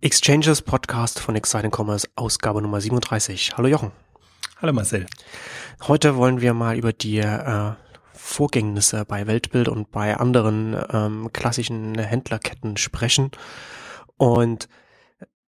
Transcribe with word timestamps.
Exchanges 0.00 0.62
Podcast 0.62 1.18
von 1.18 1.34
Exciting 1.34 1.72
Commerce, 1.76 2.08
Ausgabe 2.14 2.62
Nummer 2.62 2.80
37. 2.80 3.54
Hallo 3.56 3.66
Jochen. 3.66 3.90
Hallo 4.62 4.72
Marcel. 4.72 5.06
Heute 5.88 6.14
wollen 6.14 6.40
wir 6.40 6.54
mal 6.54 6.78
über 6.78 6.92
die 6.92 7.18
äh, 7.18 7.72
Vorgängnisse 8.12 9.04
bei 9.04 9.26
Weltbild 9.26 9.66
und 9.66 9.90
bei 9.90 10.16
anderen 10.16 10.76
ähm, 10.92 11.30
klassischen 11.32 11.98
Händlerketten 11.98 12.76
sprechen. 12.76 13.32
Und 14.16 14.68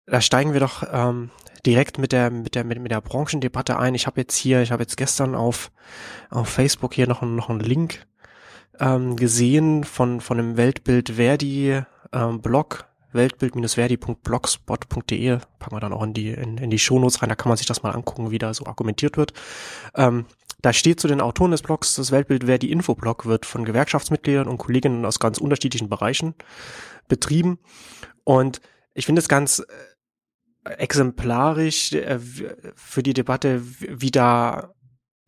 da 0.06 0.22
steigen 0.22 0.54
wir 0.54 0.60
doch 0.60 0.82
ähm, 0.90 1.30
direkt 1.66 1.98
mit 1.98 2.12
der 2.12 2.30
mit 2.30 2.54
der 2.54 2.64
mit, 2.64 2.80
mit 2.80 2.90
der 2.90 3.02
Branchendebatte 3.02 3.78
ein. 3.78 3.94
Ich 3.94 4.06
habe 4.06 4.18
jetzt 4.18 4.34
hier, 4.34 4.62
ich 4.62 4.72
habe 4.72 4.82
jetzt 4.82 4.96
gestern 4.96 5.34
auf 5.34 5.70
auf 6.30 6.48
Facebook 6.48 6.94
hier 6.94 7.06
noch 7.06 7.20
noch 7.20 7.50
einen 7.50 7.60
Link 7.60 8.06
ähm, 8.80 9.14
gesehen 9.16 9.84
von 9.84 10.22
von 10.22 10.38
dem 10.38 10.56
Weltbild 10.56 11.16
Verdi 11.16 11.82
ähm, 12.14 12.40
Blog 12.40 12.87
weltbild-verdi.blogspot.de 13.12 15.38
packen 15.58 15.76
wir 15.76 15.80
dann 15.80 15.92
auch 15.92 16.02
in 16.02 16.14
die, 16.14 16.30
in, 16.30 16.58
in 16.58 16.70
die 16.70 16.78
Shownotes 16.78 17.22
rein, 17.22 17.28
da 17.28 17.34
kann 17.34 17.48
man 17.48 17.56
sich 17.56 17.66
das 17.66 17.82
mal 17.82 17.90
angucken, 17.90 18.30
wie 18.30 18.38
da 18.38 18.54
so 18.54 18.66
argumentiert 18.66 19.16
wird. 19.16 19.32
Ähm, 19.94 20.26
da 20.60 20.72
steht 20.72 21.00
zu 21.00 21.08
den 21.08 21.20
Autoren 21.20 21.52
des 21.52 21.62
Blogs, 21.62 21.94
das 21.94 22.10
Weltbild 22.10 22.44
Verdi 22.44 22.70
Infoblog 22.70 23.26
wird 23.26 23.46
von 23.46 23.64
Gewerkschaftsmitgliedern 23.64 24.48
und 24.48 24.58
Kolleginnen 24.58 25.04
aus 25.04 25.20
ganz 25.20 25.38
unterschiedlichen 25.38 25.88
Bereichen 25.88 26.34
betrieben. 27.06 27.58
Und 28.24 28.60
ich 28.94 29.06
finde 29.06 29.20
es 29.20 29.28
ganz 29.28 29.64
äh, 30.64 30.72
exemplarisch 30.72 31.92
äh, 31.92 32.18
für 32.74 33.02
die 33.02 33.14
Debatte, 33.14 33.62
wie 33.62 34.10
da 34.10 34.74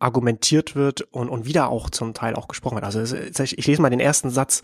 argumentiert 0.01 0.75
wird 0.75 1.01
und, 1.01 1.29
und 1.29 1.45
wieder 1.45 1.69
auch 1.69 1.89
zum 1.89 2.13
Teil 2.13 2.35
auch 2.35 2.47
gesprochen 2.47 2.75
wird. 2.75 2.85
Also 2.85 3.15
ich 3.15 3.67
lese 3.67 3.81
mal 3.81 3.89
den 3.89 3.99
ersten 3.99 4.29
Satz 4.29 4.63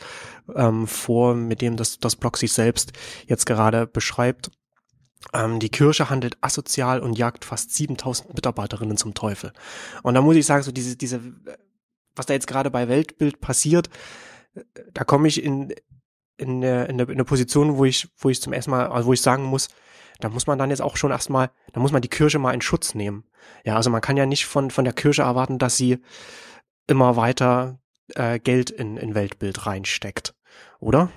ähm, 0.55 0.87
vor, 0.87 1.35
mit 1.35 1.61
dem 1.61 1.77
das, 1.77 1.99
das 1.99 2.15
Blog 2.15 2.37
sich 2.37 2.53
selbst 2.53 2.93
jetzt 3.27 3.45
gerade 3.45 3.87
beschreibt. 3.87 4.51
Ähm, 5.33 5.59
die 5.59 5.69
Kirche 5.69 6.09
handelt 6.09 6.37
asozial 6.41 7.01
und 7.01 7.17
jagt 7.17 7.45
fast 7.45 7.73
7000 7.73 8.33
Mitarbeiterinnen 8.33 8.97
zum 8.97 9.13
Teufel. 9.13 9.53
Und 10.03 10.15
da 10.15 10.21
muss 10.21 10.35
ich 10.35 10.45
sagen, 10.45 10.63
so 10.63 10.71
diese, 10.71 10.95
diese, 10.95 11.21
was 12.15 12.25
da 12.25 12.33
jetzt 12.33 12.47
gerade 12.47 12.71
bei 12.71 12.87
Weltbild 12.87 13.39
passiert, 13.39 13.89
da 14.93 15.03
komme 15.03 15.27
ich 15.27 15.43
in, 15.43 15.73
in, 16.37 16.63
eine, 16.63 16.85
in, 16.85 16.93
eine, 16.95 17.03
in 17.03 17.11
eine 17.11 17.25
Position, 17.25 17.77
wo 17.77 17.85
ich, 17.85 18.07
wo 18.17 18.29
ich 18.29 18.41
zum 18.41 18.53
ersten 18.53 18.71
Mal, 18.71 18.87
also 18.87 19.07
wo 19.07 19.13
ich 19.13 19.21
sagen 19.21 19.43
muss, 19.43 19.69
da 20.19 20.29
muss 20.29 20.47
man 20.47 20.57
dann 20.57 20.69
jetzt 20.69 20.81
auch 20.81 20.97
schon 20.97 21.11
erstmal, 21.11 21.51
da 21.73 21.79
muss 21.79 21.91
man 21.91 22.01
die 22.01 22.09
Kirche 22.09 22.39
mal 22.39 22.53
in 22.53 22.61
Schutz 22.61 22.95
nehmen. 22.95 23.23
Ja, 23.63 23.75
also 23.75 23.89
man 23.89 24.01
kann 24.01 24.17
ja 24.17 24.25
nicht 24.25 24.45
von, 24.45 24.71
von 24.71 24.83
der 24.83 24.93
Kirche 24.93 25.23
erwarten, 25.23 25.59
dass 25.59 25.77
sie 25.77 25.99
immer 26.87 27.15
weiter 27.15 27.79
äh, 28.15 28.39
Geld 28.39 28.69
in, 28.69 28.97
in 28.97 29.15
Weltbild 29.15 29.65
reinsteckt, 29.65 30.33
oder? 30.79 31.09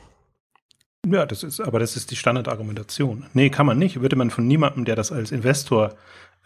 Ja, 1.06 1.24
das 1.24 1.42
ist, 1.42 1.60
aber 1.60 1.78
das 1.78 1.96
ist 1.96 2.10
die 2.10 2.16
Standardargumentation. 2.16 3.26
Nee, 3.32 3.48
kann 3.48 3.64
man 3.64 3.78
nicht. 3.78 4.00
Würde 4.02 4.16
man 4.16 4.30
von 4.30 4.46
niemandem, 4.46 4.84
der 4.84 4.96
das 4.96 5.12
als 5.12 5.32
Investor 5.32 5.94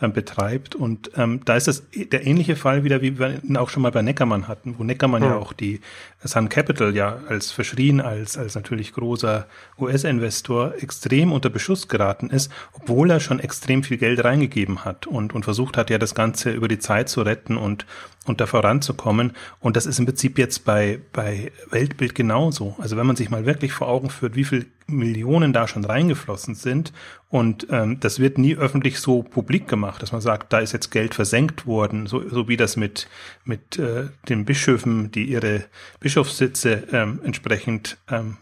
ähm, 0.01 0.13
betreibt. 0.13 0.75
Und 0.75 1.13
ähm, 1.17 1.41
da 1.45 1.55
ist 1.55 1.69
das 1.69 1.85
der 1.95 2.27
ähnliche 2.27 2.57
Fall 2.57 2.83
wieder, 2.83 3.01
wie 3.01 3.17
wir 3.19 3.45
ihn 3.45 3.57
auch 3.57 3.69
schon 3.69 3.83
mal 3.83 3.93
bei 3.93 4.03
Neckermann 4.03 4.49
hatten, 4.49 4.75
wo 4.77 4.83
Neckermann 4.83 5.23
ja, 5.23 5.31
ja 5.31 5.37
auch 5.37 5.53
die 5.53 5.81
Sun 6.23 6.49
Capital 6.49 6.97
ja 6.97 7.21
als 7.29 7.53
verschrien, 7.53 8.01
als, 8.01 8.37
als 8.37 8.57
natürlich 8.57 8.93
großer 8.93 9.47
US-Investor 9.79 10.75
extrem 10.81 11.33
unter 11.33 11.49
Beschuss 11.49 11.87
geraten 11.87 12.31
ist, 12.31 12.51
obwohl 12.73 13.09
er 13.09 13.21
schon 13.21 13.39
extrem 13.39 13.85
viel 13.85 13.99
Geld 13.99 14.25
reingegeben 14.25 14.85
hat 14.85 15.07
und, 15.07 15.33
und 15.33 15.45
versucht 15.45 15.77
hat, 15.77 15.91
ja 15.91 15.99
das 15.99 16.17
Ganze 16.17 16.51
über 16.51 16.67
die 16.67 16.81
Zeit 16.81 17.09
zu 17.09 17.23
retten 17.23 17.57
und, 17.57 17.87
und 18.27 18.41
da 18.41 18.47
voranzukommen. 18.47 19.33
Und 19.61 19.77
das 19.77 19.87
ist 19.87 20.01
im 20.01 20.07
Prinzip 20.07 20.39
jetzt 20.39 20.65
bei, 20.65 20.99
bei 21.13 21.53
Weltbild 21.71 22.17
genauso. 22.17 22.75
Also 22.79 22.97
wenn 22.97 23.07
man 23.07 23.15
sich 23.15 23.31
mal 23.31 23.47
wirklich 23.47 23.73
vor 23.73 23.89
Augen 23.89 24.11
führt, 24.11 24.35
wie 24.35 24.45
viel 24.45 24.67
Millionen 24.87 25.53
da 25.53 25.67
schon 25.67 25.85
reingeflossen 25.85 26.55
sind 26.55 26.93
und 27.29 27.67
ähm, 27.71 27.99
das 28.01 28.21
wird 28.21 28.39
nie 28.39 28.57
öffentlich 28.57 29.01
so 29.01 29.23
publik 29.23 29.67
gemacht, 29.67 30.03
dass 30.03 30.13
man 30.13 30.21
sagt, 30.21 30.53
da 30.53 30.61
ist 30.61 30.73
jetzt 30.73 30.91
Geld 30.91 31.15
versenkt 31.15 31.67
worden, 31.67 32.07
so, 32.07 32.29
so 32.29 32.49
wie 32.49 32.57
das 32.57 32.77
mit, 32.77 33.09
mit 33.45 33.79
äh, 33.79 34.09
den 34.29 34.45
Bischöfen, 34.45 35.11
die 35.11 35.25
ihre 35.25 35.65
Bischofssitze 36.01 36.85
ähm, 36.93 37.21
entsprechend 37.25 37.99
ähm, 38.09 38.37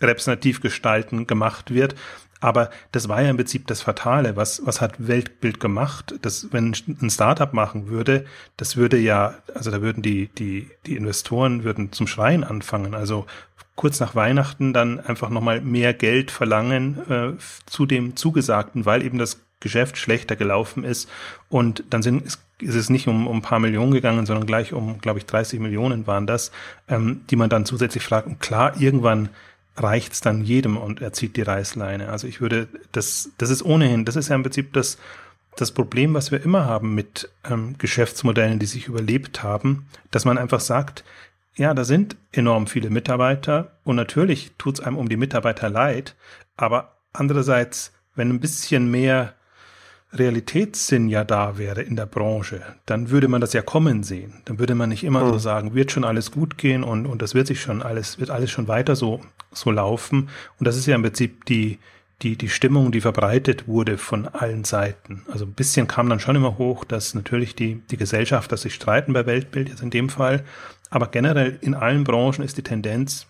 repräsentativ 0.00 0.60
gestalten, 0.60 1.26
gemacht 1.26 1.72
wird. 1.72 1.94
Aber 2.40 2.70
das 2.92 3.08
war 3.08 3.22
ja 3.22 3.30
im 3.30 3.36
Prinzip 3.36 3.66
das 3.66 3.80
Fatale. 3.80 4.36
Was, 4.36 4.62
was 4.64 4.80
hat 4.80 5.06
Weltbild 5.06 5.58
gemacht? 5.58 6.14
Das, 6.22 6.48
wenn 6.52 6.74
ein 7.00 7.10
Startup 7.10 7.52
machen 7.52 7.88
würde, 7.88 8.26
das 8.56 8.76
würde 8.76 8.98
ja, 8.98 9.34
also 9.54 9.70
da 9.70 9.80
würden 9.80 10.02
die, 10.02 10.28
die, 10.28 10.70
die 10.84 10.96
Investoren 10.96 11.64
würden 11.64 11.92
zum 11.92 12.06
Schreien 12.06 12.44
anfangen. 12.44 12.94
Also 12.94 13.26
kurz 13.74 14.00
nach 14.00 14.14
Weihnachten 14.14 14.72
dann 14.72 15.00
einfach 15.00 15.30
nochmal 15.30 15.60
mehr 15.60 15.94
Geld 15.94 16.30
verlangen 16.30 16.98
äh, 17.10 17.38
zu 17.66 17.86
dem 17.86 18.16
Zugesagten, 18.16 18.84
weil 18.84 19.02
eben 19.02 19.18
das 19.18 19.40
Geschäft 19.60 19.96
schlechter 19.96 20.36
gelaufen 20.36 20.84
ist. 20.84 21.08
Und 21.48 21.84
dann 21.90 22.02
sind, 22.02 22.24
ist, 22.24 22.42
ist 22.60 22.74
es 22.74 22.90
nicht 22.90 23.08
um, 23.08 23.26
um 23.26 23.38
ein 23.38 23.42
paar 23.42 23.58
Millionen 23.60 23.92
gegangen, 23.92 24.26
sondern 24.26 24.46
gleich 24.46 24.72
um, 24.72 24.98
glaube 25.00 25.18
ich, 25.18 25.26
30 25.26 25.60
Millionen 25.60 26.06
waren 26.06 26.26
das, 26.26 26.52
ähm, 26.88 27.22
die 27.30 27.36
man 27.36 27.48
dann 27.48 27.64
zusätzlich 27.64 28.02
fragt. 28.02 28.26
Und 28.26 28.40
klar, 28.40 28.78
irgendwann 28.78 29.30
reicht's 29.76 30.20
dann 30.20 30.42
jedem 30.42 30.76
und 30.76 31.00
er 31.00 31.12
zieht 31.12 31.36
die 31.36 31.42
Reißleine. 31.42 32.08
Also 32.08 32.26
ich 32.26 32.40
würde, 32.40 32.68
das, 32.92 33.30
das 33.38 33.50
ist 33.50 33.62
ohnehin, 33.62 34.04
das 34.04 34.16
ist 34.16 34.28
ja 34.28 34.34
im 34.34 34.42
Prinzip 34.42 34.72
das, 34.72 34.98
das 35.56 35.72
Problem, 35.72 36.14
was 36.14 36.30
wir 36.30 36.42
immer 36.42 36.66
haben 36.66 36.94
mit 36.94 37.30
ähm, 37.48 37.76
Geschäftsmodellen, 37.78 38.58
die 38.58 38.66
sich 38.66 38.88
überlebt 38.88 39.42
haben, 39.42 39.86
dass 40.10 40.24
man 40.24 40.38
einfach 40.38 40.60
sagt, 40.60 41.04
ja, 41.56 41.72
da 41.72 41.84
sind 41.84 42.16
enorm 42.32 42.66
viele 42.66 42.90
Mitarbeiter 42.90 43.72
und 43.84 43.96
natürlich 43.96 44.52
tut's 44.58 44.80
einem 44.80 44.98
um 44.98 45.08
die 45.08 45.16
Mitarbeiter 45.16 45.70
leid, 45.70 46.14
aber 46.56 46.96
andererseits, 47.12 47.92
wenn 48.14 48.30
ein 48.30 48.40
bisschen 48.40 48.90
mehr 48.90 49.34
Realitätssinn 50.12 51.08
ja 51.08 51.24
da 51.24 51.58
wäre 51.58 51.82
in 51.82 51.96
der 51.96 52.06
Branche, 52.06 52.62
dann 52.86 53.10
würde 53.10 53.28
man 53.28 53.40
das 53.40 53.52
ja 53.52 53.62
kommen 53.62 54.02
sehen. 54.02 54.34
Dann 54.44 54.58
würde 54.58 54.74
man 54.74 54.88
nicht 54.88 55.04
immer 55.04 55.24
mhm. 55.24 55.32
so 55.32 55.38
sagen, 55.38 55.74
wird 55.74 55.90
schon 55.92 56.04
alles 56.04 56.30
gut 56.30 56.58
gehen 56.58 56.84
und, 56.84 57.06
und 57.06 57.22
das 57.22 57.34
wird 57.34 57.46
sich 57.46 57.60
schon 57.60 57.82
alles, 57.82 58.18
wird 58.18 58.30
alles 58.30 58.50
schon 58.50 58.68
weiter 58.68 58.96
so, 58.96 59.20
so 59.52 59.70
laufen. 59.70 60.28
Und 60.58 60.66
das 60.66 60.76
ist 60.76 60.86
ja 60.86 60.94
im 60.94 61.02
Prinzip 61.02 61.44
die, 61.46 61.78
die, 62.22 62.36
die 62.36 62.48
Stimmung, 62.48 62.92
die 62.92 63.00
verbreitet 63.00 63.66
wurde 63.66 63.98
von 63.98 64.26
allen 64.28 64.64
Seiten. 64.64 65.24
Also 65.30 65.44
ein 65.44 65.52
bisschen 65.52 65.88
kam 65.88 66.08
dann 66.08 66.20
schon 66.20 66.36
immer 66.36 66.56
hoch, 66.56 66.84
dass 66.84 67.14
natürlich 67.14 67.54
die, 67.54 67.82
die 67.90 67.96
Gesellschaft, 67.96 68.50
dass 68.52 68.62
sich 68.62 68.74
streiten 68.74 69.12
bei 69.12 69.26
Weltbild 69.26 69.68
jetzt 69.68 69.82
in 69.82 69.90
dem 69.90 70.08
Fall. 70.08 70.44
Aber 70.88 71.08
generell 71.08 71.58
in 71.60 71.74
allen 71.74 72.04
Branchen 72.04 72.44
ist 72.44 72.56
die 72.56 72.62
Tendenz, 72.62 73.26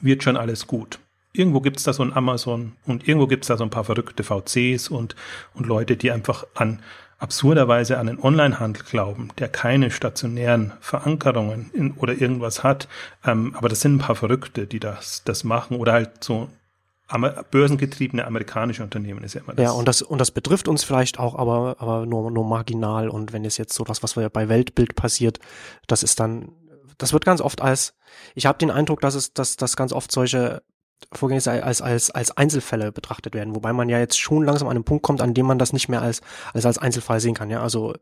wird 0.00 0.22
schon 0.22 0.36
alles 0.36 0.66
gut 0.66 0.98
irgendwo 1.34 1.60
gibt's 1.60 1.82
da 1.82 1.92
so 1.92 2.02
ein 2.02 2.14
Amazon 2.14 2.72
und 2.86 3.06
irgendwo 3.06 3.26
gibt's 3.26 3.48
da 3.48 3.56
so 3.58 3.64
ein 3.64 3.70
paar 3.70 3.84
verrückte 3.84 4.22
VCs 4.22 4.88
und, 4.88 5.14
und 5.52 5.66
Leute, 5.66 5.96
die 5.96 6.10
einfach 6.10 6.46
an 6.54 6.80
absurderweise 7.18 7.98
an 7.98 8.06
den 8.06 8.22
Onlinehandel 8.22 8.84
glauben, 8.84 9.28
der 9.38 9.48
keine 9.48 9.90
stationären 9.90 10.72
Verankerungen 10.80 11.70
in, 11.72 11.92
oder 11.92 12.12
irgendwas 12.14 12.62
hat. 12.62 12.88
Ähm, 13.24 13.54
aber 13.56 13.68
das 13.68 13.80
sind 13.80 13.96
ein 13.96 13.98
paar 13.98 14.14
Verrückte, 14.14 14.66
die 14.66 14.80
das, 14.80 15.22
das 15.24 15.44
machen 15.44 15.76
oder 15.78 15.92
halt 15.92 16.22
so 16.22 16.48
börsengetriebene 17.50 18.26
amerikanische 18.26 18.82
Unternehmen 18.82 19.22
ist 19.24 19.34
ja 19.34 19.42
immer 19.42 19.54
das. 19.54 19.62
Ja, 19.62 19.72
und 19.72 19.86
das, 19.86 20.02
und 20.02 20.18
das 20.18 20.30
betrifft 20.30 20.68
uns 20.68 20.84
vielleicht 20.84 21.18
auch, 21.18 21.36
aber, 21.38 21.76
aber 21.78 22.06
nur, 22.06 22.30
nur 22.30 22.44
marginal. 22.44 23.08
Und 23.08 23.32
wenn 23.32 23.44
es 23.44 23.58
jetzt 23.58 23.74
so 23.74 23.84
das, 23.84 24.02
was 24.02 24.14
bei 24.14 24.48
Weltbild 24.48 24.96
passiert, 24.96 25.38
das 25.86 26.02
ist 26.02 26.18
dann, 26.18 26.52
das 26.98 27.12
wird 27.12 27.24
ganz 27.24 27.40
oft 27.40 27.60
als, 27.60 27.94
ich 28.34 28.46
habe 28.46 28.58
den 28.58 28.70
Eindruck, 28.70 29.00
dass 29.00 29.14
es, 29.14 29.32
dass, 29.32 29.56
dass 29.56 29.76
ganz 29.76 29.92
oft 29.92 30.10
solche 30.10 30.62
Vorgänge 31.12 31.42
als, 31.46 31.82
als, 31.82 32.10
als 32.10 32.36
Einzelfälle 32.36 32.92
betrachtet 32.92 33.34
werden, 33.34 33.54
wobei 33.54 33.72
man 33.72 33.88
ja 33.88 33.98
jetzt 33.98 34.18
schon 34.18 34.44
langsam 34.44 34.68
an 34.68 34.76
einen 34.76 34.84
Punkt 34.84 35.02
kommt, 35.02 35.20
an 35.20 35.34
dem 35.34 35.46
man 35.46 35.58
das 35.58 35.72
nicht 35.72 35.88
mehr 35.88 36.02
als, 36.02 36.20
als, 36.52 36.66
als 36.66 36.78
Einzelfall 36.78 37.20
sehen 37.20 37.34
kann. 37.34 37.50
Ja, 37.50 37.62
also 37.62 37.94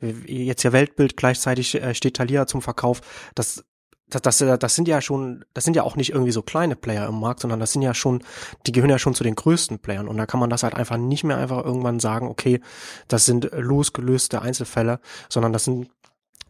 jetzt 0.00 0.62
ja 0.62 0.72
Weltbild 0.72 1.16
gleichzeitig 1.16 1.74
äh, 1.74 1.94
steht 1.94 2.16
Thalia 2.16 2.46
zum 2.46 2.62
Verkauf. 2.62 3.00
Das, 3.34 3.64
das, 4.08 4.22
das, 4.22 4.38
das 4.38 4.74
sind 4.74 4.86
ja 4.86 5.00
schon, 5.00 5.44
das 5.52 5.64
sind 5.64 5.74
ja 5.74 5.82
auch 5.82 5.96
nicht 5.96 6.10
irgendwie 6.10 6.32
so 6.32 6.42
kleine 6.42 6.76
Player 6.76 7.08
im 7.08 7.18
Markt, 7.18 7.40
sondern 7.40 7.58
das 7.58 7.72
sind 7.72 7.82
ja 7.82 7.92
schon, 7.92 8.22
die 8.66 8.72
gehören 8.72 8.90
ja 8.90 8.98
schon 8.98 9.14
zu 9.14 9.24
den 9.24 9.34
größten 9.34 9.80
Playern. 9.80 10.08
Und 10.08 10.16
da 10.16 10.26
kann 10.26 10.40
man 10.40 10.50
das 10.50 10.62
halt 10.62 10.74
einfach 10.74 10.96
nicht 10.96 11.24
mehr 11.24 11.38
einfach 11.38 11.64
irgendwann 11.64 11.98
sagen, 11.98 12.28
okay, 12.28 12.60
das 13.08 13.26
sind 13.26 13.50
losgelöste 13.52 14.42
Einzelfälle, 14.42 15.00
sondern 15.28 15.52
das 15.52 15.64
sind 15.64 15.90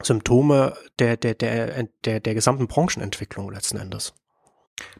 Symptome 0.03 0.75
der, 0.99 1.17
der, 1.17 1.35
der, 1.35 1.89
der, 2.05 2.21
der 2.21 2.35
gesamten 2.35 2.67
Branchenentwicklung 2.67 3.51
letzten 3.51 3.79
Endes. 3.79 4.13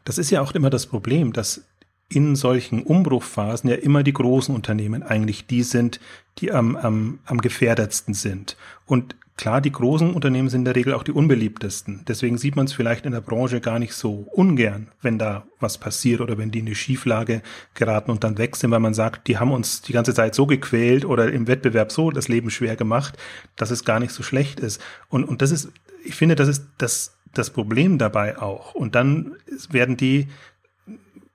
Das 0.05 0.17
ist 0.17 0.29
ja 0.29 0.41
auch 0.41 0.53
immer 0.53 0.69
das 0.69 0.85
Problem, 0.85 1.33
dass 1.33 1.65
in 2.09 2.35
solchen 2.35 2.83
Umbruchphasen 2.83 3.69
ja 3.69 3.75
immer 3.75 4.03
die 4.03 4.13
großen 4.13 4.55
Unternehmen 4.55 5.03
eigentlich 5.03 5.45
die 5.45 5.63
sind, 5.63 5.99
die 6.37 6.51
am, 6.51 6.75
am, 6.77 7.19
am 7.25 7.39
gefährdetsten 7.39 8.13
sind. 8.13 8.55
Und 8.85 9.15
klar, 9.35 9.59
die 9.59 9.71
großen 9.71 10.13
Unternehmen 10.13 10.47
sind 10.47 10.61
in 10.61 10.65
der 10.65 10.75
Regel 10.75 10.93
auch 10.93 11.03
die 11.03 11.11
unbeliebtesten. 11.11 12.05
Deswegen 12.07 12.37
sieht 12.37 12.55
man 12.55 12.65
es 12.65 12.73
vielleicht 12.73 13.05
in 13.05 13.11
der 13.11 13.21
Branche 13.21 13.59
gar 13.59 13.77
nicht 13.77 13.93
so 13.93 14.25
ungern, 14.33 14.87
wenn 15.01 15.19
da 15.19 15.45
was 15.59 15.77
passiert 15.77 16.21
oder 16.21 16.37
wenn 16.37 16.49
die 16.49 16.59
in 16.59 16.67
eine 16.67 16.75
Schieflage 16.75 17.41
geraten 17.73 18.11
und 18.11 18.23
dann 18.23 18.37
weg 18.37 18.55
sind, 18.55 18.71
weil 18.71 18.79
man 18.79 18.93
sagt, 18.93 19.27
die 19.27 19.37
haben 19.37 19.51
uns 19.51 19.81
die 19.81 19.93
ganze 19.93 20.13
Zeit 20.13 20.33
so 20.33 20.45
gequält 20.45 21.03
oder 21.03 21.31
im 21.31 21.47
Wettbewerb 21.47 21.91
so 21.91 22.09
das 22.09 22.29
Leben 22.29 22.49
schwer 22.49 22.77
gemacht, 22.77 23.17
dass 23.57 23.69
es 23.69 23.83
gar 23.83 23.99
nicht 23.99 24.13
so 24.13 24.23
schlecht 24.23 24.61
ist. 24.61 24.81
Und, 25.09 25.25
und 25.25 25.41
das 25.41 25.51
ist, 25.51 25.71
ich 26.05 26.15
finde, 26.15 26.35
das 26.35 26.47
ist 26.47 26.67
das 26.77 27.16
das 27.33 27.49
Problem 27.49 27.97
dabei 27.97 28.37
auch. 28.39 28.75
Und 28.75 28.95
dann 28.95 29.35
werden 29.69 29.97
die, 29.97 30.27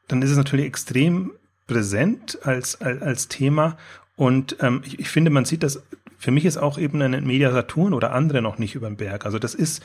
dann 0.09 0.23
ist 0.23 0.31
es 0.31 0.37
natürlich 0.37 0.67
extrem 0.67 1.33
präsent 1.67 2.39
als, 2.43 2.81
als, 2.81 3.03
als 3.03 3.29
Thema. 3.29 3.77
Und 4.17 4.57
ähm, 4.61 4.83
ich, 4.85 4.99
ich 4.99 5.09
finde, 5.09 5.31
man 5.31 5.45
sieht 5.45 5.63
das, 5.63 5.83
für 6.19 6.31
mich 6.31 6.45
ist 6.45 6.57
auch 6.57 6.79
eben 6.79 7.03
ein 7.03 7.27
Media 7.27 7.51
Saturn 7.51 7.95
oder 7.95 8.13
andere 8.13 8.43
noch 8.43 8.59
nicht 8.59 8.75
über 8.75 8.89
den 8.89 8.97
Berg. 8.97 9.27
Also 9.27 9.39
das 9.39 9.55
ist 9.55 9.83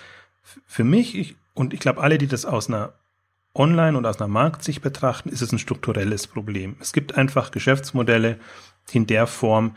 für 0.65 0.83
mich, 0.83 1.17
ich, 1.17 1.35
und 1.53 1.73
ich 1.73 1.79
glaube, 1.79 2.01
alle, 2.01 2.17
die 2.17 2.27
das 2.27 2.45
aus 2.45 2.67
einer 2.67 2.93
Online- 3.55 3.97
und 3.97 4.05
aus 4.05 4.19
einer 4.19 4.27
Marktsicht 4.27 4.81
betrachten, 4.81 5.29
ist 5.29 5.41
es 5.41 5.51
ein 5.51 5.59
strukturelles 5.59 6.27
Problem. 6.27 6.75
Es 6.79 6.93
gibt 6.93 7.15
einfach 7.15 7.51
Geschäftsmodelle, 7.51 8.37
die 8.89 8.97
in 8.97 9.07
der 9.07 9.27
Form 9.27 9.75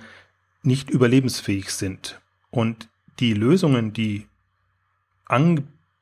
nicht 0.63 0.91
überlebensfähig 0.91 1.71
sind. 1.71 2.21
Und 2.51 2.89
die 3.21 3.33
Lösungen, 3.33 3.93
die 3.93 4.27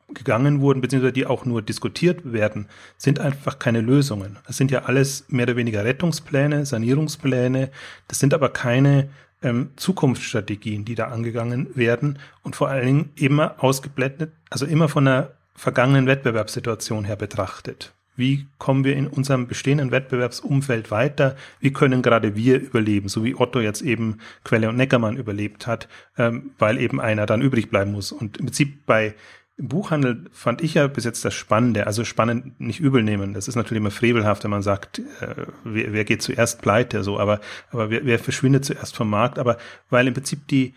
angegangen 0.09 0.61
wurden, 0.61 0.81
beziehungsweise 0.81 1.13
die 1.13 1.27
auch 1.27 1.45
nur 1.45 1.63
diskutiert 1.63 2.33
werden, 2.33 2.67
sind 2.97 3.21
einfach 3.21 3.59
keine 3.59 3.81
Lösungen. 3.81 4.39
Das 4.47 4.57
sind 4.57 4.71
ja 4.71 4.85
alles 4.85 5.25
mehr 5.29 5.45
oder 5.45 5.57
weniger 5.57 5.85
Rettungspläne, 5.85 6.65
Sanierungspläne. 6.67 7.71
Das 8.09 8.19
sind 8.19 8.35
aber 8.35 8.49
keine 8.49 9.09
ähm, 9.43 9.71
Zukunftsstrategien, 9.77 10.85
die 10.85 10.95
da 10.95 11.09
angegangen 11.09 11.69
werden 11.75 12.19
und 12.43 12.57
vor 12.57 12.69
allen 12.69 12.87
Dingen 12.87 13.11
immer 13.17 13.63
ausgeblendet, 13.63 14.33
also 14.51 14.67
immer 14.67 14.89
von 14.89 15.07
einer 15.07 15.31
vergangenen 15.55 16.07
Wettbewerbssituation 16.07 17.05
her 17.05 17.17
betrachtet. 17.17 17.93
Wie 18.19 18.47
kommen 18.59 18.83
wir 18.83 18.97
in 18.97 19.07
unserem 19.07 19.47
bestehenden 19.47 19.93
Wettbewerbsumfeld 19.93 20.91
weiter? 20.91 21.37
Wie 21.61 21.73
können 21.73 22.03
gerade 22.03 22.35
wir 22.35 22.61
überleben, 22.61 23.09
so 23.09 23.23
wie 23.23 23.37
Otto 23.37 23.61
jetzt 23.61 23.81
eben 23.81 24.19
Quelle 24.43 24.69
und 24.69 24.77
Neckermann 24.77 25.17
überlebt 25.17 25.69
hat, 25.69 25.89
ähm, 26.17 26.51
weil 26.59 26.79
eben 26.79 27.01
einer 27.01 27.27
dann 27.27 27.43
übrig 27.43 27.71
bleiben 27.71 27.93
muss. 27.93 28.11
Und 28.11 28.39
im 28.39 28.47
Prinzip 28.47 28.87
bei 28.87 29.15
im 29.59 29.69
Buchhandel 29.69 30.27
fand 30.31 30.63
ich 30.63 30.75
ja 30.75 30.87
bis 30.87 31.05
jetzt 31.05 31.25
das 31.25 31.35
Spannende, 31.35 31.87
also 31.87 32.05
spannend 32.05 32.61
nicht 32.61 32.79
übel 32.79 33.03
nehmen. 33.03 33.35
Das 33.35 33.49
ist 33.49 33.57
natürlich 33.57 33.81
immer 33.81 33.91
frevelhaft, 33.91 34.45
wenn 34.45 34.53
man 34.53 34.63
sagt, 34.63 35.01
äh, 35.21 35.47
wer, 35.65 35.93
wer 35.93 36.05
geht 36.05 36.23
zuerst 36.23 36.63
pleite, 36.63 37.03
so, 37.03 37.19
aber, 37.19 37.41
aber 37.71 37.91
wer, 37.91 38.05
wer 38.05 38.21
verschwindet 38.21 38.65
zuerst 38.65 38.97
vom 38.97 39.11
Markt, 39.11 39.39
aber 39.39 39.59
weil 39.91 40.07
im 40.07 40.15
Prinzip 40.15 40.47
die, 40.47 40.75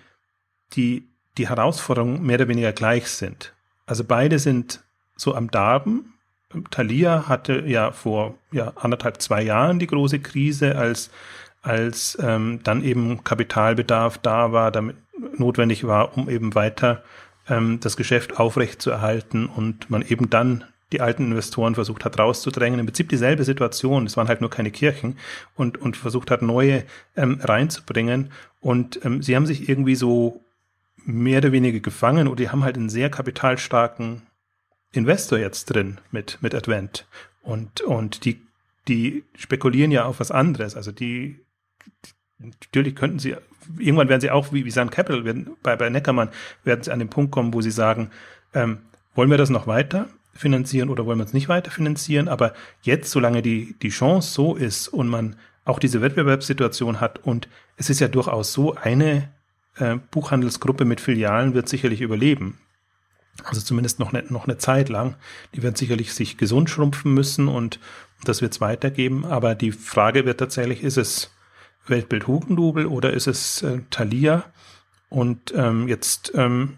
die, 0.74 1.08
die 1.38 1.48
Herausforderungen 1.48 2.26
mehr 2.26 2.38
oder 2.38 2.48
weniger 2.48 2.72
gleich 2.72 3.08
sind. 3.08 3.54
Also 3.86 4.04
beide 4.04 4.40
sind 4.40 4.84
so 5.16 5.36
am 5.36 5.52
Darben. 5.52 6.14
Thalia 6.72 7.28
hatte 7.30 7.64
ja 7.68 7.92
vor 7.92 8.36
ja, 8.52 8.74
anderthalb, 8.78 9.22
zwei 9.22 9.44
Jahren 9.44 9.78
die 9.78 9.88
große 9.88 10.20
Krise, 10.20 10.76
als, 10.76 11.12
als 11.62 12.18
ähm, 12.20 12.62
dann 12.64 12.84
eben 12.84 13.24
Kapitalbedarf 13.24 14.18
da 14.18 14.52
war, 14.52 14.72
damit 14.72 14.96
notwendig 15.38 15.86
war, 15.86 16.18
um 16.18 16.30
eben 16.30 16.56
weiter 16.56 17.04
ähm, 17.48 17.80
das 17.80 17.98
Geschäft 17.98 18.40
aufrecht 18.40 18.82
zu 18.82 18.92
erhalten 18.92 19.46
und 19.46 19.90
man 19.90 20.02
eben 20.02 20.30
dann 20.30 20.66
die 20.92 21.02
alten 21.02 21.26
Investoren 21.26 21.76
versucht 21.76 22.04
hat 22.04 22.20
rauszudrängen. 22.20 22.80
Im 22.80 22.86
Prinzip 22.86 23.10
dieselbe 23.10 23.44
Situation. 23.44 24.06
Es 24.06 24.18
waren 24.18 24.28
halt 24.28 24.42
nur 24.42 24.50
keine 24.50 24.72
Kirchen 24.72 25.18
und, 25.56 25.78
und 25.78 25.96
versucht 25.96 26.32
hat, 26.32 26.42
neue 26.42 26.84
ähm, 27.16 27.40
reinzubringen. 27.42 28.32
Und 28.60 29.04
ähm, 29.06 29.22
sie 29.22 29.36
haben 29.36 29.46
sich 29.46 29.70
irgendwie 29.70 29.96
so 29.96 30.44
mehr 31.06 31.40
oder 31.40 31.52
weniger 31.52 31.80
gefangen 31.80 32.28
oder 32.28 32.38
die 32.38 32.50
haben 32.50 32.64
halt 32.64 32.78
einen 32.78 32.90
sehr 32.90 33.10
kapitalstarken 33.10 34.24
Investor 34.92 35.40
jetzt 35.40 35.66
drin 35.66 36.00
mit, 36.12 36.38
mit 36.42 36.54
Advent. 36.54 37.08
Und, 37.42 37.82
und 37.82 38.26
die, 38.26 38.42
die 38.88 39.24
spekulieren 39.36 39.92
ja 39.92 40.06
auf 40.06 40.20
was 40.20 40.32
anderes. 40.32 40.76
Also 40.76 40.92
die, 40.92 41.40
natürlich 42.42 42.96
könnten 42.96 43.20
sie, 43.20 43.36
irgendwann 43.78 44.10
werden 44.10 44.22
sie 44.22 44.32
auch 44.32 44.52
wie, 44.54 44.66
wie 44.66 44.72
Sun 44.72 44.90
Capital, 44.90 45.26
werden, 45.26 45.52
bei, 45.64 45.76
bei 45.76 45.90
Neckermann, 45.90 46.30
werden 46.64 46.84
sie 46.84 46.92
an 46.92 47.00
den 47.00 47.10
Punkt 47.10 47.32
kommen, 47.32 47.54
wo 47.54 47.62
sie 47.62 47.72
sagen, 47.72 48.12
ähm, 48.54 48.80
wollen 49.16 49.30
wir 49.30 49.38
das 49.38 49.50
noch 49.50 49.68
weiter 49.68 50.08
finanzieren 50.34 50.90
oder 50.90 51.06
wollen 51.06 51.20
wir 51.20 51.26
es 51.26 51.34
nicht 51.34 51.50
weiter 51.50 51.72
finanzieren? 51.72 52.28
Aber 52.28 52.54
jetzt, 52.82 53.12
solange 53.12 53.42
die, 53.42 53.76
die 53.82 53.90
Chance 53.90 54.34
so 54.34 54.56
ist 54.56 54.88
und 54.88 55.08
man 55.08 55.36
auch 55.66 55.80
diese 55.80 56.02
Wettbewerbssituation 56.02 57.00
hat 57.00 57.20
und 57.20 57.48
es 57.78 57.90
ist 57.90 58.00
ja 58.00 58.08
durchaus 58.08 58.54
so, 58.54 58.76
eine 58.76 59.30
äh, 59.78 59.98
Buchhandelsgruppe 60.12 60.86
mit 60.86 61.02
Filialen 61.02 61.54
wird 61.54 61.70
sicherlich 61.70 62.02
überleben. 62.02 62.58
Also 63.44 63.62
zumindest 63.62 64.00
noch 64.00 64.14
eine, 64.14 64.24
noch 64.30 64.46
eine 64.46 64.58
Zeit 64.58 64.90
lang. 64.90 65.16
Die 65.56 65.64
werden 65.64 65.76
sicherlich 65.76 66.14
sich 66.14 66.38
gesund 66.38 66.70
schrumpfen 66.70 67.14
müssen 67.14 67.48
und 67.48 67.80
das 68.24 68.42
wird 68.42 68.54
es 68.54 68.62
weitergeben. 68.62 69.26
Aber 69.26 69.56
die 69.56 69.72
Frage 69.72 70.26
wird 70.26 70.40
tatsächlich, 70.40 70.84
ist 70.84 70.98
es 70.98 71.32
Weltbild 71.88 72.28
Hugendubel 72.28 72.86
oder 72.86 73.14
ist 73.14 73.28
es 73.28 73.62
äh, 73.64 73.82
Thalia? 73.90 74.46
Und 75.10 75.54
ähm, 75.56 75.88
jetzt, 75.88 76.32
ähm, 76.36 76.78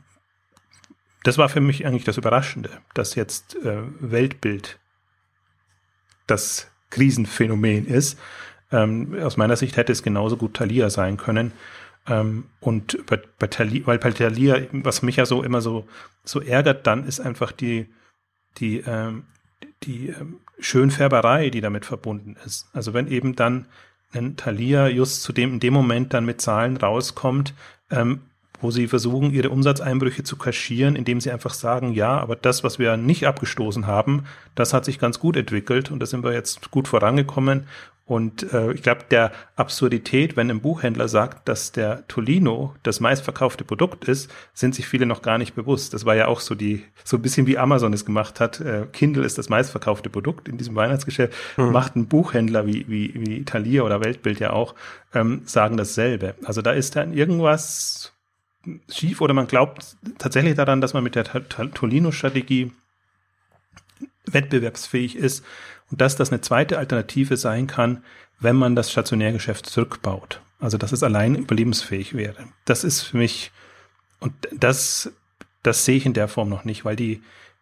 das 1.24 1.38
war 1.38 1.50
für 1.50 1.62
mich 1.62 1.86
eigentlich 1.86 2.04
das 2.04 2.18
Überraschende, 2.18 2.70
dass 2.94 3.16
jetzt 3.16 3.56
äh, 3.58 3.82
Weltbild 4.00 4.80
das 6.28 6.72
Krisenphänomen 6.90 7.86
ist. 7.86 8.20
Ähm, 8.72 9.16
aus 9.22 9.38
meiner 9.38 9.56
Sicht 9.56 9.78
hätte 9.78 9.92
es 9.92 10.04
genauso 10.04 10.38
gut 10.38 10.56
Thalia 10.56 10.90
sein 10.90 11.18
können. 11.18 11.52
Ähm, 12.08 12.46
und 12.60 13.06
bei, 13.06 13.22
bei 13.40 13.48
Thalia, 13.48 13.86
weil 13.86 14.00
bei 14.00 14.12
Thalia, 14.12 14.58
was 14.72 15.02
mich 15.02 15.18
ja 15.18 15.26
so 15.26 15.44
immer 15.44 15.62
so, 15.62 15.88
so 16.24 16.42
ärgert, 16.42 16.88
dann 16.88 17.06
ist 17.06 17.20
einfach 17.20 17.52
die, 17.52 17.88
die, 18.58 18.80
ähm, 18.80 19.26
die 19.84 20.10
ähm, 20.10 20.40
Schönfärberei, 20.60 21.50
die 21.50 21.62
damit 21.62 21.86
verbunden 21.86 22.36
ist. 22.46 22.68
Also 22.74 22.94
wenn 22.94 23.08
eben 23.08 23.36
dann 23.36 23.68
ein 24.14 24.36
Thalia 24.38 24.88
just 24.88 25.24
zu 25.24 25.34
dem, 25.34 25.54
in 25.54 25.60
dem 25.60 25.74
Moment 25.74 26.14
dann 26.14 26.26
mit 26.26 26.42
Zahlen 26.42 26.78
rauskommt, 26.78 27.54
ähm, 27.92 28.22
wo 28.62 28.72
sie 28.72 28.88
versuchen, 28.88 29.32
ihre 29.32 29.50
Umsatzeinbrüche 29.50 30.24
zu 30.24 30.38
kaschieren, 30.38 30.96
indem 30.96 31.20
sie 31.20 31.32
einfach 31.32 31.54
sagen, 31.54 31.92
ja, 31.94 32.18
aber 32.18 32.36
das, 32.36 32.64
was 32.64 32.80
wir 32.80 32.96
nicht 32.96 33.28
abgestoßen 33.28 33.88
haben, 33.88 34.24
das 34.56 34.74
hat 34.74 34.86
sich 34.86 35.00
ganz 35.00 35.20
gut 35.20 35.36
entwickelt 35.36 35.92
und 35.92 36.00
da 36.00 36.06
sind 36.06 36.24
wir 36.24 36.32
jetzt 36.32 36.72
gut 36.72 36.88
vorangekommen 36.88 37.68
und 38.06 38.52
äh, 38.52 38.74
ich 38.74 38.84
glaube, 38.84 39.06
der 39.10 39.32
Absurdität, 39.56 40.36
wenn 40.36 40.50
ein 40.52 40.60
Buchhändler 40.60 41.08
sagt, 41.08 41.48
dass 41.48 41.72
der 41.72 42.06
Tolino 42.08 42.76
das 42.84 43.00
meistverkaufte 43.00 43.64
Produkt 43.64 44.10
ist, 44.10 44.30
sind 44.54 44.76
sich 44.76 44.88
viele 44.88 45.06
noch 45.06 45.22
gar 45.22 45.38
nicht 45.38 45.56
bewusst. 45.56 45.94
Das 45.94 46.06
war 46.06 46.14
ja 46.14 46.28
auch 46.28 46.42
so 46.42 46.54
die, 46.54 46.84
so 47.06 47.16
ein 47.16 47.22
bisschen 47.22 47.48
wie 47.48 47.58
Amazon 47.58 47.94
es 47.94 48.04
gemacht 48.04 48.42
hat. 48.42 48.60
Äh, 48.60 48.88
Kindle 48.92 49.24
ist 49.24 49.38
das 49.38 49.48
meistverkaufte 49.48 50.10
Produkt 50.10 50.50
in 50.50 50.58
diesem 50.58 50.76
Weihnachtsgeschäft. 50.76 51.34
Mhm. 51.56 51.72
Macht 51.72 51.96
ein 51.96 52.08
Buchhändler 52.08 52.68
wie, 52.68 52.86
wie, 52.90 53.14
wie 53.16 53.38
Italia 53.38 53.84
oder 53.84 54.04
Weltbild 54.04 54.42
ja 54.42 54.52
auch, 54.52 54.76
ähm, 55.14 55.44
sagen 55.46 55.78
dasselbe. 55.78 56.36
Also 56.44 56.62
da 56.62 56.72
ist 56.72 56.98
dann 56.98 57.14
irgendwas 57.14 58.12
schief 58.90 59.22
oder 59.22 59.34
man 59.34 59.48
glaubt 59.48 59.96
tatsächlich 60.18 60.56
daran, 60.56 60.82
dass 60.82 60.94
man 60.94 61.04
mit 61.04 61.16
der 61.16 61.24
Tolino-Strategie 61.24 62.74
wettbewerbsfähig 64.26 65.16
ist 65.16 65.46
und 65.94 66.02
dass 66.02 66.16
das 66.16 66.32
eine 66.32 66.42
zweite 66.42 66.80
Alternative 66.80 67.38
sein 67.38 67.68
kann, 67.68 68.04
wenn 68.40 68.56
man 68.56 68.76
das 68.76 68.92
Stationärgeschäft 68.92 69.68
zurückbaut. 69.68 70.42
Also 70.60 70.80
dass 70.80 70.92
es 70.92 71.04
allein 71.04 71.36
überlebensfähig 71.36 72.16
wäre. 72.16 72.48
Das 72.66 72.84
ist 72.84 73.04
für 73.04 73.18
mich, 73.18 73.52
und 74.20 74.34
das, 74.52 75.12
das 75.62 75.86
sehe 75.86 75.98
ich 75.98 76.08
in 76.08 76.14
der 76.14 76.28
Form 76.28 76.50
noch 76.50 76.64
nicht, 76.64 76.84
weil 76.84 76.96
die, 76.96 77.22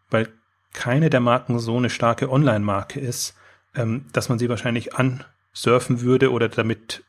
weil 0.09 0.29
keine 0.71 1.09
der 1.09 1.19
Marken 1.19 1.59
so 1.59 1.75
eine 1.75 1.89
starke 1.89 2.31
Online-Marke 2.31 3.01
ist, 3.01 3.35
ähm, 3.75 4.05
dass 4.13 4.29
man 4.29 4.39
sie 4.39 4.47
wahrscheinlich 4.47 4.95
ansurfen 4.95 5.99
würde 5.99 6.31
oder 6.31 6.47
damit 6.47 7.03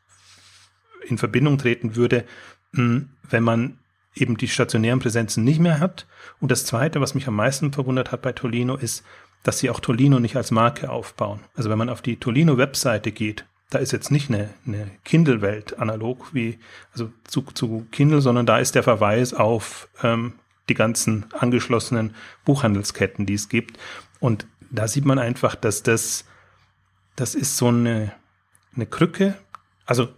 in 1.07 1.17
Verbindung 1.17 1.57
treten 1.57 1.95
würde, 1.95 2.25
mh, 2.73 2.83
hm, 2.83 3.09
wenn 3.29 3.43
man 3.43 3.79
eben 4.13 4.35
die 4.35 4.49
stationären 4.49 4.99
Präsenzen 4.99 5.45
nicht 5.45 5.61
mehr 5.61 5.79
hat. 5.79 6.05
Und 6.41 6.51
das 6.51 6.65
Zweite, 6.65 6.99
was 6.99 7.15
mich 7.15 7.29
am 7.29 7.35
meisten 7.37 7.71
verwundert 7.71 8.11
hat 8.11 8.21
bei 8.21 8.33
Tolino, 8.33 8.75
ist, 8.75 9.05
dass 9.43 9.59
sie 9.59 9.69
auch 9.69 9.79
Tolino 9.79 10.19
nicht 10.19 10.35
als 10.35 10.51
Marke 10.51 10.89
aufbauen. 10.89 11.41
Also 11.55 11.69
wenn 11.69 11.77
man 11.77 11.89
auf 11.89 12.01
die 12.01 12.17
Tolino-Webseite 12.17 13.11
geht, 13.11 13.45
da 13.69 13.79
ist 13.79 13.91
jetzt 13.91 14.11
nicht 14.11 14.29
eine, 14.29 14.49
eine 14.65 14.91
Kindle-Welt 15.03 15.79
analog 15.79 16.33
wie, 16.33 16.59
also 16.91 17.11
zu, 17.25 17.41
zu 17.41 17.85
Kindle, 17.91 18.21
sondern 18.21 18.45
da 18.45 18.59
ist 18.59 18.75
der 18.75 18.83
Verweis 18.83 19.33
auf 19.33 19.89
ähm, 20.03 20.33
die 20.69 20.75
ganzen 20.75 21.25
angeschlossenen 21.33 22.15
Buchhandelsketten, 22.45 23.25
die 23.25 23.33
es 23.33 23.49
gibt. 23.49 23.77
Und 24.19 24.47
da 24.71 24.87
sieht 24.87 25.05
man 25.05 25.19
einfach, 25.19 25.55
dass 25.55 25.83
das, 25.83 26.25
das 27.15 27.35
ist 27.35 27.57
so 27.57 27.67
eine, 27.67 28.13
eine 28.75 28.85
Krücke. 28.85 29.35
Also 29.85 30.09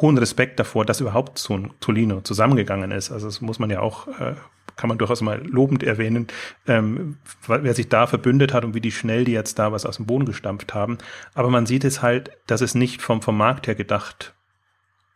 hohen 0.00 0.16
Respekt 0.16 0.58
davor, 0.58 0.84
dass 0.84 1.00
überhaupt 1.00 1.38
so 1.38 1.54
ein 1.54 1.72
Tolino 1.80 2.20
zusammengegangen 2.20 2.92
ist. 2.92 3.10
Also 3.10 3.26
das 3.26 3.40
muss 3.40 3.58
man 3.58 3.70
ja 3.70 3.80
auch 3.80 4.06
äh, 4.08 4.36
kann 4.78 4.88
man 4.88 4.96
durchaus 4.96 5.20
mal 5.20 5.44
lobend 5.44 5.82
erwähnen, 5.82 6.28
ähm, 6.66 7.18
wer 7.46 7.74
sich 7.74 7.90
da 7.90 8.06
verbündet 8.06 8.54
hat 8.54 8.64
und 8.64 8.74
wie 8.74 8.80
die 8.80 8.92
schnell 8.92 9.24
die 9.24 9.32
jetzt 9.32 9.58
da 9.58 9.72
was 9.72 9.84
aus 9.84 9.96
dem 9.96 10.06
Boden 10.06 10.24
gestampft 10.24 10.72
haben. 10.72 10.96
Aber 11.34 11.50
man 11.50 11.66
sieht 11.66 11.84
es 11.84 12.00
halt, 12.00 12.30
dass 12.46 12.62
es 12.62 12.74
nicht 12.74 13.02
vom, 13.02 13.20
vom 13.20 13.36
Markt 13.36 13.66
her 13.66 13.74
gedacht 13.74 14.34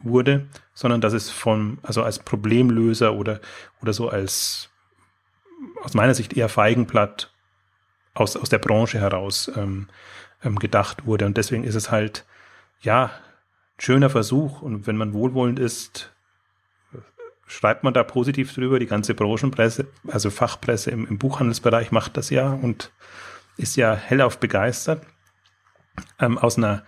wurde, 0.00 0.46
sondern 0.74 1.00
dass 1.00 1.12
es 1.12 1.30
vom, 1.30 1.78
also 1.82 2.02
als 2.02 2.18
Problemlöser 2.18 3.14
oder, 3.14 3.40
oder 3.80 3.92
so 3.92 4.08
als 4.08 4.68
aus 5.82 5.94
meiner 5.94 6.14
Sicht 6.14 6.36
eher 6.36 6.48
Feigenblatt 6.48 7.32
aus, 8.14 8.36
aus 8.36 8.48
der 8.48 8.58
Branche 8.58 8.98
heraus 8.98 9.50
ähm, 9.56 9.88
ähm, 10.42 10.58
gedacht 10.58 11.06
wurde. 11.06 11.24
Und 11.24 11.36
deswegen 11.36 11.64
ist 11.64 11.76
es 11.76 11.90
halt, 11.90 12.24
ja, 12.80 13.12
schöner 13.78 14.10
Versuch. 14.10 14.60
Und 14.60 14.86
wenn 14.86 14.96
man 14.96 15.14
wohlwollend 15.14 15.58
ist, 15.58 16.11
schreibt 17.52 17.84
man 17.84 17.94
da 17.94 18.02
positiv 18.02 18.52
drüber. 18.54 18.78
Die 18.78 18.86
ganze 18.86 19.14
Branchenpresse, 19.14 19.86
also 20.08 20.30
Fachpresse 20.30 20.90
im, 20.90 21.06
im 21.06 21.18
Buchhandelsbereich 21.18 21.92
macht 21.92 22.16
das 22.16 22.30
ja 22.30 22.50
und 22.50 22.90
ist 23.56 23.76
ja 23.76 23.94
hellauf 23.94 24.38
begeistert. 24.38 25.04
Ähm, 26.18 26.38
aus 26.38 26.56
einer 26.56 26.84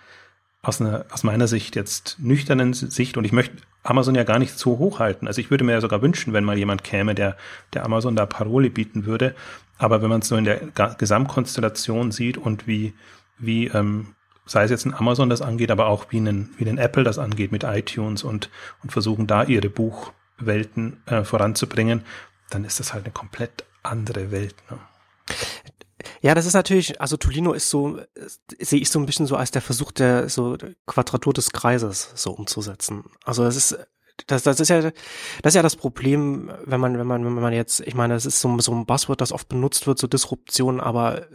aus, 0.63 0.81
einer, 0.81 1.05
aus 1.11 1.23
meiner 1.23 1.47
Sicht 1.47 1.77
jetzt 1.77 2.17
nüchternen 2.19 2.73
Sicht 2.73 3.17
und 3.17 3.25
ich 3.25 3.33
möchte 3.33 3.57
Amazon 3.83 4.15
ja 4.15 4.25
gar 4.25 4.39
nicht 4.39 4.59
so 4.59 4.79
hochhalten. 4.79 5.29
Also 5.29 5.41
ich 5.41 5.51
würde 5.51 5.63
mir 5.63 5.73
ja 5.73 5.81
sogar 5.81 6.01
wünschen, 6.01 6.33
wenn 6.33 6.45
mal 6.45 6.57
jemand 6.57 6.85
käme, 6.85 7.15
der, 7.15 7.37
der 7.75 7.85
Amazon 7.85 8.17
da 8.17 8.25
Parole 8.25 8.71
bieten 8.71 9.05
würde. 9.05 9.35
Aber 9.77 10.01
wenn 10.01 10.09
man 10.09 10.21
es 10.21 10.29
so 10.29 10.37
in 10.37 10.45
der 10.45 10.61
Gesamtkonstellation 10.97 12.13
sieht 12.13 12.39
und 12.39 12.67
wie, 12.67 12.95
wie 13.39 13.67
ähm, 13.67 14.15
sei 14.47 14.65
es 14.65 14.71
jetzt 14.71 14.87
ein 14.87 14.95
Amazon 14.95 15.29
das 15.29 15.43
angeht, 15.43 15.71
aber 15.71 15.87
auch 15.87 16.07
wie 16.11 16.19
ein, 16.19 16.51
wie 16.57 16.69
ein 16.69 16.79
Apple 16.79 17.05
das 17.05 17.19
angeht 17.19 17.53
mit 17.53 17.65
iTunes 17.65 18.25
und, 18.25 18.51
und 18.83 18.91
versuchen 18.91 19.27
da 19.27 19.45
ihre 19.45 19.69
Buchwelten 20.37 21.03
äh, 21.07 21.25
voranzubringen, 21.25 22.05
dann 22.51 22.65
ist 22.65 22.81
das 22.81 22.93
halt 22.93 23.05
eine 23.05 23.13
komplett 23.13 23.65
andere 23.83 24.31
Welt. 24.31 24.55
Ne? 24.71 24.79
Ja, 26.21 26.35
das 26.35 26.47
ist 26.47 26.55
natürlich, 26.55 27.01
also 27.01 27.17
Tolino 27.17 27.53
ist 27.53 27.71
so, 27.71 28.01
sehe 28.59 28.81
ich 28.81 28.91
so 28.91 28.99
ein 28.99 29.07
bisschen 29.07 29.27
so 29.27 29.37
als 29.37 29.51
der 29.51 29.63
Versuch 29.63 29.93
der 29.93 30.29
so 30.29 30.57
Quadratur 30.87 31.33
des 31.33 31.51
Kreises 31.51 32.13
so 32.15 32.33
umzusetzen. 32.33 33.05
Also 33.25 33.45
das 33.45 33.57
ist 33.57 33.79
das, 34.27 34.45
das 34.45 34.61
ist 34.61 34.69
ja, 34.69 34.81
das 34.81 34.93
ist 35.45 35.55
ja 35.55 35.63
das 35.63 35.75
Problem, 35.75 36.51
wenn 36.65 36.79
man, 36.79 36.97
wenn 36.99 37.07
man, 37.07 37.25
wenn 37.25 37.35
man 37.35 37.53
jetzt, 37.53 37.81
ich 37.81 37.95
meine, 37.95 38.15
das 38.15 38.27
ist 38.27 38.41
so, 38.41 38.59
so 38.61 38.73
ein 38.73 38.87
Buzzword, 38.87 39.21
das 39.21 39.33
oft 39.33 39.49
benutzt 39.49 39.89
wird, 39.89 39.99
so 39.99 40.07
Disruption, 40.07 40.81
aber 40.81 41.27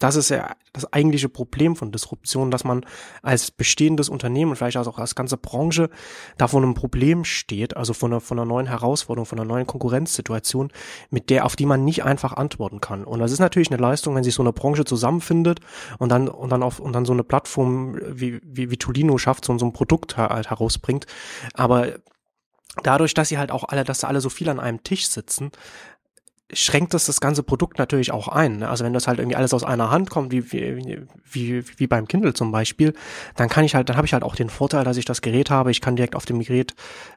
das 0.00 0.16
ist 0.16 0.30
ja 0.30 0.56
das 0.72 0.92
eigentliche 0.92 1.28
Problem 1.28 1.76
von 1.76 1.92
Disruption, 1.92 2.50
dass 2.50 2.64
man 2.64 2.84
als 3.22 3.50
bestehendes 3.50 4.08
Unternehmen, 4.08 4.56
vielleicht 4.56 4.76
auch 4.76 4.98
als 4.98 5.14
ganze 5.14 5.36
Branche, 5.36 5.90
da 6.38 6.48
vor 6.48 6.62
einem 6.62 6.74
Problem 6.74 7.24
steht, 7.24 7.76
also 7.76 7.94
von 7.94 8.12
einer, 8.12 8.20
von 8.20 8.38
einer 8.38 8.46
neuen 8.46 8.66
Herausforderung, 8.66 9.26
von 9.26 9.38
einer 9.38 9.48
neuen 9.48 9.66
Konkurrenzsituation, 9.66 10.72
mit 11.10 11.30
der, 11.30 11.44
auf 11.44 11.56
die 11.56 11.66
man 11.66 11.84
nicht 11.84 12.04
einfach 12.04 12.32
antworten 12.32 12.80
kann. 12.80 13.04
Und 13.04 13.20
das 13.20 13.32
ist 13.32 13.38
natürlich 13.38 13.70
eine 13.70 13.80
Leistung, 13.80 14.14
wenn 14.14 14.24
sich 14.24 14.34
so 14.34 14.42
eine 14.42 14.52
Branche 14.52 14.84
zusammenfindet 14.84 15.60
und 15.98 16.10
dann, 16.10 16.28
und 16.28 16.50
dann 16.50 16.62
auf, 16.62 16.80
und 16.80 16.92
dann 16.92 17.04
so 17.04 17.12
eine 17.12 17.24
Plattform 17.24 17.98
wie, 18.06 18.40
wie, 18.42 18.70
wie 18.70 18.76
Tolino 18.76 19.18
schafft, 19.18 19.44
so, 19.44 19.56
so 19.56 19.66
ein 19.66 19.72
Produkt 19.72 20.16
halt 20.16 20.50
herausbringt. 20.50 21.06
Aber 21.54 21.92
dadurch, 22.82 23.14
dass 23.14 23.28
sie 23.28 23.38
halt 23.38 23.50
auch 23.50 23.64
alle, 23.64 23.84
dass 23.84 24.00
da 24.00 24.08
alle 24.08 24.20
so 24.20 24.30
viel 24.30 24.48
an 24.48 24.60
einem 24.60 24.82
Tisch 24.82 25.08
sitzen, 25.08 25.52
schränkt 26.52 26.94
das 26.94 27.06
das 27.06 27.20
ganze 27.20 27.42
Produkt 27.42 27.78
natürlich 27.78 28.12
auch 28.12 28.28
ein. 28.28 28.58
Ne? 28.58 28.68
Also 28.68 28.84
wenn 28.84 28.92
das 28.92 29.08
halt 29.08 29.18
irgendwie 29.18 29.36
alles 29.36 29.52
aus 29.52 29.64
einer 29.64 29.90
Hand 29.90 30.10
kommt, 30.10 30.30
wie, 30.30 30.52
wie, 30.52 31.06
wie, 31.24 31.64
wie 31.78 31.86
beim 31.88 32.06
Kindle 32.06 32.34
zum 32.34 32.52
Beispiel, 32.52 32.92
dann 33.34 33.48
kann 33.48 33.64
ich 33.64 33.74
halt, 33.74 33.88
dann 33.88 33.96
habe 33.96 34.06
ich 34.06 34.12
halt 34.12 34.22
auch 34.22 34.36
den 34.36 34.48
Vorteil, 34.48 34.84
dass 34.84 34.96
ich 34.96 35.04
das 35.04 35.22
Gerät 35.22 35.50
habe. 35.50 35.72
Ich 35.72 35.80
kann 35.80 35.96
direkt 35.96 36.14
auf 36.14 36.24
dem 36.24 36.40
Gerät 36.40 36.74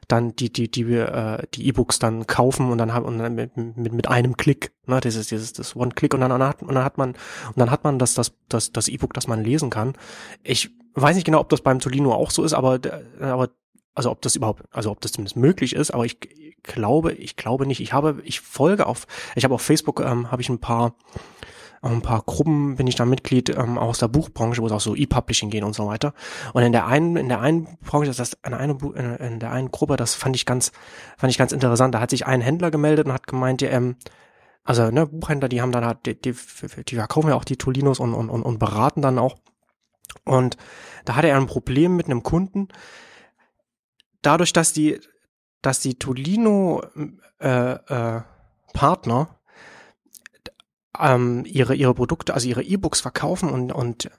dann 0.08 0.34
die 0.34 0.52
die 0.52 0.68
die 0.68 0.82
äh, 0.94 1.46
die 1.54 1.68
E-Books 1.68 2.00
dann 2.00 2.26
kaufen 2.26 2.70
und 2.70 2.78
dann 2.78 2.92
haben 2.92 3.04
und 3.04 3.18
dann 3.18 3.34
mit, 3.34 3.56
mit, 3.56 3.92
mit 3.92 4.08
einem 4.08 4.36
Klick, 4.36 4.72
ne, 4.86 5.00
dieses 5.00 5.28
dieses 5.28 5.52
das 5.52 5.76
One-Click 5.76 6.12
und 6.12 6.20
dann, 6.20 6.32
und 6.32 6.40
dann 6.40 6.48
hat 6.48 6.62
und 6.62 6.74
dann 6.74 6.84
hat 6.84 6.98
man 6.98 7.10
und 7.10 7.56
dann 7.56 7.70
hat 7.70 7.84
man 7.84 7.98
das 8.00 8.14
das 8.14 8.32
das 8.48 8.72
das 8.72 8.88
E-Book, 8.88 9.14
das 9.14 9.28
man 9.28 9.44
lesen 9.44 9.70
kann. 9.70 9.94
Ich 10.42 10.70
weiß 10.94 11.14
nicht 11.14 11.24
genau, 11.24 11.38
ob 11.38 11.48
das 11.50 11.60
beim 11.60 11.78
Tolino 11.78 12.12
auch 12.12 12.32
so 12.32 12.42
ist, 12.42 12.52
aber 12.52 12.80
aber 13.20 13.50
also 13.94 14.10
ob 14.10 14.22
das 14.22 14.36
überhaupt, 14.36 14.62
also 14.70 14.90
ob 14.90 15.00
das 15.00 15.12
zumindest 15.12 15.36
möglich 15.36 15.74
ist, 15.74 15.90
aber 15.90 16.04
ich 16.04 16.18
glaube, 16.62 17.12
ich 17.12 17.36
glaube 17.36 17.66
nicht. 17.66 17.80
Ich 17.80 17.92
habe, 17.92 18.20
ich 18.24 18.40
folge 18.40 18.86
auf, 18.86 19.06
ich 19.34 19.44
habe 19.44 19.54
auf 19.54 19.62
Facebook, 19.62 20.00
ähm, 20.00 20.30
habe 20.30 20.42
ich 20.42 20.48
ein 20.48 20.60
paar, 20.60 20.94
ein 21.82 22.02
paar 22.02 22.22
Gruppen 22.22 22.76
bin 22.76 22.86
ich 22.86 22.94
da 22.94 23.06
Mitglied 23.06 23.48
ähm, 23.50 23.78
aus 23.78 23.98
der 23.98 24.08
Buchbranche, 24.08 24.60
wo 24.60 24.66
es 24.66 24.72
auch 24.72 24.80
so 24.80 24.94
E-Publishing 24.94 25.50
gehen 25.50 25.64
und 25.64 25.74
so 25.74 25.86
weiter. 25.86 26.12
Und 26.52 26.62
in 26.62 26.72
der 26.72 26.86
einen, 26.86 27.16
in 27.16 27.28
der 27.28 27.40
einen 27.40 27.78
Branche, 27.82 28.12
das 28.12 28.36
in, 28.44 28.52
einer, 28.52 28.76
in 29.20 29.40
der 29.40 29.50
einen 29.50 29.70
Gruppe, 29.70 29.96
das 29.96 30.14
fand 30.14 30.36
ich 30.36 30.44
ganz, 30.44 30.72
fand 31.16 31.30
ich 31.30 31.38
ganz 31.38 31.52
interessant. 31.52 31.94
Da 31.94 32.00
hat 32.00 32.10
sich 32.10 32.26
ein 32.26 32.42
Händler 32.42 32.70
gemeldet 32.70 33.06
und 33.06 33.12
hat 33.12 33.26
gemeint, 33.26 33.62
ja, 33.62 33.70
ähm, 33.70 33.96
also 34.62 34.90
ne, 34.90 35.06
Buchhändler, 35.06 35.48
die 35.48 35.62
haben 35.62 35.72
dann 35.72 35.84
halt, 35.84 36.04
die, 36.04 36.20
die, 36.20 36.34
die 36.86 36.94
verkaufen 36.94 37.28
ja 37.28 37.34
auch 37.34 37.44
die 37.44 37.56
Tolinos 37.56 37.98
und, 37.98 38.12
und, 38.12 38.28
und, 38.28 38.42
und 38.42 38.58
beraten 38.58 39.00
dann 39.00 39.18
auch. 39.18 39.36
Und 40.24 40.56
da 41.04 41.16
hatte 41.16 41.28
er 41.28 41.36
ein 41.36 41.46
Problem 41.46 41.96
mit 41.96 42.06
einem 42.06 42.22
Kunden, 42.22 42.68
dadurch, 44.22 44.52
dass 44.52 44.72
die, 44.72 45.00
dass 45.62 45.80
die 45.80 45.98
Tolino 45.98 46.82
äh, 47.40 47.72
äh, 47.72 48.22
Partner 48.72 49.38
ähm, 50.98 51.44
ihre 51.46 51.74
ihre 51.74 51.94
Produkte, 51.94 52.34
also 52.34 52.48
ihre 52.48 52.62
E-Books 52.62 53.00
verkaufen 53.00 53.50
und 53.50 53.72
und 53.72 54.10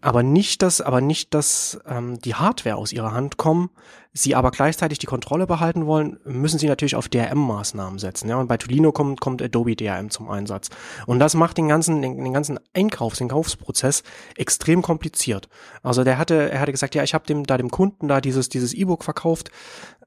aber 0.00 0.22
nicht 0.22 0.62
das, 0.62 0.80
aber 0.80 1.00
nicht 1.00 1.34
dass 1.34 1.78
ähm, 1.86 2.18
die 2.20 2.34
Hardware 2.34 2.76
aus 2.76 2.92
ihrer 2.92 3.12
Hand 3.12 3.36
kommen, 3.36 3.70
sie 4.14 4.36
aber 4.36 4.52
gleichzeitig 4.52 5.00
die 5.00 5.06
Kontrolle 5.06 5.46
behalten 5.46 5.86
wollen, 5.86 6.20
müssen 6.24 6.60
sie 6.60 6.68
natürlich 6.68 6.94
auf 6.94 7.08
DRM-Maßnahmen 7.08 7.98
setzen. 7.98 8.28
Ja, 8.28 8.36
und 8.36 8.46
bei 8.46 8.56
Tolino 8.56 8.92
kommt, 8.92 9.20
kommt 9.20 9.42
Adobe 9.42 9.74
DRM 9.74 10.08
zum 10.08 10.30
Einsatz. 10.30 10.70
Und 11.06 11.18
das 11.18 11.34
macht 11.34 11.58
den 11.58 11.68
ganzen, 11.68 12.00
den, 12.00 12.22
den 12.22 12.32
ganzen 12.32 12.60
Einkaufs-, 12.72 13.18
den 13.18 13.28
Kaufsprozess 13.28 14.04
extrem 14.36 14.82
kompliziert. 14.82 15.48
Also 15.82 16.04
der 16.04 16.16
hatte, 16.16 16.50
er 16.50 16.60
hatte 16.60 16.70
gesagt, 16.70 16.94
ja, 16.94 17.02
ich 17.02 17.12
habe 17.12 17.26
dem 17.26 17.44
da 17.44 17.58
dem 17.58 17.70
Kunden 17.70 18.06
da 18.06 18.20
dieses 18.20 18.48
dieses 18.48 18.72
E-Book 18.72 19.02
verkauft 19.02 19.50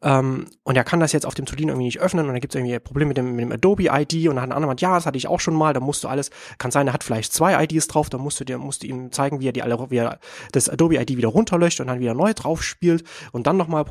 ähm, 0.02 0.46
und 0.64 0.76
er 0.76 0.84
kann 0.84 1.00
das 1.00 1.12
jetzt 1.12 1.26
auf 1.26 1.34
dem 1.34 1.46
Tolino 1.46 1.72
irgendwie 1.72 1.86
nicht 1.86 2.00
öffnen 2.00 2.28
und 2.28 2.34
dann 2.34 2.42
gibt 2.42 2.54
es 2.54 2.60
irgendwie 2.60 2.76
ein 2.76 2.84
Problem 2.84 3.08
mit 3.08 3.18
dem, 3.18 3.36
mit 3.36 3.44
dem 3.44 3.52
Adobe 3.52 3.88
ID 3.92 4.28
und 4.28 4.36
dann 4.36 4.42
hat 4.42 4.50
ein 4.50 4.52
anderer 4.52 4.76
ja, 4.78 4.94
das 4.94 5.06
hatte 5.08 5.18
ich 5.18 5.28
auch 5.28 5.40
schon 5.40 5.56
mal, 5.56 5.74
da 5.74 5.80
musst 5.80 6.04
du 6.04 6.08
alles, 6.08 6.30
kann 6.60 6.70
sein, 6.70 6.88
er 6.88 6.94
hat 6.94 7.04
vielleicht 7.04 7.34
zwei 7.34 7.64
IDs 7.64 7.88
drauf, 7.88 8.10
da 8.10 8.18
musst 8.18 8.40
du 8.40 8.44
dir, 8.44 8.60
musst 8.60 8.84
du 8.84 8.88
ihm 8.88 9.12
zeigen, 9.12 9.40
wie 9.40 9.48
er 9.48 9.54
die 9.54 9.64
alle, 9.64 9.90
wie 9.90 9.98
er 9.98 10.20
das 10.52 10.70
Adobe 10.70 10.98
ID 10.98 11.18
wieder 11.18 11.30
runterlöscht 11.30 11.80
und 11.80 11.88
dann 11.88 12.00
wieder 12.00 12.14
neu 12.14 12.34
drauf 12.34 12.64
spielt 12.64 13.04
und 13.32 13.48
dann 13.48 13.58
nochmal 13.58 13.86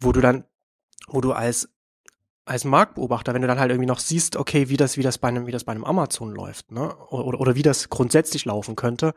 wo 0.00 0.12
du 0.12 0.20
dann, 0.20 0.44
wo 1.08 1.20
du 1.20 1.32
als 1.32 1.68
als 2.46 2.64
Marktbeobachter, 2.64 3.32
wenn 3.32 3.40
du 3.40 3.48
dann 3.48 3.58
halt 3.58 3.70
irgendwie 3.70 3.88
noch 3.88 3.98
siehst, 3.98 4.36
okay, 4.36 4.68
wie 4.68 4.76
das, 4.76 4.98
wie 4.98 5.02
das 5.02 5.16
bei 5.16 5.28
einem, 5.28 5.46
wie 5.46 5.52
das 5.52 5.64
bei 5.64 5.72
einem 5.72 5.84
Amazon 5.84 6.30
läuft, 6.30 6.72
ne? 6.72 6.94
Oder, 7.08 7.40
oder 7.40 7.54
wie 7.54 7.62
das 7.62 7.88
grundsätzlich 7.88 8.44
laufen 8.44 8.76
könnte, 8.76 9.14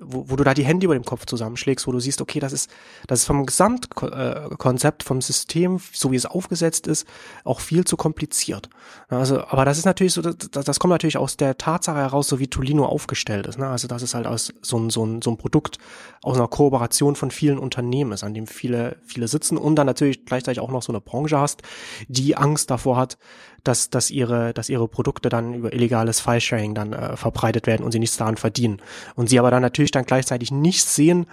wo, 0.00 0.30
wo 0.30 0.36
du 0.36 0.44
da 0.44 0.54
die 0.54 0.64
Hände 0.64 0.86
über 0.86 0.94
dem 0.94 1.04
Kopf 1.04 1.26
zusammenschlägst, 1.26 1.86
wo 1.86 1.92
du 1.92 2.00
siehst, 2.00 2.20
okay, 2.20 2.40
das 2.40 2.52
ist, 2.52 2.70
das 3.06 3.20
ist 3.20 3.26
vom 3.26 3.46
Gesamtkonzept, 3.46 5.02
vom 5.02 5.20
System, 5.20 5.80
so 5.92 6.12
wie 6.12 6.16
es 6.16 6.26
aufgesetzt 6.26 6.86
ist, 6.86 7.06
auch 7.44 7.60
viel 7.60 7.84
zu 7.84 7.96
kompliziert. 7.96 8.68
Also, 9.08 9.44
aber 9.44 9.64
das 9.64 9.78
ist 9.78 9.84
natürlich 9.84 10.14
so, 10.14 10.22
das, 10.22 10.36
das 10.50 10.78
kommt 10.78 10.92
natürlich 10.92 11.16
aus 11.16 11.36
der 11.36 11.58
Tatsache 11.58 11.98
heraus, 11.98 12.28
so 12.28 12.38
wie 12.38 12.48
Tolino 12.48 12.86
aufgestellt 12.86 13.46
ist. 13.46 13.58
Ne? 13.58 13.66
Also, 13.66 13.88
das 13.88 14.02
ist 14.02 14.14
halt 14.14 14.26
aus 14.26 14.52
so 14.62 14.78
ein, 14.78 14.90
so, 14.90 15.04
ein, 15.04 15.22
so 15.22 15.30
ein 15.30 15.36
Produkt 15.36 15.78
aus 16.22 16.36
einer 16.36 16.48
Kooperation 16.48 17.16
von 17.16 17.30
vielen 17.30 17.58
Unternehmen 17.58 18.12
ist, 18.12 18.24
an 18.24 18.34
dem 18.34 18.46
viele, 18.46 18.96
viele 19.04 19.28
sitzen 19.28 19.56
und 19.56 19.76
dann 19.76 19.86
natürlich 19.86 20.24
gleichzeitig 20.24 20.60
auch 20.60 20.70
noch 20.70 20.82
so 20.82 20.92
eine 20.92 21.00
Branche 21.00 21.38
hast, 21.38 21.62
die 22.08 22.36
Angst 22.36 22.70
davor 22.70 22.96
hat, 22.96 23.18
dass, 23.64 23.90
dass 23.90 24.10
ihre, 24.10 24.54
dass 24.54 24.68
ihre 24.68 24.88
Produkte 24.88 25.28
dann 25.28 25.54
über 25.54 25.72
illegales 25.72 26.20
File-Sharing 26.20 26.74
dann 26.74 26.92
äh, 26.92 27.16
verbreitet 27.16 27.66
werden 27.66 27.84
und 27.84 27.92
sie 27.92 27.98
nichts 27.98 28.16
daran 28.16 28.36
verdienen. 28.36 28.80
Und 29.14 29.28
sie 29.28 29.38
aber 29.38 29.50
dann 29.50 29.62
natürlich 29.62 29.90
dann 29.90 30.04
gleichzeitig 30.04 30.50
nicht 30.50 30.84
sehen, 30.84 31.26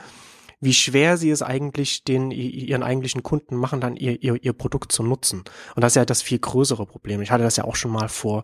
wie 0.61 0.73
schwer 0.73 1.17
sie 1.17 1.31
es 1.31 1.41
eigentlich 1.41 2.03
den 2.03 2.29
ihren 2.29 2.83
eigentlichen 2.83 3.23
Kunden 3.23 3.55
machen, 3.55 3.81
dann 3.81 3.95
ihr, 3.95 4.21
ihr, 4.21 4.41
ihr 4.43 4.53
Produkt 4.53 4.91
zu 4.91 5.01
nutzen. 5.01 5.43
Und 5.75 5.83
das 5.83 5.93
ist 5.93 5.95
ja 5.95 6.05
das 6.05 6.21
viel 6.21 6.39
größere 6.39 6.85
Problem. 6.85 7.21
Ich 7.21 7.31
hatte 7.31 7.43
das 7.43 7.57
ja 7.57 7.63
auch 7.63 7.75
schon 7.75 7.91
mal 7.91 8.09
vor, 8.09 8.43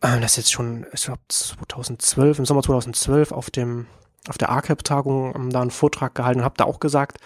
äh, 0.00 0.20
das 0.20 0.32
ist 0.32 0.36
jetzt 0.36 0.52
schon, 0.52 0.86
ich 0.92 1.04
glaube 1.04 1.20
2012, 1.28 2.38
im 2.38 2.46
Sommer 2.46 2.62
2012 2.62 3.32
auf 3.32 3.50
dem 3.50 3.86
auf 4.28 4.38
der 4.38 4.50
ARCAP-Tagung 4.50 5.32
um, 5.32 5.50
da 5.50 5.60
einen 5.60 5.70
Vortrag 5.70 6.14
gehalten 6.14 6.40
und 6.40 6.44
habe 6.44 6.56
da 6.56 6.64
auch 6.64 6.80
gesagt, 6.80 7.18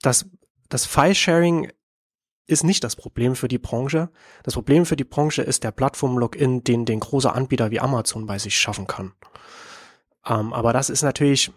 dass 0.00 0.26
das 0.70 0.86
File-Sharing 0.86 1.70
ist 2.50 2.64
nicht 2.64 2.84
das 2.84 2.96
Problem 2.96 3.36
für 3.36 3.48
die 3.48 3.58
Branche. 3.58 4.10
Das 4.42 4.54
Problem 4.54 4.86
für 4.86 4.96
die 4.96 5.04
Branche 5.04 5.42
ist 5.42 5.64
der 5.64 5.70
Plattform-Login, 5.70 6.64
den 6.64 6.84
den 6.84 7.00
große 7.00 7.32
Anbieter 7.32 7.70
wie 7.70 7.80
Amazon 7.80 8.26
bei 8.26 8.38
sich 8.38 8.58
schaffen 8.58 8.86
kann. 8.86 9.12
Ähm, 10.26 10.52
aber 10.52 10.72
das 10.72 10.90
ist 10.90 11.02
natürlich, 11.02 11.52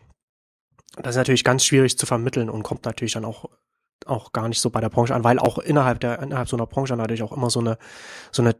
das 0.97 1.11
ist 1.11 1.17
natürlich 1.17 1.43
ganz 1.43 1.65
schwierig 1.65 1.97
zu 1.97 2.05
vermitteln 2.05 2.49
und 2.49 2.63
kommt 2.63 2.85
natürlich 2.85 3.13
dann 3.13 3.25
auch 3.25 3.49
auch 4.05 4.33
gar 4.33 4.49
nicht 4.49 4.59
so 4.59 4.69
bei 4.69 4.81
der 4.81 4.89
Branche 4.89 5.15
an, 5.15 5.23
weil 5.23 5.39
auch 5.39 5.57
innerhalb 5.59 5.99
der 6.01 6.21
innerhalb 6.21 6.49
so 6.49 6.57
einer 6.57 6.67
Branche 6.67 6.95
natürlich 6.95 7.23
auch 7.23 7.31
immer 7.31 7.49
so 7.49 7.61
eine 7.61 7.77
so 8.31 8.41
eine 8.41 8.55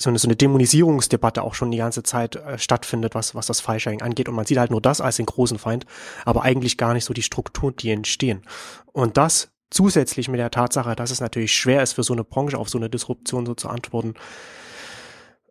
so 0.00 0.10
eine, 0.10 0.18
so 0.18 0.28
eine 0.28 0.36
Dämonisierungsdebatte 0.36 1.42
auch 1.42 1.54
schon 1.54 1.72
die 1.72 1.78
ganze 1.78 2.04
Zeit 2.04 2.36
äh, 2.36 2.56
stattfindet, 2.56 3.16
was, 3.16 3.34
was 3.34 3.46
das 3.46 3.60
File-Sharing 3.60 4.00
angeht. 4.00 4.28
Und 4.28 4.36
man 4.36 4.46
sieht 4.46 4.58
halt 4.58 4.70
nur 4.70 4.80
das 4.80 5.00
als 5.00 5.16
den 5.16 5.26
großen 5.26 5.58
Feind, 5.58 5.86
aber 6.24 6.42
eigentlich 6.42 6.78
gar 6.78 6.94
nicht 6.94 7.04
so 7.04 7.12
die 7.12 7.22
Strukturen, 7.22 7.74
die 7.74 7.90
entstehen. 7.90 8.42
Und 8.92 9.16
das 9.16 9.50
zusätzlich 9.70 10.28
mit 10.28 10.40
der 10.40 10.50
Tatsache, 10.50 10.96
dass 10.96 11.10
es 11.10 11.20
natürlich 11.20 11.52
schwer 11.52 11.82
ist 11.82 11.92
für 11.94 12.02
so 12.02 12.12
eine 12.12 12.24
Branche 12.24 12.58
auf 12.58 12.68
so 12.68 12.78
eine 12.78 12.90
Disruption 12.90 13.46
so 13.46 13.54
zu 13.54 13.68
antworten, 13.68 14.14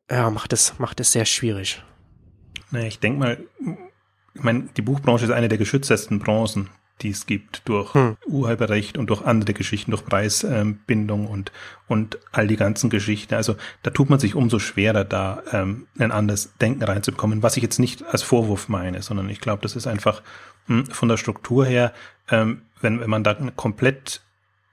ja, 0.09 0.29
macht 0.29 0.53
es, 0.53 0.79
macht 0.79 0.99
es 0.99 1.11
sehr 1.11 1.25
schwierig. 1.25 1.83
Naja, 2.71 2.87
ich 2.87 2.99
denke 2.99 3.19
mal, 3.19 3.37
ich 4.33 4.43
meine, 4.43 4.69
die 4.75 4.81
Buchbranche 4.81 5.25
ist 5.25 5.31
eine 5.31 5.49
der 5.49 5.57
geschütztesten 5.57 6.19
Branchen, 6.19 6.69
die 7.01 7.09
es 7.09 7.25
gibt, 7.25 7.61
durch 7.65 7.93
hm. 7.93 8.17
Urheberrecht 8.25 8.97
und 8.97 9.09
durch 9.09 9.23
andere 9.23 9.53
Geschichten, 9.53 9.91
durch 9.91 10.03
Preisbindung 10.03 11.27
und, 11.27 11.51
und 11.87 12.17
all 12.31 12.47
die 12.47 12.55
ganzen 12.55 12.89
Geschichten. 12.89 13.35
Also 13.35 13.55
da 13.83 13.91
tut 13.91 14.09
man 14.09 14.19
sich 14.19 14.35
umso 14.35 14.59
schwerer, 14.59 15.03
da 15.03 15.43
ähm, 15.51 15.87
ein 15.99 16.11
anderes 16.11 16.53
Denken 16.59 16.83
reinzubekommen, 16.83 17.43
was 17.43 17.57
ich 17.57 17.63
jetzt 17.63 17.79
nicht 17.79 18.03
als 18.03 18.23
Vorwurf 18.23 18.67
meine, 18.67 19.01
sondern 19.01 19.29
ich 19.29 19.41
glaube, 19.41 19.61
das 19.61 19.75
ist 19.75 19.87
einfach 19.87 20.21
mh, 20.67 20.77
hm, 20.77 20.85
von 20.87 21.09
der 21.09 21.17
Struktur 21.17 21.65
her 21.65 21.93
ähm, 22.29 22.61
wenn, 22.81 22.99
wenn 22.99 23.09
man 23.09 23.23
da 23.23 23.33
komplett 23.55 24.21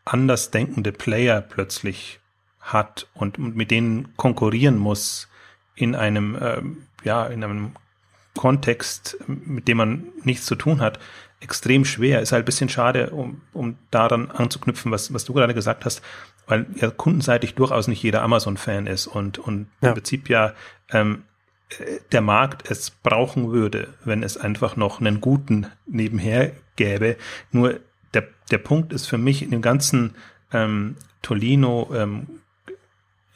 anders 0.04 0.50
denkende 0.50 0.92
Player 0.92 1.40
plötzlich 1.40 2.20
hat 2.60 3.08
und 3.14 3.38
mit 3.38 3.70
denen 3.70 4.16
konkurrieren 4.16 4.78
muss 4.78 5.28
in 5.74 5.94
einem, 5.94 6.38
ähm, 6.40 6.86
ja, 7.02 7.26
in 7.26 7.44
einem 7.44 7.72
Kontext, 8.36 9.16
mit 9.26 9.68
dem 9.68 9.76
man 9.76 10.04
nichts 10.22 10.46
zu 10.46 10.56
tun 10.56 10.80
hat, 10.80 10.98
extrem 11.40 11.84
schwer. 11.84 12.20
Ist 12.20 12.32
halt 12.32 12.42
ein 12.42 12.46
bisschen 12.46 12.68
schade, 12.68 13.10
um, 13.10 13.42
um 13.52 13.76
daran 13.90 14.30
anzuknüpfen, 14.30 14.90
was, 14.90 15.12
was 15.12 15.24
du 15.24 15.34
gerade 15.34 15.54
gesagt 15.54 15.84
hast, 15.84 16.02
weil 16.46 16.66
ja 16.76 16.90
kundenseitig 16.90 17.54
durchaus 17.54 17.86
nicht 17.86 18.02
jeder 18.02 18.22
Amazon-Fan 18.22 18.86
ist 18.86 19.06
und, 19.06 19.38
und 19.38 19.68
ja. 19.80 19.88
im 19.88 19.94
Prinzip 19.94 20.28
ja 20.28 20.54
ähm, 20.90 21.24
der 22.12 22.20
Markt 22.20 22.70
es 22.70 22.90
brauchen 22.90 23.52
würde, 23.52 23.94
wenn 24.04 24.22
es 24.22 24.36
einfach 24.36 24.76
noch 24.76 25.00
einen 25.00 25.20
guten 25.20 25.66
nebenher 25.86 26.52
gäbe. 26.76 27.16
Nur 27.50 27.80
der, 28.14 28.28
der 28.50 28.58
Punkt 28.58 28.92
ist 28.92 29.06
für 29.06 29.18
mich 29.18 29.42
in 29.42 29.50
dem 29.50 29.62
ganzen 29.62 30.14
ähm, 30.52 30.96
Tolino 31.22 31.90
ähm, 31.94 32.40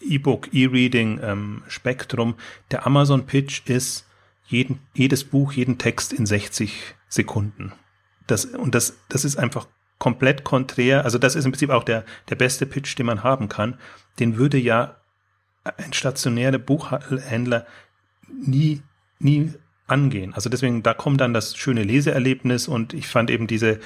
E-Book, 0.00 0.52
E-Reading 0.52 1.20
ähm, 1.22 1.62
Spektrum, 1.68 2.36
der 2.70 2.86
Amazon 2.86 3.26
Pitch 3.26 3.68
ist 3.68 4.06
jeden, 4.46 4.80
jedes 4.94 5.24
Buch, 5.24 5.52
jeden 5.52 5.78
Text 5.78 6.12
in 6.12 6.24
60 6.24 6.94
Sekunden. 7.08 7.72
Das, 8.26 8.44
und 8.44 8.74
das, 8.74 8.98
das 9.08 9.24
ist 9.24 9.36
einfach 9.36 9.66
komplett 9.98 10.44
konträr. 10.44 11.04
Also 11.04 11.18
das 11.18 11.34
ist 11.34 11.44
im 11.44 11.52
Prinzip 11.52 11.70
auch 11.70 11.84
der, 11.84 12.04
der 12.28 12.36
beste 12.36 12.66
Pitch, 12.66 12.96
den 12.98 13.06
man 13.06 13.22
haben 13.24 13.48
kann. 13.48 13.78
Den 14.18 14.36
würde 14.36 14.58
ja 14.58 14.96
ein 15.64 15.92
stationärer 15.92 16.58
Buchhändler 16.58 17.66
nie, 18.28 18.82
nie 19.18 19.52
angehen. 19.86 20.34
Also 20.34 20.48
deswegen, 20.48 20.82
da 20.82 20.94
kommt 20.94 21.20
dann 21.20 21.34
das 21.34 21.56
schöne 21.56 21.82
Leseerlebnis 21.82 22.68
und 22.68 22.94
ich 22.94 23.08
fand 23.08 23.30
eben 23.30 23.46
diese, 23.46 23.80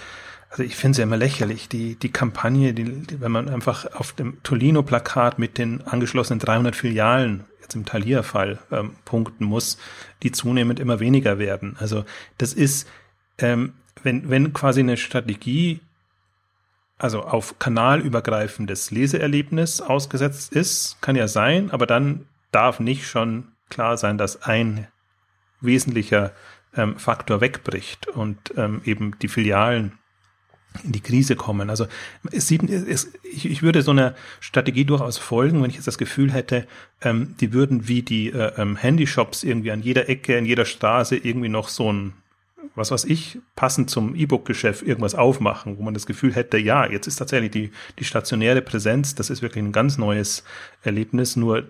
also 0.52 0.64
ich 0.64 0.76
finde 0.76 0.92
es 0.92 0.98
ja 0.98 1.04
immer 1.04 1.16
lächerlich, 1.16 1.70
die, 1.70 1.96
die 1.96 2.12
Kampagne, 2.12 2.74
die, 2.74 2.84
die, 2.84 3.22
wenn 3.22 3.32
man 3.32 3.48
einfach 3.48 3.86
auf 3.94 4.12
dem 4.12 4.42
Tolino-Plakat 4.42 5.38
mit 5.38 5.56
den 5.56 5.80
angeschlossenen 5.86 6.40
300 6.40 6.76
Filialen, 6.76 7.44
jetzt 7.62 7.74
im 7.74 7.86
Thalia-Fall, 7.86 8.58
ähm, 8.70 8.92
punkten 9.06 9.46
muss, 9.46 9.78
die 10.22 10.30
zunehmend 10.30 10.78
immer 10.78 11.00
weniger 11.00 11.38
werden. 11.38 11.76
Also 11.80 12.04
das 12.36 12.52
ist, 12.52 12.86
ähm, 13.38 13.72
wenn, 14.02 14.28
wenn 14.28 14.52
quasi 14.52 14.80
eine 14.80 14.98
Strategie 14.98 15.80
also 16.98 17.22
auf 17.22 17.58
kanalübergreifendes 17.58 18.90
Leseerlebnis 18.90 19.80
ausgesetzt 19.80 20.52
ist, 20.52 20.98
kann 21.00 21.16
ja 21.16 21.28
sein, 21.28 21.70
aber 21.70 21.86
dann 21.86 22.26
darf 22.50 22.78
nicht 22.78 23.06
schon 23.06 23.48
klar 23.70 23.96
sein, 23.96 24.18
dass 24.18 24.42
ein 24.42 24.86
wesentlicher 25.62 26.32
ähm, 26.76 26.98
Faktor 26.98 27.40
wegbricht 27.40 28.06
und 28.06 28.52
ähm, 28.58 28.82
eben 28.84 29.18
die 29.18 29.28
Filialen 29.28 29.98
in 30.84 30.92
die 30.92 31.00
Krise 31.00 31.36
kommen. 31.36 31.70
Also 31.70 31.86
es 32.30 32.48
sieht, 32.48 32.68
es, 32.68 33.12
ich, 33.22 33.46
ich 33.46 33.62
würde 33.62 33.82
so 33.82 33.90
einer 33.90 34.14
Strategie 34.40 34.84
durchaus 34.84 35.18
folgen, 35.18 35.62
wenn 35.62 35.70
ich 35.70 35.76
jetzt 35.76 35.86
das 35.86 35.98
Gefühl 35.98 36.32
hätte, 36.32 36.66
ähm, 37.00 37.34
die 37.40 37.52
würden 37.52 37.88
wie 37.88 38.02
die 38.02 38.28
äh, 38.28 38.52
ähm, 38.56 38.76
Handyshops 38.76 39.44
irgendwie 39.44 39.72
an 39.72 39.82
jeder 39.82 40.08
Ecke, 40.08 40.36
in 40.36 40.46
jeder 40.46 40.64
Straße 40.64 41.16
irgendwie 41.16 41.48
noch 41.48 41.68
so 41.68 41.92
ein 41.92 42.14
was 42.74 42.90
weiß 42.90 43.04
ich, 43.04 43.38
passend 43.56 43.90
zum 43.90 44.14
E-Book-Geschäft 44.14 44.82
irgendwas 44.82 45.14
aufmachen, 45.14 45.78
wo 45.78 45.82
man 45.82 45.94
das 45.94 46.06
Gefühl 46.06 46.34
hätte, 46.34 46.58
ja, 46.58 46.88
jetzt 46.88 47.06
ist 47.06 47.16
tatsächlich 47.16 47.50
die, 47.50 47.70
die 47.98 48.04
stationäre 48.04 48.62
Präsenz, 48.62 49.14
das 49.14 49.30
ist 49.30 49.42
wirklich 49.42 49.62
ein 49.62 49.72
ganz 49.72 49.98
neues 49.98 50.44
Erlebnis, 50.82 51.36
nur 51.36 51.64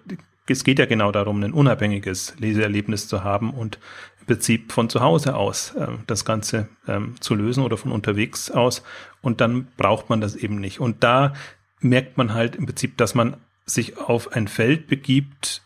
es 0.47 0.65
geht 0.65 0.79
ja 0.79 0.87
genau 0.87 1.13
darum, 1.13 1.43
ein 1.43 1.53
unabhängiges 1.53 2.35
Leseerlebnis 2.39 3.09
zu 3.09 3.25
haben 3.25 3.51
und 3.51 3.79
Prinzip 4.27 4.73
von 4.73 4.89
zu 4.89 5.01
Hause 5.01 5.37
aus 5.37 5.75
äh, 5.75 5.89
das 6.07 6.25
Ganze 6.25 6.69
ähm, 6.87 7.15
zu 7.21 7.35
lösen 7.35 7.63
oder 7.65 7.77
von 7.77 7.93
unterwegs 7.93 8.51
aus 8.51 8.83
und 9.21 9.41
dann 9.41 9.69
braucht 9.77 10.11
man 10.11 10.21
das 10.21 10.37
eben 10.37 10.57
nicht. 10.57 10.81
Und 10.81 11.03
da 11.03 11.33
merkt 11.81 12.17
man 12.17 12.35
halt 12.35 12.57
im 12.57 12.67
Prinzip, 12.67 12.97
dass 12.97 13.15
man 13.15 13.37
sich 13.65 13.99
auf 13.99 14.33
ein 14.33 14.49
Feld 14.49 14.87
begibt, 14.87 15.63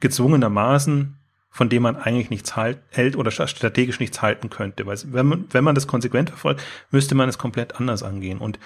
gezwungenermaßen, 0.00 1.16
von 1.50 1.68
dem 1.68 1.82
man 1.82 1.96
eigentlich 1.96 2.30
nichts 2.30 2.56
halt, 2.56 2.78
hält 2.90 3.16
oder 3.16 3.30
strategisch 3.30 3.98
nichts 4.00 4.22
halten 4.22 4.50
könnte. 4.50 4.86
Weil 4.86 4.98
wenn 5.06 5.26
man, 5.26 5.46
wenn 5.50 5.64
man 5.64 5.74
das 5.74 5.86
konsequent 5.86 6.30
verfolgt, 6.30 6.62
müsste 6.90 7.14
man 7.14 7.28
es 7.28 7.38
komplett 7.38 7.80
anders 7.80 8.02
angehen. 8.02 8.38
Und 8.38 8.58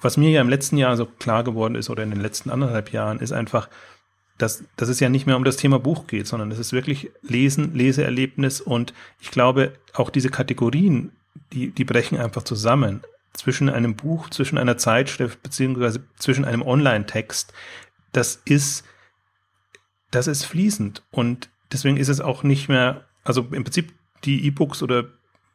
was 0.00 0.16
mir 0.16 0.30
ja 0.30 0.40
im 0.40 0.48
letzten 0.48 0.76
Jahr 0.76 0.96
so 0.96 1.06
klar 1.06 1.44
geworden 1.44 1.76
ist 1.76 1.90
oder 1.90 2.02
in 2.02 2.10
den 2.10 2.20
letzten 2.20 2.50
anderthalb 2.50 2.92
Jahren, 2.92 3.20
ist 3.20 3.32
einfach, 3.32 3.68
dass, 4.42 4.64
dass 4.76 4.88
es 4.88 4.98
ja 4.98 5.08
nicht 5.08 5.26
mehr 5.26 5.36
um 5.36 5.44
das 5.44 5.56
Thema 5.56 5.78
Buch 5.78 6.08
geht, 6.08 6.26
sondern 6.26 6.50
es 6.50 6.58
ist 6.58 6.72
wirklich 6.72 7.12
Lesen, 7.22 7.74
Leseerlebnis 7.74 8.60
und 8.60 8.92
ich 9.20 9.30
glaube, 9.30 9.74
auch 9.92 10.10
diese 10.10 10.30
Kategorien, 10.30 11.12
die, 11.52 11.70
die 11.70 11.84
brechen 11.84 12.18
einfach 12.18 12.42
zusammen 12.42 13.02
zwischen 13.32 13.68
einem 13.68 13.94
Buch, 13.94 14.30
zwischen 14.30 14.58
einer 14.58 14.76
Zeitschrift, 14.76 15.44
beziehungsweise 15.44 16.02
zwischen 16.16 16.44
einem 16.44 16.62
Online-Text. 16.62 17.52
Das 18.10 18.42
ist, 18.44 18.84
das 20.10 20.26
ist 20.26 20.44
fließend 20.44 21.04
und 21.12 21.48
deswegen 21.70 21.96
ist 21.96 22.08
es 22.08 22.20
auch 22.20 22.42
nicht 22.42 22.68
mehr, 22.68 23.04
also 23.22 23.46
im 23.52 23.62
Prinzip 23.62 23.92
die 24.24 24.44
E-Books 24.46 24.82
oder 24.82 25.04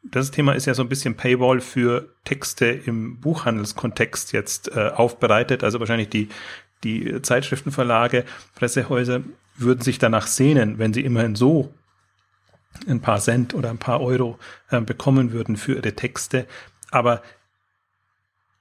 das 0.04 0.32
Thema 0.32 0.54
ist 0.54 0.66
ja 0.66 0.74
so 0.74 0.82
ein 0.82 0.88
bisschen 0.88 1.16
Paywall 1.16 1.60
für 1.60 2.14
Texte 2.24 2.68
im 2.68 3.20
Buchhandelskontext 3.20 4.32
jetzt 4.32 4.74
äh, 4.74 4.92
aufbereitet. 4.96 5.66
Also 5.66 5.82
wahrscheinlich 5.82 6.08
die, 6.08 6.30
die 6.84 7.22
Zeitschriftenverlage, 7.22 8.26
Pressehäuser 8.56 9.22
würden 9.56 9.82
sich 9.82 10.00
danach 10.00 10.28
sehnen, 10.28 10.78
wenn 10.78 10.94
sie 10.94 11.04
immerhin 11.04 11.36
so 11.36 11.74
ein 12.88 13.02
paar 13.02 13.20
Cent 13.20 13.54
oder 13.54 13.70
ein 13.70 13.80
paar 13.80 14.02
Euro 14.02 14.38
äh, 14.70 14.82
bekommen 14.82 15.32
würden 15.32 15.58
für 15.58 15.76
ihre 15.76 15.94
Texte. 15.94 16.46
Aber 16.92 17.24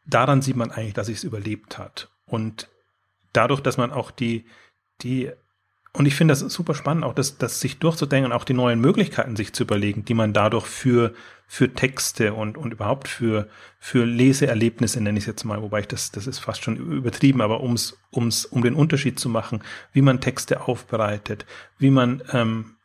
daran 0.07 0.43
sieht 0.43 0.57
man 0.57 0.71
eigentlich, 0.71 0.95
dass 0.95 1.09
es 1.09 1.25
überlebt 1.25 1.79
hat. 1.79 2.09
Und 2.25 2.69
dadurch, 3.33 3.61
dass 3.61 3.77
man 3.77 3.93
auch 3.93 4.11
die, 4.11 4.47
die 5.03 5.31
und 5.93 6.05
ich 6.05 6.15
finde 6.15 6.33
das 6.33 6.41
super 6.41 6.75
spannend, 6.75 7.05
auch 7.05 7.15
das, 7.15 7.39
das 7.39 7.61
sich 7.61 7.79
durchzudenken 7.79 8.31
und 8.31 8.37
auch 8.37 8.45
die 8.45 8.53
neuen 8.53 8.81
Möglichkeiten 8.81 9.35
sich 9.35 9.55
zu 9.55 9.63
überlegen, 9.63 10.05
die 10.05 10.13
man 10.13 10.35
dadurch 10.35 10.67
für, 10.67 11.15
für 11.47 11.73
Texte 11.73 12.35
und, 12.35 12.59
und 12.59 12.73
überhaupt 12.73 13.09
für, 13.09 13.49
für 13.79 14.05
Leseerlebnisse, 14.05 15.01
nenne 15.01 15.19
ich 15.19 15.25
es 15.25 15.29
jetzt 15.29 15.45
mal, 15.45 15.63
wobei 15.63 15.81
ich 15.81 15.89
das, 15.89 16.11
das 16.11 16.27
ist 16.27 16.41
fast 16.41 16.65
schon 16.65 16.77
übertrieben, 16.77 17.41
aber 17.41 17.63
ums, 17.63 17.97
ums, 18.13 18.45
um 18.45 18.63
den 18.63 18.75
Unterschied 18.75 19.21
zu 19.21 19.29
machen, 19.29 19.63
wie 19.93 20.03
man 20.03 20.21
Texte 20.21 20.63
aufbereitet, 20.63 21.47
wie 21.79 21.91
man 21.91 22.23
ähm, 22.33 22.77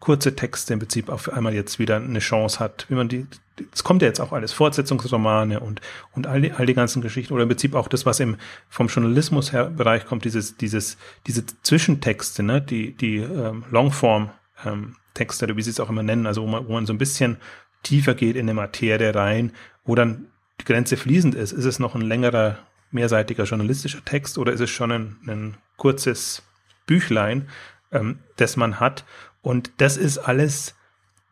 kurze 0.00 0.34
Texte 0.34 0.72
im 0.72 0.78
Prinzip 0.78 1.08
auf 1.08 1.32
einmal 1.32 1.54
jetzt 1.54 1.78
wieder 1.78 1.96
eine 1.96 2.18
Chance 2.20 2.58
hat, 2.58 2.86
wie 2.88 2.94
man 2.94 3.08
die, 3.08 3.26
es 3.72 3.84
kommt 3.84 4.02
ja 4.02 4.08
jetzt 4.08 4.20
auch 4.20 4.32
alles, 4.32 4.52
Fortsetzungsromane 4.52 5.60
und, 5.60 5.80
und 6.12 6.26
all 6.26 6.40
die, 6.40 6.52
all 6.52 6.66
die 6.66 6.74
ganzen 6.74 7.02
Geschichten 7.02 7.34
oder 7.34 7.42
im 7.42 7.48
Prinzip 7.48 7.74
auch 7.74 7.88
das, 7.88 8.06
was 8.06 8.20
im, 8.20 8.36
vom 8.68 8.88
Journalismus 8.88 9.52
her 9.52 9.64
Bereich 9.64 10.06
kommt, 10.06 10.24
dieses, 10.24 10.56
dieses, 10.56 10.96
diese 11.26 11.44
Zwischentexte, 11.62 12.42
ne, 12.42 12.62
die, 12.62 12.92
die 12.92 13.16
ähm, 13.16 13.64
Longform, 13.70 14.30
ähm, 14.64 14.96
Texte 15.16 15.46
oder 15.46 15.56
wie 15.56 15.62
sie 15.62 15.70
es 15.70 15.80
auch 15.80 15.90
immer 15.90 16.02
nennen, 16.02 16.26
also 16.26 16.42
wo 16.42 16.46
man, 16.46 16.68
wo 16.68 16.74
man 16.74 16.86
so 16.86 16.92
ein 16.92 16.98
bisschen 16.98 17.38
tiefer 17.86 18.14
geht 18.14 18.36
in 18.36 18.42
eine 18.42 18.54
Materie 18.54 19.14
rein, 19.14 19.52
wo 19.84 19.94
dann 19.94 20.26
die 20.60 20.64
Grenze 20.64 20.96
fließend 20.96 21.34
ist. 21.34 21.52
Ist 21.52 21.64
es 21.64 21.78
noch 21.78 21.94
ein 21.94 22.00
längerer, 22.00 22.58
mehrseitiger 22.90 23.44
journalistischer 23.44 24.04
Text 24.04 24.38
oder 24.38 24.52
ist 24.52 24.60
es 24.60 24.70
schon 24.70 24.90
ein, 24.90 25.16
ein 25.26 25.56
kurzes 25.76 26.42
Büchlein, 26.86 27.48
ähm, 27.92 28.20
das 28.36 28.56
man 28.56 28.80
hat 28.80 29.04
und 29.42 29.70
das 29.78 29.96
ist 29.96 30.18
alles, 30.18 30.74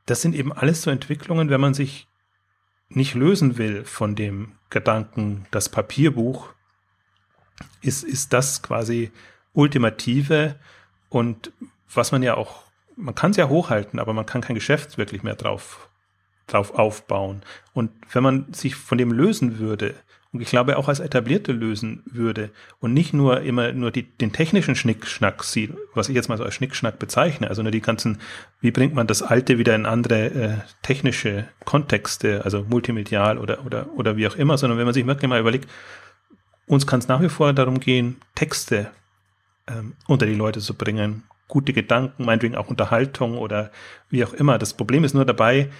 das 0.06 0.22
sind 0.22 0.34
eben 0.34 0.52
alles 0.52 0.82
so 0.82 0.90
Entwicklungen, 0.90 1.50
wenn 1.50 1.60
man 1.60 1.74
sich 1.74 2.06
nicht 2.88 3.14
lösen 3.14 3.56
will 3.58 3.84
von 3.84 4.14
dem 4.14 4.52
Gedanken, 4.70 5.46
das 5.50 5.68
Papierbuch 5.68 6.52
ist, 7.80 8.04
ist 8.04 8.32
das 8.32 8.62
quasi 8.62 9.10
ultimative 9.52 10.56
und 11.08 11.52
was 11.92 12.12
man 12.12 12.22
ja 12.22 12.36
auch, 12.36 12.64
man 12.96 13.14
kann 13.14 13.30
es 13.32 13.36
ja 13.36 13.48
hochhalten, 13.48 13.98
aber 13.98 14.12
man 14.12 14.26
kann 14.26 14.40
kein 14.40 14.54
Geschäft 14.54 14.98
wirklich 14.98 15.22
mehr 15.22 15.36
drauf, 15.36 15.88
drauf 16.46 16.74
aufbauen. 16.74 17.42
Und 17.72 17.90
wenn 18.12 18.22
man 18.22 18.52
sich 18.52 18.74
von 18.74 18.98
dem 18.98 19.12
lösen 19.12 19.58
würde, 19.58 19.94
und 20.34 20.40
ich 20.40 20.48
glaube 20.48 20.76
auch 20.76 20.88
als 20.88 20.98
etablierte 20.98 21.52
lösen 21.52 22.02
würde 22.06 22.50
und 22.80 22.92
nicht 22.92 23.14
nur 23.14 23.42
immer 23.42 23.70
nur 23.72 23.92
die, 23.92 24.02
den 24.02 24.32
technischen 24.32 24.74
Schnickschnack 24.74 25.44
sieht, 25.44 25.72
was 25.94 26.08
ich 26.08 26.16
jetzt 26.16 26.28
mal 26.28 26.36
so 26.36 26.42
als 26.42 26.54
Schnickschnack 26.54 26.98
bezeichne, 26.98 27.48
also 27.48 27.62
nur 27.62 27.70
die 27.70 27.80
ganzen, 27.80 28.18
wie 28.60 28.72
bringt 28.72 28.94
man 28.94 29.06
das 29.06 29.22
Alte 29.22 29.58
wieder 29.58 29.76
in 29.76 29.86
andere 29.86 30.24
äh, 30.26 30.56
technische 30.82 31.46
Kontexte, 31.64 32.44
also 32.44 32.64
multimedial 32.68 33.38
oder, 33.38 33.64
oder, 33.64 33.86
oder 33.96 34.16
wie 34.16 34.26
auch 34.26 34.34
immer, 34.34 34.58
sondern 34.58 34.76
wenn 34.76 34.86
man 34.86 34.94
sich 34.94 35.06
wirklich 35.06 35.28
mal 35.28 35.38
überlegt, 35.38 35.70
uns 36.66 36.84
kann 36.84 36.98
es 36.98 37.06
nach 37.06 37.20
wie 37.22 37.28
vor 37.28 37.52
darum 37.52 37.78
gehen, 37.78 38.16
Texte 38.34 38.90
ähm, 39.68 39.94
unter 40.08 40.26
die 40.26 40.34
Leute 40.34 40.58
zu 40.58 40.74
bringen, 40.74 41.22
gute 41.46 41.72
Gedanken, 41.72 42.24
meinetwegen 42.24 42.56
auch 42.56 42.68
Unterhaltung 42.68 43.38
oder 43.38 43.70
wie 44.10 44.24
auch 44.24 44.32
immer. 44.32 44.58
Das 44.58 44.74
Problem 44.74 45.04
ist 45.04 45.14
nur 45.14 45.24
dabei, 45.24 45.70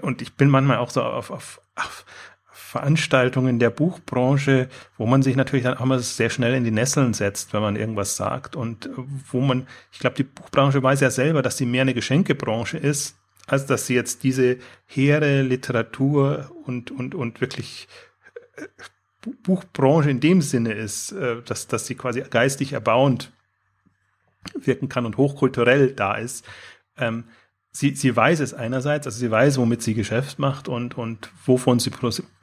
und 0.00 0.22
ich 0.22 0.34
bin 0.34 0.48
manchmal 0.48 0.78
auch 0.78 0.90
so 0.90 1.02
auf, 1.02 1.30
auf, 1.30 1.60
auf 1.74 2.04
Veranstaltungen 2.50 3.58
der 3.58 3.70
Buchbranche, 3.70 4.68
wo 4.98 5.06
man 5.06 5.22
sich 5.22 5.36
natürlich 5.36 5.64
dann 5.64 5.78
auch 5.78 5.84
mal 5.84 5.98
sehr 6.00 6.30
schnell 6.30 6.54
in 6.54 6.64
die 6.64 6.70
Nesseln 6.70 7.14
setzt, 7.14 7.52
wenn 7.52 7.62
man 7.62 7.76
irgendwas 7.76 8.16
sagt 8.16 8.56
und 8.56 8.90
wo 9.30 9.40
man, 9.40 9.66
ich 9.92 9.98
glaube, 9.98 10.16
die 10.16 10.24
Buchbranche 10.24 10.82
weiß 10.82 11.00
ja 11.00 11.10
selber, 11.10 11.42
dass 11.42 11.56
sie 11.56 11.64
mehr 11.64 11.82
eine 11.82 11.94
Geschenkebranche 11.94 12.76
ist, 12.76 13.16
als 13.46 13.66
dass 13.66 13.86
sie 13.86 13.94
jetzt 13.94 14.24
diese 14.24 14.58
hehre 14.84 15.42
Literatur 15.42 16.50
und, 16.64 16.90
und, 16.90 17.14
und 17.14 17.40
wirklich 17.40 17.88
äh, 18.56 18.66
Buchbranche 19.42 20.10
in 20.10 20.20
dem 20.20 20.42
Sinne 20.42 20.72
ist, 20.72 21.12
äh, 21.12 21.42
dass, 21.42 21.68
dass 21.68 21.86
sie 21.86 21.94
quasi 21.94 22.22
geistig 22.22 22.72
erbauend 22.72 23.32
wirken 24.54 24.88
kann 24.88 25.06
und 25.06 25.16
hochkulturell 25.16 25.92
da 25.92 26.14
ist. 26.14 26.44
ähm, 26.98 27.24
sie, 27.76 27.94
sie 27.94 28.16
weiß 28.16 28.40
es 28.40 28.54
einerseits, 28.54 29.06
also 29.06 29.18
sie 29.18 29.30
weiß, 29.30 29.58
womit 29.58 29.82
sie 29.82 29.92
Geschäft 29.92 30.38
macht 30.38 30.66
und, 30.66 30.96
und 30.96 31.30
wovon 31.44 31.78
sie 31.78 31.90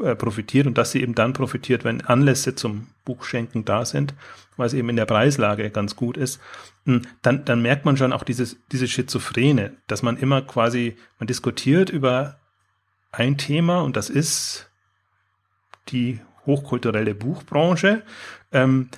äh, 0.04 0.16
profitiert 0.16 0.68
und 0.68 0.78
dass 0.78 0.92
sie 0.92 1.02
eben 1.02 1.16
dann 1.16 1.34
profitiert, 1.34 1.84
wenn 1.84 2.02
Anlässe 2.02 2.54
zum 2.54 2.88
Buchschenken 3.04 3.66
da 3.66 3.84
sind, 3.84 4.14
weil 4.58 4.68
es 4.68 4.76
eben 4.76 4.90
in 4.90 4.96
der 4.96 5.08
Preislage 5.08 5.72
ganz 5.72 5.96
gut 5.96 6.18
ist, 6.18 6.40
hm, 6.86 7.02
dann, 7.24 7.46
dann 7.46 7.64
merkt 7.64 7.84
man 7.84 7.98
schon 7.98 8.14
auch 8.14 8.24
dieses, 8.24 8.58
diese 8.72 8.88
Schizophrene, 8.88 9.74
dass 9.88 10.04
man 10.04 10.18
immer 10.18 10.44
quasi, 10.44 10.98
man 11.18 11.26
diskutiert 11.26 11.90
über 11.90 12.40
ein 13.12 13.38
Thema 13.40 13.82
und 13.82 13.98
das 13.98 14.12
ist 14.12 14.70
die 15.90 16.20
hochkulturelle 16.46 17.16
Buchbranche. 17.16 18.04
Ähm, 18.52 18.90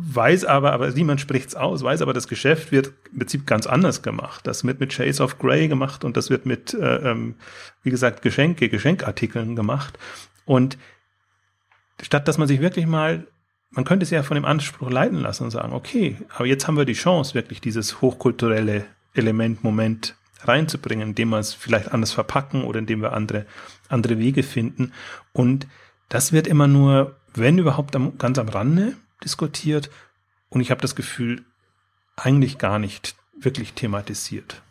weiß 0.00 0.44
aber, 0.44 0.72
aber 0.72 0.90
niemand 0.90 1.20
spricht's 1.20 1.56
aus, 1.56 1.82
weiß 1.82 2.02
aber, 2.02 2.12
das 2.12 2.28
Geschäft 2.28 2.70
wird 2.70 2.92
im 3.10 3.18
Prinzip 3.18 3.46
ganz 3.46 3.66
anders 3.66 4.02
gemacht. 4.02 4.46
Das 4.46 4.64
wird 4.64 4.78
mit 4.78 4.92
Shades 4.92 5.20
of 5.20 5.38
Grey 5.38 5.66
gemacht 5.66 6.04
und 6.04 6.16
das 6.16 6.30
wird 6.30 6.46
mit, 6.46 6.72
äh, 6.72 7.10
ähm, 7.10 7.34
wie 7.82 7.90
gesagt, 7.90 8.22
Geschenke, 8.22 8.68
Geschenkartikeln 8.68 9.56
gemacht. 9.56 9.98
Und 10.44 10.78
statt 12.00 12.28
dass 12.28 12.38
man 12.38 12.46
sich 12.46 12.60
wirklich 12.60 12.86
mal, 12.86 13.26
man 13.70 13.84
könnte 13.84 14.04
es 14.04 14.10
ja 14.10 14.22
von 14.22 14.36
dem 14.36 14.44
Anspruch 14.44 14.88
leiten 14.88 15.18
lassen 15.18 15.44
und 15.44 15.50
sagen, 15.50 15.72
okay, 15.72 16.16
aber 16.32 16.46
jetzt 16.46 16.68
haben 16.68 16.76
wir 16.76 16.84
die 16.84 16.92
Chance, 16.92 17.34
wirklich 17.34 17.60
dieses 17.60 18.00
hochkulturelle 18.00 18.84
Element, 19.14 19.64
Moment 19.64 20.14
reinzubringen, 20.42 21.08
indem 21.08 21.30
wir 21.30 21.38
es 21.38 21.54
vielleicht 21.54 21.92
anders 21.92 22.12
verpacken 22.12 22.62
oder 22.62 22.78
indem 22.78 23.02
wir 23.02 23.14
andere, 23.14 23.46
andere 23.88 24.18
Wege 24.20 24.44
finden. 24.44 24.92
Und 25.32 25.66
das 26.08 26.32
wird 26.32 26.46
immer 26.46 26.68
nur, 26.68 27.16
wenn 27.34 27.58
überhaupt, 27.58 27.96
am, 27.96 28.16
ganz 28.16 28.38
am 28.38 28.48
Rande 28.48 28.94
diskutiert 29.24 29.90
und 30.48 30.60
ich 30.60 30.70
habe 30.70 30.80
das 30.80 30.94
Gefühl, 30.94 31.44
eigentlich 32.16 32.58
gar 32.58 32.78
nicht 32.78 33.16
wirklich 33.38 33.74
thematisiert. 33.74 34.62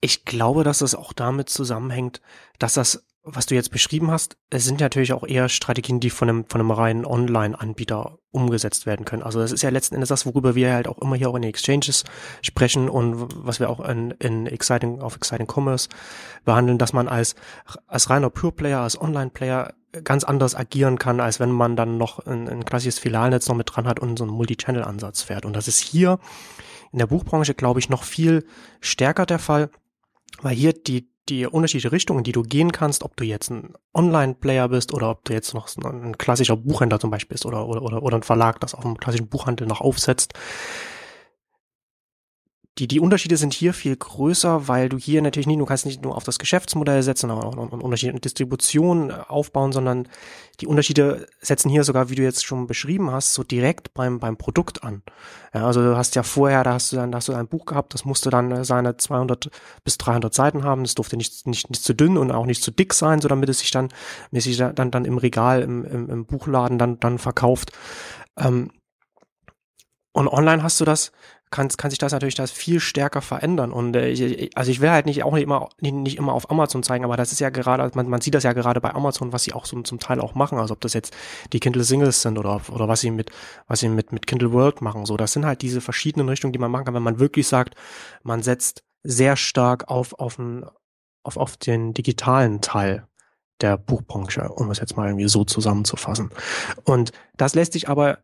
Ich 0.00 0.24
glaube, 0.24 0.64
dass 0.64 0.78
das 0.78 0.94
auch 0.94 1.12
damit 1.12 1.48
zusammenhängt, 1.48 2.20
dass 2.58 2.74
das, 2.74 3.04
was 3.22 3.46
du 3.46 3.54
jetzt 3.54 3.70
beschrieben 3.70 4.10
hast, 4.10 4.36
es 4.50 4.64
sind 4.64 4.80
natürlich 4.80 5.12
auch 5.12 5.26
eher 5.26 5.48
Strategien, 5.48 6.00
die 6.00 6.10
von 6.10 6.28
einem, 6.28 6.44
von 6.46 6.60
einem 6.60 6.70
reinen 6.70 7.04
Online-Anbieter 7.04 8.18
umgesetzt 8.30 8.86
werden 8.86 9.04
können. 9.04 9.22
Also 9.22 9.40
das 9.40 9.52
ist 9.52 9.62
ja 9.62 9.70
letzten 9.70 9.94
Endes 9.94 10.10
das, 10.10 10.26
worüber 10.26 10.54
wir 10.54 10.72
halt 10.72 10.88
auch 10.88 10.98
immer 10.98 11.16
hier 11.16 11.30
auch 11.30 11.34
in 11.34 11.42
den 11.42 11.50
Exchanges 11.50 12.04
sprechen 12.42 12.88
und 12.88 13.28
was 13.34 13.60
wir 13.60 13.70
auch 13.70 13.80
in, 13.80 14.12
in 14.12 14.46
Exciting, 14.46 15.00
auf 15.00 15.16
Exciting 15.16 15.48
Commerce 15.50 15.88
behandeln, 16.44 16.78
dass 16.78 16.92
man 16.92 17.08
als, 17.08 17.34
als 17.86 18.10
reiner 18.10 18.30
Pure 18.30 18.52
Player, 18.52 18.80
als 18.80 19.00
Online-Player 19.00 19.74
ganz 20.04 20.24
anders 20.24 20.54
agieren 20.54 20.98
kann, 20.98 21.20
als 21.20 21.40
wenn 21.40 21.50
man 21.50 21.76
dann 21.76 21.96
noch 21.96 22.24
ein, 22.26 22.48
ein 22.48 22.64
klassisches 22.64 22.98
Filialnetz 22.98 23.48
noch 23.48 23.56
mit 23.56 23.74
dran 23.74 23.86
hat 23.86 24.00
und 24.00 24.18
so 24.18 24.24
einen 24.24 24.34
Multi-Channel-Ansatz 24.34 25.22
fährt. 25.22 25.46
Und 25.46 25.54
das 25.54 25.68
ist 25.68 25.78
hier 25.78 26.18
in 26.92 26.98
der 26.98 27.06
Buchbranche, 27.06 27.54
glaube 27.54 27.80
ich, 27.80 27.88
noch 27.88 28.02
viel 28.02 28.44
stärker 28.80 29.26
der 29.26 29.38
Fall, 29.38 29.70
weil 30.42 30.54
hier 30.54 30.72
die, 30.72 31.08
die 31.28 31.46
unterschiedliche 31.46 31.92
Richtungen, 31.92 32.24
die 32.24 32.32
du 32.32 32.42
gehen 32.42 32.72
kannst, 32.72 33.02
ob 33.02 33.16
du 33.16 33.24
jetzt 33.24 33.50
ein 33.50 33.74
Online-Player 33.94 34.68
bist 34.68 34.92
oder 34.92 35.10
ob 35.10 35.24
du 35.24 35.32
jetzt 35.32 35.54
noch 35.54 35.68
ein 35.76 36.16
klassischer 36.18 36.56
Buchhändler 36.56 37.00
zum 37.00 37.10
Beispiel 37.10 37.34
bist 37.34 37.46
oder, 37.46 37.66
oder, 37.66 37.82
oder, 37.82 38.02
oder 38.02 38.16
ein 38.16 38.22
Verlag, 38.22 38.60
das 38.60 38.74
auf 38.74 38.84
einem 38.84 38.98
klassischen 38.98 39.28
Buchhandel 39.28 39.66
noch 39.66 39.80
aufsetzt, 39.80 40.34
die, 42.78 42.86
die 42.86 43.00
Unterschiede 43.00 43.36
sind 43.36 43.52
hier 43.52 43.74
viel 43.74 43.96
größer, 43.96 44.68
weil 44.68 44.88
du 44.88 44.98
hier 44.98 45.20
natürlich 45.20 45.48
nicht, 45.48 45.58
du 45.58 45.64
kannst 45.64 45.84
nicht 45.84 46.02
nur 46.02 46.16
auf 46.16 46.22
das 46.22 46.38
Geschäftsmodell 46.38 47.02
setzen, 47.02 47.30
aber 47.30 47.44
auch 47.44 47.56
Unterschiede 47.56 48.12
in 48.12 48.20
Distribution 48.20 49.10
aufbauen, 49.10 49.72
sondern 49.72 50.06
die 50.60 50.68
Unterschiede 50.68 51.26
setzen 51.40 51.70
hier 51.70 51.82
sogar, 51.82 52.08
wie 52.08 52.14
du 52.14 52.22
jetzt 52.22 52.46
schon 52.46 52.68
beschrieben 52.68 53.10
hast, 53.10 53.34
so 53.34 53.42
direkt 53.42 53.94
beim, 53.94 54.20
beim 54.20 54.36
Produkt 54.36 54.84
an. 54.84 55.02
Ja, 55.52 55.66
also 55.66 55.82
du 55.82 55.96
hast 55.96 56.14
ja 56.14 56.22
vorher, 56.22 56.62
da 56.62 56.74
hast 56.74 56.92
du 56.92 56.96
dann, 56.96 57.10
da 57.10 57.16
hast 57.16 57.28
du 57.28 57.32
ein 57.32 57.48
Buch 57.48 57.66
gehabt, 57.66 57.94
das 57.94 58.04
musste 58.04 58.30
dann 58.30 58.62
seine 58.64 58.96
200 58.96 59.50
bis 59.82 59.98
300 59.98 60.32
Seiten 60.32 60.62
haben, 60.62 60.84
das 60.84 60.94
durfte 60.94 61.16
nicht, 61.16 61.48
nicht, 61.48 61.70
nicht 61.70 61.82
zu 61.82 61.94
dünn 61.94 62.16
und 62.16 62.30
auch 62.30 62.46
nicht 62.46 62.62
zu 62.62 62.70
dick 62.70 62.94
sein, 62.94 63.20
so 63.20 63.26
damit 63.26 63.48
es 63.48 63.58
sich 63.58 63.72
dann, 63.72 63.88
mäßig 64.30 64.56
dann, 64.56 64.90
dann 64.90 65.04
im 65.04 65.18
Regal, 65.18 65.62
im, 65.62 65.84
im, 65.84 66.10
im 66.10 66.26
Buchladen 66.26 66.78
dann, 66.78 67.00
dann 67.00 67.18
verkauft. 67.18 67.72
Ähm, 68.36 68.70
und 70.12 70.28
online 70.28 70.62
hast 70.62 70.80
du 70.80 70.84
das, 70.84 71.12
kann, 71.50 71.68
kann 71.68 71.90
sich 71.90 71.98
das 71.98 72.12
natürlich 72.12 72.34
das 72.34 72.50
viel 72.50 72.80
stärker 72.80 73.22
verändern. 73.22 73.72
Und 73.72 73.96
äh, 73.96 74.08
ich, 74.08 74.56
also 74.56 74.70
ich 74.70 74.80
will 74.80 74.90
halt 74.90 75.06
nicht 75.06 75.22
auch 75.24 75.32
nicht 75.32 75.42
immer 75.42 75.68
nicht, 75.80 75.94
nicht 75.94 76.16
immer 76.18 76.32
auf 76.32 76.50
Amazon 76.50 76.82
zeigen, 76.82 77.04
aber 77.04 77.16
das 77.16 77.32
ist 77.32 77.40
ja 77.40 77.50
gerade, 77.50 77.90
man, 77.94 78.08
man 78.08 78.20
sieht 78.20 78.34
das 78.34 78.44
ja 78.44 78.52
gerade 78.52 78.80
bei 78.80 78.94
Amazon, 78.94 79.32
was 79.32 79.44
sie 79.44 79.52
auch 79.52 79.64
so 79.64 79.80
zum 79.82 79.98
Teil 79.98 80.20
auch 80.20 80.34
machen, 80.34 80.58
also 80.58 80.74
ob 80.74 80.80
das 80.80 80.94
jetzt 80.94 81.14
die 81.52 81.60
Kindle 81.60 81.84
Singles 81.84 82.22
sind 82.22 82.38
oder 82.38 82.60
oder 82.70 82.88
was 82.88 83.00
sie 83.00 83.10
mit 83.10 83.30
was 83.66 83.80
sie 83.80 83.88
mit 83.88 84.12
mit 84.12 84.26
Kindle 84.26 84.52
World 84.52 84.80
machen. 84.82 85.06
So, 85.06 85.16
das 85.16 85.32
sind 85.32 85.46
halt 85.46 85.62
diese 85.62 85.80
verschiedenen 85.80 86.28
Richtungen, 86.28 86.52
die 86.52 86.58
man 86.58 86.70
machen 86.70 86.84
kann, 86.84 86.94
wenn 86.94 87.02
man 87.02 87.18
wirklich 87.18 87.48
sagt, 87.48 87.74
man 88.22 88.42
setzt 88.42 88.84
sehr 89.02 89.36
stark 89.36 89.88
auf 89.88 90.18
auf, 90.18 90.38
ein, 90.38 90.64
auf, 91.22 91.36
auf 91.36 91.56
den 91.56 91.94
digitalen 91.94 92.60
Teil 92.60 93.06
der 93.60 93.76
Buchbranche, 93.76 94.48
um 94.48 94.70
es 94.70 94.78
jetzt 94.78 94.96
mal 94.96 95.08
irgendwie 95.08 95.28
so 95.28 95.44
zusammenzufassen. 95.44 96.30
Und 96.84 97.12
das 97.36 97.54
lässt 97.54 97.72
sich 97.72 97.88
aber 97.88 98.18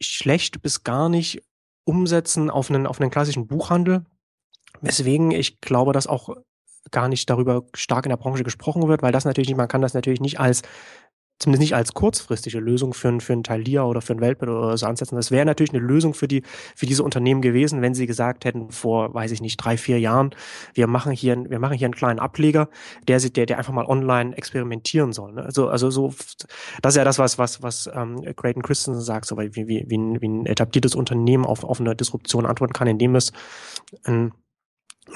schlecht 0.00 0.62
bis 0.62 0.84
gar 0.84 1.08
nicht 1.08 1.42
umsetzen 1.86 2.50
auf 2.50 2.70
einen, 2.70 2.86
auf 2.86 3.00
einen 3.00 3.10
klassischen 3.10 3.46
Buchhandel. 3.46 4.04
Weswegen 4.82 5.30
ich 5.30 5.60
glaube, 5.60 5.92
dass 5.92 6.06
auch 6.06 6.36
gar 6.90 7.08
nicht 7.08 7.30
darüber 7.30 7.64
stark 7.74 8.04
in 8.04 8.10
der 8.10 8.16
Branche 8.16 8.44
gesprochen 8.44 8.86
wird, 8.88 9.02
weil 9.02 9.12
das 9.12 9.24
natürlich 9.24 9.48
nicht, 9.48 9.56
man 9.56 9.68
kann 9.68 9.80
das 9.80 9.94
natürlich 9.94 10.20
nicht 10.20 10.38
als 10.38 10.62
zumindest 11.38 11.60
nicht 11.60 11.74
als 11.74 11.92
kurzfristige 11.92 12.58
Lösung 12.60 12.94
für, 12.94 13.08
ein, 13.08 13.20
für 13.20 13.32
ein 13.32 13.42
Thalia 13.42 13.84
oder 13.84 14.00
für 14.00 14.14
ein 14.14 14.20
Weltbild 14.20 14.50
oder 14.50 14.76
so 14.76 14.86
ansetzen. 14.86 15.16
Das 15.16 15.30
wäre 15.30 15.44
natürlich 15.44 15.72
eine 15.72 15.82
Lösung 15.82 16.14
für 16.14 16.28
die, 16.28 16.42
für 16.74 16.86
diese 16.86 17.02
Unternehmen 17.02 17.42
gewesen, 17.42 17.82
wenn 17.82 17.94
sie 17.94 18.06
gesagt 18.06 18.44
hätten 18.44 18.70
vor, 18.70 19.12
weiß 19.12 19.32
ich 19.32 19.40
nicht, 19.40 19.56
drei, 19.56 19.76
vier 19.76 20.00
Jahren, 20.00 20.34
wir 20.74 20.86
machen 20.86 21.12
hier, 21.12 21.36
wir 21.48 21.58
machen 21.58 21.76
hier 21.76 21.86
einen 21.86 21.94
kleinen 21.94 22.18
Ableger, 22.18 22.68
der 23.08 23.20
der, 23.20 23.46
der 23.46 23.58
einfach 23.58 23.72
mal 23.72 23.86
online 23.86 24.36
experimentieren 24.36 25.12
soll. 25.12 25.32
Ne? 25.32 25.42
Also, 25.42 25.68
also 25.68 25.90
so, 25.90 26.14
das 26.82 26.94
ist 26.94 26.96
ja 26.96 27.04
das, 27.04 27.18
was, 27.18 27.38
was, 27.38 27.62
was 27.62 27.90
ähm, 27.92 28.20
Creighton 28.36 28.62
Christensen 28.62 29.02
sagt, 29.02 29.26
so 29.26 29.36
wie, 29.38 29.54
wie, 29.54 29.84
wie, 29.88 29.98
ein, 29.98 30.20
wie 30.20 30.28
ein 30.28 30.46
etabliertes 30.46 30.94
Unternehmen 30.94 31.44
auf, 31.44 31.64
auf 31.64 31.80
eine 31.80 31.96
Disruption 31.96 32.46
antworten 32.46 32.72
kann, 32.72 32.88
indem 32.88 33.14
es 33.16 33.32
ein 34.04 34.32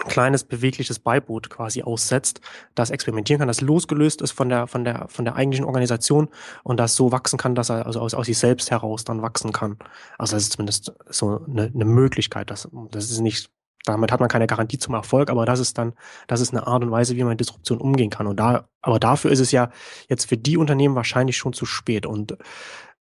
kleines 0.07 0.45
bewegliches 0.45 0.99
Beiboot 0.99 1.51
quasi 1.51 1.83
aussetzt, 1.83 2.41
das 2.75 2.91
experimentieren 2.91 3.41
kann, 3.41 3.49
das 3.49 3.61
losgelöst 3.61 4.23
ist 4.23 4.33
von 4.33 4.49
der 4.49 4.67
von 4.67 4.85
der 4.85 5.09
von 5.09 5.25
der 5.25 5.35
eigentlichen 5.35 5.65
Organisation 5.65 6.29
und 6.63 6.79
das 6.79 6.95
so 6.95 7.13
wachsen 7.13 7.39
kann, 7.39 7.55
dass 7.55 7.71
er 7.71 7.87
also 7.87 8.01
aus, 8.01 8.15
aus 8.15 8.27
sich 8.27 8.39
selbst 8.39 8.71
heraus 8.71 9.05
dann 9.05 9.23
wachsen 9.23 9.53
kann. 9.53 9.79
Also 10.19 10.37
das 10.37 10.45
ist 10.45 10.53
zumindest 10.53 10.93
so 11.09 11.45
eine, 11.49 11.71
eine 11.75 11.85
Möglichkeit. 11.85 12.51
Das, 12.51 12.69
das 12.91 13.11
ist 13.11 13.21
nicht 13.21 13.51
damit 13.87 14.13
hat 14.13 14.21
man 14.21 14.29
keine 14.29 14.47
Garantie 14.47 14.79
zum 14.79 14.95
Erfolg, 14.95 15.31
aber 15.31 15.47
das 15.47 15.59
ist 15.59 15.79
dann, 15.79 15.95
das 16.27 16.41
ist 16.41 16.53
eine 16.53 16.67
Art 16.67 16.83
und 16.83 16.91
Weise, 16.91 17.17
wie 17.17 17.25
man 17.25 17.39
Disruption 17.39 17.79
umgehen 17.79 18.11
kann. 18.11 18.27
Und 18.27 18.37
da, 18.39 18.69
aber 18.83 19.01
dafür 19.01 19.31
ist 19.31 19.41
es 19.41 19.53
ja 19.53 19.71
jetzt 20.07 20.29
für 20.29 20.37
die 20.37 20.59
Unternehmen 20.59 20.97
wahrscheinlich 20.97 21.39
schon 21.39 21.55
zu 21.55 21.65
spät. 21.65 22.05
Und 22.05 22.37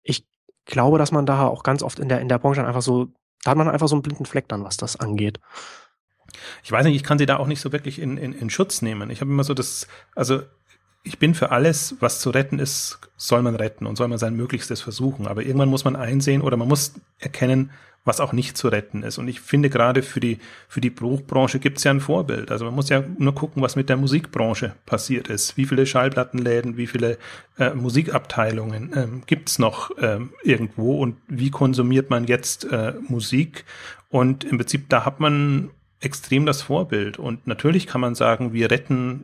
ich 0.04 0.28
glaube, 0.66 1.00
dass 1.00 1.12
man 1.12 1.26
da 1.26 1.48
auch 1.48 1.64
ganz 1.64 1.82
oft 1.82 1.98
in 1.98 2.10
der, 2.10 2.22
in 2.22 2.30
der 2.30 2.38
Branche 2.38 2.64
einfach 2.64 2.84
so, 2.84 3.08
da 3.44 3.52
hat 3.52 3.58
man 3.58 3.68
einfach 3.68 3.88
so 3.88 3.96
einen 3.96 4.04
blinden 4.04 4.26
Fleck 4.26 4.48
dann, 4.50 4.64
was 4.64 4.78
das 4.78 4.98
angeht 4.98 5.40
ich 6.64 6.72
weiß 6.72 6.86
nicht, 6.86 6.96
ich 6.96 7.04
kann 7.04 7.18
sie 7.18 7.26
da 7.26 7.38
auch 7.38 7.48
nicht 7.48 7.62
so 7.62 7.72
wirklich 7.72 8.00
in, 8.00 8.18
in, 8.18 8.34
in 8.34 8.50
Schutz 8.50 8.82
nehmen. 8.82 9.10
Ich 9.10 9.22
habe 9.22 9.32
immer 9.32 9.44
so 9.44 9.54
das, 9.54 9.88
also 10.16 10.42
ich 11.04 11.20
bin 11.20 11.36
für 11.36 11.52
alles, 11.52 11.96
was 12.00 12.20
zu 12.20 12.30
retten 12.30 12.60
ist, 12.60 13.00
soll 13.16 13.42
man 13.42 13.56
retten 13.56 13.88
und 13.88 13.96
soll 13.96 14.08
man 14.08 14.18
sein 14.18 14.36
Möglichstes 14.36 14.82
versuchen. 14.82 15.28
Aber 15.28 15.44
irgendwann 15.44 15.70
muss 15.70 15.86
man 15.86 15.96
einsehen 15.96 16.42
oder 16.42 16.58
man 16.58 16.68
muss 16.68 16.94
erkennen, 17.20 17.72
was 18.08 18.22
auch 18.22 18.32
nicht 18.32 18.58
zu 18.58 18.70
retten 18.70 19.04
ist. 19.04 19.18
Und 19.18 19.28
ich 19.28 19.42
finde 19.42 19.70
gerade 19.70 20.02
für 20.02 20.22
die, 20.22 20.40
für 20.70 20.80
die 20.80 20.90
Buchbranche 20.90 21.60
gibt 21.60 21.78
es 21.78 21.84
ja 21.84 21.92
ein 21.92 22.00
Vorbild. 22.00 22.52
Also 22.52 22.64
man 22.64 22.74
muss 22.74 22.90
ja 22.90 23.04
nur 23.18 23.36
gucken, 23.36 23.62
was 23.62 23.76
mit 23.76 23.90
der 23.90 23.98
Musikbranche 23.98 24.74
passiert 24.86 25.28
ist. 25.28 25.58
Wie 25.58 25.66
viele 25.66 25.86
Schallplattenläden, 25.86 26.78
wie 26.78 26.88
viele 26.88 27.18
äh, 27.60 27.74
Musikabteilungen 27.74 28.92
ähm, 28.96 29.24
gibt 29.26 29.50
es 29.50 29.60
noch 29.60 29.92
ähm, 30.00 30.32
irgendwo 30.42 31.00
und 31.00 31.18
wie 31.28 31.52
konsumiert 31.52 32.10
man 32.10 32.26
jetzt 32.26 32.64
äh, 32.72 32.94
Musik? 33.08 33.66
Und 34.10 34.46
im 34.46 34.58
Prinzip, 34.58 34.88
da 34.88 35.04
hat 35.04 35.20
man 35.20 35.70
extrem 36.00 36.46
das 36.46 36.62
Vorbild. 36.62 37.20
Und 37.20 37.48
natürlich 37.48 37.88
kann 37.88 38.02
man 38.02 38.16
sagen, 38.16 38.54
wir 38.54 38.72
retten 38.72 39.24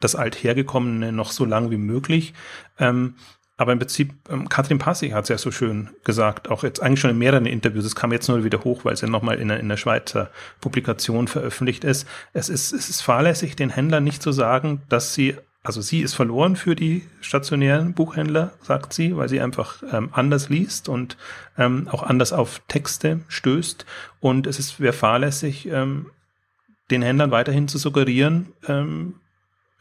das 0.00 0.14
Althergekommene 0.14 1.12
noch 1.12 1.32
so 1.32 1.44
lang 1.44 1.70
wie 1.70 1.78
möglich. 1.78 2.34
Ähm, 2.78 3.14
aber 3.58 3.72
im 3.72 3.78
Prinzip, 3.78 4.12
ähm, 4.28 4.48
Katrin 4.48 4.78
Passig 4.78 5.14
hat 5.14 5.24
es 5.24 5.28
ja 5.30 5.38
so 5.38 5.50
schön 5.50 5.90
gesagt, 6.04 6.50
auch 6.50 6.62
jetzt 6.62 6.82
eigentlich 6.82 7.00
schon 7.00 7.10
in 7.10 7.18
mehreren 7.18 7.46
Interviews, 7.46 7.86
es 7.86 7.96
kam 7.96 8.12
jetzt 8.12 8.28
nur 8.28 8.44
wieder 8.44 8.64
hoch, 8.64 8.84
weil 8.84 8.92
es 8.92 9.00
ja 9.00 9.08
nochmal 9.08 9.38
in, 9.38 9.48
in 9.48 9.68
der 9.68 9.78
Schweizer 9.78 10.30
Publikation 10.60 11.26
veröffentlicht 11.26 11.84
ist. 11.84 12.06
Es 12.34 12.50
ist, 12.50 12.72
es 12.72 12.90
ist 12.90 13.00
fahrlässig, 13.00 13.56
den 13.56 13.70
Händlern 13.70 14.04
nicht 14.04 14.22
zu 14.22 14.32
sagen, 14.32 14.82
dass 14.90 15.14
sie 15.14 15.36
also 15.66 15.80
sie 15.80 16.00
ist 16.00 16.14
verloren 16.14 16.54
für 16.54 16.76
die 16.76 17.02
stationären 17.20 17.92
Buchhändler, 17.92 18.52
sagt 18.62 18.92
sie, 18.92 19.16
weil 19.16 19.28
sie 19.28 19.40
einfach 19.40 19.82
ähm, 19.92 20.10
anders 20.12 20.48
liest 20.48 20.88
und 20.88 21.16
ähm, 21.58 21.88
auch 21.90 22.04
anders 22.04 22.32
auf 22.32 22.62
Texte 22.68 23.20
stößt. 23.26 23.84
Und 24.20 24.46
es 24.46 24.60
ist 24.60 24.78
wäre 24.78 24.92
fahrlässig, 24.92 25.66
ähm, 25.66 26.06
den 26.92 27.02
Händlern 27.02 27.32
weiterhin 27.32 27.66
zu 27.66 27.78
suggerieren, 27.78 28.52
ähm, 28.68 29.16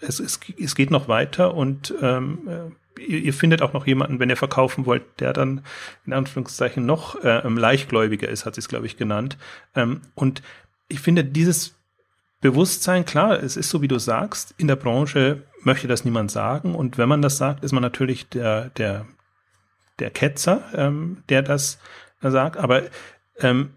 es, 0.01 0.19
es, 0.19 0.39
es 0.59 0.75
geht 0.75 0.89
noch 0.89 1.07
weiter 1.07 1.53
und 1.53 1.93
ähm, 2.01 2.47
äh, 2.47 3.01
ihr, 3.01 3.19
ihr 3.19 3.33
findet 3.33 3.61
auch 3.61 3.73
noch 3.73 3.85
jemanden, 3.85 4.19
wenn 4.19 4.29
ihr 4.29 4.37
verkaufen 4.37 4.87
wollt, 4.87 5.03
der 5.19 5.33
dann 5.33 5.63
in 6.05 6.13
Anführungszeichen 6.13 6.85
noch 6.85 7.23
äh, 7.23 7.47
leichtgläubiger 7.47 8.27
ist, 8.27 8.45
hat 8.45 8.55
sie 8.55 8.59
es, 8.59 8.67
glaube 8.67 8.87
ich, 8.87 8.97
genannt. 8.97 9.37
Ähm, 9.75 10.01
und 10.15 10.41
ich 10.87 10.99
finde, 10.99 11.23
dieses 11.23 11.75
Bewusstsein, 12.41 13.05
klar, 13.05 13.41
es 13.41 13.57
ist 13.57 13.69
so, 13.69 13.81
wie 13.81 13.87
du 13.87 13.97
sagst, 13.97 14.53
in 14.57 14.67
der 14.67 14.75
Branche 14.75 15.43
möchte 15.65 15.87
das 15.87 16.05
niemand 16.05 16.31
sagen. 16.31 16.75
Und 16.75 16.97
wenn 16.97 17.09
man 17.09 17.21
das 17.21 17.37
sagt, 17.37 17.63
ist 17.63 17.71
man 17.71 17.81
natürlich 17.81 18.29
der, 18.29 18.69
der, 18.69 19.05
der 19.99 20.11
Ketzer, 20.11 20.63
ähm, 20.75 21.23
der 21.29 21.41
das 21.41 21.79
sagt. 22.21 22.57
Aber 22.57 22.83
ähm, 23.39 23.71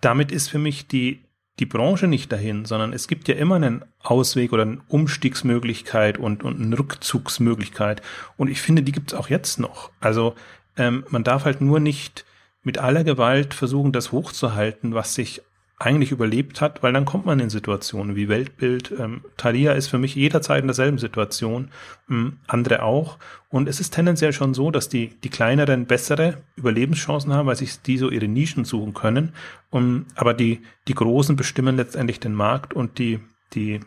damit 0.00 0.32
ist 0.32 0.48
für 0.48 0.58
mich 0.58 0.86
die, 0.88 1.24
die 1.58 1.66
Branche 1.66 2.06
nicht 2.06 2.32
dahin, 2.32 2.64
sondern 2.64 2.92
es 2.92 3.08
gibt 3.08 3.28
ja 3.28 3.34
immer 3.34 3.56
einen 3.56 3.84
Ausweg 4.00 4.52
oder 4.52 4.62
eine 4.62 4.80
Umstiegsmöglichkeit 4.88 6.18
und, 6.18 6.42
und 6.42 6.60
eine 6.60 6.78
Rückzugsmöglichkeit. 6.78 8.02
Und 8.36 8.48
ich 8.48 8.60
finde, 8.60 8.82
die 8.82 8.92
gibt 8.92 9.12
es 9.12 9.18
auch 9.18 9.28
jetzt 9.28 9.58
noch. 9.58 9.90
Also 10.00 10.34
ähm, 10.76 11.04
man 11.08 11.24
darf 11.24 11.44
halt 11.44 11.60
nur 11.60 11.80
nicht 11.80 12.24
mit 12.62 12.78
aller 12.78 13.04
Gewalt 13.04 13.54
versuchen, 13.54 13.92
das 13.92 14.12
hochzuhalten, 14.12 14.94
was 14.94 15.14
sich 15.14 15.42
eigentlich 15.78 16.10
überlebt 16.10 16.62
hat, 16.62 16.82
weil 16.82 16.94
dann 16.94 17.04
kommt 17.04 17.26
man 17.26 17.38
in 17.38 17.50
Situationen 17.50 18.16
wie 18.16 18.28
Weltbild. 18.28 18.94
Ähm, 18.98 19.20
Thalia 19.36 19.72
ist 19.72 19.88
für 19.88 19.98
mich 19.98 20.14
jederzeit 20.14 20.62
in 20.62 20.68
derselben 20.68 20.96
Situation, 20.96 21.70
ähm, 22.08 22.38
andere 22.46 22.82
auch. 22.82 23.18
Und 23.50 23.68
es 23.68 23.78
ist 23.78 23.92
tendenziell 23.92 24.32
schon 24.32 24.54
so, 24.54 24.70
dass 24.70 24.88
die, 24.88 25.08
die 25.22 25.28
kleineren 25.28 25.84
bessere 25.84 26.38
Überlebenschancen 26.56 27.32
haben, 27.34 27.46
weil 27.46 27.56
sich 27.56 27.82
die 27.82 27.98
so 27.98 28.10
ihre 28.10 28.28
Nischen 28.28 28.64
suchen 28.64 28.94
können. 28.94 29.34
Um, 29.70 30.06
aber 30.14 30.32
die, 30.32 30.62
die 30.88 30.94
Großen 30.94 31.36
bestimmen 31.36 31.76
letztendlich 31.76 32.20
den 32.20 32.32
Markt 32.32 32.72
und 32.72 32.98
die, 32.98 33.20
die, 33.52 33.80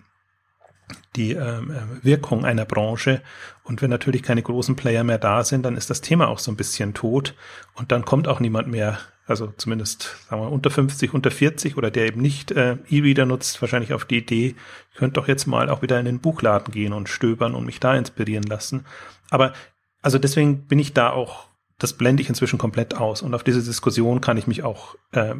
die 1.15 1.31
ähm, 1.31 1.71
äh, 1.71 2.03
Wirkung 2.03 2.45
einer 2.45 2.65
Branche. 2.65 3.21
Und 3.63 3.81
wenn 3.81 3.89
natürlich 3.89 4.23
keine 4.23 4.41
großen 4.41 4.75
Player 4.75 5.03
mehr 5.03 5.17
da 5.17 5.43
sind, 5.43 5.63
dann 5.63 5.77
ist 5.77 5.89
das 5.89 6.01
Thema 6.01 6.27
auch 6.27 6.39
so 6.39 6.51
ein 6.51 6.57
bisschen 6.57 6.93
tot. 6.93 7.35
Und 7.75 7.91
dann 7.91 8.05
kommt 8.05 8.27
auch 8.27 8.39
niemand 8.39 8.67
mehr 8.67 8.99
also 9.29 9.53
zumindest 9.57 10.15
sagen 10.27 10.41
wir 10.41 10.51
unter 10.51 10.71
50, 10.71 11.13
unter 11.13 11.29
40 11.29 11.77
oder 11.77 11.91
der 11.91 12.07
eben 12.07 12.19
nicht 12.19 12.51
äh, 12.51 12.77
E-Reader 12.89 13.27
nutzt, 13.27 13.61
wahrscheinlich 13.61 13.93
auf 13.93 14.05
die 14.05 14.17
Idee, 14.17 14.55
ich 14.91 14.97
könnte 14.97 15.19
doch 15.19 15.27
jetzt 15.27 15.45
mal 15.45 15.69
auch 15.69 15.83
wieder 15.83 15.99
in 15.99 16.05
den 16.05 16.19
Buchladen 16.19 16.73
gehen 16.73 16.93
und 16.93 17.09
stöbern 17.09 17.53
und 17.53 17.65
mich 17.65 17.79
da 17.79 17.95
inspirieren 17.95 18.43
lassen. 18.43 18.85
Aber 19.29 19.53
also 20.01 20.17
deswegen 20.17 20.65
bin 20.65 20.79
ich 20.79 20.93
da 20.93 21.11
auch, 21.11 21.47
das 21.77 21.93
blende 21.93 22.23
ich 22.23 22.29
inzwischen 22.29 22.57
komplett 22.57 22.95
aus 22.97 23.21
und 23.21 23.35
auf 23.35 23.43
diese 23.43 23.61
Diskussion 23.61 24.19
kann 24.19 24.37
ich 24.37 24.47
mich 24.47 24.63
auch 24.63 24.95
äh, 25.11 25.35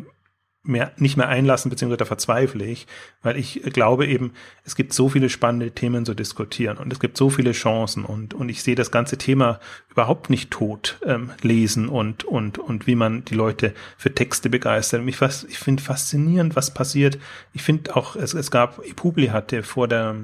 mehr, 0.69 0.91
nicht 0.97 1.17
mehr 1.17 1.27
einlassen, 1.27 1.69
beziehungsweise 1.69 1.97
da 1.97 2.05
verzweifle 2.05 2.63
ich, 2.63 2.88
weil 3.21 3.38
ich 3.38 3.62
glaube 3.73 4.08
eben, 4.08 4.34
es 4.63 4.75
gibt 4.75 4.93
so 4.93 5.10
viele 5.10 5.29
spannende 5.29 5.71
Themen 5.71 6.05
zu 6.05 6.13
diskutieren 6.13 6.77
und 6.77 6.93
es 6.93 6.99
gibt 6.99 7.17
so 7.17 7.29
viele 7.29 7.51
Chancen 7.51 8.05
und, 8.05 8.34
und 8.34 8.49
ich 8.49 8.63
sehe 8.63 8.75
das 8.75 8.91
ganze 8.91 9.17
Thema 9.17 9.60
überhaupt 9.89 10.29
nicht 10.29 10.51
tot 10.51 10.99
ähm, 11.05 11.32
lesen 11.41 11.89
und, 11.89 12.23
und, 12.23 12.58
und 12.58 12.88
wie 12.88 12.95
man 12.95 13.25
die 13.25 13.36
Leute 13.36 13.73
für 13.97 14.13
Texte 14.13 14.49
begeistert. 14.49 15.03
Mich 15.03 15.19
was, 15.19 15.43
ich 15.43 15.60
finde 15.60 15.84
faszinierend, 15.84 16.55
was 16.55 16.73
passiert. 16.73 17.17
Ich 17.53 17.63
finde 17.63 17.95
auch, 17.95 18.15
es, 18.15 18.34
es 18.34 18.51
gab, 18.51 18.82
Publi 18.95 19.27
hatte 19.27 19.63
vor 19.63 19.88
der 19.88 20.15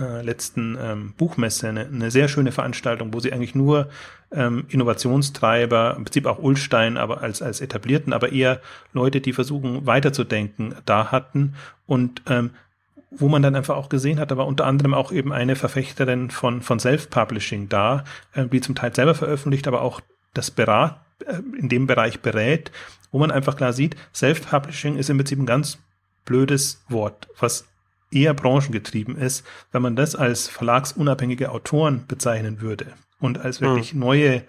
äh, 0.00 0.22
letzten 0.22 0.76
ähm, 0.80 1.14
Buchmesse 1.16 1.68
eine, 1.68 1.86
eine 1.86 2.10
sehr 2.10 2.28
schöne 2.28 2.52
Veranstaltung, 2.52 3.12
wo 3.12 3.20
sie 3.20 3.32
eigentlich 3.32 3.54
nur 3.54 3.88
ähm, 4.30 4.66
Innovationstreiber, 4.68 5.94
im 5.96 6.04
Prinzip 6.04 6.26
auch 6.26 6.38
Ulstein, 6.38 6.96
aber 6.96 7.22
als, 7.22 7.42
als 7.42 7.60
etablierten, 7.60 8.12
aber 8.12 8.32
eher 8.32 8.60
Leute, 8.92 9.20
die 9.20 9.32
versuchen 9.32 9.86
weiterzudenken, 9.86 10.74
da 10.84 11.10
hatten. 11.10 11.54
Und 11.86 12.22
ähm, 12.28 12.50
wo 13.10 13.28
man 13.28 13.42
dann 13.42 13.56
einfach 13.56 13.76
auch 13.76 13.88
gesehen 13.88 14.20
hat, 14.20 14.30
da 14.30 14.36
war 14.36 14.46
unter 14.46 14.66
anderem 14.66 14.92
auch 14.92 15.12
eben 15.12 15.32
eine 15.32 15.56
Verfechterin 15.56 16.30
von, 16.30 16.60
von 16.60 16.78
Self-Publishing 16.78 17.68
da, 17.68 18.04
äh, 18.34 18.46
die 18.46 18.60
zum 18.60 18.74
Teil 18.74 18.94
selber 18.94 19.14
veröffentlicht, 19.14 19.66
aber 19.66 19.82
auch 19.82 20.00
das 20.34 20.50
Berat, 20.50 21.00
äh, 21.26 21.40
in 21.58 21.68
dem 21.68 21.86
Bereich 21.86 22.20
berät, 22.20 22.70
wo 23.10 23.18
man 23.18 23.30
einfach 23.30 23.56
klar 23.56 23.72
sieht, 23.72 23.96
Self-Publishing 24.14 24.96
ist 24.96 25.08
im 25.08 25.16
Prinzip 25.16 25.38
ein 25.38 25.46
ganz 25.46 25.78
blödes 26.24 26.84
Wort, 26.88 27.28
was 27.38 27.66
eher 28.10 28.34
branchengetrieben 28.34 29.16
ist, 29.16 29.44
wenn 29.72 29.82
man 29.82 29.96
das 29.96 30.16
als 30.16 30.48
verlagsunabhängige 30.48 31.50
Autoren 31.50 32.06
bezeichnen 32.06 32.60
würde 32.60 32.86
und 33.20 33.38
als 33.38 33.60
wirklich 33.60 33.92
hm. 33.92 34.00
neue, 34.00 34.44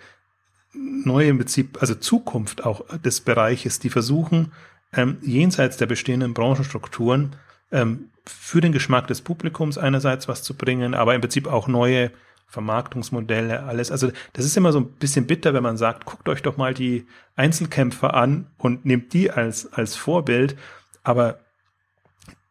neue 0.74 1.28
im 1.30 1.38
Prinzip, 1.38 1.78
also 1.82 1.96
Zukunft 1.96 2.66
auch 2.66 2.86
des 3.00 3.22
Bereiches, 3.22 3.80
die 3.80 3.90
versuchen, 3.90 4.52
ähm, 4.94 5.18
jenseits 5.22 5.78
der 5.78 5.86
bestehenden 5.86 6.34
Branchenstrukturen 6.34 7.36
ähm, 7.72 8.10
für 8.26 8.62
den 8.62 8.72
Geschmack 8.72 9.08
des 9.08 9.22
Publikums 9.22 9.78
einerseits 9.78 10.28
was 10.28 10.44
zu 10.44 10.56
bringen, 10.56 10.94
aber 10.94 11.16
im 11.16 11.22
Prinzip 11.22 11.48
auch 11.48 11.68
neue 11.68 12.12
Vermarktungsmodelle, 12.48 13.64
alles. 13.64 13.92
Also 13.92 14.12
das 14.34 14.46
ist 14.46 14.58
immer 14.58 14.72
so 14.72 14.80
ein 14.80 14.88
bisschen 14.94 15.28
bitter, 15.28 15.54
wenn 15.54 15.64
man 15.64 15.78
sagt, 15.78 16.06
guckt 16.06 16.28
euch 16.30 16.42
doch 16.42 16.58
mal 16.58 16.74
die 16.74 17.06
Einzelkämpfer 17.36 18.16
an 18.16 18.48
und 18.58 18.86
nehmt 18.86 19.14
die 19.14 19.30
als, 19.30 19.72
als 19.72 19.96
Vorbild. 19.96 20.58
Aber 21.04 21.40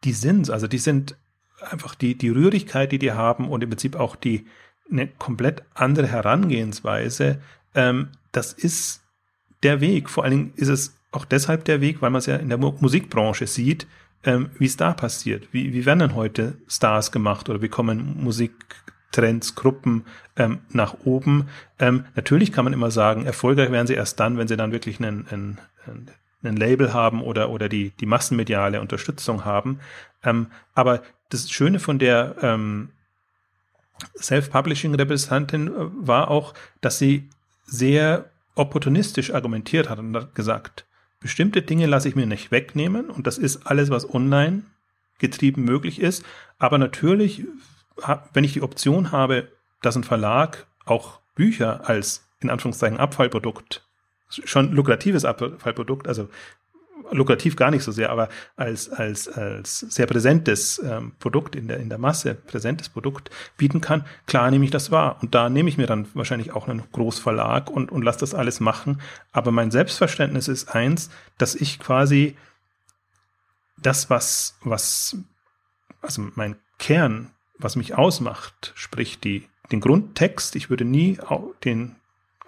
die 0.04 0.12
sind's. 0.12 0.50
Also 0.50 0.66
die 0.66 0.78
sind 0.78 1.16
einfach 1.60 1.94
die, 1.94 2.16
die 2.16 2.28
Rührigkeit, 2.28 2.92
die 2.92 2.98
die 2.98 3.12
haben 3.12 3.48
und 3.48 3.62
im 3.62 3.70
Prinzip 3.70 3.96
auch 3.96 4.16
die 4.16 4.46
eine 4.90 5.06
komplett 5.06 5.62
andere 5.74 6.06
Herangehensweise. 6.06 7.40
Ähm, 7.74 8.08
das 8.32 8.52
ist 8.52 9.02
der 9.62 9.80
Weg. 9.80 10.08
Vor 10.08 10.24
allen 10.24 10.32
Dingen 10.32 10.52
ist 10.56 10.68
es 10.68 10.96
auch 11.10 11.24
deshalb 11.24 11.64
der 11.64 11.80
Weg, 11.80 12.00
weil 12.02 12.10
man 12.10 12.20
es 12.20 12.26
ja 12.26 12.36
in 12.36 12.48
der 12.48 12.58
Musikbranche 12.58 13.46
sieht, 13.46 13.86
ähm, 14.24 14.50
wie 14.58 14.66
es 14.66 14.76
da 14.76 14.92
passiert. 14.92 15.48
Wie, 15.52 15.72
wie 15.72 15.86
werden 15.86 16.00
denn 16.00 16.14
heute 16.14 16.58
Stars 16.68 17.12
gemacht 17.12 17.48
oder 17.48 17.62
wie 17.62 17.68
kommen 17.68 18.22
Musiktrends, 18.22 19.54
Gruppen 19.54 20.04
ähm, 20.36 20.60
nach 20.70 20.94
oben? 21.04 21.48
Ähm, 21.78 22.04
natürlich 22.14 22.52
kann 22.52 22.64
man 22.64 22.72
immer 22.72 22.90
sagen, 22.90 23.26
erfolgreich 23.26 23.70
werden 23.70 23.86
sie 23.86 23.94
erst 23.94 24.20
dann, 24.20 24.38
wenn 24.38 24.48
sie 24.48 24.56
dann 24.56 24.72
wirklich 24.72 24.98
einen, 24.98 25.26
einen, 25.28 25.58
einen 25.86 26.10
ein 26.42 26.56
Label 26.56 26.92
haben 26.92 27.22
oder, 27.22 27.50
oder 27.50 27.68
die, 27.68 27.90
die 27.90 28.06
massenmediale 28.06 28.80
Unterstützung 28.80 29.44
haben. 29.44 29.80
Ähm, 30.22 30.48
aber 30.74 31.02
das 31.30 31.50
Schöne 31.50 31.80
von 31.80 31.98
der 31.98 32.36
ähm, 32.42 32.90
Self-Publishing-Repräsentantin 34.16 35.68
äh, 35.68 35.70
war 36.00 36.30
auch, 36.30 36.54
dass 36.80 36.98
sie 36.98 37.28
sehr 37.64 38.30
opportunistisch 38.54 39.32
argumentiert 39.32 39.88
hat 39.88 39.98
und 39.98 40.14
hat 40.16 40.34
gesagt, 40.34 40.86
bestimmte 41.20 41.62
Dinge 41.62 41.86
lasse 41.86 42.08
ich 42.08 42.16
mir 42.16 42.26
nicht 42.26 42.50
wegnehmen 42.50 43.10
und 43.10 43.26
das 43.26 43.38
ist 43.38 43.66
alles, 43.66 43.90
was 43.90 44.12
online 44.12 44.62
getrieben 45.18 45.64
möglich 45.64 46.00
ist. 46.00 46.24
Aber 46.58 46.78
natürlich, 46.78 47.44
wenn 48.32 48.44
ich 48.44 48.52
die 48.52 48.62
Option 48.62 49.12
habe, 49.12 49.48
dass 49.82 49.96
ein 49.96 50.04
Verlag 50.04 50.66
auch 50.86 51.20
Bücher 51.34 51.88
als 51.88 52.28
in 52.40 52.50
Anführungszeichen 52.50 52.98
Abfallprodukt 52.98 53.87
schon 54.28 54.72
lukratives 54.72 55.24
Abfallprodukt, 55.24 56.08
also 56.08 56.28
lukrativ 57.10 57.56
gar 57.56 57.70
nicht 57.70 57.82
so 57.82 57.92
sehr, 57.92 58.10
aber 58.10 58.28
als, 58.56 58.90
als, 58.90 59.28
als 59.28 59.80
sehr 59.80 60.06
präsentes 60.06 60.80
ähm, 60.84 61.12
Produkt 61.18 61.56
in 61.56 61.68
der, 61.68 61.78
in 61.78 61.88
der 61.88 61.98
Masse, 61.98 62.34
präsentes 62.34 62.88
Produkt 62.88 63.30
bieten 63.56 63.80
kann, 63.80 64.04
klar 64.26 64.50
nehme 64.50 64.64
ich 64.64 64.70
das 64.70 64.90
wahr. 64.90 65.18
Und 65.22 65.34
da 65.34 65.48
nehme 65.48 65.68
ich 65.68 65.78
mir 65.78 65.86
dann 65.86 66.06
wahrscheinlich 66.14 66.52
auch 66.52 66.68
einen 66.68 66.82
Großverlag 66.92 67.70
und, 67.70 67.90
und 67.90 68.02
lasse 68.02 68.20
das 68.20 68.34
alles 68.34 68.60
machen. 68.60 69.00
Aber 69.32 69.50
mein 69.50 69.70
Selbstverständnis 69.70 70.48
ist 70.48 70.74
eins, 70.74 71.10
dass 71.38 71.54
ich 71.54 71.78
quasi 71.78 72.36
das, 73.76 74.10
was, 74.10 74.56
was, 74.62 75.16
also 76.02 76.26
mein 76.34 76.56
Kern, 76.78 77.30
was 77.58 77.76
mich 77.76 77.96
ausmacht, 77.96 78.72
sprich 78.74 79.18
die, 79.20 79.48
den 79.70 79.80
Grundtext, 79.80 80.56
ich 80.56 80.70
würde 80.70 80.84
nie 80.84 81.18
den 81.64 81.96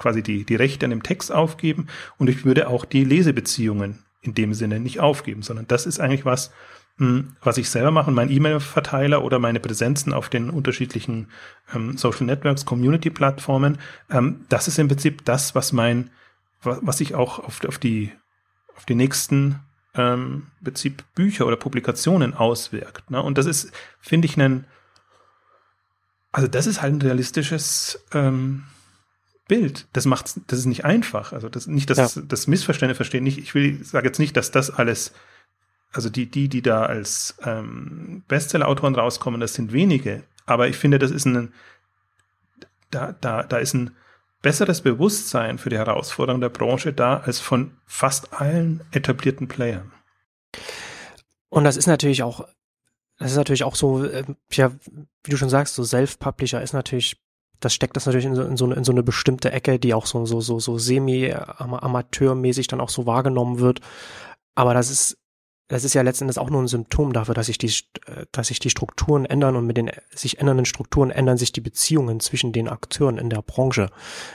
quasi 0.00 0.22
die, 0.22 0.44
die 0.44 0.56
Rechte 0.56 0.86
an 0.86 0.90
dem 0.90 1.04
Text 1.04 1.30
aufgeben 1.30 1.86
und 2.18 2.28
ich 2.28 2.44
würde 2.44 2.68
auch 2.68 2.84
die 2.84 3.04
Lesebeziehungen 3.04 4.00
in 4.22 4.34
dem 4.34 4.54
Sinne 4.54 4.80
nicht 4.80 5.00
aufgeben, 5.00 5.42
sondern 5.42 5.68
das 5.68 5.86
ist 5.86 6.00
eigentlich 6.00 6.24
was, 6.24 6.50
hm, 6.98 7.36
was 7.42 7.56
ich 7.56 7.70
selber 7.70 7.90
mache, 7.90 8.10
mein 8.10 8.30
E-Mail-Verteiler 8.30 9.22
oder 9.22 9.38
meine 9.38 9.60
Präsenzen 9.60 10.12
auf 10.12 10.28
den 10.28 10.50
unterschiedlichen 10.50 11.28
ähm, 11.74 11.96
Social 11.96 12.26
Networks, 12.26 12.66
Community-Plattformen, 12.66 13.78
ähm, 14.10 14.44
das 14.48 14.68
ist 14.68 14.78
im 14.78 14.88
Prinzip 14.88 15.24
das, 15.24 15.54
was 15.54 15.72
mein, 15.72 16.10
was 16.62 16.98
sich 16.98 17.14
auch 17.14 17.38
auf, 17.38 17.64
auf 17.64 17.78
die, 17.78 18.12
auf 18.76 18.84
die 18.84 18.94
nächsten 18.94 19.60
ähm, 19.94 20.48
Prinzip 20.62 21.04
Bücher 21.14 21.46
oder 21.46 21.56
Publikationen 21.56 22.34
auswirkt. 22.34 23.10
Ne? 23.10 23.22
Und 23.22 23.38
das 23.38 23.46
ist, 23.46 23.72
finde 23.98 24.26
ich, 24.26 24.36
ein, 24.36 24.66
also 26.32 26.48
das 26.48 26.66
ist 26.66 26.82
halt 26.82 26.94
ein 26.94 27.02
realistisches 27.02 28.04
ähm, 28.12 28.64
Bild. 29.50 29.88
Das 29.92 30.04
macht, 30.04 30.26
das 30.46 30.60
ist 30.60 30.66
nicht 30.66 30.84
einfach. 30.84 31.32
Also 31.32 31.48
das 31.48 31.66
nicht, 31.66 31.90
dass 31.90 32.14
ja. 32.14 32.22
das 32.24 32.46
Missverständnis 32.46 32.96
verstehen. 32.96 33.24
Nicht, 33.24 33.38
ich 33.38 33.52
will, 33.52 33.84
sage 33.84 34.06
jetzt 34.06 34.20
nicht, 34.20 34.36
dass 34.36 34.52
das 34.52 34.70
alles, 34.70 35.12
also 35.90 36.08
die, 36.08 36.30
die, 36.30 36.48
die 36.48 36.62
da 36.62 36.84
als 36.84 37.34
ähm, 37.42 38.22
Bestseller-Autoren 38.28 38.94
rauskommen, 38.94 39.40
das 39.40 39.54
sind 39.54 39.72
wenige. 39.72 40.22
Aber 40.46 40.68
ich 40.68 40.76
finde, 40.76 41.00
das 41.00 41.10
ist 41.10 41.24
ein, 41.24 41.52
da, 42.92 43.16
da, 43.20 43.42
da 43.42 43.58
ist 43.58 43.74
ein 43.74 43.90
besseres 44.40 44.82
Bewusstsein 44.82 45.58
für 45.58 45.68
die 45.68 45.78
Herausforderungen 45.78 46.42
der 46.42 46.48
Branche 46.50 46.92
da 46.92 47.16
als 47.16 47.40
von 47.40 47.72
fast 47.86 48.32
allen 48.32 48.84
etablierten 48.92 49.48
Playern. 49.48 49.90
Und 51.48 51.64
das 51.64 51.76
ist 51.76 51.88
natürlich 51.88 52.22
auch, 52.22 52.46
das 53.18 53.32
ist 53.32 53.36
natürlich 53.36 53.64
auch 53.64 53.74
so, 53.74 54.04
äh, 54.04 54.22
ja, 54.52 54.70
wie 55.24 55.30
du 55.32 55.36
schon 55.36 55.50
sagst, 55.50 55.74
so 55.74 55.82
Self-Publisher 55.82 56.62
ist 56.62 56.72
natürlich 56.72 57.16
das 57.60 57.74
steckt 57.74 57.96
das 57.96 58.06
natürlich 58.06 58.26
in 58.26 58.34
so, 58.34 58.42
in 58.42 58.56
so, 58.56 58.64
eine, 58.64 58.74
in 58.74 58.84
so 58.84 58.92
eine 58.92 59.02
bestimmte 59.02 59.52
Ecke, 59.52 59.78
die 59.78 59.94
auch 59.94 60.06
so, 60.06 60.26
so, 60.26 60.40
so, 60.40 60.58
so 60.58 60.78
semi-amateurmäßig 60.78 62.66
dann 62.66 62.80
auch 62.80 62.88
so 62.88 63.06
wahrgenommen 63.06 63.60
wird. 63.60 63.80
Aber 64.54 64.74
das 64.74 64.90
ist, 64.90 65.18
das 65.68 65.84
ist 65.84 65.94
ja 65.94 66.02
letztendlich 66.02 66.38
auch 66.38 66.50
nur 66.50 66.60
ein 66.60 66.68
Symptom 66.68 67.12
dafür, 67.12 67.34
dass 67.34 67.46
sich 67.46 67.58
die, 67.58 67.72
dass 68.32 68.48
sich 68.48 68.58
die 68.58 68.70
Strukturen 68.70 69.24
ändern 69.24 69.54
und 69.54 69.66
mit 69.66 69.76
den 69.76 69.90
sich 70.10 70.40
ändernden 70.40 70.66
Strukturen 70.66 71.10
ändern 71.10 71.36
sich 71.36 71.52
die 71.52 71.60
Beziehungen 71.60 72.18
zwischen 72.18 72.52
den 72.52 72.68
Akteuren 72.68 73.18
in 73.18 73.30
der 73.30 73.42
Branche. 73.42 73.88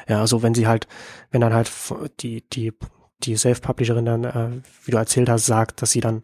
Ja, 0.08 0.22
also 0.22 0.44
wenn 0.44 0.56
sie 0.56 0.68
halt, 0.68 0.88
wenn 1.32 1.42
dann 1.42 1.54
halt 1.54 1.70
die, 2.22 2.48
die, 2.50 2.72
die 3.24 3.36
Self-Publisherin 3.36 4.06
dann, 4.06 4.24
äh, 4.24 4.50
wie 4.86 4.92
du 4.92 4.98
erzählt 4.98 5.28
hast, 5.28 5.46
sagt, 5.46 5.82
dass 5.82 5.92
sie 5.92 6.00
dann 6.00 6.22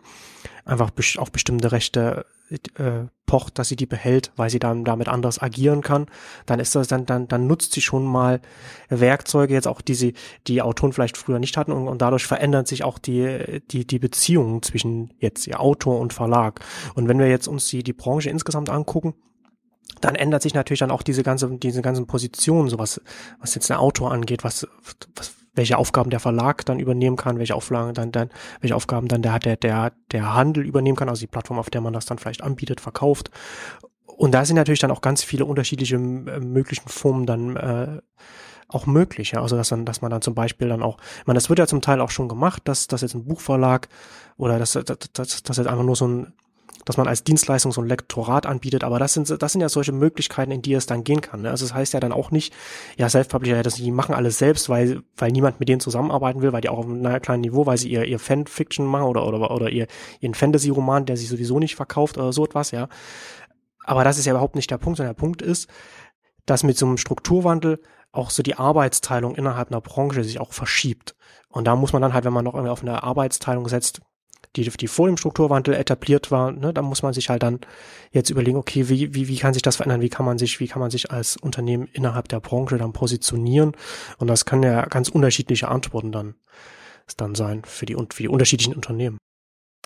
einfach 0.72 0.92
auf 1.18 1.32
bestimmte 1.32 1.72
Rechte 1.72 2.26
äh, 2.50 3.06
pocht, 3.26 3.60
dass 3.60 3.70
sie 3.70 3.76
die 3.76 3.86
behält, 3.86 4.32
weil 4.36 4.50
sie 4.50 4.60
dann 4.60 4.84
damit 4.84 5.08
anders 5.08 5.42
agieren 5.42 5.82
kann, 5.82 6.08
dann 6.46 6.60
ist 6.60 6.76
das 6.76 6.88
dann 6.88 7.06
dann 7.06 7.28
dann 7.28 7.48
nutzt 7.48 7.74
sie 7.74 7.82
schon 7.82 8.04
mal 8.06 8.42
Werkzeuge 8.90 9.54
jetzt 9.54 9.68
auch 9.68 9.82
die 9.82 9.96
sie 9.96 10.14
die 10.48 10.62
Autoren 10.62 10.94
vielleicht 10.94 11.18
früher 11.18 11.40
nicht 11.40 11.58
hatten 11.58 11.72
und, 11.72 11.88
und 11.88 12.02
dadurch 12.02 12.26
verändern 12.26 12.66
sich 12.66 12.84
auch 12.84 13.00
die 13.00 13.62
die 13.72 13.86
die 13.86 14.00
Beziehungen 14.00 14.62
zwischen 14.64 15.14
jetzt 15.20 15.48
ihr 15.48 15.60
Autor 15.60 16.00
und 16.00 16.14
Verlag. 16.14 16.62
Und 16.96 17.08
wenn 17.08 17.20
wir 17.20 17.30
jetzt 17.30 17.48
uns 17.48 17.68
die 17.68 17.84
die 17.84 17.94
Branche 17.94 18.30
insgesamt 18.30 18.70
angucken 18.70 19.14
dann 20.00 20.16
ändert 20.16 20.42
sich 20.42 20.54
natürlich 20.54 20.80
dann 20.80 20.92
auch 20.92 21.04
diese 21.04 21.24
ganze 21.24 21.50
diese 21.58 21.82
ganzen 21.82 22.08
Positionen, 22.08 22.70
so 22.70 22.80
was 22.80 23.02
was 23.40 23.56
jetzt 23.56 23.70
der 23.70 23.80
Autor 23.80 24.12
angeht, 24.12 24.44
was 24.44 24.68
was 25.16 25.34
welche 25.54 25.78
Aufgaben 25.78 26.10
der 26.10 26.20
Verlag 26.20 26.66
dann 26.66 26.80
übernehmen 26.80 27.18
kann, 27.18 27.40
welche 27.40 27.56
Auflagen 27.56 27.94
dann, 27.94 28.12
dann 28.12 28.30
welche 28.62 28.76
Aufgaben 28.76 29.08
dann 29.08 29.22
der, 29.22 29.40
der, 29.40 29.58
der, 29.58 29.92
der 30.12 30.34
Handel 30.34 30.66
übernehmen 30.66 30.96
kann, 30.96 31.10
also 31.10 31.20
die 31.20 31.28
Plattform, 31.28 31.60
auf 31.60 31.70
der 31.70 31.82
man 31.82 31.94
das 31.94 32.06
dann 32.06 32.18
vielleicht 32.18 32.42
anbietet, 32.42 32.80
verkauft. 32.80 33.32
Und 34.06 34.32
da 34.34 34.46
sind 34.46 34.56
natürlich 34.56 34.80
dann 34.80 34.92
auch 34.92 35.02
ganz 35.02 35.24
viele 35.24 35.46
unterschiedliche 35.46 35.96
äh, 35.96 36.40
möglichen 36.40 36.88
Formen 36.88 37.26
dann 37.26 37.56
äh, 37.58 38.02
auch 38.68 38.86
möglich, 38.86 39.32
ja. 39.32 39.42
Also 39.42 39.58
dass 39.58 39.70
dann, 39.70 39.86
dass 39.86 40.02
man 40.02 40.12
dann 40.12 40.22
zum 40.22 40.36
Beispiel 40.36 40.70
dann 40.70 40.82
auch, 40.82 40.98
ich 41.20 41.28
meine, 41.28 41.38
das 41.38 41.50
wird 41.50 41.60
ja 41.60 41.68
zum 41.68 41.82
Teil 41.82 42.00
auch 42.00 42.12
schon 42.12 42.30
gemacht, 42.30 42.62
dass, 42.66 42.88
dass 42.88 43.02
jetzt 43.02 43.16
ein 43.16 43.26
Buchverlag 43.26 43.90
oder 44.38 44.60
dass, 44.60 44.74
dass, 44.74 44.86
dass, 44.86 45.44
dass 45.44 45.58
jetzt 45.58 45.68
einfach 45.68 45.84
nur 45.84 45.96
so 45.96 46.08
ein 46.08 46.34
dass 46.86 46.98
man 46.98 47.08
als 47.08 47.24
Dienstleistung 47.24 47.72
so 47.72 47.82
ein 47.82 47.88
Lektorat 47.88 48.46
anbietet, 48.46 48.84
aber 48.84 49.00
das 49.00 49.14
sind, 49.14 49.30
das 49.42 49.52
sind 49.52 49.62
ja 49.62 49.70
solche 49.70 49.92
Möglichkeiten, 49.92 50.52
in 50.52 50.62
die 50.62 50.74
es 50.74 50.86
dann 50.86 51.04
gehen 51.04 51.22
kann. 51.22 51.42
Ne? 51.42 51.52
Also 51.52 51.66
das 51.66 51.74
heißt 51.74 51.94
ja 51.94 52.00
dann 52.00 52.12
auch 52.12 52.32
nicht, 52.32 52.54
ja, 52.98 53.10
Self-Publisher, 53.10 53.56
ja, 53.56 53.64
die 53.64 53.92
machen 53.92 54.16
alles 54.16 54.38
selbst, 54.38 54.70
weil, 54.70 55.02
weil 55.16 55.32
niemand 55.32 55.60
mit 55.60 55.70
denen 55.70 55.80
zusammenarbeiten 55.80 56.42
will, 56.42 56.54
weil 56.54 56.62
die 56.62 56.70
auch 56.70 56.80
auf 56.80 56.86
einem 56.86 57.22
kleinen 57.22 57.42
Niveau, 57.42 57.66
weil 57.66 57.78
sie 57.78 57.90
ihr, 57.90 58.06
ihr 58.06 58.20
Fan-Fiction 58.20 58.86
machen 58.86 59.06
oder, 59.06 59.26
oder, 59.26 59.52
oder 59.52 59.70
ihr, 59.70 59.88
ihren 60.20 60.34
Fantasy-Roman, 60.34 61.06
der 61.06 61.18
sich 61.18 61.30
sowieso 61.30 61.60
nicht 61.60 61.76
verkauft 61.76 62.18
oder 62.18 62.34
so 62.34 62.46
etwas, 62.46 62.72
ja. 62.72 62.88
Aber 63.84 64.04
das 64.04 64.18
ist 64.18 64.26
ja 64.26 64.34
überhaupt 64.34 64.56
nicht 64.56 64.70
der 64.70 64.78
Punkt, 64.78 64.98
sondern 64.98 65.16
der 65.16 65.20
Punkt 65.20 65.42
ist, 65.42 65.68
dass 66.46 66.64
mit 66.64 66.78
so 66.78 66.86
einem 66.86 66.98
Strukturwandel 66.98 67.82
auch 68.12 68.30
so 68.30 68.44
die 68.44 68.56
Arbeitsteilung 68.56 69.36
innerhalb 69.36 69.70
einer 69.70 69.82
Branche 69.82 70.24
sich 70.24 70.40
auch 70.40 70.54
verschiebt. 70.54 71.16
Und 71.50 71.66
da 71.66 71.76
muss 71.76 71.94
man 71.94 72.02
dann 72.02 72.14
halt, 72.14 72.26
wenn 72.26 72.34
man 72.34 72.46
noch 72.46 72.54
irgendwie 72.54 72.72
auf 72.72 72.82
eine 72.82 73.04
Arbeitsteilung 73.04 73.68
setzt, 73.68 74.02
die, 74.56 74.70
die 74.70 74.88
vor 74.88 75.08
dem 75.08 75.18
Strukturwandel 75.18 75.74
etabliert 75.74 76.32
war, 76.32 76.52
ne, 76.52 76.74
da 76.74 76.82
muss 76.82 77.04
man 77.04 77.14
sich 77.14 77.30
halt 77.30 77.44
dann 77.44 77.60
jetzt 78.12 78.30
überlegen, 78.30 78.58
okay, 78.58 78.90
wie, 78.90 79.14
wie, 79.14 79.28
wie 79.28 79.38
kann 79.38 79.54
sich 79.54 79.64
das 79.64 79.78
verändern? 79.78 80.02
Wie 80.02 80.10
kann 80.10 80.26
man 80.26 80.38
sich, 80.38 80.60
wie 80.60 80.68
kann 80.68 80.82
man 80.82 80.92
sich 80.92 81.12
als 81.12 81.38
Unternehmen 81.38 81.88
innerhalb 81.94 82.28
der 82.28 82.40
Branche 82.40 82.78
dann 82.78 82.94
positionieren? 82.94 83.74
Und 84.18 84.28
das 84.28 84.46
kann 84.46 84.64
ja 84.64 84.86
ganz 84.86 85.10
unterschiedliche 85.10 85.70
Antworten 85.70 86.12
dann, 86.12 86.36
dann 87.18 87.36
sein 87.36 87.64
für 87.66 87.86
die, 87.86 87.96
für 87.96 88.24
die 88.24 88.30
unterschiedlichen 88.30 88.74
Unternehmen. 88.74 89.18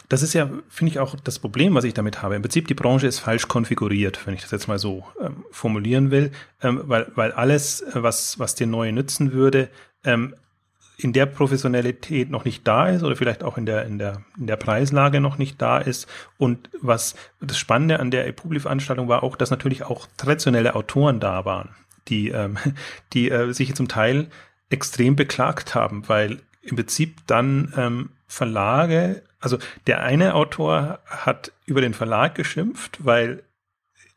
Das 0.09 0.21
ist 0.21 0.33
ja, 0.33 0.49
finde 0.69 0.91
ich, 0.91 0.99
auch 0.99 1.15
das 1.15 1.39
Problem, 1.39 1.73
was 1.73 1.83
ich 1.83 1.93
damit 1.93 2.21
habe. 2.21 2.35
Im 2.35 2.41
Prinzip, 2.41 2.67
die 2.67 2.73
Branche 2.73 3.07
ist 3.07 3.19
falsch 3.19 3.47
konfiguriert, 3.47 4.25
wenn 4.25 4.35
ich 4.35 4.41
das 4.41 4.51
jetzt 4.51 4.67
mal 4.67 4.77
so 4.77 5.03
ähm, 5.19 5.45
formulieren 5.51 6.11
will, 6.11 6.31
ähm, 6.61 6.81
weil, 6.85 7.11
weil 7.15 7.31
alles, 7.31 7.83
was, 7.93 8.37
was 8.37 8.55
dir 8.55 8.67
neu 8.67 8.91
nützen 8.91 9.31
würde, 9.31 9.69
ähm, 10.03 10.35
in 10.97 11.13
der 11.13 11.25
Professionalität 11.25 12.29
noch 12.29 12.45
nicht 12.45 12.67
da 12.67 12.87
ist 12.87 13.03
oder 13.03 13.15
vielleicht 13.15 13.43
auch 13.43 13.57
in 13.57 13.65
der, 13.65 13.85
in 13.85 13.97
der, 13.97 14.21
in 14.37 14.47
der 14.47 14.55
Preislage 14.55 15.19
noch 15.19 15.37
nicht 15.37 15.61
da 15.61 15.77
ist. 15.77 16.07
Und 16.37 16.69
was 16.81 17.15
das 17.41 17.57
Spannende 17.57 17.99
an 17.99 18.11
der 18.11 18.31
Publi-Veranstaltung 18.31 19.07
war 19.07 19.23
auch, 19.23 19.35
dass 19.35 19.51
natürlich 19.51 19.83
auch 19.83 20.07
traditionelle 20.17 20.75
Autoren 20.75 21.19
da 21.19 21.45
waren, 21.45 21.69
die, 22.07 22.29
ähm, 22.29 22.57
die 23.13 23.29
äh, 23.29 23.51
sich 23.51 23.75
zum 23.75 23.87
Teil 23.87 24.27
extrem 24.69 25.15
beklagt 25.15 25.75
haben, 25.75 26.07
weil 26.07 26.41
im 26.61 26.75
Prinzip 26.75 27.17
dann 27.27 27.73
ähm, 27.77 28.09
Verlage, 28.27 29.21
also 29.39 29.59
der 29.85 30.01
eine 30.01 30.33
Autor 30.33 30.99
hat 31.05 31.51
über 31.65 31.81
den 31.81 31.93
Verlag 31.93 32.35
geschimpft, 32.35 33.05
weil 33.05 33.43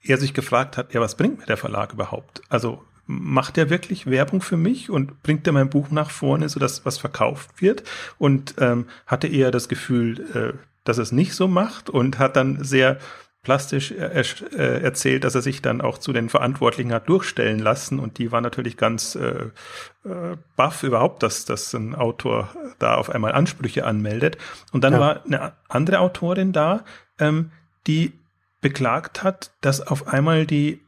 er 0.02 0.16
sich 0.16 0.32
gefragt 0.32 0.76
hat, 0.76 0.94
ja, 0.94 1.00
was 1.00 1.16
bringt 1.16 1.38
mir 1.38 1.46
der 1.46 1.56
Verlag 1.56 1.92
überhaupt? 1.92 2.40
Also 2.48 2.82
macht 3.08 3.56
er 3.56 3.70
wirklich 3.70 4.06
Werbung 4.06 4.42
für 4.42 4.58
mich 4.58 4.90
und 4.90 5.22
bringt 5.22 5.46
er 5.46 5.54
mein 5.54 5.70
Buch 5.70 5.90
nach 5.90 6.10
vorne, 6.10 6.48
sodass 6.48 6.84
was 6.84 6.98
verkauft 6.98 7.60
wird? 7.60 7.82
Und 8.18 8.54
ähm, 8.58 8.86
hatte 9.06 9.26
eher 9.26 9.50
das 9.50 9.68
Gefühl, 9.68 10.20
äh, 10.34 10.58
dass 10.84 10.98
er 10.98 11.02
es 11.02 11.12
nicht 11.12 11.34
so 11.34 11.48
macht 11.48 11.88
und 11.88 12.18
hat 12.18 12.36
dann 12.36 12.62
sehr 12.62 12.98
plastisch 13.42 13.92
äh, 13.92 14.22
äh, 14.56 14.82
erzählt, 14.82 15.24
dass 15.24 15.34
er 15.34 15.40
sich 15.40 15.62
dann 15.62 15.80
auch 15.80 15.96
zu 15.96 16.12
den 16.12 16.28
Verantwortlichen 16.28 16.92
hat 16.92 17.08
durchstellen 17.08 17.60
lassen 17.60 17.98
und 17.98 18.18
die 18.18 18.30
war 18.30 18.42
natürlich 18.42 18.76
ganz 18.76 19.14
äh, 19.14 19.46
äh, 20.04 20.36
baff 20.54 20.82
überhaupt, 20.82 21.22
dass, 21.22 21.46
dass 21.46 21.72
ein 21.72 21.94
Autor 21.94 22.50
da 22.78 22.96
auf 22.96 23.08
einmal 23.08 23.32
Ansprüche 23.32 23.86
anmeldet. 23.86 24.36
Und 24.72 24.84
dann 24.84 24.92
ja. 24.92 25.00
war 25.00 25.24
eine 25.24 25.52
andere 25.68 26.00
Autorin 26.00 26.52
da, 26.52 26.84
ähm, 27.18 27.52
die 27.86 28.12
beklagt 28.60 29.22
hat, 29.22 29.52
dass 29.62 29.80
auf 29.80 30.08
einmal 30.08 30.44
die 30.44 30.82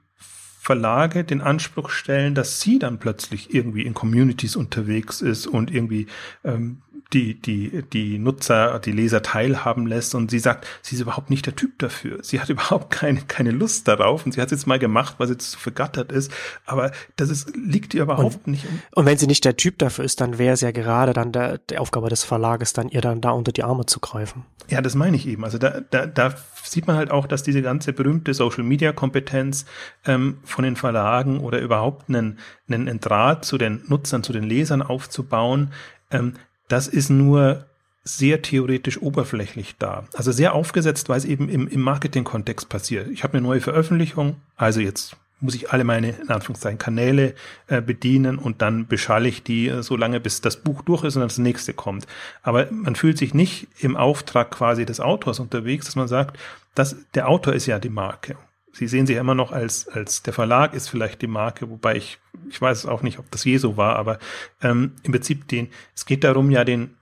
Verlage 0.62 1.24
den 1.24 1.40
Anspruch 1.40 1.88
stellen, 1.88 2.34
dass 2.34 2.60
sie 2.60 2.78
dann 2.78 2.98
plötzlich 2.98 3.54
irgendwie 3.54 3.86
in 3.86 3.94
Communities 3.94 4.56
unterwegs 4.56 5.22
ist 5.22 5.46
und 5.46 5.70
irgendwie 5.70 6.06
ähm, 6.44 6.82
die, 7.12 7.40
die, 7.40 7.82
die 7.92 8.18
Nutzer, 8.18 8.78
die 8.78 8.92
Leser 8.92 9.22
teilhaben 9.22 9.86
lässt 9.86 10.14
und 10.14 10.30
sie 10.30 10.38
sagt, 10.38 10.66
sie 10.82 10.94
ist 10.94 11.00
überhaupt 11.00 11.28
nicht 11.28 11.44
der 11.46 11.56
Typ 11.56 11.78
dafür. 11.78 12.18
Sie 12.22 12.40
hat 12.40 12.48
überhaupt 12.48 12.90
keine, 12.90 13.20
keine 13.22 13.50
Lust 13.50 13.88
darauf 13.88 14.24
und 14.24 14.32
sie 14.32 14.40
hat 14.40 14.46
es 14.46 14.60
jetzt 14.60 14.66
mal 14.66 14.78
gemacht, 14.78 15.16
weil 15.18 15.26
sie 15.26 15.34
jetzt 15.34 15.52
so 15.52 15.58
vergattert 15.58 16.12
ist, 16.12 16.32
aber 16.66 16.92
das 17.16 17.30
ist, 17.30 17.54
liegt 17.56 17.94
ihr 17.94 18.02
überhaupt 18.02 18.46
und, 18.46 18.48
nicht. 18.48 18.66
Und 18.94 19.06
wenn 19.06 19.18
sie 19.18 19.26
nicht 19.26 19.44
der 19.44 19.56
Typ 19.56 19.78
dafür 19.78 20.04
ist, 20.04 20.20
dann 20.20 20.38
wäre 20.38 20.54
es 20.54 20.60
ja 20.60 20.70
gerade 20.70 21.12
dann 21.12 21.32
der, 21.32 21.58
die 21.58 21.78
Aufgabe 21.78 22.08
des 22.08 22.24
Verlages, 22.24 22.72
dann 22.72 22.88
ihr 22.88 23.00
dann 23.00 23.20
da 23.20 23.30
unter 23.30 23.52
die 23.52 23.64
Arme 23.64 23.86
zu 23.86 24.00
greifen. 24.00 24.44
Ja, 24.68 24.80
das 24.80 24.94
meine 24.94 25.16
ich 25.16 25.26
eben. 25.26 25.44
Also 25.44 25.58
da, 25.58 25.80
da, 25.90 26.06
da 26.06 26.34
sieht 26.62 26.86
man 26.86 26.96
halt 26.96 27.10
auch, 27.10 27.26
dass 27.26 27.42
diese 27.42 27.60
ganze 27.60 27.92
berühmte 27.92 28.34
Social 28.34 28.62
Media 28.62 28.92
Kompetenz 28.92 29.64
ähm, 30.06 30.38
von 30.44 30.64
den 30.64 30.76
Verlagen 30.76 31.40
oder 31.40 31.60
überhaupt 31.60 32.08
einen, 32.08 32.38
einen 32.70 33.00
Draht 33.00 33.44
zu 33.44 33.58
den 33.58 33.82
Nutzern, 33.88 34.22
zu 34.22 34.32
den 34.32 34.44
Lesern 34.44 34.82
aufzubauen, 34.82 35.72
ähm, 36.12 36.34
das 36.70 36.88
ist 36.88 37.10
nur 37.10 37.66
sehr 38.02 38.42
theoretisch 38.42 39.00
oberflächlich 39.02 39.76
da. 39.78 40.04
Also 40.14 40.32
sehr 40.32 40.54
aufgesetzt, 40.54 41.08
weil 41.08 41.18
es 41.18 41.24
eben 41.24 41.48
im, 41.48 41.68
im 41.68 41.80
Marketing-Kontext 41.80 42.68
passiert. 42.68 43.08
Ich 43.08 43.24
habe 43.24 43.34
eine 43.34 43.46
neue 43.46 43.60
Veröffentlichung, 43.60 44.36
also 44.56 44.80
jetzt 44.80 45.16
muss 45.42 45.54
ich 45.54 45.72
alle 45.72 45.84
meine, 45.84 46.10
in 46.10 46.28
Anführungszeichen, 46.28 46.78
Kanäle 46.78 47.34
äh, 47.66 47.80
bedienen 47.80 48.38
und 48.38 48.60
dann 48.62 48.86
beschalle 48.86 49.28
ich 49.28 49.42
die 49.42 49.68
äh, 49.68 49.82
so 49.82 49.96
lange, 49.96 50.20
bis 50.20 50.40
das 50.40 50.58
Buch 50.58 50.82
durch 50.82 51.02
ist 51.02 51.16
und 51.16 51.20
dann 51.20 51.28
das 51.28 51.38
nächste 51.38 51.72
kommt. 51.72 52.06
Aber 52.42 52.68
man 52.70 52.94
fühlt 52.94 53.18
sich 53.18 53.34
nicht 53.34 53.66
im 53.78 53.96
Auftrag 53.96 54.50
quasi 54.50 54.84
des 54.84 55.00
Autors 55.00 55.40
unterwegs, 55.40 55.86
dass 55.86 55.96
man 55.96 56.08
sagt, 56.08 56.38
dass 56.74 56.96
der 57.14 57.28
Autor 57.28 57.54
ist 57.54 57.66
ja 57.66 57.78
die 57.78 57.88
Marke. 57.88 58.36
Sie 58.72 58.86
sehen 58.86 59.06
sich 59.06 59.16
immer 59.16 59.34
noch 59.34 59.52
als, 59.52 59.88
als 59.88 60.22
der 60.22 60.32
Verlag 60.32 60.74
ist 60.74 60.88
vielleicht 60.88 61.22
die 61.22 61.26
Marke, 61.26 61.70
wobei 61.70 61.96
ich, 61.96 62.18
ich 62.48 62.60
weiß 62.60 62.86
auch 62.86 63.02
nicht, 63.02 63.18
ob 63.18 63.30
das 63.30 63.44
je 63.44 63.56
so 63.56 63.76
war, 63.76 63.96
aber 63.96 64.18
ähm, 64.62 64.92
im 65.02 65.12
Prinzip 65.12 65.48
den, 65.48 65.68
es 65.94 66.06
geht 66.06 66.24
darum, 66.24 66.50
ja, 66.50 66.64
den, 66.64 66.96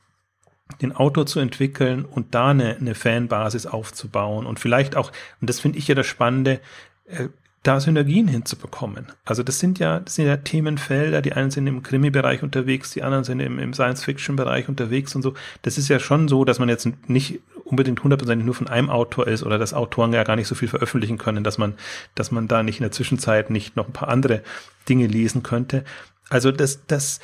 den 0.81 0.93
Autor 0.93 1.27
zu 1.27 1.41
entwickeln 1.41 2.05
und 2.05 2.35
da 2.35 2.49
eine, 2.49 2.77
eine 2.77 2.95
Fanbasis 2.95 3.67
aufzubauen 3.67 4.47
und 4.47 4.61
vielleicht 4.61 4.97
auch, 4.97 5.13
und 5.41 5.51
das 5.51 5.61
finde 5.61 5.79
ich 5.79 5.89
ja 5.89 5.95
das 5.95 6.07
Spannende, 6.07 6.61
äh, 7.07 7.29
da 7.63 7.81
Synergien 7.81 8.29
hinzubekommen. 8.29 9.07
Also 9.25 9.43
das 9.43 9.59
sind 9.59 9.79
ja, 9.79 10.01
das 10.01 10.15
sind 10.15 10.27
ja 10.27 10.37
Themenfelder, 10.37 11.21
die 11.21 11.33
einen 11.33 11.51
sind 11.51 11.67
im 11.67 11.83
Krimi-Bereich 11.83 12.43
unterwegs, 12.43 12.93
die 12.93 13.03
anderen 13.03 13.25
sind 13.25 13.41
im, 13.41 13.59
im 13.59 13.75
Science-Fiction-Bereich 13.75 14.69
unterwegs 14.69 15.15
und 15.15 15.23
so. 15.23 15.35
Das 15.63 15.77
ist 15.77 15.89
ja 15.89 15.99
schon 15.99 16.29
so, 16.29 16.45
dass 16.45 16.61
man 16.61 16.69
jetzt 16.69 16.89
nicht 17.09 17.41
unbedingt 17.71 18.03
hundertprozentig 18.03 18.45
nur 18.45 18.55
von 18.55 18.69
einem 18.69 18.91
Autor 18.91 19.27
ist 19.27 19.43
oder 19.43 19.59
dass 19.59 19.75
Autoren 19.75 20.13
ja 20.13 20.25
gar 20.25 20.37
nicht 20.37 20.49
so 20.49 20.55
viel 20.55 20.69
veröffentlichen 20.69 21.19
können, 21.19 21.45
dass 21.45 21.59
man, 21.59 21.75
dass 22.15 22.31
man 22.31 22.49
da 22.49 22.63
nicht 22.63 22.79
in 22.79 22.85
der 22.85 22.93
Zwischenzeit 22.93 23.51
nicht 23.51 23.77
noch 23.77 23.87
ein 23.87 23.93
paar 23.93 24.09
andere 24.09 24.43
Dinge 24.89 25.07
lesen 25.07 25.43
könnte. 25.43 25.85
Also 26.31 26.51
das, 26.51 26.87
das, 26.87 27.21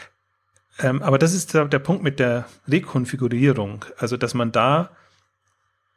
ähm, 0.78 1.03
aber 1.03 1.18
das 1.18 1.34
ist 1.34 1.55
der, 1.55 1.66
der 1.66 1.78
Punkt 1.78 2.03
mit 2.03 2.18
der 2.18 2.47
Rekonfigurierung. 2.68 3.84
Also, 3.99 4.16
dass 4.16 4.34
man 4.34 4.53
da 4.53 4.90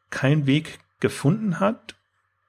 keinen 0.10 0.46
Weg 0.46 0.80
gefunden 1.00 1.60
hat 1.60 1.96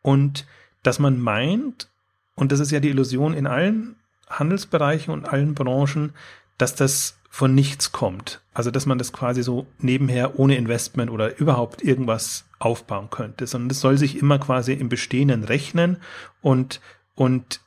und 0.03 0.47
dass 0.83 0.99
man 0.99 1.19
meint, 1.19 1.91
und 2.35 2.53
das 2.53 2.61
ist 2.61 2.71
ja 2.71 2.81
die 2.81 2.91
Illusion 2.91 3.35
in 3.35 3.47
allen 3.47 3.97
Handelsbereichen 4.29 5.13
und 5.13 5.27
allen 5.27 5.55
Branchen, 5.55 6.13
dass 6.57 6.75
das 6.75 7.18
von 7.29 7.55
nichts 7.55 7.93
kommt. 7.93 8.41
Also, 8.55 8.71
dass 8.71 8.87
man 8.87 8.99
das 8.99 9.13
quasi 9.13 9.43
so 9.43 9.67
nebenher 9.79 10.39
ohne 10.39 10.57
Investment 10.57 11.11
oder 11.11 11.39
überhaupt 11.39 11.83
irgendwas 11.83 12.47
aufbauen 12.59 13.11
könnte, 13.11 13.47
sondern 13.47 13.71
es 13.71 13.81
soll 13.81 13.99
sich 13.99 14.19
immer 14.19 14.39
quasi 14.39 14.73
im 14.73 14.89
Bestehenden 14.89 15.45
rechnen 15.45 15.99
und, 16.41 16.81
und, 17.15 17.61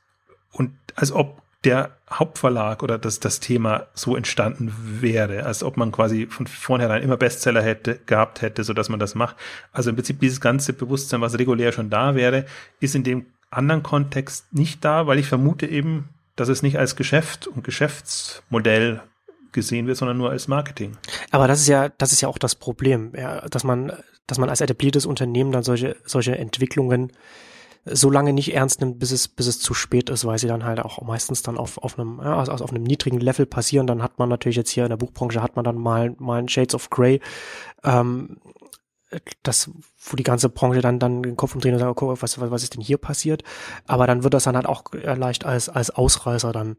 und 0.51 0.73
als 0.95 1.11
ob 1.11 1.41
der 1.63 1.95
Hauptverlag 2.09 2.81
oder 2.81 2.97
dass 2.97 3.19
das 3.19 3.39
Thema 3.39 3.87
so 3.93 4.15
entstanden 4.15 4.73
wäre, 4.99 5.45
als 5.45 5.63
ob 5.63 5.77
man 5.77 5.91
quasi 5.91 6.25
von 6.25 6.47
vornherein 6.47 7.03
immer 7.03 7.17
Bestseller 7.17 7.61
hätte, 7.61 7.99
gehabt 8.05 8.41
hätte, 8.41 8.63
so 8.63 8.73
dass 8.73 8.89
man 8.89 8.99
das 8.99 9.13
macht. 9.13 9.35
Also 9.71 9.91
im 9.91 9.95
Prinzip 9.95 10.19
dieses 10.19 10.41
ganze 10.41 10.73
Bewusstsein, 10.73 11.21
was 11.21 11.37
regulär 11.37 11.71
schon 11.71 11.91
da 11.91 12.15
wäre, 12.15 12.45
ist 12.79 12.95
in 12.95 13.03
dem 13.03 13.27
anderen 13.51 13.83
Kontext 13.83 14.51
nicht 14.53 14.83
da, 14.83 15.05
weil 15.05 15.19
ich 15.19 15.27
vermute 15.27 15.67
eben, 15.67 16.09
dass 16.35 16.49
es 16.49 16.63
nicht 16.63 16.79
als 16.79 16.95
Geschäft 16.95 17.45
und 17.45 17.63
Geschäftsmodell 17.63 19.01
gesehen 19.51 19.87
wird, 19.87 19.97
sondern 19.97 20.17
nur 20.17 20.29
als 20.29 20.47
Marketing. 20.47 20.97
Aber 21.31 21.47
das 21.47 21.61
ist 21.61 21.67
ja, 21.67 21.89
das 21.89 22.11
ist 22.11 22.21
ja 22.21 22.27
auch 22.27 22.37
das 22.37 22.55
Problem, 22.55 23.13
ja, 23.15 23.41
dass 23.49 23.63
man, 23.63 23.91
dass 24.27 24.37
man 24.37 24.49
als 24.49 24.61
etabliertes 24.61 25.05
Unternehmen 25.05 25.51
dann 25.51 25.63
solche, 25.63 25.95
solche 26.05 26.37
Entwicklungen 26.37 27.11
so 27.85 28.11
lange 28.11 28.31
nicht 28.31 28.53
ernst 28.53 28.79
nimmt, 28.79 28.99
bis 28.99 29.11
es, 29.11 29.27
bis 29.27 29.47
es 29.47 29.59
zu 29.59 29.73
spät 29.73 30.09
ist, 30.09 30.25
weil 30.25 30.37
sie 30.37 30.47
dann 30.47 30.63
halt 30.63 30.79
auch 30.79 31.01
meistens 31.01 31.41
dann 31.41 31.57
auf, 31.57 31.79
auf 31.79 31.97
einem, 31.97 32.19
ja, 32.23 32.37
also 32.37 32.51
auf 32.51 32.69
einem 32.69 32.83
niedrigen 32.83 33.19
Level 33.19 33.45
passieren. 33.45 33.87
Dann 33.87 34.03
hat 34.03 34.19
man 34.19 34.29
natürlich 34.29 34.55
jetzt 34.55 34.69
hier 34.69 34.83
in 34.83 34.89
der 34.89 34.97
Buchbranche 34.97 35.41
hat 35.41 35.55
man 35.55 35.65
dann 35.65 35.77
mal, 35.77 36.15
mal 36.19 36.39
ein 36.39 36.47
Shades 36.47 36.75
of 36.75 36.91
Grey, 36.91 37.21
ähm, 37.83 38.37
das, 39.43 39.69
wo 40.05 40.15
die 40.15 40.23
ganze 40.23 40.49
Branche 40.49 40.81
dann, 40.81 40.99
dann 40.99 41.23
den 41.23 41.35
Kopf 41.35 41.53
umdrehen 41.55 41.73
und 41.73 41.79
sagen, 41.79 41.91
okay, 41.91 42.05
was, 42.21 42.39
was, 42.39 42.51
was 42.51 42.63
ist 42.63 42.75
denn 42.75 42.81
hier 42.81 42.97
passiert? 42.97 43.43
Aber 43.87 44.07
dann 44.07 44.23
wird 44.23 44.33
das 44.33 44.43
dann 44.43 44.55
halt 44.55 44.67
auch 44.67 44.83
leicht 44.93 45.45
als, 45.45 45.67
als 45.67 45.89
Ausreißer 45.89 46.51
dann 46.51 46.77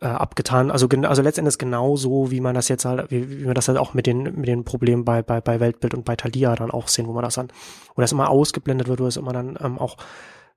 äh, 0.00 0.06
abgetan. 0.06 0.70
Also, 0.70 0.88
also 0.88 1.22
letztendlich 1.22 1.58
genauso, 1.58 2.30
wie 2.30 2.40
man 2.40 2.54
das 2.54 2.68
jetzt 2.68 2.84
halt, 2.84 3.10
wie, 3.10 3.40
wie 3.40 3.44
man 3.44 3.54
das 3.54 3.68
halt 3.68 3.78
auch 3.78 3.94
mit 3.94 4.06
den, 4.06 4.22
mit 4.22 4.48
den 4.48 4.64
Problemen 4.64 5.04
bei, 5.04 5.22
bei, 5.22 5.40
bei 5.40 5.60
Weltbild 5.60 5.94
und 5.94 6.04
bei 6.04 6.16
Thalia 6.16 6.54
dann 6.54 6.70
auch 6.70 6.88
sehen, 6.88 7.06
wo 7.06 7.12
man 7.12 7.24
das 7.24 7.34
dann, 7.34 7.48
wo 7.94 8.00
das 8.00 8.12
immer 8.12 8.30
ausgeblendet 8.30 8.88
wird, 8.88 9.00
wo 9.00 9.06
es 9.06 9.16
immer 9.16 9.32
dann 9.32 9.58
ähm, 9.60 9.78
auch 9.78 9.96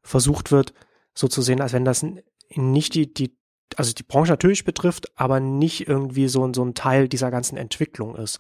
versucht 0.02 0.52
wird, 0.52 0.74
so 1.14 1.28
zu 1.28 1.42
sehen, 1.42 1.62
als 1.62 1.74
wenn 1.74 1.86
das 1.86 2.06
nicht 2.56 2.94
die, 2.94 3.14
die 3.14 3.38
also 3.78 3.94
die 3.94 4.04
Branche 4.04 4.32
natürlich 4.32 4.66
betrifft, 4.66 5.12
aber 5.16 5.40
nicht 5.40 5.88
irgendwie 5.88 6.28
so, 6.28 6.52
so 6.54 6.64
ein 6.64 6.74
Teil 6.74 7.08
dieser 7.08 7.32
ganzen 7.32 7.58
Entwicklung 7.58 8.16
ist. 8.16 8.40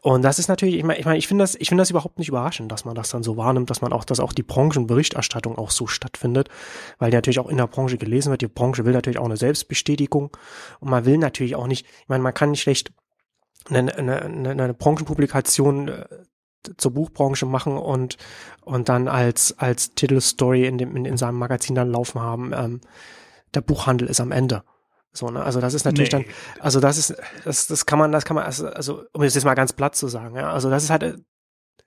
Und 0.00 0.22
das 0.22 0.38
ist 0.38 0.48
natürlich, 0.48 0.76
ich 0.76 0.84
meine, 0.84 0.98
ich, 0.98 1.04
mein, 1.04 1.16
ich 1.16 1.28
finde 1.28 1.42
das, 1.42 1.54
ich 1.54 1.68
finde 1.68 1.82
das 1.82 1.90
überhaupt 1.90 2.18
nicht 2.18 2.28
überraschend, 2.28 2.70
dass 2.70 2.84
man 2.84 2.94
das 2.94 3.10
dann 3.10 3.22
so 3.22 3.36
wahrnimmt, 3.36 3.70
dass 3.70 3.80
man 3.80 3.92
auch, 3.92 4.04
dass 4.04 4.20
auch 4.20 4.32
die 4.32 4.42
Branchenberichterstattung 4.42 5.58
auch 5.58 5.70
so 5.70 5.86
stattfindet, 5.86 6.48
weil 6.98 7.10
die 7.10 7.16
natürlich 7.16 7.40
auch 7.40 7.48
in 7.48 7.56
der 7.56 7.66
Branche 7.66 7.98
gelesen 7.98 8.30
wird. 8.30 8.42
Die 8.42 8.48
Branche 8.48 8.84
will 8.84 8.92
natürlich 8.92 9.18
auch 9.18 9.24
eine 9.24 9.36
Selbstbestätigung 9.36 10.36
und 10.80 10.90
man 10.90 11.04
will 11.04 11.18
natürlich 11.18 11.56
auch 11.56 11.66
nicht, 11.66 11.86
ich 11.86 12.08
meine, 12.08 12.22
man 12.22 12.34
kann 12.34 12.50
nicht 12.50 12.62
schlecht 12.62 12.92
eine, 13.68 13.94
eine, 13.96 14.22
eine, 14.22 14.50
eine 14.50 14.74
Branchenpublikation 14.74 15.88
äh, 15.88 16.06
zur 16.76 16.92
Buchbranche 16.92 17.46
machen 17.46 17.76
und 17.78 18.16
und 18.62 18.88
dann 18.88 19.08
als 19.08 19.58
als 19.58 19.94
Titelstory 19.94 20.66
in 20.66 20.78
dem 20.78 20.96
in, 20.96 21.04
in 21.04 21.16
seinem 21.16 21.38
Magazin 21.38 21.74
dann 21.74 21.90
laufen 21.90 22.20
haben. 22.20 22.52
Ähm, 22.52 22.80
der 23.54 23.60
Buchhandel 23.60 24.08
ist 24.08 24.20
am 24.20 24.32
Ende. 24.32 24.62
So, 25.12 25.30
ne? 25.30 25.42
Also 25.42 25.60
das 25.60 25.74
ist 25.74 25.84
natürlich 25.84 26.12
nee. 26.12 26.24
dann, 26.24 26.62
also 26.62 26.80
das 26.80 26.98
ist, 26.98 27.14
das, 27.44 27.66
das 27.66 27.86
kann 27.86 27.98
man, 27.98 28.12
das 28.12 28.24
kann 28.24 28.34
man, 28.34 28.44
also, 28.44 28.68
also 28.68 29.04
um 29.12 29.22
es 29.22 29.34
jetzt 29.34 29.44
mal 29.44 29.54
ganz 29.54 29.72
platt 29.72 29.96
zu 29.96 30.08
sagen, 30.08 30.36
ja, 30.36 30.52
also 30.52 30.70
das 30.70 30.84
ist 30.84 30.90
halt, 30.90 31.18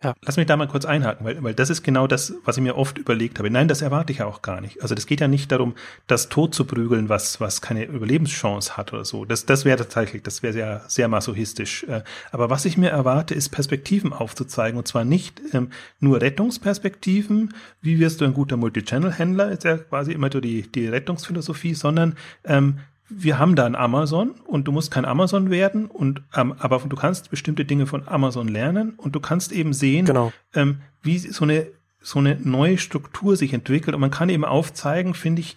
ja. 0.04 0.16
Lass 0.24 0.38
mich 0.38 0.48
da 0.48 0.58
mal 0.58 0.68
kurz 0.68 0.86
einhaken, 0.86 1.26
weil, 1.26 1.44
weil 1.44 1.54
das 1.54 1.70
ist 1.70 1.84
genau 1.84 2.08
das, 2.08 2.34
was 2.44 2.58
ich 2.58 2.64
mir 2.64 2.76
oft 2.76 2.98
überlegt 2.98 3.38
habe. 3.38 3.50
Nein, 3.52 3.68
das 3.68 3.82
erwarte 3.82 4.12
ich 4.12 4.20
ja 4.20 4.26
auch 4.26 4.42
gar 4.42 4.60
nicht. 4.60 4.82
Also 4.82 4.96
das 4.96 5.06
geht 5.06 5.22
ja 5.22 5.28
nicht 5.28 5.52
darum, 5.52 5.76
das 6.08 6.30
tot 6.30 6.56
zu 6.56 6.66
prügeln, 6.66 7.08
was, 7.08 7.40
was 7.40 7.62
keine 7.62 7.86
Überlebenschance 7.86 8.78
hat 8.78 8.94
oder 8.94 9.06
so. 9.06 9.26
Das, 9.26 9.46
das 9.46 9.64
wäre 9.64 9.78
tatsächlich, 9.78 10.24
das 10.24 10.42
wäre 10.42 10.54
sehr, 10.54 10.82
sehr 10.88 11.08
masochistisch. 11.08 11.84
Äh, 11.84 12.02
aber 12.32 12.50
was 12.50 12.66
ich 12.66 12.78
mir 12.78 12.90
erwarte, 12.90 13.36
ist 13.36 13.50
Perspektiven 13.50 14.12
aufzuzeigen. 14.12 14.78
Und 14.78 14.88
zwar 14.88 15.06
nicht 15.06 15.42
ähm, 15.54 15.70
nur 16.00 16.20
Rettungsperspektiven, 16.20 17.54
wie 17.82 18.00
wirst 18.00 18.22
du 18.22 18.26
ein 18.26 18.34
guter 18.34 18.58
Multichannel-Händler, 18.58 19.52
ist 19.52 19.66
ja 19.66 19.78
quasi 19.78 20.14
immer 20.14 20.30
so 20.32 20.40
die, 20.40 20.64
die 20.64 20.88
Rettungsphilosophie, 20.88 21.76
sondern 21.76 22.16
ähm, 22.44 22.80
wir 23.14 23.40
haben 23.40 23.56
da 23.56 23.66
ein 23.66 23.76
Amazon 23.76 24.32
und 24.46 24.68
du 24.68 24.72
musst 24.72 24.92
kein 24.92 25.06
Amazon 25.06 25.50
werden 25.50 25.86
und 25.86 26.22
ähm, 26.36 26.56
aber 26.60 26.80
du 26.80 26.96
kannst 26.96 27.30
bestimmte 27.30 27.66
Dinge 27.66 27.86
von 27.86 28.08
Amazon 28.08 28.48
lernen 28.48 28.94
und 28.98 29.16
du 29.16 29.20
kannst 29.20 29.52
eben 29.52 29.74
sehen, 29.74 30.06
genau. 30.06 30.32
ähm, 30.54 30.82
wie 31.02 31.18
so 31.18 31.44
eine 31.44 31.68
so 32.02 32.20
eine 32.20 32.36
neue 32.36 32.78
Struktur 32.78 33.36
sich 33.36 33.54
entwickelt 33.54 33.94
und 33.94 34.02
man 34.02 34.12
kann 34.12 34.30
eben 34.30 34.46
aufzeigen, 34.46 35.14
finde 35.14 35.42
ich, 35.42 35.56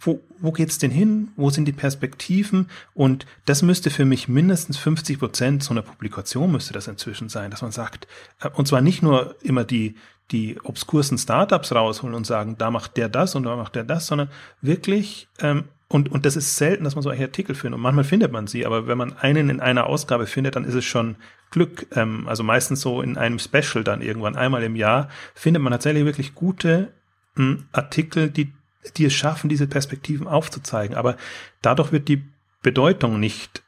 wo, 0.00 0.20
wo 0.38 0.52
geht's 0.52 0.78
denn 0.78 0.92
hin? 0.92 1.32
Wo 1.34 1.50
sind 1.50 1.64
die 1.64 1.72
Perspektiven? 1.72 2.70
Und 2.94 3.26
das 3.46 3.62
müsste 3.62 3.90
für 3.90 4.04
mich 4.04 4.28
mindestens 4.28 4.76
50 4.76 5.18
Prozent 5.18 5.62
so 5.64 5.72
einer 5.72 5.82
Publikation 5.82 6.52
müsste 6.52 6.72
das 6.72 6.86
inzwischen 6.86 7.28
sein, 7.28 7.50
dass 7.50 7.62
man 7.62 7.72
sagt, 7.72 8.06
äh, 8.40 8.48
und 8.50 8.68
zwar 8.68 8.80
nicht 8.80 9.02
nur 9.02 9.34
immer 9.42 9.64
die, 9.64 9.96
die 10.30 10.60
obskursten 10.62 11.18
Startups 11.18 11.72
rausholen 11.72 12.14
und 12.14 12.26
sagen, 12.26 12.56
da 12.58 12.70
macht 12.70 12.96
der 12.96 13.08
das 13.08 13.34
und 13.34 13.44
da 13.44 13.56
macht 13.56 13.74
der 13.74 13.84
das, 13.84 14.06
sondern 14.06 14.30
wirklich 14.60 15.28
ähm, 15.40 15.64
und, 15.90 16.12
und 16.12 16.26
das 16.26 16.36
ist 16.36 16.56
selten, 16.56 16.84
dass 16.84 16.96
man 16.96 17.02
solche 17.02 17.22
Artikel 17.22 17.54
findet. 17.54 17.76
Und 17.76 17.80
manchmal 17.80 18.04
findet 18.04 18.30
man 18.30 18.46
sie, 18.46 18.66
aber 18.66 18.86
wenn 18.86 18.98
man 18.98 19.16
einen 19.16 19.48
in 19.48 19.60
einer 19.60 19.86
Ausgabe 19.86 20.26
findet, 20.26 20.54
dann 20.54 20.64
ist 20.64 20.74
es 20.74 20.84
schon 20.84 21.16
Glück. 21.50 21.86
Ähm, 21.96 22.28
also 22.28 22.42
meistens 22.42 22.82
so 22.82 23.00
in 23.00 23.16
einem 23.16 23.38
Special 23.38 23.84
dann 23.84 24.02
irgendwann 24.02 24.36
einmal 24.36 24.62
im 24.62 24.76
Jahr 24.76 25.08
findet 25.34 25.62
man 25.62 25.72
tatsächlich 25.72 26.04
wirklich 26.04 26.34
gute 26.34 26.92
mh, 27.36 27.44
hm, 27.44 27.64
Artikel, 27.72 28.28
die, 28.30 28.52
die 28.98 29.06
es 29.06 29.14
schaffen, 29.14 29.48
diese 29.48 29.66
Perspektiven 29.66 30.28
aufzuzeigen. 30.28 30.94
Aber 30.94 31.16
dadurch 31.62 31.90
wird 31.90 32.08
die 32.08 32.22
Bedeutung 32.62 33.18
nicht, 33.18 33.62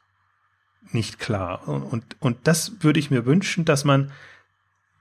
nicht 0.91 1.17
klar. 1.17 1.67
Und, 1.67 1.81
und, 1.81 2.17
und 2.19 2.37
das 2.43 2.83
würde 2.83 2.99
ich 2.99 3.09
mir 3.09 3.25
wünschen, 3.25 3.65
dass 3.65 3.83
man, 3.83 4.11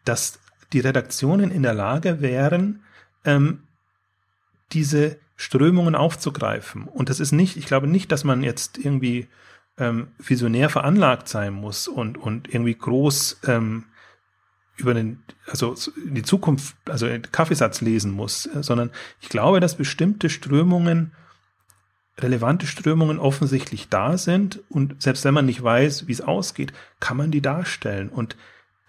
dass 0.07 0.41
die 0.73 0.81
Redaktionen 0.81 1.51
in 1.51 1.63
der 1.63 1.75
Lage 1.75 2.23
wären, 2.23 2.83
ähm, 3.27 3.65
diese 4.73 5.19
Strömungen 5.37 5.95
aufzugreifen. 5.95 6.85
Und 6.85 7.09
das 7.09 7.21
ist 7.21 7.33
nicht, 7.33 7.57
ich 7.57 7.67
glaube 7.67 7.87
nicht, 7.87 8.13
dass 8.13 8.25
man 8.25 8.43
jetzt 8.43 8.79
irgendwie 8.79 9.29
ähm, 9.79 10.09
visionär 10.19 10.69
veranlagt 10.69 11.29
sein 11.29 11.55
muss 11.55 11.89
und, 11.89 12.19
und 12.19 12.53
irgendwie 12.53 12.75
groß 12.75 13.41
ähm, 13.47 13.85
über 14.77 14.95
den, 14.95 15.23
also 15.47 15.75
die 16.07 16.23
Zukunft, 16.23 16.77
also 16.87 17.07
den 17.07 17.23
Kaffeesatz 17.33 17.81
lesen 17.81 18.13
muss, 18.13 18.47
äh, 18.47 18.63
sondern 18.63 18.91
ich 19.21 19.29
glaube, 19.29 19.61
dass 19.61 19.77
bestimmte 19.77 20.29
Strömungen, 20.29 21.13
relevante 22.19 22.67
Strömungen 22.67 23.19
offensichtlich 23.19 23.89
da 23.89 24.19
sind 24.19 24.61
und 24.69 25.01
selbst 25.01 25.25
wenn 25.25 25.35
man 25.35 25.47
nicht 25.47 25.63
weiß, 25.63 26.07
wie 26.07 26.13
es 26.13 26.21
ausgeht, 26.21 26.73
kann 26.99 27.17
man 27.17 27.31
die 27.31 27.41
darstellen. 27.41 28.11
Und 28.11 28.37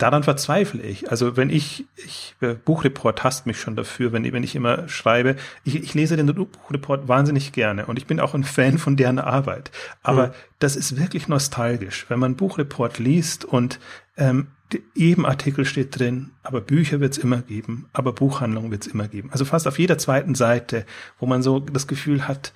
daran 0.02 0.24
verzweifle 0.24 0.82
ich. 0.82 1.12
Also 1.12 1.38
wenn 1.38 1.50
ich, 1.50 1.86
ich 1.96 2.36
äh, 2.42 2.54
Buchreport 2.54 3.24
hasst 3.24 3.46
mich 3.46 3.60
schon 3.60 3.76
dafür, 3.76 4.12
wenn, 4.12 4.32
wenn 4.32 4.44
ich 4.44 4.56
immer 4.56 4.88
schreibe, 4.88 5.36
ich, 5.64 5.76
ich 5.76 5.94
lese 5.94 6.18
den 6.18 6.28
Buchreport 6.34 7.08
wahnsinnig 7.08 7.52
gerne 7.52 7.86
und 7.86 7.98
ich 7.98 8.08
bin 8.08 8.20
auch 8.20 8.34
ein 8.34 8.44
Fan 8.44 8.78
von 8.78 8.98
deren 8.98 9.20
Arbeit. 9.20 9.72
Aber 10.02 10.28
mhm. 10.28 10.32
das 10.60 10.76
ist 10.76 10.98
wirklich 11.00 11.28
nostalgisch, 11.28 12.06
wenn 12.10 12.20
man 12.20 12.36
Buchreport 12.36 13.00
liest 13.00 13.46
und 13.46 13.80
ähm, 14.18 14.48
jedem 14.96 15.26
Artikel 15.26 15.66
steht 15.66 16.00
drin, 16.00 16.32
aber 16.44 16.62
Bücher 16.62 17.02
wird 17.02 17.14
es 17.14 17.18
immer 17.18 17.42
geben, 17.42 17.90
aber 17.92 18.14
Buchhandlungen 18.14 18.72
wird 18.72 18.88
es 18.88 18.94
immer 18.94 19.08
geben. 19.08 19.30
Also 19.32 19.44
fast 19.44 19.68
auf 19.68 19.78
jeder 19.78 19.98
zweiten 19.98 20.34
Seite, 20.34 20.86
wo 21.20 21.26
man 21.26 21.44
so 21.44 21.60
das 21.60 21.88
Gefühl 21.88 22.28
hat, 22.28 22.54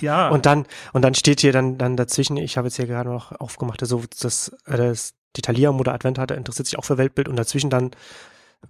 ja. 0.00 0.28
Und 0.28 0.46
dann, 0.46 0.66
und 0.92 1.02
dann 1.02 1.14
steht 1.14 1.40
hier 1.40 1.52
dann, 1.52 1.78
dann 1.78 1.96
dazwischen, 1.96 2.36
ich 2.36 2.56
habe 2.56 2.68
jetzt 2.68 2.76
hier 2.76 2.86
gerade 2.86 3.08
noch 3.08 3.32
aufgemacht, 3.32 3.82
also 3.82 4.02
das, 4.20 4.54
das 4.66 5.14
die 5.36 5.66
Mutter 5.68 5.92
Advent 5.92 6.18
hatte, 6.18 6.34
interessiert 6.34 6.66
sich 6.66 6.78
auch 6.78 6.84
für 6.84 6.98
Weltbild 6.98 7.28
und 7.28 7.36
dazwischen 7.36 7.70
dann 7.70 7.90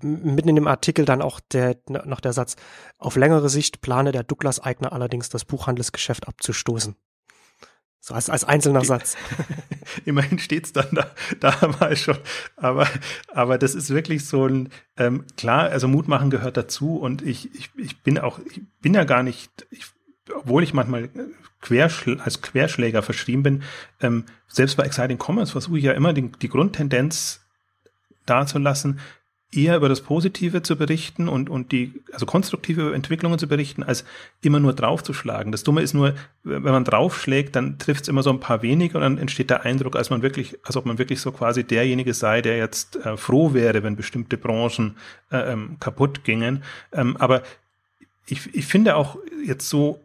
mitten 0.02 0.48
in 0.48 0.56
dem 0.56 0.66
Artikel 0.66 1.04
dann 1.04 1.22
auch 1.22 1.40
der, 1.40 1.76
noch 1.88 2.20
der 2.20 2.32
Satz, 2.32 2.56
auf 2.98 3.16
längere 3.16 3.48
Sicht 3.48 3.80
plane 3.80 4.12
der 4.12 4.24
Douglas-Eigner 4.24 4.92
allerdings 4.92 5.28
das 5.28 5.44
Buchhandelsgeschäft 5.44 6.28
abzustoßen. 6.28 6.96
So 8.00 8.14
als, 8.14 8.30
als 8.30 8.44
einzelner 8.44 8.84
Satz. 8.84 9.16
Immerhin 10.04 10.38
steht's 10.38 10.72
dann 10.72 10.88
da, 10.92 11.10
da 11.40 11.68
mal 11.80 11.96
schon. 11.96 12.18
Aber, 12.56 12.86
aber 13.28 13.58
das 13.58 13.74
ist 13.74 13.90
wirklich 13.90 14.24
so 14.26 14.46
ein, 14.46 14.68
ähm, 14.96 15.24
klar, 15.36 15.70
also 15.70 15.88
Mut 15.88 16.06
machen 16.06 16.30
gehört 16.30 16.56
dazu 16.56 16.96
und 16.96 17.22
ich, 17.22 17.52
ich, 17.54 17.70
ich 17.76 18.02
bin 18.02 18.18
auch, 18.18 18.38
ich 18.38 18.62
bin 18.80 18.94
ja 18.94 19.02
gar 19.02 19.24
nicht, 19.24 19.66
ich, 19.70 19.86
obwohl 20.32 20.62
ich 20.62 20.72
manchmal 20.72 21.10
Querschl 21.60 22.20
als 22.20 22.42
Querschläger 22.42 23.02
verschrieben 23.02 23.42
bin, 23.42 23.62
ähm, 24.00 24.24
selbst 24.48 24.76
bei 24.76 24.84
Exciting 24.84 25.18
Commerce 25.18 25.52
versuche 25.52 25.78
ich 25.78 25.84
ja 25.84 25.92
immer 25.92 26.12
die, 26.12 26.30
die 26.30 26.48
Grundtendenz 26.48 27.40
dazulassen, 28.24 29.00
eher 29.52 29.76
über 29.76 29.88
das 29.88 30.00
Positive 30.00 30.62
zu 30.62 30.76
berichten 30.76 31.28
und, 31.28 31.48
und 31.48 31.72
die, 31.72 32.02
also 32.12 32.26
konstruktive 32.26 32.94
Entwicklungen 32.94 33.38
zu 33.38 33.46
berichten, 33.46 33.82
als 33.82 34.04
immer 34.42 34.60
nur 34.60 34.72
draufzuschlagen. 34.72 35.52
Das 35.52 35.62
Dumme 35.62 35.82
ist 35.82 35.94
nur, 35.94 36.14
wenn 36.42 36.62
man 36.62 36.84
draufschlägt, 36.84 37.54
dann 37.54 37.78
trifft 37.78 38.02
es 38.02 38.08
immer 38.08 38.22
so 38.22 38.30
ein 38.30 38.40
paar 38.40 38.62
wenige 38.62 38.98
und 38.98 39.02
dann 39.02 39.18
entsteht 39.18 39.50
der 39.50 39.62
Eindruck, 39.62 39.96
als 39.96 40.10
man 40.10 40.22
wirklich, 40.22 40.58
als 40.64 40.76
ob 40.76 40.84
man 40.84 40.98
wirklich 40.98 41.20
so 41.20 41.30
quasi 41.32 41.64
derjenige 41.64 42.12
sei, 42.12 42.42
der 42.42 42.56
jetzt 42.56 42.96
äh, 42.96 43.16
froh 43.16 43.54
wäre, 43.54 43.82
wenn 43.82 43.96
bestimmte 43.96 44.36
Branchen 44.36 44.96
äh, 45.30 45.52
ähm, 45.52 45.76
kaputt 45.78 46.24
gingen. 46.24 46.62
Ähm, 46.92 47.16
aber 47.16 47.42
ich, 48.26 48.52
ich 48.54 48.66
finde 48.66 48.96
auch 48.96 49.16
jetzt 49.44 49.68
so 49.68 50.00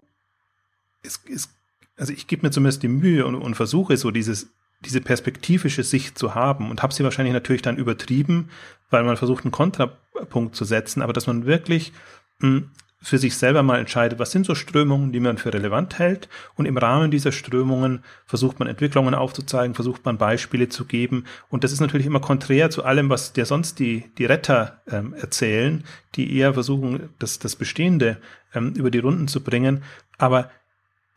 es, 1.04 1.22
es, 1.32 1.50
also 1.98 2.14
ich 2.14 2.28
gebe 2.28 2.46
mir 2.46 2.52
zumindest 2.52 2.84
die 2.84 2.88
Mühe 2.88 3.26
und, 3.26 3.36
und 3.36 3.56
versuche 3.56 3.98
so 3.98 4.12
dieses, 4.12 4.54
diese 4.82 5.02
perspektivische 5.02 5.84
Sicht 5.84 6.18
zu 6.18 6.36
haben 6.36 6.70
und 6.70 6.82
habe 6.82 6.94
sie 6.94 7.04
wahrscheinlich 7.04 7.34
natürlich 7.34 7.62
dann 7.62 7.78
übertrieben, 7.78 8.50
weil 8.90 9.04
man 9.04 9.18
versucht, 9.18 9.46
einen 9.46 9.52
Kontrapunkt 9.52 10.56
zu 10.56 10.66
setzen, 10.66 11.02
aber 11.02 11.14
dass 11.14 11.28
man 11.28 11.46
wirklich 11.46 11.94
mh, 12.40 12.50
hm, 12.50 12.72
für 13.04 13.18
sich 13.18 13.36
selber 13.36 13.64
mal 13.64 13.80
entscheidet, 13.80 14.20
was 14.20 14.32
sind 14.32 14.46
so 14.46 14.54
Strömungen, 14.54 15.12
die 15.12 15.20
man 15.20 15.40
für 15.40 15.52
relevant 15.52 15.98
hält. 15.98 16.30
Und 16.56 16.68
im 16.68 16.78
Rahmen 16.78 17.10
dieser 17.10 17.32
Strömungen 17.32 18.04
versucht 18.28 18.60
man 18.60 18.68
Entwicklungen 18.68 19.16
aufzuzeigen, 19.16 19.74
versucht 19.74 20.06
man 20.06 20.20
Beispiele 20.20 20.70
zu 20.70 20.86
geben. 20.86 21.26
Und 21.50 21.64
das 21.64 21.72
ist 21.72 21.80
natürlich 21.80 22.06
immer 22.06 22.20
konträr 22.20 22.70
zu 22.70 22.84
allem, 22.86 23.10
was 23.10 23.34
dir 23.34 23.46
sonst 23.48 23.80
die, 23.80 24.12
die 24.20 24.26
Retter 24.26 24.82
ähm, 24.88 25.14
erzählen, 25.14 25.84
die 26.14 26.38
eher 26.38 26.54
versuchen, 26.54 27.10
das, 27.18 27.40
das 27.40 27.56
Bestehende 27.56 28.18
ähm, 28.54 28.74
über 28.76 28.92
die 28.92 29.00
Runden 29.00 29.28
zu 29.28 29.44
bringen. 29.44 29.84
Aber 30.20 30.52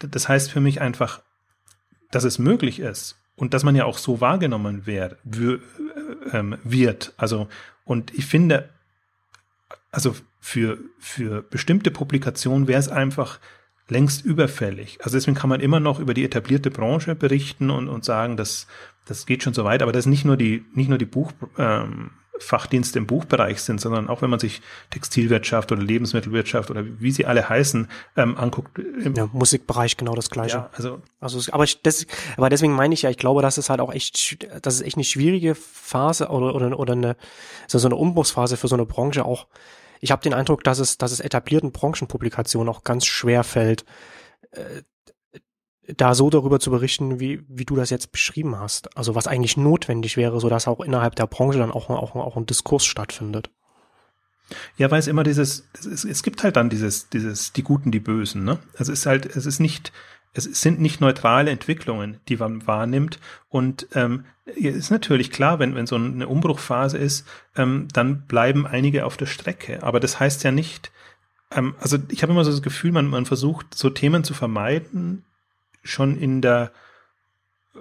das 0.09 0.29
heißt 0.29 0.51
für 0.51 0.61
mich 0.61 0.81
einfach, 0.81 1.23
dass 2.11 2.25
es 2.25 2.39
möglich 2.39 2.81
ist 2.81 3.19
und 3.37 3.55
dass 3.55 3.65
man 3.65 3.77
ja 3.77 3.85
auch 3.85 3.99
so 3.99 4.21
wahrgenommen 4.21 4.87
wär, 4.87 5.17
ähm, 6.33 6.59
wird. 6.63 7.13
Also, 7.17 7.49
und 7.85 8.15
ich 8.15 8.27
finde, 8.27 8.69
also 9.91 10.15
für, 10.41 10.79
für 10.99 11.43
bestimmte 11.43 11.91
Publikationen 11.91 12.69
wäre 12.69 12.81
es 12.81 12.89
einfach 12.89 13.41
längst 13.89 14.25
überfällig. 14.25 14.99
Also 15.03 15.17
deswegen 15.17 15.37
kann 15.37 15.51
man 15.51 15.61
immer 15.61 15.81
noch 15.81 16.01
über 16.01 16.15
die 16.15 16.25
etablierte 16.25 16.71
Branche 16.71 17.15
berichten 17.15 17.71
und, 17.71 17.89
und 17.89 18.05
sagen, 18.05 18.37
dass 18.37 18.67
das 19.07 19.27
geht 19.27 19.43
schon 19.43 19.53
so 19.53 19.65
weit, 19.65 19.83
aber 19.83 19.93
das 19.93 20.07
ist 20.07 20.11
nicht 20.11 20.25
nur 20.25 20.37
die, 20.37 20.65
nicht 20.75 20.89
nur 20.89 20.99
die 20.99 21.05
Buch, 21.05 21.33
ähm, 21.59 22.11
Fachdienste 22.39 22.99
im 22.99 23.07
Buchbereich 23.07 23.63
sind, 23.63 23.81
sondern 23.81 24.09
auch 24.09 24.23
wenn 24.23 24.31
man 24.31 24.41
sich 24.41 24.61
Textilwirtschaft 24.91 25.71
oder 25.71 25.83
Lebensmittelwirtschaft 25.83 26.71
oder 26.71 26.85
wie 26.85 27.11
sie 27.11 27.27
alle 27.27 27.49
heißen 27.49 27.89
ähm, 28.17 28.37
anguckt. 28.37 28.79
Im 28.79 29.15
ja, 29.15 29.29
Musikbereich 29.33 29.97
genau 29.97 30.15
das 30.15 30.31
gleiche. 30.31 30.57
Ja, 30.57 30.71
also, 30.73 31.01
also 31.21 31.53
aber, 31.53 31.65
ich, 31.65 31.81
das, 31.83 32.07
aber 32.37 32.51
deswegen 32.51 32.73
meine 32.73 32.95
ich 32.95 33.03
ja, 33.03 33.11
ich 33.11 33.19
glaube, 33.19 33.43
das 33.43 33.59
ist 33.59 33.71
halt 33.71 33.81
auch 33.81 33.93
echt, 33.93 34.45
das 34.63 34.75
ist 34.75 34.83
echt 34.83 34.97
eine 34.97 35.05
schwierige 35.05 35.55
Phase 35.55 36.29
oder 36.29 36.55
oder, 36.55 36.79
oder 36.79 36.93
eine 36.95 37.17
so, 37.69 37.79
so 37.79 37.87
eine 37.89 37.97
Umbruchsphase 37.97 38.57
für 38.57 38.69
so 38.69 38.75
eine 38.75 38.87
Branche 38.87 39.25
auch. 39.25 39.47
Ich 40.01 40.11
habe 40.11 40.23
den 40.23 40.35
Eindruck, 40.35 40.65
dass 40.65 40.81
es, 40.81 40.99
dass 40.99 41.13
es 41.13 41.21
etablierten 41.21 41.73
Branchenpublikationen 41.73 42.69
auch 42.69 42.83
ganz 42.85 43.07
schwer 43.07 43.45
fällt, 43.45 43.85
äh, 44.51 44.83
da 45.97 46.15
so 46.15 46.31
darüber 46.31 46.61
zu 46.61 46.71
berichten, 46.71 47.21
wie, 47.21 47.45
wie 47.49 47.65
du 47.65 47.77
das 47.77 47.91
jetzt 47.91 48.13
beschrieben 48.13 48.59
hast. 48.59 48.97
Also 48.97 49.15
was 49.15 49.27
eigentlich 49.27 49.57
notwendig 49.57 50.17
wäre, 50.17 50.41
so 50.41 50.49
dass 50.49 50.69
auch 50.69 50.81
innerhalb 50.81 51.17
der 51.17 51.27
Branche 51.27 51.59
dann 51.59 51.71
auch, 51.71 51.91
auch, 51.91 52.15
auch 52.15 52.37
ein 52.37 52.47
Diskurs 52.47 52.85
stattfindet. 52.85 53.51
Ja, 54.77 54.91
weil 54.91 54.99
es 54.99 55.07
immer 55.07 55.25
dieses, 55.25 55.69
es, 55.79 56.05
es 56.05 56.23
gibt 56.23 56.43
halt 56.43 56.57
dann 56.57 56.69
dieses, 56.69 57.09
dieses, 57.09 57.53
die 57.53 57.63
Guten, 57.63 57.91
die 57.91 58.01
Bösen, 58.01 58.45
ne? 58.45 58.59
Also 58.77 58.93
es 58.93 59.01
ist 59.01 59.07
halt, 59.07 59.27
es 59.27 59.47
ist 59.47 59.59
nicht, 59.59 59.93
es 60.35 60.45
sind 60.45 60.81
nicht 60.81 61.01
neutrale 61.01 61.51
Entwicklungen, 61.51 62.21
die 62.29 62.37
man 62.37 62.67
wahrnimmt. 62.67 63.21
Und 63.49 63.87
ähm, 63.95 64.25
ist 64.45 64.91
natürlich 64.91 65.31
klar, 65.31 65.59
wenn, 65.59 65.75
wenn 65.75 65.87
so 65.87 65.97
eine 65.97 66.29
Umbruchphase 66.29 66.99
ist, 66.99 67.27
ähm, 67.57 67.89
dann 67.93 68.27
bleiben 68.27 68.67
einige 68.67 69.07
auf 69.07 69.17
der 69.17 69.27
Strecke. 69.27 69.83
Aber 69.83 70.01
das 70.01 70.21
heißt 70.21 70.45
ja 70.45 70.51
nicht, 70.51 70.93
ähm, 71.51 71.75
also 71.79 71.99
ich 72.11 72.23
habe 72.23 72.33
immer 72.33 72.45
so 72.45 72.51
das 72.51 72.63
Gefühl, 72.63 72.93
man, 72.93 73.07
man 73.07 73.27
versucht, 73.27 73.75
so 73.75 73.91
Themen 73.91 74.25
zu 74.25 74.35
vermeiden, 74.35 75.25
schon 75.85 76.17
in 76.17 76.41
der 76.41 76.73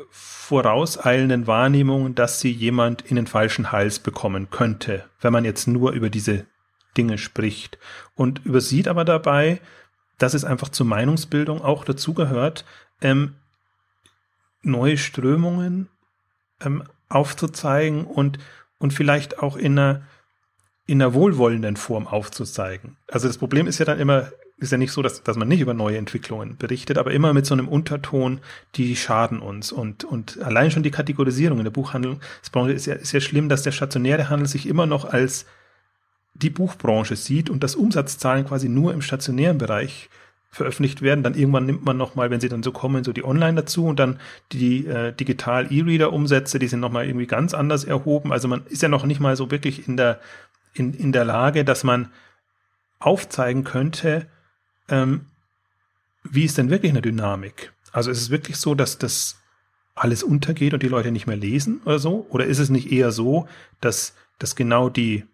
vorauseilenden 0.10 1.48
Wahrnehmung, 1.48 2.16
dass 2.16 2.40
sie 2.40 2.52
jemand 2.52 3.02
in 3.04 3.16
den 3.16 3.28
falschen 3.28 3.72
Hals 3.72 4.00
bekommen 4.00 4.50
könnte, 4.50 5.06
wenn 5.22 5.34
man 5.34 5.46
jetzt 5.46 5.68
nur 5.68 5.92
über 5.92 6.10
diese 6.10 6.46
Dinge 6.98 7.18
spricht 7.18 7.78
und 8.16 8.46
übersieht 8.46 8.88
aber 8.88 9.06
dabei, 9.06 9.62
dass 10.18 10.34
es 10.34 10.46
einfach 10.46 10.70
zur 10.70 10.86
Meinungsbildung 10.86 11.62
auch 11.62 11.86
dazugehört, 11.86 12.66
ähm, 13.02 13.36
neue 14.62 14.98
Strömungen 14.98 15.90
ähm, 16.62 16.84
aufzuzeigen 17.10 18.06
und, 18.06 18.40
und 18.80 18.94
vielleicht 18.94 19.40
auch 19.40 19.58
in 19.58 19.78
einer, 19.78 20.04
in 20.86 21.02
einer 21.02 21.14
wohlwollenden 21.14 21.78
Form 21.78 22.08
aufzuzeigen. 22.08 22.98
Also 23.08 23.28
das 23.28 23.38
Problem 23.38 23.68
ist 23.68 23.80
ja 23.80 23.86
dann 23.86 24.00
immer, 24.00 24.32
ist 24.64 24.72
ja 24.72 24.78
nicht 24.78 24.92
so, 24.92 25.02
dass, 25.02 25.24
dass 25.24 25.38
man 25.38 25.48
nicht 25.48 25.60
über 25.60 25.74
neue 25.74 25.98
Entwicklungen 25.98 26.58
berichtet, 26.58 26.98
aber 26.98 27.12
immer 27.12 27.34
mit 27.34 27.46
so 27.46 27.54
einem 27.54 27.68
Unterton, 27.68 28.40
die 28.76 28.96
schaden 28.96 29.40
uns. 29.40 29.72
Und, 29.72 30.04
und 30.04 30.42
allein 30.42 30.72
schon 30.72 30.84
die 30.84 30.92
Kategorisierung 30.92 31.60
in 31.60 31.66
der 31.66 31.72
Buchhandelsbranche 31.72 32.74
ist 32.74 32.86
ja, 32.86 32.96
ist 32.96 33.12
ja 33.12 33.20
schlimm, 33.20 33.50
dass 33.50 33.64
der 33.64 33.72
stationäre 33.72 34.30
Handel 34.30 34.48
sich 34.48 34.68
immer 34.68 34.86
noch 34.86 35.06
als 35.06 35.46
die 36.34 36.50
Buchbranche 36.50 37.16
sieht 37.16 37.50
und 37.50 37.64
dass 37.64 37.76
Umsatzzahlen 37.76 38.46
quasi 38.46 38.70
nur 38.70 38.94
im 38.94 39.02
stationären 39.02 39.60
Bereich 39.60 40.10
veröffentlicht 40.50 41.02
werden. 41.02 41.24
Dann 41.24 41.36
irgendwann 41.36 41.66
nimmt 41.66 41.84
man 41.84 41.98
nochmal, 41.98 42.30
wenn 42.30 42.40
sie 42.40 42.50
dann 42.50 42.64
so 42.64 42.72
kommen, 42.72 43.04
so 43.04 43.12
die 43.12 43.26
Online 43.26 43.56
dazu 43.56 43.86
und 43.86 44.00
dann 44.00 44.20
die 44.52 44.86
äh, 44.86 45.12
digital 45.12 45.72
E-Reader-Umsätze, 45.72 46.60
die 46.60 46.68
sind 46.68 46.80
nochmal 46.80 47.08
irgendwie 47.08 47.28
ganz 47.28 47.54
anders 47.54 47.84
erhoben. 47.84 48.32
Also 48.32 48.48
man 48.48 48.66
ist 48.68 48.82
ja 48.82 48.90
noch 48.90 49.06
nicht 49.06 49.20
mal 49.20 49.36
so 49.36 49.52
wirklich 49.52 49.88
in 49.88 49.98
der, 49.98 50.20
in, 50.74 50.94
in 50.94 51.12
der 51.12 51.26
Lage, 51.26 51.66
dass 51.66 51.84
man 51.84 52.10
aufzeigen 53.00 53.64
könnte, 53.64 54.28
ähm, 54.90 55.28
wie 56.24 56.46
ist 56.46 56.58
denn 56.58 56.70
wirklich 56.70 56.92
eine 56.92 57.02
Dynamik? 57.02 57.74
Also 57.92 58.12
ist 58.12 58.22
es 58.22 58.30
wirklich 58.30 58.58
so, 58.58 58.76
dass 58.76 58.98
das 58.98 59.38
alles 59.96 60.24
untergeht 60.24 60.74
und 60.74 60.82
die 60.82 60.88
Leute 60.88 61.12
nicht 61.12 61.28
mehr 61.28 61.38
lesen 61.38 61.82
oder 61.86 62.00
so? 62.00 62.26
Oder 62.30 62.46
ist 62.46 62.60
es 62.60 62.70
nicht 62.70 62.92
eher 62.92 63.12
so, 63.12 63.48
dass, 63.82 64.16
dass 64.40 64.56
genau 64.56 64.90
die, 64.90 65.26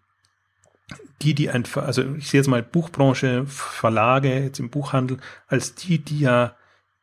die, 1.22 1.34
die 1.34 1.50
einfach, 1.50 1.84
also 1.84 2.02
ich 2.16 2.28
sehe 2.28 2.40
jetzt 2.40 2.48
mal 2.48 2.62
Buchbranche, 2.62 3.46
Verlage, 3.46 4.42
jetzt 4.44 4.60
im 4.60 4.70
Buchhandel, 4.70 5.18
als 5.46 5.74
die, 5.74 5.98
die 5.98 6.20
ja 6.20 6.56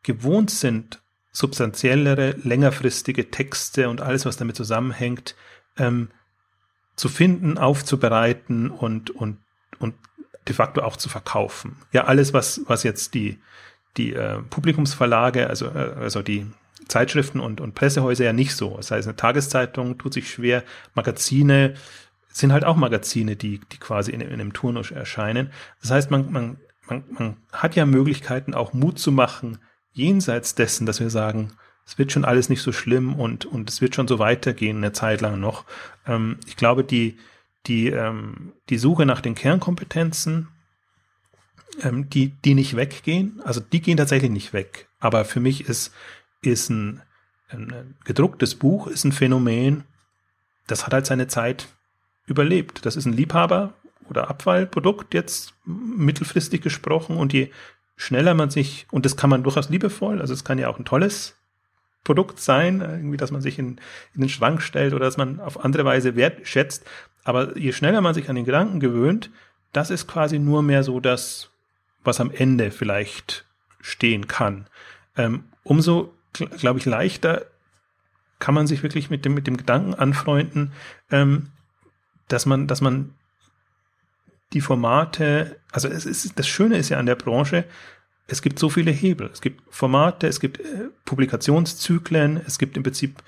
gewohnt 0.03 0.51
sind, 0.51 1.01
substanziellere, 1.31 2.31
längerfristige 2.43 3.29
Texte 3.29 3.89
und 3.89 4.01
alles, 4.01 4.25
was 4.25 4.37
damit 4.37 4.55
zusammenhängt, 4.55 5.35
ähm, 5.77 6.09
zu 6.95 7.09
finden, 7.09 7.57
aufzubereiten 7.57 8.71
und, 8.71 9.11
und, 9.11 9.37
und 9.79 9.93
de 10.47 10.55
facto 10.55 10.81
auch 10.81 10.97
zu 10.97 11.09
verkaufen. 11.09 11.77
Ja, 11.91 12.05
alles, 12.05 12.33
was, 12.33 12.61
was 12.65 12.83
jetzt 12.83 13.13
die, 13.13 13.39
die 13.97 14.13
äh, 14.13 14.41
Publikumsverlage, 14.49 15.47
also, 15.47 15.67
äh, 15.67 15.93
also 15.99 16.21
die 16.21 16.47
Zeitschriften 16.87 17.39
und, 17.39 17.59
und 17.61 17.75
Pressehäuser 17.75 18.25
ja 18.25 18.33
nicht 18.33 18.55
so. 18.55 18.77
Das 18.77 18.91
heißt, 18.91 19.07
eine 19.07 19.15
Tageszeitung 19.15 19.97
tut 19.97 20.13
sich 20.13 20.29
schwer, 20.29 20.63
Magazine 20.93 21.75
sind 22.29 22.53
halt 22.53 22.65
auch 22.65 22.75
Magazine, 22.75 23.35
die, 23.35 23.59
die 23.71 23.77
quasi 23.77 24.11
in, 24.11 24.21
in 24.21 24.33
einem 24.33 24.53
Turnus 24.53 24.91
erscheinen. 24.91 25.51
Das 25.81 25.91
heißt, 25.91 26.11
man, 26.11 26.31
man, 26.31 26.57
man, 26.87 27.03
man 27.09 27.37
hat 27.51 27.75
ja 27.75 27.85
Möglichkeiten, 27.85 28.53
auch 28.53 28.73
Mut 28.73 28.99
zu 28.99 29.11
machen, 29.11 29.57
jenseits 29.91 30.53
dessen, 30.53 30.85
dass 30.85 30.99
wir 30.99 31.09
sagen, 31.09 31.53
es 31.85 31.97
wird 31.97 32.11
schon 32.11 32.25
alles 32.25 32.49
nicht 32.49 32.61
so 32.61 32.71
schlimm 32.71 33.15
und, 33.15 33.45
und 33.45 33.69
es 33.69 33.81
wird 33.81 33.95
schon 33.95 34.07
so 34.07 34.19
weitergehen, 34.19 34.77
eine 34.77 34.91
Zeit 34.91 35.21
lang 35.21 35.39
noch. 35.39 35.65
Ähm, 36.05 36.37
ich 36.45 36.57
glaube, 36.57 36.83
die, 36.83 37.17
die, 37.67 37.87
ähm, 37.87 38.53
die 38.69 38.77
Suche 38.77 39.05
nach 39.05 39.21
den 39.21 39.35
Kernkompetenzen, 39.35 40.47
ähm, 41.83 42.09
die, 42.09 42.29
die 42.29 42.53
nicht 42.53 42.75
weggehen, 42.75 43.41
also 43.43 43.59
die 43.59 43.81
gehen 43.81 43.97
tatsächlich 43.97 44.31
nicht 44.31 44.53
weg. 44.53 44.87
Aber 44.99 45.25
für 45.25 45.39
mich 45.39 45.67
ist, 45.67 45.93
ist 46.41 46.69
ein, 46.69 47.01
ein 47.49 47.95
gedrucktes 48.03 48.55
Buch 48.55 48.87
ist 48.87 49.03
ein 49.03 49.11
Phänomen, 49.11 49.83
das 50.67 50.85
hat 50.85 50.93
halt 50.93 51.05
seine 51.05 51.27
Zeit 51.27 51.67
überlebt. 52.25 52.85
Das 52.85 52.95
ist 52.95 53.05
ein 53.05 53.13
Liebhaber- 53.13 53.73
oder 54.09 54.29
Abfallprodukt 54.29 55.13
jetzt 55.13 55.53
mittelfristig 55.65 56.61
gesprochen 56.61 57.17
und 57.17 57.33
je 57.33 57.49
schneller 57.95 58.33
man 58.33 58.49
sich, 58.49 58.85
und 58.91 59.05
das 59.05 59.17
kann 59.17 59.29
man 59.29 59.43
durchaus 59.43 59.69
liebevoll, 59.69 60.21
also 60.21 60.33
es 60.33 60.43
kann 60.43 60.59
ja 60.59 60.69
auch 60.69 60.77
ein 60.77 60.85
tolles 60.85 61.35
Produkt 62.03 62.39
sein, 62.39 62.79
irgendwie, 62.79 63.17
dass 63.17 63.31
man 63.31 63.41
sich 63.41 63.59
in, 63.59 63.81
in 64.13 64.21
den 64.21 64.29
Schrank 64.29 64.61
stellt 64.61 64.93
oder 64.93 65.05
dass 65.05 65.17
man 65.17 65.41
auf 65.41 65.65
andere 65.65 65.83
Weise 65.83 66.15
wertschätzt. 66.15 66.85
Aber 67.27 67.57
je 67.57 67.73
schneller 67.73 67.99
man 67.99 68.13
sich 68.13 68.29
an 68.29 68.37
den 68.37 68.45
Gedanken 68.45 68.79
gewöhnt, 68.79 69.29
das 69.73 69.89
ist 69.89 70.07
quasi 70.07 70.39
nur 70.39 70.63
mehr 70.63 70.83
so 70.83 71.01
das, 71.01 71.49
was 72.05 72.21
am 72.21 72.31
Ende 72.31 72.71
vielleicht 72.71 73.45
stehen 73.81 74.27
kann. 74.27 74.67
Ähm, 75.17 75.43
umso, 75.63 76.13
glaube 76.31 76.79
ich, 76.79 76.85
leichter 76.85 77.45
kann 78.39 78.55
man 78.55 78.65
sich 78.65 78.81
wirklich 78.81 79.09
mit 79.09 79.25
dem, 79.25 79.33
mit 79.33 79.45
dem 79.45 79.57
Gedanken 79.57 79.93
anfreunden, 79.93 80.71
ähm, 81.11 81.49
dass 82.29 82.45
man, 82.45 82.65
dass 82.65 82.79
man 82.79 83.13
die 84.53 84.61
Formate, 84.61 85.59
also 85.73 85.89
es 85.89 86.05
ist, 86.05 86.39
das 86.39 86.47
Schöne 86.47 86.77
ist 86.77 86.87
ja 86.87 86.97
an 86.97 87.07
der 87.07 87.15
Branche, 87.15 87.65
es 88.27 88.41
gibt 88.41 88.57
so 88.57 88.69
viele 88.69 88.91
Hebel. 88.91 89.29
Es 89.33 89.41
gibt 89.41 89.61
Formate, 89.69 90.27
es 90.27 90.39
gibt 90.39 90.61
äh, 90.61 90.91
Publikationszyklen, 91.03 92.37
es 92.45 92.57
gibt 92.57 92.77
im 92.77 92.83
Prinzip, 92.83 93.21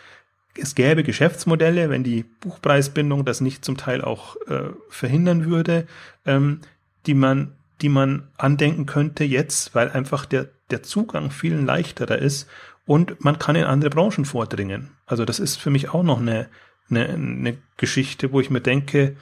es 0.60 0.76
gäbe 0.76 1.04
Geschäftsmodelle, 1.04 1.90
wenn 1.90 2.04
die 2.04 2.24
Buchpreisbindung 2.24 3.26
das 3.26 3.42
nicht 3.42 3.66
zum 3.66 3.78
Teil 3.78 4.02
auch 4.02 4.36
äh, 4.48 4.70
verhindern 4.90 5.46
würde, 5.46 5.88
ähm, 6.26 6.62
die 7.06 7.14
man, 7.14 7.54
die 7.82 7.90
man 7.90 8.28
andenken 8.38 8.86
könnte 8.86 9.24
jetzt, 9.24 9.76
weil 9.76 9.90
einfach 9.90 10.26
der, 10.26 10.50
der 10.70 10.84
Zugang 10.84 11.32
viel 11.32 11.56
leichterer 11.56 12.18
ist 12.18 12.48
und 12.86 13.24
man 13.24 13.40
kann 13.40 13.56
in 13.56 13.66
andere 13.66 13.90
Branchen 13.90 14.26
vordringen. 14.26 14.92
Also 15.06 15.26
das 15.26 15.40
ist 15.40 15.58
für 15.58 15.70
mich 15.70 15.90
auch 15.90 16.04
noch 16.04 16.20
eine, 16.20 16.50
eine, 16.90 17.10
eine 17.10 17.58
Geschichte, 17.78 18.32
wo 18.32 18.40
ich 18.40 18.50
mir 18.50 18.62
denke, 18.62 19.16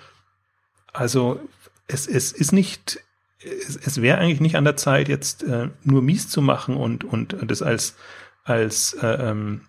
also 0.93 1.39
es, 1.87 2.07
es 2.07 2.31
ist 2.31 2.51
nicht 2.51 2.99
es, 3.43 3.75
es 3.75 4.01
wäre 4.01 4.17
eigentlich 4.17 4.41
nicht 4.41 4.55
an 4.55 4.63
der 4.63 4.77
Zeit, 4.77 5.09
jetzt 5.09 5.43
äh, 5.43 5.69
nur 5.83 6.01
mies 6.01 6.27
zu 6.27 6.41
machen 6.41 6.75
und, 6.75 7.03
und 7.03 7.35
das 7.45 7.61
als, 7.61 7.95
als, 8.43 8.93
äh, 9.01 9.29
ähm, 9.29 9.61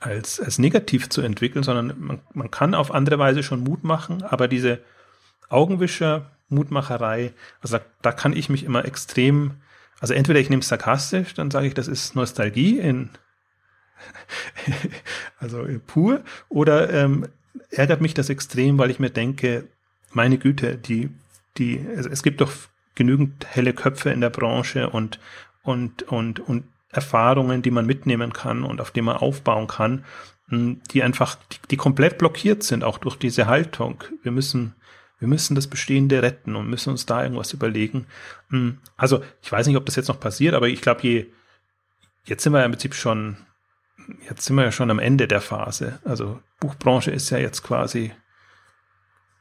als, 0.00 0.40
als 0.40 0.58
negativ 0.58 1.08
zu 1.08 1.22
entwickeln, 1.22 1.62
sondern 1.62 1.94
man, 1.98 2.20
man 2.32 2.50
kann 2.50 2.74
auf 2.74 2.92
andere 2.92 3.18
Weise 3.18 3.42
schon 3.42 3.60
Mut 3.60 3.84
machen, 3.84 4.22
aber 4.22 4.48
diese 4.48 4.80
Augenwischer 5.48 6.30
Mutmacherei. 6.52 7.32
Also 7.60 7.78
da, 7.78 7.84
da 8.02 8.12
kann 8.12 8.34
ich 8.34 8.48
mich 8.48 8.64
immer 8.64 8.84
extrem, 8.84 9.52
also 10.00 10.14
entweder 10.14 10.38
ich 10.38 10.50
nehme 10.50 10.60
es 10.60 10.68
sarkastisch, 10.68 11.34
dann 11.34 11.50
sage 11.50 11.66
ich, 11.66 11.74
das 11.74 11.88
ist 11.88 12.14
Nostalgie 12.14 12.78
in 12.78 13.10
also 15.38 15.66
pur, 15.86 16.22
oder 16.48 16.92
ähm, 16.92 17.28
ärgert 17.70 18.00
mich 18.00 18.14
das 18.14 18.28
extrem, 18.28 18.78
weil 18.78 18.90
ich 18.90 18.98
mir 18.98 19.10
denke, 19.10 19.68
meine 20.12 20.38
Güte, 20.38 20.76
die, 20.76 21.10
die, 21.56 21.78
es, 21.78 22.06
es 22.06 22.22
gibt 22.22 22.40
doch 22.40 22.52
genügend 22.94 23.46
helle 23.48 23.72
Köpfe 23.72 24.10
in 24.10 24.20
der 24.20 24.30
Branche 24.30 24.90
und, 24.90 25.18
und, 25.62 26.02
und, 26.04 26.40
und 26.40 26.64
Erfahrungen, 26.92 27.62
die 27.62 27.70
man 27.70 27.86
mitnehmen 27.86 28.32
kann 28.32 28.62
und 28.62 28.80
auf 28.80 28.90
die 28.90 29.02
man 29.02 29.16
aufbauen 29.16 29.66
kann, 29.66 30.04
hm, 30.48 30.80
die 30.90 31.02
einfach, 31.02 31.36
die, 31.50 31.56
die 31.70 31.76
komplett 31.76 32.18
blockiert 32.18 32.62
sind, 32.62 32.84
auch 32.84 32.98
durch 32.98 33.16
diese 33.16 33.46
Haltung. 33.46 34.04
Wir 34.22 34.30
müssen, 34.30 34.74
wir 35.18 35.26
müssen 35.26 35.54
das 35.54 35.66
Bestehende 35.66 36.22
retten 36.22 36.54
und 36.54 36.68
müssen 36.68 36.90
uns 36.90 37.06
da 37.06 37.22
irgendwas 37.22 37.52
überlegen. 37.52 38.06
Hm, 38.50 38.78
also, 38.96 39.22
ich 39.40 39.50
weiß 39.50 39.66
nicht, 39.66 39.76
ob 39.76 39.86
das 39.86 39.96
jetzt 39.96 40.08
noch 40.08 40.20
passiert, 40.20 40.54
aber 40.54 40.68
ich 40.68 40.82
glaube, 40.82 41.02
je, 41.02 41.26
jetzt 42.24 42.42
sind 42.44 42.52
wir 42.52 42.60
ja 42.60 42.66
im 42.66 42.72
Prinzip 42.72 42.94
schon, 42.94 43.38
jetzt 44.28 44.44
sind 44.44 44.56
wir 44.56 44.64
ja 44.64 44.72
schon 44.72 44.90
am 44.90 44.98
Ende 44.98 45.26
der 45.26 45.40
Phase. 45.40 45.98
Also, 46.04 46.40
Buchbranche 46.60 47.10
ist 47.10 47.30
ja 47.30 47.38
jetzt 47.38 47.62
quasi 47.62 48.12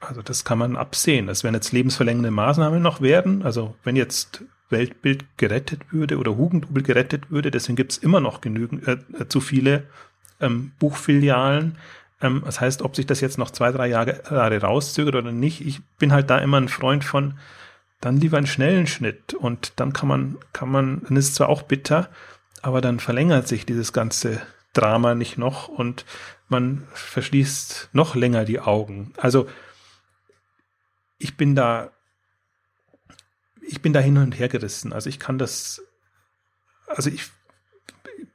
also 0.01 0.21
das 0.21 0.43
kann 0.43 0.57
man 0.57 0.75
absehen. 0.75 1.27
Das 1.27 1.43
werden 1.43 1.55
jetzt 1.55 1.71
lebensverlängernde 1.71 2.31
Maßnahmen 2.31 2.81
noch 2.81 3.01
werden. 3.01 3.43
Also 3.43 3.75
wenn 3.83 3.95
jetzt 3.95 4.43
Weltbild 4.71 5.25
gerettet 5.37 5.91
würde 5.91 6.17
oder 6.17 6.37
Hugendubel 6.37 6.83
gerettet 6.83 7.31
würde, 7.31 7.51
deswegen 7.51 7.75
gibt 7.75 7.93
es 7.93 7.97
immer 7.97 8.19
noch 8.19 8.41
genügend 8.41 8.87
äh, 8.87 8.97
äh, 9.19 9.27
zu 9.27 9.41
viele 9.41 9.83
ähm, 10.39 10.71
Buchfilialen. 10.79 11.77
Ähm, 12.21 12.41
das 12.45 12.61
heißt, 12.61 12.81
ob 12.81 12.95
sich 12.95 13.05
das 13.05 13.21
jetzt 13.21 13.37
noch 13.37 13.51
zwei, 13.51 13.71
drei 13.71 13.87
Jahre, 13.87 14.23
Jahre 14.29 14.61
rauszögert 14.61 15.15
oder 15.15 15.31
nicht, 15.31 15.65
ich 15.65 15.81
bin 15.99 16.11
halt 16.13 16.29
da 16.29 16.37
immer 16.37 16.57
ein 16.57 16.69
Freund 16.69 17.03
von, 17.03 17.37
dann 17.99 18.17
lieber 18.17 18.37
einen 18.37 18.47
schnellen 18.47 18.87
Schnitt 18.87 19.33
und 19.33 19.73
dann 19.75 19.93
kann 19.93 20.07
man, 20.07 20.37
kann 20.53 20.69
man, 20.69 21.03
dann 21.07 21.17
ist 21.17 21.29
es 21.29 21.35
zwar 21.35 21.49
auch 21.49 21.61
bitter, 21.61 22.09
aber 22.61 22.81
dann 22.81 22.99
verlängert 22.99 23.47
sich 23.47 23.65
dieses 23.65 23.93
ganze 23.93 24.41
Drama 24.73 25.15
nicht 25.15 25.37
noch 25.37 25.67
und 25.67 26.05
man 26.49 26.87
verschließt 26.93 27.89
noch 27.93 28.15
länger 28.15 28.45
die 28.45 28.59
Augen. 28.59 29.13
Also 29.17 29.47
ich 31.17 31.37
bin 31.37 31.55
da, 31.55 31.91
ich 33.61 33.81
bin 33.81 33.93
da 33.93 33.99
hin 33.99 34.17
und 34.17 34.37
her 34.37 34.49
gerissen. 34.49 34.93
Also 34.93 35.09
ich 35.09 35.19
kann 35.19 35.37
das, 35.37 35.81
also 36.87 37.09
ich, 37.09 37.29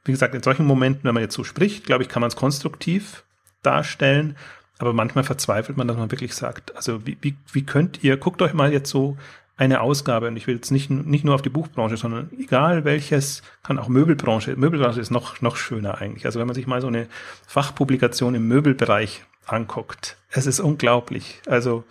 wie 0.03 0.11
gesagt, 0.11 0.35
in 0.35 0.43
solchen 0.43 0.65
Momenten, 0.65 1.03
wenn 1.03 1.13
man 1.13 1.23
jetzt 1.23 1.35
so 1.35 1.43
spricht, 1.43 1.85
glaube 1.85 2.03
ich, 2.03 2.09
kann 2.09 2.21
man 2.21 2.29
es 2.29 2.35
konstruktiv 2.35 3.23
darstellen. 3.61 4.37
Aber 4.79 4.93
manchmal 4.93 5.23
verzweifelt 5.23 5.77
man, 5.77 5.87
dass 5.87 5.97
man 5.97 6.11
wirklich 6.11 6.35
sagt, 6.35 6.75
also 6.75 7.05
wie, 7.05 7.17
wie, 7.21 7.35
wie 7.51 7.65
könnt 7.65 8.03
ihr, 8.03 8.17
guckt 8.17 8.41
euch 8.41 8.53
mal 8.53 8.71
jetzt 8.71 8.89
so 8.89 9.17
eine 9.57 9.81
Ausgabe, 9.81 10.27
und 10.27 10.37
ich 10.37 10.45
will 10.45 10.55
jetzt 10.55 10.69
nicht, 10.69 10.91
nicht 10.91 11.25
nur 11.25 11.33
auf 11.33 11.41
die 11.41 11.49
Buchbranche, 11.49 11.97
sondern 11.97 12.29
egal 12.37 12.85
welches, 12.85 13.41
kann 13.63 13.79
auch 13.79 13.87
Möbelbranche, 13.87 14.55
Möbelbranche 14.55 15.01
ist 15.01 15.09
noch, 15.09 15.41
noch 15.41 15.55
schöner 15.55 15.97
eigentlich. 15.97 16.27
Also 16.27 16.39
wenn 16.39 16.45
man 16.45 16.53
sich 16.53 16.67
mal 16.67 16.79
so 16.79 16.87
eine 16.87 17.07
Fachpublikation 17.47 18.35
im 18.35 18.47
Möbelbereich 18.47 19.25
anguckt, 19.47 20.17
es 20.29 20.45
ist 20.45 20.59
unglaublich. 20.59 21.41
Also 21.47 21.85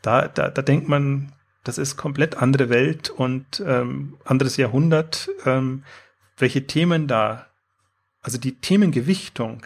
da, 0.00 0.26
da, 0.26 0.48
da 0.48 0.62
denkt 0.62 0.88
man, 0.88 1.32
das 1.64 1.78
ist 1.78 1.96
komplett 1.96 2.36
andere 2.36 2.68
Welt 2.68 3.10
und 3.10 3.62
ähm, 3.66 4.16
anderes 4.24 4.56
Jahrhundert. 4.56 5.28
Ähm, 5.44 5.84
welche 6.36 6.66
Themen 6.66 7.06
da, 7.06 7.46
also 8.20 8.38
die 8.38 8.56
Themengewichtung 8.56 9.62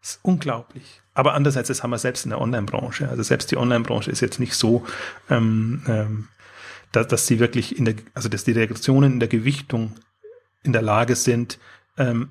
ist 0.00 0.20
unglaublich. 0.22 1.02
Aber 1.12 1.34
andererseits, 1.34 1.68
das 1.68 1.82
haben 1.82 1.90
wir 1.90 1.98
selbst 1.98 2.24
in 2.24 2.30
der 2.30 2.40
Online-Branche. 2.40 3.08
Also 3.08 3.22
selbst 3.22 3.50
die 3.50 3.56
Online-Branche 3.56 4.10
ist 4.10 4.20
jetzt 4.20 4.38
nicht 4.38 4.54
so, 4.54 4.86
ähm, 5.28 5.82
ähm, 5.88 6.28
dass, 6.92 7.08
dass 7.08 7.26
sie 7.26 7.40
wirklich 7.40 7.76
in 7.76 7.84
der, 7.84 7.96
also 8.14 8.28
dass 8.28 8.44
die 8.44 8.52
Reaktionen 8.52 9.14
in 9.14 9.20
der 9.20 9.28
Gewichtung 9.28 9.96
in 10.62 10.72
der 10.72 10.82
Lage 10.82 11.16
sind, 11.16 11.58
ähm, 11.98 12.30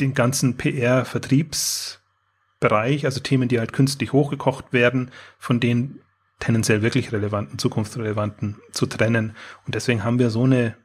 den 0.00 0.14
ganzen 0.14 0.56
PR-Vertriebsbereich, 0.56 3.04
also 3.04 3.20
Themen, 3.20 3.48
die 3.48 3.60
halt 3.60 3.72
künstlich 3.72 4.12
hochgekocht 4.12 4.72
werden, 4.72 5.12
von 5.38 5.60
denen 5.60 6.00
tendenziell 6.38 6.82
wirklich 6.82 7.12
relevanten, 7.12 7.58
zukunftsrelevanten 7.58 8.56
zu 8.72 8.86
trennen. 8.86 9.34
Und 9.64 9.74
deswegen 9.74 10.04
haben 10.04 10.18
wir 10.18 10.30
so 10.30 10.44
eine 10.44 10.76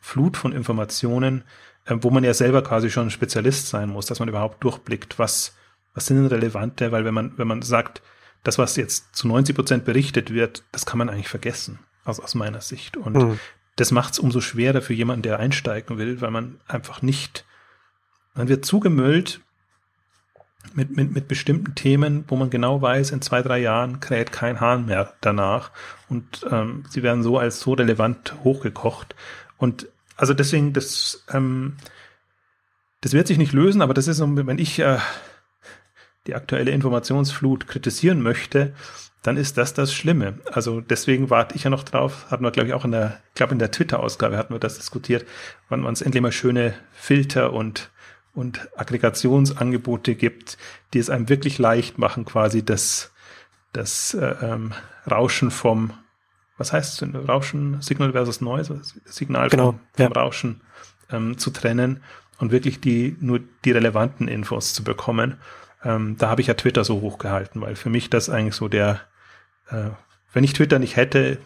Flut 0.00 0.36
von 0.36 0.52
Informationen, 0.52 1.44
äh, 1.84 1.96
wo 2.00 2.10
man 2.10 2.24
ja 2.24 2.34
selber 2.34 2.62
quasi 2.62 2.90
schon 2.90 3.10
Spezialist 3.10 3.68
sein 3.68 3.88
muss, 3.88 4.06
dass 4.06 4.20
man 4.20 4.28
überhaupt 4.28 4.62
durchblickt, 4.62 5.18
was, 5.18 5.56
was 5.94 6.06
sind 6.06 6.16
denn 6.16 6.26
relevante, 6.26 6.92
weil 6.92 7.04
wenn 7.04 7.14
man, 7.14 7.36
wenn 7.38 7.48
man 7.48 7.62
sagt, 7.62 8.02
das, 8.42 8.58
was 8.58 8.76
jetzt 8.76 9.14
zu 9.14 9.28
90 9.28 9.54
Prozent 9.54 9.84
berichtet 9.84 10.32
wird, 10.32 10.64
das 10.72 10.86
kann 10.86 10.98
man 10.98 11.08
eigentlich 11.08 11.28
vergessen, 11.28 11.78
aus, 12.04 12.18
aus 12.18 12.34
meiner 12.34 12.60
Sicht. 12.60 12.96
Und 12.96 13.16
mhm. 13.16 13.38
das 13.76 13.92
macht 13.92 14.14
es 14.14 14.18
umso 14.18 14.40
schwerer 14.40 14.82
für 14.82 14.94
jemanden, 14.94 15.22
der 15.22 15.38
einsteigen 15.38 15.98
will, 15.98 16.20
weil 16.20 16.30
man 16.30 16.60
einfach 16.66 17.02
nicht, 17.02 17.44
man 18.34 18.48
wird 18.48 18.64
zugemüllt 18.64 19.40
mit, 20.74 20.96
mit, 20.96 21.12
mit 21.12 21.28
bestimmten 21.28 21.74
Themen, 21.74 22.24
wo 22.28 22.36
man 22.36 22.50
genau 22.50 22.80
weiß, 22.80 23.10
in 23.10 23.20
zwei, 23.22 23.42
drei 23.42 23.58
Jahren 23.58 24.00
kräht 24.00 24.32
kein 24.32 24.60
Hahn 24.60 24.86
mehr 24.86 25.12
danach. 25.20 25.70
Und 26.08 26.46
ähm, 26.50 26.84
sie 26.88 27.02
werden 27.02 27.22
so 27.22 27.38
als 27.38 27.60
so 27.60 27.74
relevant 27.74 28.34
hochgekocht. 28.44 29.14
Und 29.58 29.88
also 30.16 30.34
deswegen, 30.34 30.72
das, 30.72 31.24
ähm, 31.32 31.76
das 33.00 33.12
wird 33.12 33.26
sich 33.26 33.38
nicht 33.38 33.52
lösen, 33.52 33.82
aber 33.82 33.94
das 33.94 34.08
ist, 34.08 34.20
wenn 34.20 34.58
ich 34.58 34.78
äh, 34.78 34.98
die 36.26 36.34
aktuelle 36.34 36.70
Informationsflut 36.70 37.66
kritisieren 37.66 38.22
möchte, 38.22 38.74
dann 39.22 39.36
ist 39.36 39.56
das 39.56 39.74
das 39.74 39.92
Schlimme. 39.92 40.38
Also 40.50 40.80
deswegen 40.80 41.30
warte 41.30 41.54
ich 41.54 41.64
ja 41.64 41.70
noch 41.70 41.84
drauf, 41.84 42.26
hatten 42.30 42.44
wir, 42.44 42.50
glaube 42.50 42.68
ich, 42.68 42.74
auch 42.74 42.84
in 42.84 42.92
der, 42.92 43.20
glaube 43.34 43.52
in 43.52 43.58
der 43.58 43.70
Twitter-Ausgabe 43.70 44.36
hatten 44.36 44.54
wir 44.54 44.58
das 44.58 44.76
diskutiert, 44.76 45.24
wann 45.68 45.80
man 45.80 45.92
es 45.92 46.02
endlich 46.02 46.22
mal 46.22 46.32
schöne 46.32 46.74
Filter 46.92 47.52
und 47.52 47.90
und 48.34 48.68
Aggregationsangebote 48.76 50.14
gibt, 50.14 50.58
die 50.94 50.98
es 50.98 51.10
einem 51.10 51.28
wirklich 51.28 51.58
leicht 51.58 51.98
machen, 51.98 52.24
quasi 52.24 52.64
das, 52.64 53.12
das 53.72 54.14
äh, 54.14 54.34
ähm, 54.42 54.72
Rauschen 55.10 55.50
vom, 55.50 55.92
was 56.56 56.72
heißt 56.72 57.02
es, 57.02 57.28
Rauschen, 57.28 57.80
Signal 57.82 58.12
versus 58.12 58.40
Noise, 58.40 58.80
Signal 59.04 59.48
genau, 59.48 59.72
vom, 59.72 59.80
vom 59.94 60.12
ja. 60.12 60.20
Rauschen 60.20 60.60
ähm, 61.10 61.38
zu 61.38 61.50
trennen 61.50 62.02
und 62.38 62.52
wirklich 62.52 62.80
die, 62.80 63.16
nur 63.20 63.40
die 63.64 63.72
relevanten 63.72 64.28
Infos 64.28 64.74
zu 64.74 64.82
bekommen. 64.82 65.36
Ähm, 65.84 66.16
da 66.18 66.28
habe 66.28 66.40
ich 66.40 66.46
ja 66.46 66.54
Twitter 66.54 66.84
so 66.84 67.00
hochgehalten, 67.00 67.60
weil 67.60 67.76
für 67.76 67.90
mich 67.90 68.08
das 68.08 68.30
eigentlich 68.30 68.54
so 68.54 68.68
der, 68.68 69.00
äh, 69.68 69.90
wenn 70.32 70.44
ich 70.44 70.54
Twitter 70.54 70.78
nicht 70.78 70.96
hätte, 70.96 71.38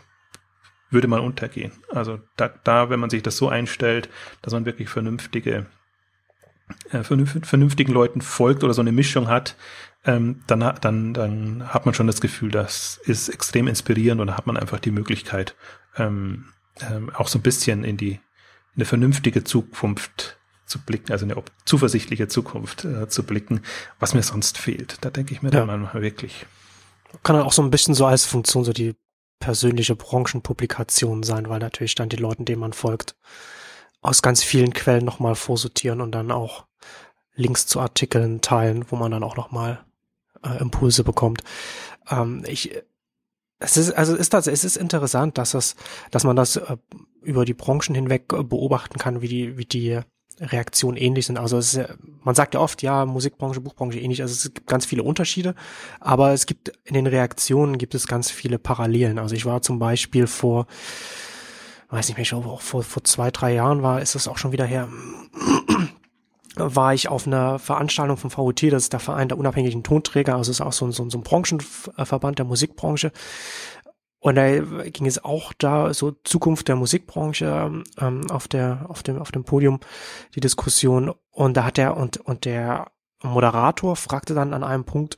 würde 0.90 1.08
man 1.08 1.20
untergehen. 1.20 1.72
Also 1.90 2.20
da, 2.36 2.48
da, 2.62 2.90
wenn 2.90 3.00
man 3.00 3.10
sich 3.10 3.22
das 3.22 3.36
so 3.36 3.48
einstellt, 3.48 4.08
dass 4.42 4.52
man 4.52 4.66
wirklich 4.66 4.88
vernünftige 4.88 5.66
äh, 6.90 7.02
vernünftigen 7.02 7.92
Leuten 7.92 8.20
folgt 8.20 8.64
oder 8.64 8.74
so 8.74 8.80
eine 8.80 8.92
Mischung 8.92 9.28
hat, 9.28 9.56
ähm, 10.04 10.42
dann, 10.46 10.60
dann, 10.80 11.14
dann 11.14 11.68
hat 11.68 11.84
man 11.84 11.94
schon 11.94 12.06
das 12.06 12.20
Gefühl, 12.20 12.50
das 12.50 13.00
ist 13.04 13.28
extrem 13.28 13.66
inspirierend 13.66 14.20
und 14.20 14.36
hat 14.36 14.46
man 14.46 14.56
einfach 14.56 14.78
die 14.78 14.90
Möglichkeit, 14.90 15.54
ähm, 15.96 16.46
ähm, 16.80 17.10
auch 17.14 17.28
so 17.28 17.38
ein 17.38 17.42
bisschen 17.42 17.84
in 17.84 17.96
die 17.96 18.20
in 18.76 18.82
eine 18.82 18.84
vernünftige 18.84 19.42
Zukunft 19.42 20.38
zu 20.66 20.80
blicken, 20.80 21.12
also 21.12 21.24
eine 21.24 21.42
zuversichtliche 21.64 22.28
Zukunft 22.28 22.84
äh, 22.84 23.08
zu 23.08 23.22
blicken, 23.22 23.62
was 23.98 24.12
mir 24.12 24.22
sonst 24.22 24.58
fehlt. 24.58 24.98
Da 25.00 25.10
denke 25.10 25.32
ich 25.32 25.40
mir 25.40 25.50
ja. 25.50 25.64
dann 25.64 25.80
manchmal 25.80 26.02
wirklich. 26.02 26.44
Kann 27.22 27.36
dann 27.36 27.46
auch 27.46 27.52
so 27.52 27.62
ein 27.62 27.70
bisschen 27.70 27.94
so 27.94 28.04
als 28.04 28.26
Funktion 28.26 28.64
so 28.64 28.72
die 28.72 28.94
persönliche 29.38 29.96
Branchenpublikation 29.96 31.22
sein, 31.22 31.48
weil 31.48 31.60
natürlich 31.60 31.94
dann 31.94 32.08
die 32.08 32.16
Leuten, 32.16 32.44
denen 32.44 32.60
man 32.60 32.72
folgt, 32.72 33.16
aus 34.06 34.22
ganz 34.22 34.42
vielen 34.42 34.72
Quellen 34.72 35.04
nochmal 35.04 35.34
vorsortieren 35.34 36.00
und 36.00 36.12
dann 36.12 36.30
auch 36.30 36.66
Links 37.34 37.66
zu 37.66 37.80
Artikeln 37.80 38.40
teilen, 38.40 38.84
wo 38.90 38.96
man 38.96 39.10
dann 39.10 39.22
auch 39.22 39.36
nochmal 39.36 39.84
äh, 40.42 40.58
Impulse 40.60 41.04
bekommt. 41.04 41.42
Ähm, 42.08 42.44
ich, 42.46 42.82
es 43.58 43.76
ist, 43.76 43.92
also 43.92 44.14
ist 44.14 44.32
das, 44.32 44.46
es 44.46 44.64
ist 44.64 44.76
interessant, 44.76 45.38
dass 45.38 45.54
es, 45.54 45.76
dass 46.10 46.24
man 46.24 46.36
das 46.36 46.56
äh, 46.56 46.76
über 47.22 47.44
die 47.44 47.54
Branchen 47.54 47.94
hinweg 47.94 48.32
äh, 48.32 48.42
beobachten 48.42 48.98
kann, 48.98 49.20
wie 49.20 49.28
die, 49.28 49.58
wie 49.58 49.64
die 49.64 50.00
Reaktionen 50.38 50.96
ähnlich 50.96 51.26
sind. 51.26 51.38
Also 51.38 51.58
ist, 51.58 51.78
man 52.22 52.34
sagt 52.34 52.54
ja 52.54 52.60
oft, 52.60 52.82
ja, 52.82 53.06
Musikbranche, 53.06 53.60
Buchbranche 53.60 53.98
ähnlich, 53.98 54.22
also 54.22 54.32
es 54.32 54.54
gibt 54.54 54.66
ganz 54.66 54.84
viele 54.84 55.02
Unterschiede, 55.02 55.54
aber 55.98 56.32
es 56.32 56.46
gibt 56.46 56.72
in 56.84 56.94
den 56.94 57.06
Reaktionen 57.06 57.78
gibt 57.78 57.94
es 57.94 58.06
ganz 58.06 58.30
viele 58.30 58.58
Parallelen. 58.58 59.18
Also 59.18 59.34
ich 59.34 59.46
war 59.46 59.62
zum 59.62 59.78
Beispiel 59.78 60.26
vor 60.26 60.66
weiß 61.88 62.08
nicht 62.08 62.16
mehr, 62.16 62.22
ich 62.22 62.34
auch 62.34 62.60
vor, 62.60 62.82
vor 62.82 63.04
zwei, 63.04 63.30
drei 63.30 63.54
Jahren 63.54 63.82
war, 63.82 64.00
ist 64.00 64.14
das 64.14 64.28
auch 64.28 64.38
schon 64.38 64.52
wieder 64.52 64.64
her, 64.64 64.88
war 66.56 66.94
ich 66.94 67.08
auf 67.08 67.26
einer 67.26 67.58
Veranstaltung 67.58 68.16
vom 68.16 68.30
VUT, 68.30 68.62
das 68.64 68.84
ist 68.84 68.92
der 68.92 69.00
Verein 69.00 69.28
der 69.28 69.38
unabhängigen 69.38 69.82
Tonträger, 69.82 70.36
also 70.36 70.50
ist 70.50 70.60
auch 70.60 70.72
so 70.72 70.86
ein, 70.86 70.92
so 70.92 71.08
so 71.08 71.18
ein 71.18 71.22
Branchenverband 71.22 72.38
der 72.38 72.46
Musikbranche. 72.46 73.12
Und 74.18 74.34
da 74.36 74.58
ging 74.58 75.06
es 75.06 75.22
auch 75.24 75.52
da 75.52 75.94
so 75.94 76.12
Zukunft 76.24 76.68
der 76.68 76.74
Musikbranche 76.74 77.84
ähm, 77.98 78.30
auf 78.30 78.48
der 78.48 78.86
auf 78.88 79.02
dem 79.02 79.20
auf 79.20 79.30
dem 79.30 79.44
Podium 79.44 79.78
die 80.34 80.40
Diskussion 80.40 81.14
und 81.30 81.56
da 81.56 81.64
hat 81.64 81.78
er 81.78 81.96
und 81.96 82.16
und 82.16 82.44
der 82.44 82.90
Moderator 83.22 83.94
fragte 83.94 84.34
dann 84.34 84.54
an 84.54 84.64
einem 84.64 84.84
Punkt 84.84 85.16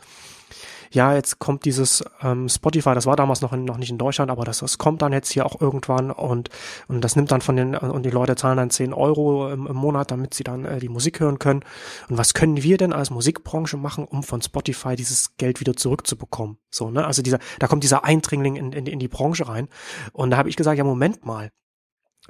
ja, 0.91 1.15
jetzt 1.15 1.39
kommt 1.39 1.65
dieses 1.65 2.05
ähm, 2.23 2.49
Spotify, 2.49 2.95
das 2.95 3.07
war 3.07 3.17
damals 3.17 3.41
noch, 3.41 3.53
in, 3.53 3.65
noch 3.65 3.79
nicht 3.79 3.91
in 3.91 3.99
Deutschland, 3.99 4.31
aber 4.31 4.45
das, 4.45 4.59
das 4.61 4.79
kommt 4.79 5.03
dann 5.03 5.13
jetzt 5.13 5.31
hier 5.31 5.47
auch 5.47 5.61
irgendwann 5.61 6.11
und, 6.11 6.49
und 6.89 7.03
das 7.03 7.17
nimmt 7.17 7.31
dann 7.31 7.41
von 7.41 7.57
den, 7.57 7.75
und 7.75 8.05
die 8.05 8.11
Leute 8.11 8.37
zahlen 8.37 8.57
dann 8.57 8.71
10 8.71 8.93
Euro 8.93 9.51
im, 9.51 9.67
im 9.67 9.77
Monat, 9.77 10.11
damit 10.11 10.35
sie 10.35 10.45
dann 10.45 10.65
äh, 10.65 10.79
die 10.79 10.89
Musik 10.89 11.21
hören 11.21 11.39
können. 11.39 11.65
Und 12.09 12.19
was 12.19 12.35
können 12.35 12.63
wir 12.63 12.77
denn 12.77 12.93
als 12.93 13.11
Musikbranche 13.11 13.77
machen, 13.77 14.05
um 14.05 14.23
von 14.23 14.43
Spotify 14.43 14.97
dieses 14.97 15.37
Geld 15.37 15.61
wieder 15.61 15.75
zurückzubekommen? 15.75 16.59
So, 16.71 16.91
ne? 16.91 17.07
Also 17.07 17.23
dieser, 17.23 17.39
da 17.59 17.67
kommt 17.67 17.85
dieser 17.85 18.05
Eindringling 18.05 18.57
in, 18.57 18.73
in, 18.73 18.87
in 18.87 18.99
die 18.99 19.09
Branche 19.09 19.49
rein. 19.49 19.69
Und 20.13 20.31
da 20.31 20.37
habe 20.37 20.49
ich 20.49 20.57
gesagt, 20.57 20.79
ja, 20.79 20.85
Moment 20.85 21.25
mal, 21.25 21.51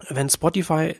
wenn 0.09 0.29
Spotify 0.29 0.95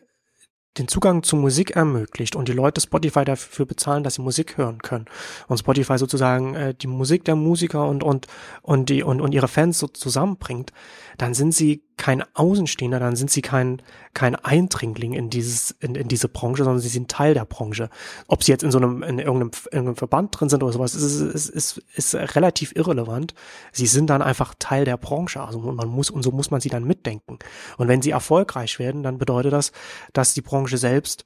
den 0.79 0.89
Zugang 0.89 1.23
zu 1.23 1.37
Musik 1.37 1.73
ermöglicht 1.77 2.37
und 2.37 2.49
die 2.49 2.53
Leute 2.53 2.81
Spotify 2.81 3.25
dafür 3.25 3.67
bezahlen, 3.67 4.05
dass 4.05 4.15
sie 4.15 4.23
Musik 4.23 4.57
hören 4.57 4.79
können. 4.79 5.07
Und 5.47 5.59
Spotify 5.59 5.99
sozusagen 5.99 6.55
äh, 6.55 6.75
die 6.75 6.87
Musik 6.87 7.25
der 7.25 7.37
Musiker 7.37 7.87
und 7.87 8.03
und 8.03 8.27
und 8.63 8.89
die 8.89 9.03
und 9.03 9.21
und 9.21 9.33
ihre 9.33 9.49
Fans 9.49 9.79
so 9.79 9.89
zusammenbringt, 9.89 10.73
dann 11.19 11.35
sind 11.35 11.53
sie 11.53 11.83
kein 11.97 12.23
Außenstehender, 12.35 13.01
dann 13.01 13.17
sind 13.17 13.29
sie 13.29 13.43
kein, 13.43 13.83
kein 14.15 14.37
Eindringling 14.37 15.15
in 15.15 15.31
dieses, 15.31 15.73
in, 15.73 15.97
in 15.97 16.07
diese 16.07 16.29
Branche, 16.29 16.63
sondern 16.63 16.81
sie 16.81 16.89
sind 16.89 17.11
Teil 17.11 17.35
der 17.35 17.45
Branche. 17.45 17.91
Ob 18.29 18.45
sie 18.45 18.53
jetzt 18.53 18.63
in 18.63 18.71
so 18.71 18.79
einem, 18.79 19.03
in 19.03 19.19
irgendeinem, 19.19 19.51
in 19.51 19.79
irgendeinem 19.79 19.97
Verband 19.97 20.39
drin 20.39 20.49
sind 20.49 20.63
oder 20.63 20.73
sowas, 20.73 20.95
ist, 20.95 21.21
ist, 21.21 21.49
ist, 21.49 21.83
ist 21.97 22.15
relativ 22.15 22.75
irrelevant. 22.77 23.35
Sie 23.73 23.87
sind 23.87 24.09
dann 24.11 24.23
einfach 24.23 24.55
Teil 24.61 24.85
der 24.85 24.97
Branche. 24.97 25.41
Also 25.41 25.59
man 25.59 25.89
muss, 25.89 26.09
und 26.09 26.23
so 26.23 26.31
muss 26.31 26.53
man 26.53 26.61
sie 26.61 26.69
dann 26.69 26.85
mitdenken. 26.85 27.39
Und 27.79 27.89
wenn 27.89 28.01
sie 28.01 28.13
erfolgreich 28.13 28.79
werden, 28.79 29.03
dann 29.03 29.19
bedeutet 29.19 29.53
das, 29.53 29.73
dass 30.13 30.35
die 30.35 30.43
Branche 30.43 30.79
selbst 30.79 31.25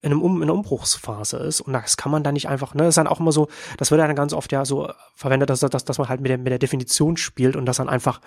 in, 0.00 0.12
einem 0.12 0.22
um, 0.22 0.36
in 0.36 0.44
einer 0.44 0.54
Umbruchsphase 0.54 1.38
ist. 1.38 1.60
Und 1.60 1.72
das 1.72 1.96
kann 1.96 2.12
man 2.12 2.22
dann 2.22 2.34
nicht 2.34 2.48
einfach, 2.48 2.72
ne, 2.74 2.84
das 2.84 2.90
ist 2.90 2.98
dann 2.98 3.08
auch 3.08 3.18
immer 3.18 3.32
so, 3.32 3.48
das 3.78 3.90
wird 3.90 4.00
dann 4.00 4.14
ganz 4.14 4.32
oft 4.32 4.52
ja 4.52 4.64
so 4.64 4.92
verwendet, 5.16 5.50
dass, 5.50 5.58
dass, 5.58 5.84
dass 5.84 5.98
man 5.98 6.08
halt 6.08 6.20
mit 6.20 6.30
der, 6.30 6.38
mit 6.38 6.52
der 6.52 6.60
Definition 6.60 7.16
spielt 7.16 7.56
und 7.56 7.66
das 7.66 7.78
dann 7.78 7.88
einfach 7.88 8.20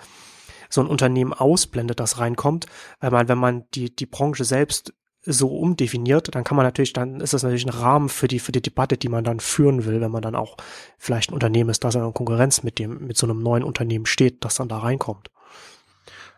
so 0.72 0.80
ein 0.80 0.86
Unternehmen 0.86 1.32
ausblendet, 1.32 2.00
das 2.00 2.18
reinkommt. 2.18 2.66
Weil 3.00 3.10
man, 3.10 3.28
wenn 3.28 3.38
man 3.38 3.64
die, 3.74 3.94
die 3.94 4.06
Branche 4.06 4.44
selbst 4.44 4.94
so 5.24 5.48
umdefiniert, 5.56 6.34
dann 6.34 6.42
kann 6.42 6.56
man 6.56 6.66
natürlich, 6.66 6.92
dann 6.92 7.20
ist 7.20 7.32
das 7.32 7.42
natürlich 7.44 7.66
ein 7.66 7.70
Rahmen 7.70 8.08
für 8.08 8.26
die, 8.26 8.40
für 8.40 8.50
die 8.50 8.62
Debatte, 8.62 8.96
die 8.96 9.08
man 9.08 9.22
dann 9.22 9.38
führen 9.38 9.84
will, 9.84 10.00
wenn 10.00 10.10
man 10.10 10.22
dann 10.22 10.34
auch 10.34 10.56
vielleicht 10.98 11.30
ein 11.30 11.34
Unternehmen 11.34 11.70
ist, 11.70 11.84
das 11.84 11.94
in 11.94 12.12
Konkurrenz 12.12 12.62
mit 12.62 12.78
dem, 12.78 13.06
mit 13.06 13.16
so 13.16 13.26
einem 13.26 13.40
neuen 13.40 13.62
Unternehmen 13.62 14.06
steht, 14.06 14.44
das 14.44 14.56
dann 14.56 14.68
da 14.68 14.78
reinkommt. 14.78 15.30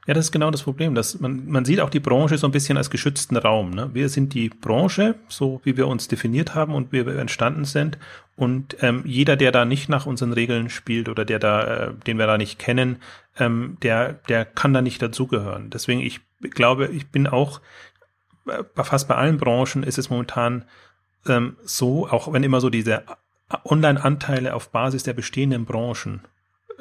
Ja, 0.06 0.12
das 0.12 0.26
ist 0.26 0.32
genau 0.32 0.50
das 0.50 0.62
Problem. 0.62 0.94
Dass 0.94 1.18
man, 1.20 1.46
man 1.46 1.64
sieht 1.64 1.80
auch 1.80 1.90
die 1.90 2.00
Branche 2.00 2.36
so 2.36 2.46
ein 2.46 2.52
bisschen 2.52 2.76
als 2.76 2.90
geschützten 2.90 3.36
Raum. 3.36 3.70
Ne? 3.70 3.90
Wir 3.94 4.08
sind 4.08 4.34
die 4.34 4.50
Branche, 4.50 5.14
so 5.28 5.60
wie 5.64 5.76
wir 5.76 5.88
uns 5.88 6.08
definiert 6.08 6.54
haben 6.54 6.74
und 6.74 6.92
wie 6.92 7.06
wir 7.06 7.18
entstanden 7.18 7.64
sind. 7.64 7.98
Und 8.36 8.76
ähm, 8.80 9.02
jeder, 9.06 9.36
der 9.36 9.52
da 9.52 9.64
nicht 9.64 9.88
nach 9.88 10.06
unseren 10.06 10.32
Regeln 10.32 10.68
spielt 10.68 11.08
oder 11.08 11.24
der 11.24 11.38
da, 11.38 11.62
äh, 11.62 11.94
den 12.06 12.18
wir 12.18 12.26
da 12.26 12.36
nicht 12.36 12.58
kennen, 12.58 12.98
ähm, 13.38 13.78
der, 13.82 14.14
der 14.28 14.44
kann 14.44 14.74
da 14.74 14.82
nicht 14.82 15.00
dazugehören. 15.00 15.70
Deswegen, 15.70 16.00
ich 16.00 16.20
glaube, 16.50 16.88
ich 16.88 17.10
bin 17.10 17.26
auch, 17.26 17.60
bei 18.44 18.84
fast 18.84 19.08
bei 19.08 19.14
allen 19.14 19.38
Branchen 19.38 19.84
ist 19.84 19.98
es 19.98 20.10
momentan 20.10 20.64
ähm, 21.26 21.56
so, 21.64 22.08
auch 22.08 22.30
wenn 22.32 22.42
immer 22.42 22.60
so 22.60 22.68
diese 22.68 23.04
Online-Anteile 23.64 24.54
auf 24.54 24.70
Basis 24.70 25.04
der 25.04 25.14
bestehenden 25.14 25.64
Branchen 25.64 26.20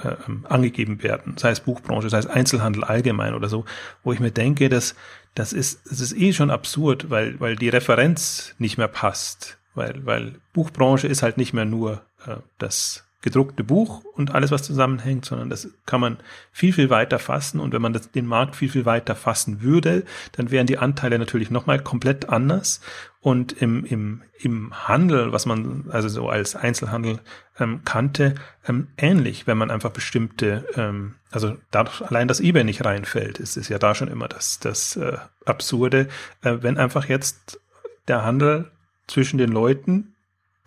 äh, 0.02 0.16
angegeben 0.44 1.04
werden, 1.04 1.38
sei 1.38 1.52
es 1.52 1.60
Buchbranche, 1.60 2.10
sei 2.10 2.20
es 2.20 2.28
Einzelhandel 2.28 2.84
allgemein 2.84 3.34
oder 3.34 3.50
so, 3.50 3.66
wo 4.04 4.14
ich 4.14 4.20
mir 4.20 4.32
denke, 4.32 4.70
dass 4.70 4.96
das 5.36 5.54
ist, 5.54 5.82
das 5.90 6.00
ist 6.00 6.16
eh 6.18 6.34
schon 6.34 6.52
absurd, 6.52 7.10
weil, 7.10 7.40
weil 7.40 7.56
die 7.56 7.70
Referenz 7.70 8.56
nicht 8.60 8.78
mehr 8.78 8.88
passt, 8.88 9.58
weil, 9.74 10.06
weil 10.06 10.36
Buchbranche 10.54 11.08
ist 11.08 11.24
halt 11.24 11.38
nicht 11.38 11.54
mehr 11.54 11.66
nur 11.66 12.02
äh, 12.26 12.38
das 12.58 13.06
gedruckte 13.24 13.64
Buch 13.64 14.04
und 14.16 14.36
alles, 14.36 14.52
was 14.52 14.64
zusammenhängt, 14.64 15.24
sondern 15.26 15.50
das 15.50 15.70
kann 15.86 16.02
man 16.02 16.18
viel, 16.52 16.74
viel 16.74 16.90
weiter 16.90 17.20
fassen. 17.20 17.62
Und 17.62 17.74
wenn 17.74 17.82
man 17.82 17.94
das, 17.94 18.12
den 18.12 18.28
Markt 18.28 18.56
viel, 18.56 18.70
viel 18.70 18.86
weiter 18.86 19.16
fassen 19.16 19.62
würde, 19.62 20.04
dann 20.34 20.52
wären 20.52 20.68
die 20.68 20.78
Anteile 20.78 21.18
natürlich 21.18 21.50
nochmal 21.50 21.80
komplett 21.80 22.28
anders. 22.30 22.82
Und 23.22 23.54
im, 23.54 23.86
im, 23.86 24.24
im 24.40 24.74
Handel, 24.88 25.32
was 25.32 25.46
man 25.46 25.86
also 25.90 26.10
so 26.10 26.28
als 26.28 26.58
Einzelhandel 26.58 27.22
ähm, 27.58 27.82
kannte, 27.86 28.36
ähm, 28.68 28.90
ähnlich, 28.98 29.48
wenn 29.48 29.58
man 29.58 29.72
einfach 29.72 29.92
bestimmte, 29.92 30.66
ähm, 30.76 31.16
also 31.32 31.56
da 31.72 31.86
allein 32.02 32.28
das 32.28 32.42
eBay 32.42 32.66
nicht 32.66 32.84
reinfällt, 32.84 33.40
ist 33.40 33.56
es 33.56 33.70
ja 33.70 33.80
da 33.80 33.96
schon 33.96 34.10
immer 34.10 34.28
das, 34.28 34.60
das 34.60 34.98
äh, 34.98 35.18
Absurde, 35.46 36.10
äh, 36.42 36.58
wenn 36.60 36.78
einfach 36.78 37.06
jetzt 37.06 37.62
der 38.10 38.26
Handel 38.26 38.70
zwischen 39.08 39.38
den 39.38 39.52
Leuten 39.52 40.13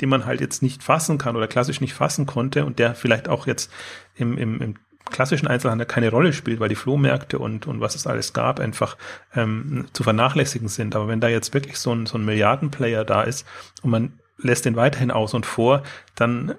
den 0.00 0.08
man 0.08 0.26
halt 0.26 0.40
jetzt 0.40 0.62
nicht 0.62 0.82
fassen 0.82 1.18
kann 1.18 1.36
oder 1.36 1.46
klassisch 1.46 1.80
nicht 1.80 1.94
fassen 1.94 2.26
konnte 2.26 2.64
und 2.64 2.78
der 2.78 2.94
vielleicht 2.94 3.28
auch 3.28 3.46
jetzt 3.46 3.72
im, 4.14 4.36
im, 4.36 4.60
im 4.60 4.74
klassischen 5.10 5.46
Einzelhandel 5.48 5.86
keine 5.86 6.10
Rolle 6.10 6.32
spielt, 6.32 6.60
weil 6.60 6.68
die 6.68 6.74
Flohmärkte 6.74 7.38
und, 7.38 7.66
und 7.66 7.80
was 7.80 7.94
es 7.94 8.06
alles 8.06 8.32
gab, 8.32 8.60
einfach 8.60 8.96
ähm, 9.34 9.86
zu 9.92 10.02
vernachlässigen 10.02 10.68
sind. 10.68 10.94
Aber 10.96 11.08
wenn 11.08 11.20
da 11.20 11.28
jetzt 11.28 11.54
wirklich 11.54 11.78
so 11.78 11.94
ein, 11.94 12.06
so 12.06 12.18
ein 12.18 12.24
Milliardenplayer 12.24 13.04
da 13.04 13.22
ist 13.22 13.46
und 13.82 13.90
man 13.90 14.18
lässt 14.38 14.64
den 14.64 14.76
weiterhin 14.76 15.10
aus 15.10 15.32
und 15.32 15.46
vor, 15.46 15.82
dann 16.14 16.54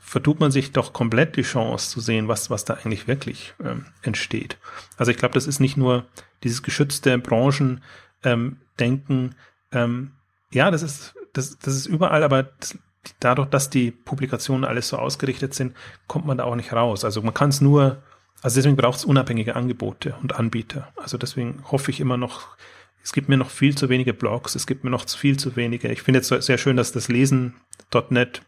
vertut 0.00 0.40
man 0.40 0.50
sich 0.50 0.72
doch 0.72 0.92
komplett 0.92 1.36
die 1.36 1.42
Chance 1.42 1.90
zu 1.90 2.00
sehen, 2.00 2.28
was, 2.28 2.50
was 2.50 2.66
da 2.66 2.74
eigentlich 2.74 3.08
wirklich 3.08 3.54
ähm, 3.64 3.86
entsteht. 4.02 4.58
Also 4.98 5.10
ich 5.10 5.16
glaube, 5.16 5.34
das 5.34 5.46
ist 5.46 5.60
nicht 5.60 5.76
nur 5.78 6.04
dieses 6.42 6.62
geschützte 6.62 7.16
Branchendenken, 7.18 7.80
ähm, 8.24 9.34
ähm, 9.72 10.10
ja, 10.50 10.70
das 10.70 10.82
ist 10.82 11.14
das, 11.32 11.58
das 11.58 11.74
ist 11.74 11.86
überall, 11.86 12.22
aber 12.22 12.44
das, 12.44 12.78
dadurch, 13.20 13.48
dass 13.48 13.70
die 13.70 13.90
Publikationen 13.90 14.64
alles 14.64 14.88
so 14.88 14.98
ausgerichtet 14.98 15.54
sind, 15.54 15.74
kommt 16.06 16.26
man 16.26 16.38
da 16.38 16.44
auch 16.44 16.56
nicht 16.56 16.72
raus. 16.72 17.04
Also 17.04 17.22
man 17.22 17.34
kann 17.34 17.50
es 17.50 17.60
nur, 17.60 18.02
also 18.42 18.56
deswegen 18.56 18.76
braucht 18.76 18.98
es 18.98 19.04
unabhängige 19.04 19.56
Angebote 19.56 20.14
und 20.22 20.36
Anbieter. 20.36 20.92
Also 20.96 21.18
deswegen 21.18 21.62
hoffe 21.70 21.90
ich 21.90 22.00
immer 22.00 22.16
noch, 22.16 22.56
es 23.02 23.12
gibt 23.12 23.28
mir 23.28 23.36
noch 23.36 23.50
viel 23.50 23.76
zu 23.76 23.88
wenige 23.88 24.14
Blogs, 24.14 24.54
es 24.54 24.66
gibt 24.66 24.84
mir 24.84 24.90
noch 24.90 25.08
viel 25.08 25.36
zu 25.36 25.56
wenige. 25.56 25.88
Ich 25.88 26.02
finde 26.02 26.20
jetzt 26.20 26.28
sehr 26.28 26.58
schön, 26.58 26.76
dass 26.76 26.92
das 26.92 27.08
Lesen.net 27.08 28.42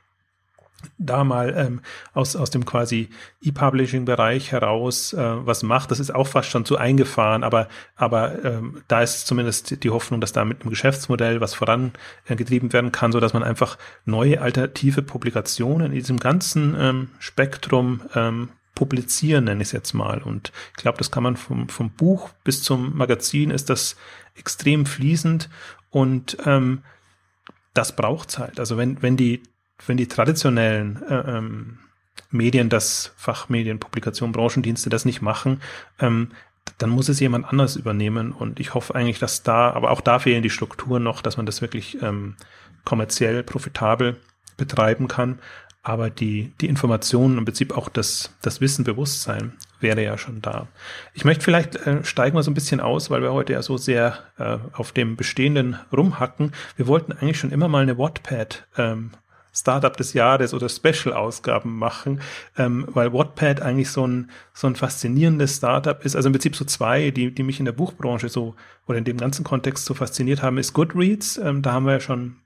da 0.98 1.24
mal 1.24 1.54
ähm, 1.56 1.80
aus, 2.12 2.36
aus 2.36 2.50
dem 2.50 2.64
quasi 2.64 3.08
E-Publishing-Bereich 3.42 4.52
heraus 4.52 5.12
äh, 5.12 5.18
was 5.18 5.62
macht. 5.62 5.90
Das 5.90 6.00
ist 6.00 6.14
auch 6.14 6.26
fast 6.26 6.50
schon 6.50 6.64
zu 6.64 6.76
eingefahren, 6.76 7.44
aber, 7.44 7.68
aber 7.96 8.44
ähm, 8.44 8.82
da 8.88 9.02
ist 9.02 9.26
zumindest 9.26 9.82
die 9.82 9.90
Hoffnung, 9.90 10.20
dass 10.20 10.32
da 10.32 10.44
mit 10.44 10.62
einem 10.62 10.70
Geschäftsmodell 10.70 11.40
was 11.40 11.54
vorangetrieben 11.54 12.72
werden 12.72 12.92
kann, 12.92 13.12
so 13.12 13.20
dass 13.20 13.32
man 13.32 13.42
einfach 13.42 13.78
neue 14.04 14.40
alternative 14.40 15.02
Publikationen 15.02 15.88
in 15.88 15.98
diesem 15.98 16.18
ganzen 16.18 16.76
ähm, 16.78 17.08
Spektrum 17.18 18.02
ähm, 18.14 18.50
publizieren, 18.74 19.44
nenne 19.44 19.62
ich 19.62 19.68
es 19.68 19.72
jetzt 19.72 19.92
mal. 19.92 20.22
Und 20.22 20.52
ich 20.76 20.82
glaube, 20.82 20.98
das 20.98 21.10
kann 21.10 21.22
man 21.22 21.36
vom, 21.36 21.68
vom 21.68 21.90
Buch 21.90 22.30
bis 22.42 22.62
zum 22.62 22.96
Magazin 22.96 23.50
ist 23.50 23.70
das 23.70 23.96
extrem 24.34 24.84
fließend 24.84 25.48
und 25.90 26.36
ähm, 26.44 26.82
das 27.72 27.96
braucht's 27.96 28.38
halt. 28.38 28.58
Also 28.58 28.76
wenn, 28.76 29.02
wenn 29.02 29.16
die 29.16 29.42
wenn 29.86 29.96
die 29.96 30.08
traditionellen 30.08 31.02
äh, 31.08 31.36
ähm, 31.36 31.78
Medien, 32.30 32.68
das 32.68 33.12
Fachmedien, 33.16 33.78
Publikation, 33.78 34.32
Branchendienste 34.32 34.90
das 34.90 35.04
nicht 35.04 35.22
machen, 35.22 35.60
ähm, 36.00 36.30
dann 36.78 36.90
muss 36.90 37.08
es 37.08 37.20
jemand 37.20 37.46
anders 37.46 37.76
übernehmen. 37.76 38.32
Und 38.32 38.60
ich 38.60 38.74
hoffe 38.74 38.94
eigentlich, 38.94 39.18
dass 39.18 39.42
da, 39.42 39.70
aber 39.70 39.90
auch 39.90 40.00
da 40.00 40.18
fehlen 40.18 40.42
die 40.42 40.50
Strukturen 40.50 41.02
noch, 41.02 41.22
dass 41.22 41.36
man 41.36 41.46
das 41.46 41.62
wirklich 41.62 42.02
ähm, 42.02 42.36
kommerziell 42.84 43.42
profitabel 43.42 44.16
betreiben 44.56 45.08
kann. 45.08 45.38
Aber 45.82 46.08
die, 46.08 46.52
die 46.60 46.68
Informationen, 46.68 47.36
im 47.36 47.44
Prinzip 47.44 47.76
auch 47.76 47.90
das, 47.90 48.34
das 48.40 48.62
Wissen, 48.62 48.84
Bewusstsein 48.84 49.52
wäre 49.80 50.02
ja 50.02 50.16
schon 50.16 50.40
da. 50.40 50.66
Ich 51.12 51.26
möchte 51.26 51.44
vielleicht 51.44 51.76
äh, 51.86 52.02
steigen 52.04 52.36
wir 52.36 52.42
so 52.42 52.50
ein 52.50 52.54
bisschen 52.54 52.80
aus, 52.80 53.10
weil 53.10 53.20
wir 53.20 53.34
heute 53.34 53.52
ja 53.52 53.62
so 53.62 53.76
sehr 53.76 54.18
äh, 54.38 54.56
auf 54.72 54.92
dem 54.92 55.16
Bestehenden 55.16 55.76
rumhacken. 55.92 56.52
Wir 56.76 56.86
wollten 56.86 57.12
eigentlich 57.12 57.38
schon 57.38 57.52
immer 57.52 57.68
mal 57.68 57.82
eine 57.82 57.98
Wattpad 57.98 58.66
ähm, 58.78 59.10
Startup 59.54 59.96
des 59.96 60.12
Jahres 60.12 60.52
oder 60.52 60.68
Special-Ausgaben 60.68 61.76
machen, 61.76 62.20
ähm, 62.58 62.86
weil 62.88 63.12
Wattpad 63.12 63.62
eigentlich 63.62 63.90
so 63.90 64.06
ein, 64.06 64.30
so 64.52 64.66
ein 64.66 64.76
faszinierendes 64.76 65.56
Startup 65.56 66.04
ist. 66.04 66.16
Also 66.16 66.28
im 66.28 66.32
Prinzip 66.32 66.56
so 66.56 66.64
zwei, 66.64 67.10
die, 67.10 67.32
die 67.32 67.42
mich 67.44 67.60
in 67.60 67.64
der 67.64 67.72
Buchbranche 67.72 68.28
so 68.28 68.54
oder 68.86 68.98
in 68.98 69.04
dem 69.04 69.16
ganzen 69.16 69.44
Kontext 69.44 69.84
so 69.84 69.94
fasziniert 69.94 70.42
haben, 70.42 70.58
ist 70.58 70.72
Goodreads. 70.72 71.38
Ähm, 71.38 71.62
da 71.62 71.72
haben 71.72 71.86
wir 71.86 71.92
ja 71.92 72.00
schon 72.00 72.36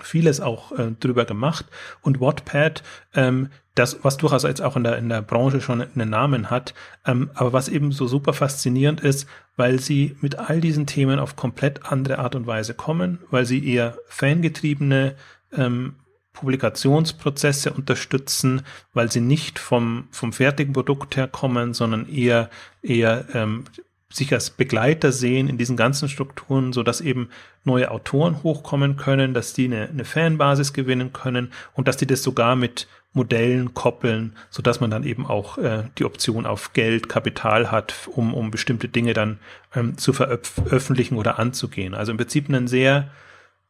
vieles 0.00 0.40
auch 0.40 0.72
äh, 0.72 0.90
drüber 0.98 1.24
gemacht 1.24 1.66
und 2.02 2.20
Wattpad, 2.20 2.82
ähm, 3.14 3.50
das, 3.74 4.02
was 4.02 4.16
durchaus 4.16 4.44
jetzt 4.44 4.62
auch 4.62 4.76
in 4.76 4.84
der, 4.84 4.98
in 4.98 5.08
der 5.08 5.22
Branche 5.22 5.60
schon 5.60 5.80
einen 5.80 6.10
Namen 6.10 6.50
hat, 6.50 6.74
ähm, 7.06 7.30
aber 7.34 7.52
was 7.52 7.68
eben 7.68 7.92
so 7.92 8.06
super 8.06 8.32
faszinierend 8.32 9.00
ist, 9.00 9.28
weil 9.56 9.80
sie 9.80 10.16
mit 10.20 10.38
all 10.38 10.60
diesen 10.60 10.86
Themen 10.86 11.18
auf 11.18 11.36
komplett 11.36 11.86
andere 11.86 12.18
Art 12.18 12.34
und 12.34 12.46
Weise 12.46 12.74
kommen, 12.74 13.20
weil 13.30 13.46
sie 13.46 13.66
eher 13.66 13.96
fangetriebene 14.08 15.14
ähm, 15.52 15.94
Publikationsprozesse 16.34 17.72
unterstützen, 17.72 18.62
weil 18.92 19.10
sie 19.10 19.20
nicht 19.20 19.58
vom, 19.58 20.08
vom 20.10 20.32
fertigen 20.32 20.74
Produkt 20.74 21.16
herkommen, 21.16 21.72
sondern 21.72 22.06
eher, 22.08 22.50
eher 22.82 23.24
ähm, 23.32 23.64
sich 24.12 24.32
als 24.32 24.50
Begleiter 24.50 25.10
sehen 25.10 25.48
in 25.48 25.58
diesen 25.58 25.76
ganzen 25.76 26.08
Strukturen, 26.08 26.72
so 26.72 26.82
dass 26.82 27.00
eben 27.00 27.30
neue 27.64 27.90
Autoren 27.90 28.42
hochkommen 28.42 28.96
können, 28.96 29.32
dass 29.32 29.54
die 29.54 29.64
eine, 29.64 29.88
eine 29.88 30.04
Fanbasis 30.04 30.72
gewinnen 30.72 31.12
können 31.12 31.52
und 31.72 31.88
dass 31.88 31.96
die 31.96 32.06
das 32.06 32.22
sogar 32.22 32.54
mit 32.54 32.86
Modellen 33.12 33.74
koppeln, 33.74 34.36
so 34.50 34.60
dass 34.60 34.80
man 34.80 34.90
dann 34.90 35.04
eben 35.04 35.26
auch 35.26 35.56
äh, 35.58 35.84
die 35.98 36.04
Option 36.04 36.46
auf 36.46 36.72
Geld, 36.72 37.08
Kapital 37.08 37.70
hat, 37.70 38.08
um, 38.12 38.34
um 38.34 38.50
bestimmte 38.50 38.88
Dinge 38.88 39.14
dann 39.14 39.38
ähm, 39.74 39.96
zu 39.98 40.12
veröffentlichen 40.12 41.16
oder 41.16 41.38
anzugehen. 41.38 41.94
Also 41.94 42.10
im 42.10 42.18
Prinzip 42.18 42.48
ein 42.48 42.66
sehr, 42.66 43.10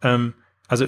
ähm, 0.02 0.32
also 0.66 0.86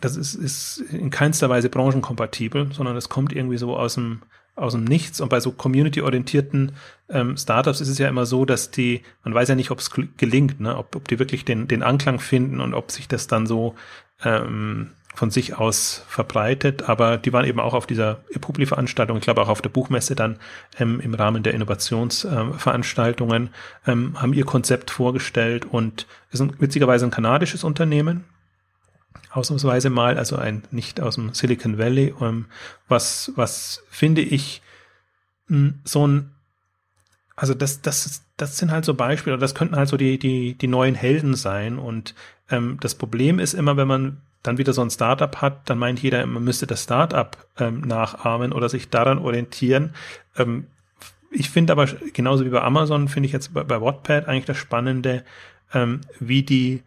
das 0.00 0.16
ist, 0.16 0.34
ist 0.34 0.78
in 0.92 1.10
keinster 1.10 1.48
Weise 1.48 1.68
branchenkompatibel, 1.68 2.72
sondern 2.72 2.96
es 2.96 3.08
kommt 3.08 3.32
irgendwie 3.32 3.58
so 3.58 3.76
aus 3.76 3.94
dem 3.94 4.20
aus 4.56 4.72
dem 4.72 4.84
Nichts. 4.84 5.20
Und 5.20 5.28
bei 5.28 5.40
so 5.40 5.52
community-orientierten 5.52 6.72
ähm, 7.08 7.36
Startups 7.36 7.80
ist 7.80 7.88
es 7.88 7.98
ja 7.98 8.08
immer 8.08 8.26
so, 8.26 8.44
dass 8.44 8.70
die, 8.70 9.02
man 9.24 9.34
weiß 9.34 9.48
ja 9.48 9.54
nicht, 9.54 9.70
ob 9.70 9.80
es 9.80 9.90
gelingt, 10.16 10.60
ne? 10.60 10.76
ob, 10.76 10.94
ob 10.96 11.08
die 11.08 11.18
wirklich 11.18 11.44
den, 11.44 11.66
den 11.68 11.82
Anklang 11.82 12.20
finden 12.20 12.60
und 12.60 12.74
ob 12.74 12.90
sich 12.90 13.08
das 13.08 13.26
dann 13.26 13.46
so 13.46 13.74
ähm, 14.24 14.90
von 15.14 15.30
sich 15.30 15.56
aus 15.56 16.04
verbreitet. 16.08 16.88
Aber 16.88 17.16
die 17.18 17.32
waren 17.32 17.44
eben 17.44 17.60
auch 17.60 17.74
auf 17.74 17.86
dieser 17.86 18.20
Publi-Veranstaltung, 18.40 19.16
ich 19.16 19.22
glaube 19.22 19.42
auch 19.42 19.48
auf 19.48 19.62
der 19.62 19.70
Buchmesse 19.70 20.14
dann 20.14 20.38
ähm, 20.78 21.00
im 21.00 21.14
Rahmen 21.14 21.42
der 21.42 21.54
Innovationsveranstaltungen, 21.54 23.50
ähm, 23.86 24.20
haben 24.20 24.32
ihr 24.34 24.44
Konzept 24.44 24.90
vorgestellt 24.90 25.66
und 25.66 26.06
ist 26.30 26.40
ein, 26.40 26.52
witzigerweise 26.58 27.06
ein 27.06 27.12
kanadisches 27.12 27.64
Unternehmen, 27.64 28.24
ausnahmsweise 29.34 29.90
mal, 29.90 30.16
also 30.16 30.36
ein 30.36 30.62
nicht 30.70 31.00
aus 31.00 31.16
dem 31.16 31.34
Silicon 31.34 31.78
Valley, 31.78 32.14
ähm, 32.20 32.46
was, 32.88 33.32
was 33.36 33.82
finde 33.90 34.22
ich 34.22 34.62
mh, 35.48 35.56
hm, 35.56 35.80
so 35.84 36.06
ein, 36.06 36.30
also 37.36 37.52
das, 37.54 37.82
das, 37.82 38.22
das 38.36 38.56
sind 38.56 38.70
halt 38.70 38.84
so 38.84 38.94
Beispiele, 38.94 39.38
das 39.38 39.54
könnten 39.54 39.76
halt 39.76 39.88
so 39.88 39.96
die, 39.96 40.18
die, 40.18 40.54
die 40.54 40.68
neuen 40.68 40.94
Helden 40.94 41.34
sein. 41.34 41.78
Und 41.78 42.14
ähm, 42.48 42.78
das 42.80 42.94
Problem 42.94 43.40
ist 43.40 43.54
immer, 43.54 43.76
wenn 43.76 43.88
man 43.88 44.20
dann 44.44 44.58
wieder 44.58 44.72
so 44.72 44.82
ein 44.82 44.90
Startup 44.90 45.40
hat, 45.40 45.68
dann 45.68 45.78
meint 45.78 46.00
jeder, 46.00 46.24
man 46.26 46.44
müsste 46.44 46.66
das 46.66 46.84
Startup 46.84 47.36
ähm, 47.58 47.80
nachahmen 47.80 48.52
oder 48.52 48.68
sich 48.68 48.88
daran 48.88 49.18
orientieren. 49.18 49.94
Ähm, 50.36 50.66
ich 51.30 51.50
finde 51.50 51.72
aber 51.72 51.86
genauso 51.86 52.44
wie 52.44 52.50
bei 52.50 52.62
Amazon 52.62 53.08
finde 53.08 53.26
ich 53.26 53.32
jetzt 53.32 53.52
bei, 53.52 53.64
bei 53.64 53.80
Wattpad 53.80 54.28
eigentlich 54.28 54.44
das 54.44 54.58
Spannende, 54.58 55.24
ähm, 55.72 56.02
wie 56.20 56.44
die 56.44 56.84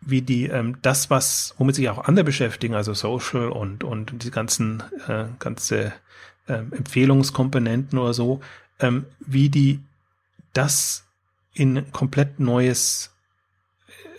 wie 0.00 0.22
die 0.22 0.46
ähm, 0.46 0.78
das, 0.82 1.10
was 1.10 1.54
womit 1.58 1.74
sich 1.74 1.88
auch 1.88 2.04
andere 2.04 2.24
beschäftigen, 2.24 2.74
also 2.74 2.94
Social 2.94 3.48
und 3.48 3.84
und 3.84 4.24
die 4.24 4.30
ganzen 4.30 4.82
äh, 5.08 5.26
ganze 5.38 5.92
äh, 6.46 6.54
Empfehlungskomponenten 6.54 7.98
oder 7.98 8.14
so, 8.14 8.40
ähm, 8.78 9.06
wie 9.20 9.48
die 9.48 9.80
das 10.52 11.04
in 11.52 11.92
komplett 11.92 12.40
neues 12.40 13.12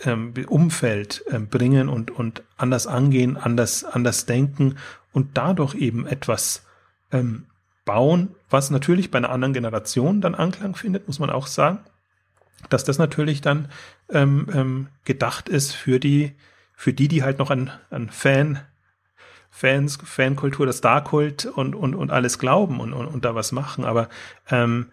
ähm, 0.03 0.33
Umfeld 0.47 1.23
ähm, 1.29 1.47
bringen 1.47 1.89
und 1.89 2.11
und 2.11 2.43
anders 2.57 2.87
angehen, 2.87 3.37
anders 3.37 3.83
anders 3.83 4.25
denken 4.25 4.77
und 5.13 5.37
dadurch 5.37 5.75
eben 5.75 6.05
etwas 6.05 6.63
ähm, 7.11 7.45
bauen, 7.85 8.35
was 8.49 8.69
natürlich 8.69 9.09
bei 9.09 9.17
einer 9.17 9.31
anderen 9.31 9.53
Generation 9.53 10.21
dann 10.21 10.35
Anklang 10.35 10.75
findet, 10.75 11.07
muss 11.07 11.19
man 11.19 11.31
auch 11.31 11.47
sagen 11.47 11.79
dass 12.69 12.83
das 12.83 12.97
natürlich 12.97 13.41
dann 13.41 13.67
ähm, 14.09 14.47
ähm, 14.53 14.87
gedacht 15.05 15.49
ist 15.49 15.73
für 15.73 15.99
die, 15.99 16.33
für 16.75 16.93
die, 16.93 17.07
die 17.07 17.23
halt 17.23 17.39
noch 17.39 17.51
an, 17.51 17.71
an 17.89 18.09
Fan, 18.09 18.59
Fans, 19.49 19.99
Fankultur, 20.03 20.65
das 20.65 20.79
Starkult 20.79 21.45
und, 21.45 21.75
und, 21.75 21.93
und 21.93 22.11
alles 22.11 22.39
glauben 22.39 22.79
und, 22.79 22.93
und, 22.93 23.07
und 23.07 23.25
da 23.25 23.35
was 23.35 23.51
machen. 23.51 23.83
Aber 23.83 24.09
ähm, 24.49 24.87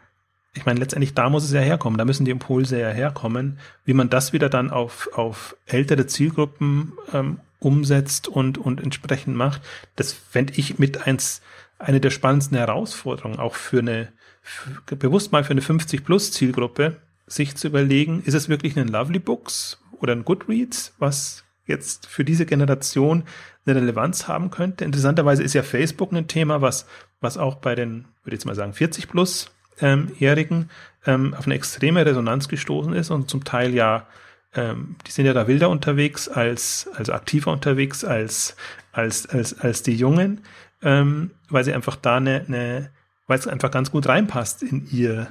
ich 0.55 0.67
meine, 0.67 0.81
letztendlich 0.81 1.15
da 1.15 1.31
muss 1.31 1.45
es 1.45 1.53
ja 1.53 1.61
herkommen, 1.61 1.99
da 1.99 2.05
müssen 2.05 2.25
die 2.25 2.33
Impulse 2.33 2.81
ja 2.81 2.89
herkommen, 2.89 3.59
wie 3.85 3.95
man 3.95 4.11
das 4.11 4.33
wieder 4.33 4.49
dann 4.49 4.71
auf, 4.71 5.09
auf 5.15 5.57
ältere 5.67 6.07
Zielgruppen 6.07 6.93
ähm, 7.13 7.39
umsetzt 7.61 8.29
und, 8.29 8.59
und 8.59 8.81
entsprechend 8.83 9.37
macht. 9.37 9.63
Das 9.97 10.13
fände 10.13 10.55
ich 10.57 10.79
mit 10.79 11.07
eins, 11.07 11.41
eine 11.79 12.01
der 12.01 12.11
spannendsten 12.11 12.59
Herausforderungen, 12.59 13.39
auch 13.39 13.55
für 13.55 13.79
eine, 13.79 14.13
für, 14.43 14.97
bewusst 14.97 15.33
mal 15.33 15.45
für 15.45 15.53
eine 15.53 15.61
50-Plus-Zielgruppe, 15.61 16.97
sich 17.29 17.57
zu 17.57 17.69
überlegen, 17.69 18.23
ist 18.25 18.35
es 18.35 18.49
wirklich 18.49 18.77
ein 18.77 18.89
Lovely 18.89 19.19
Books 19.19 19.81
oder 20.01 20.15
ein 20.15 20.25
Goodreads, 20.25 20.95
was 20.99 21.45
jetzt 21.67 22.07
für 22.07 22.25
diese 22.25 22.47
Generation 22.47 23.25
eine 23.67 23.77
Relevanz 23.77 24.27
haben 24.27 24.51
könnte. 24.51 24.85
Interessanterweise 24.85 25.43
ist 25.43 25.55
ja 25.55 25.63
Facebook 25.63 26.13
ein 26.13 26.27
Thema, 26.27 26.63
was, 26.63 26.87
was 27.21 27.37
auch 27.37 27.57
bei 27.57 27.75
den, 27.75 28.07
würde 28.25 28.35
ich 28.35 28.41
jetzt 28.41 28.47
mal 28.47 28.55
sagen, 28.55 28.73
40 28.73 29.09
plus 29.09 29.51
ähm, 29.81 30.11
Jährigen 30.19 30.71
ähm, 31.07 31.35
auf 31.35 31.47
eine 31.47 31.55
extreme 31.55 32.05
Resonanz 32.05 32.49
gestoßen 32.49 32.93
ist 32.95 33.11
und 33.11 33.31
zum 33.31 33.45
Teil 33.45 33.75
ja, 33.75 34.07
ähm, 34.55 34.97
die 35.07 35.11
sind 35.11 35.27
ja 35.27 35.35
da 35.35 35.47
wilder 35.47 35.69
unterwegs 35.69 36.29
als, 36.29 36.89
also 36.95 37.13
aktiver 37.13 37.53
unterwegs 37.53 38.05
als, 38.05 38.57
als, 38.93 39.27
als, 39.27 39.59
als 39.61 39.83
die 39.83 39.95
Jungen, 39.95 40.41
ähm, 40.83 41.33
weil 41.51 41.65
sie 41.65 41.75
einfach 41.75 41.97
da 41.97 42.17
eine, 42.17 42.45
eine, 42.49 42.91
weil 43.27 43.39
es 43.39 43.47
einfach 43.47 43.71
ganz 43.71 43.91
gut 43.91 44.09
reinpasst 44.09 44.63
in 44.63 44.89
ihr, 44.91 45.29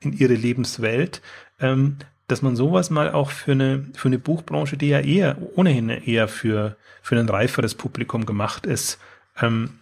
in 0.00 0.12
ihre 0.12 0.34
Lebenswelt, 0.34 1.22
ähm, 1.60 1.96
dass 2.28 2.42
man 2.42 2.56
sowas 2.56 2.90
mal 2.90 3.12
auch 3.12 3.30
für 3.30 3.52
eine, 3.52 3.86
für 3.94 4.08
eine 4.08 4.18
Buchbranche, 4.18 4.76
die 4.76 4.88
ja 4.88 5.00
eher, 5.00 5.36
ohnehin 5.54 5.88
eher 5.88 6.28
für, 6.28 6.76
für 7.02 7.18
ein 7.18 7.28
reiferes 7.28 7.74
Publikum 7.74 8.26
gemacht 8.26 8.66
ist, 8.66 8.98
ähm, 9.40 9.78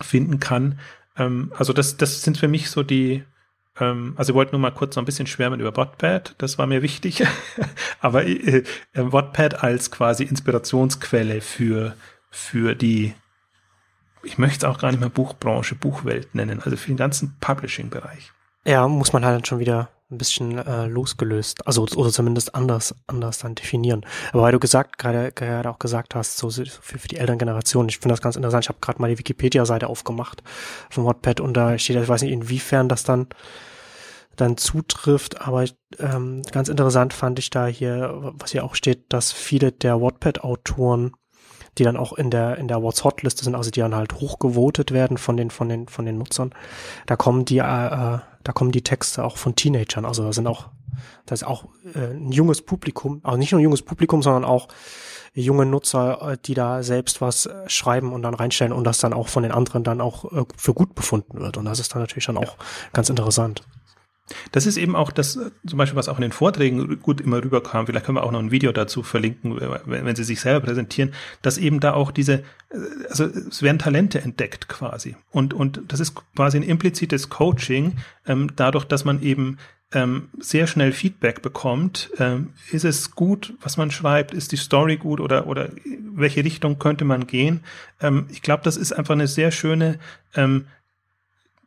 finden 0.00 0.38
kann. 0.38 0.78
Ähm, 1.16 1.52
also 1.56 1.72
das, 1.72 1.96
das 1.96 2.22
sind 2.22 2.36
für 2.36 2.48
mich 2.48 2.70
so 2.70 2.82
die, 2.82 3.24
ähm, 3.80 4.14
also 4.16 4.32
ich 4.32 4.34
wollte 4.34 4.52
nur 4.52 4.60
mal 4.60 4.70
kurz 4.70 4.96
noch 4.96 5.02
ein 5.02 5.06
bisschen 5.06 5.26
schwärmen 5.26 5.60
über 5.60 5.76
Wattpad, 5.76 6.34
das 6.38 6.58
war 6.58 6.66
mir 6.66 6.82
wichtig, 6.82 7.24
aber 8.00 8.26
äh, 8.26 8.64
äh, 8.92 9.54
als 9.58 9.90
quasi 9.90 10.24
Inspirationsquelle 10.24 11.40
für, 11.40 11.96
für 12.30 12.74
die, 12.74 13.14
ich 14.22 14.36
möchte 14.36 14.66
es 14.66 14.70
auch 14.70 14.78
gar 14.78 14.90
nicht 14.90 15.00
mehr 15.00 15.08
Buchbranche, 15.08 15.74
Buchwelt 15.74 16.34
nennen, 16.34 16.60
also 16.62 16.76
für 16.76 16.88
den 16.88 16.98
ganzen 16.98 17.36
Publishing-Bereich. 17.40 18.32
Ja, 18.66 18.88
muss 18.88 19.12
man 19.12 19.24
halt 19.24 19.46
schon 19.46 19.60
wieder 19.60 19.90
ein 20.10 20.18
bisschen 20.18 20.58
äh, 20.58 20.86
losgelöst, 20.86 21.66
also 21.66 21.86
oder 21.96 22.10
zumindest 22.10 22.54
anders 22.54 22.94
anders 23.06 23.38
dann 23.38 23.54
definieren. 23.54 24.04
Aber 24.32 24.42
weil 24.42 24.52
du 24.52 24.58
gesagt 24.58 24.98
gerade 24.98 25.30
gerade 25.32 25.70
auch 25.70 25.78
gesagt 25.78 26.16
hast, 26.16 26.36
so 26.36 26.50
für, 26.50 26.66
für 26.66 27.08
die 27.08 27.16
älteren 27.16 27.38
Generationen, 27.38 27.88
ich 27.88 27.98
finde 27.98 28.14
das 28.14 28.20
ganz 28.20 28.34
interessant. 28.34 28.64
Ich 28.64 28.68
habe 28.68 28.80
gerade 28.80 29.00
mal 29.00 29.08
die 29.08 29.18
Wikipedia-Seite 29.18 29.88
aufgemacht 29.88 30.42
von 30.90 31.04
Wattpad 31.04 31.40
und 31.40 31.54
da 31.54 31.78
steht, 31.78 31.96
ich 31.96 32.08
weiß 32.08 32.22
nicht 32.22 32.32
inwiefern 32.32 32.88
das 32.88 33.04
dann 33.04 33.28
dann 34.34 34.56
zutrifft, 34.56 35.40
aber 35.40 35.64
ähm, 35.98 36.42
ganz 36.52 36.68
interessant 36.68 37.14
fand 37.14 37.38
ich 37.38 37.50
da 37.50 37.66
hier, 37.66 38.32
was 38.34 38.50
hier 38.50 38.64
auch 38.64 38.74
steht, 38.74 39.04
dass 39.12 39.32
viele 39.32 39.72
der 39.72 40.00
Wattpad-Autoren 40.00 41.12
die 41.78 41.84
dann 41.84 41.96
auch 41.96 42.12
in 42.14 42.30
der 42.30 42.56
in 42.58 42.68
der 42.68 42.82
What's 42.82 43.04
Hot 43.04 43.22
Liste 43.22 43.44
sind, 43.44 43.54
also 43.54 43.70
die 43.70 43.80
dann 43.80 43.94
halt 43.94 44.14
hochgevotet 44.14 44.92
werden 44.92 45.18
von 45.18 45.36
den 45.36 45.50
von 45.50 45.68
den 45.68 45.88
von 45.88 46.06
den 46.06 46.18
Nutzern. 46.18 46.54
Da 47.06 47.16
kommen 47.16 47.44
die 47.44 47.58
äh, 47.58 47.86
äh 47.86 48.18
da 48.46 48.52
kommen 48.52 48.70
die 48.70 48.82
Texte 48.82 49.24
auch 49.24 49.38
von 49.38 49.56
Teenagern. 49.56 50.04
Also 50.04 50.22
da 50.22 50.32
sind 50.32 50.46
auch, 50.46 50.68
das 51.26 51.42
ist 51.42 51.48
auch 51.48 51.64
äh, 51.94 52.12
ein 52.12 52.30
junges 52.30 52.62
Publikum, 52.62 53.20
also 53.24 53.36
nicht 53.36 53.50
nur 53.50 53.60
ein 53.60 53.64
junges 53.64 53.82
Publikum, 53.82 54.22
sondern 54.22 54.44
auch 54.44 54.68
junge 55.34 55.66
Nutzer, 55.66 56.32
äh, 56.32 56.38
die 56.44 56.54
da 56.54 56.84
selbst 56.84 57.20
was 57.20 57.46
äh, 57.46 57.68
schreiben 57.68 58.12
und 58.12 58.22
dann 58.22 58.34
reinstellen 58.34 58.72
und 58.72 58.84
das 58.84 58.98
dann 58.98 59.12
auch 59.12 59.26
von 59.26 59.42
den 59.42 59.50
anderen 59.50 59.82
dann 59.82 60.00
auch 60.00 60.32
äh, 60.32 60.44
für 60.56 60.74
gut 60.74 60.94
befunden 60.94 61.40
wird. 61.40 61.56
Und 61.56 61.64
das 61.64 61.80
ist 61.80 61.92
dann 61.92 62.02
natürlich 62.02 62.26
dann 62.26 62.36
auch 62.36 62.56
ganz 62.92 63.10
interessant. 63.10 63.62
Das 64.52 64.66
ist 64.66 64.76
eben 64.76 64.96
auch 64.96 65.12
das, 65.12 65.38
zum 65.66 65.78
Beispiel, 65.78 65.96
was 65.96 66.08
auch 66.08 66.16
in 66.16 66.22
den 66.22 66.32
Vorträgen 66.32 67.00
gut 67.00 67.20
immer 67.20 67.42
rüberkam. 67.42 67.86
Vielleicht 67.86 68.06
können 68.06 68.18
wir 68.18 68.24
auch 68.24 68.32
noch 68.32 68.40
ein 68.40 68.50
Video 68.50 68.72
dazu 68.72 69.02
verlinken, 69.02 69.60
wenn, 69.84 70.16
Sie 70.16 70.24
sich 70.24 70.40
selber 70.40 70.66
präsentieren, 70.66 71.12
dass 71.42 71.58
eben 71.58 71.80
da 71.80 71.92
auch 71.92 72.10
diese, 72.10 72.42
also 73.08 73.24
es 73.24 73.62
werden 73.62 73.78
Talente 73.78 74.20
entdeckt 74.20 74.68
quasi. 74.68 75.16
Und, 75.30 75.54
und 75.54 75.80
das 75.88 76.00
ist 76.00 76.14
quasi 76.34 76.58
ein 76.58 76.62
implizites 76.62 77.28
Coaching, 77.28 77.96
ähm, 78.26 78.50
dadurch, 78.56 78.84
dass 78.84 79.04
man 79.04 79.22
eben 79.22 79.58
ähm, 79.92 80.28
sehr 80.38 80.66
schnell 80.66 80.92
Feedback 80.92 81.42
bekommt. 81.42 82.10
Ähm, 82.18 82.50
ist 82.72 82.84
es 82.84 83.12
gut, 83.12 83.54
was 83.60 83.76
man 83.76 83.90
schreibt? 83.90 84.34
Ist 84.34 84.50
die 84.52 84.56
Story 84.56 84.96
gut 84.96 85.20
oder, 85.20 85.46
oder 85.46 85.70
welche 86.14 86.44
Richtung 86.44 86.78
könnte 86.78 87.04
man 87.04 87.26
gehen? 87.26 87.60
Ähm, 88.00 88.26
ich 88.30 88.42
glaube, 88.42 88.64
das 88.64 88.76
ist 88.76 88.92
einfach 88.92 89.14
eine 89.14 89.28
sehr 89.28 89.52
schöne 89.52 89.98
ähm, 90.34 90.66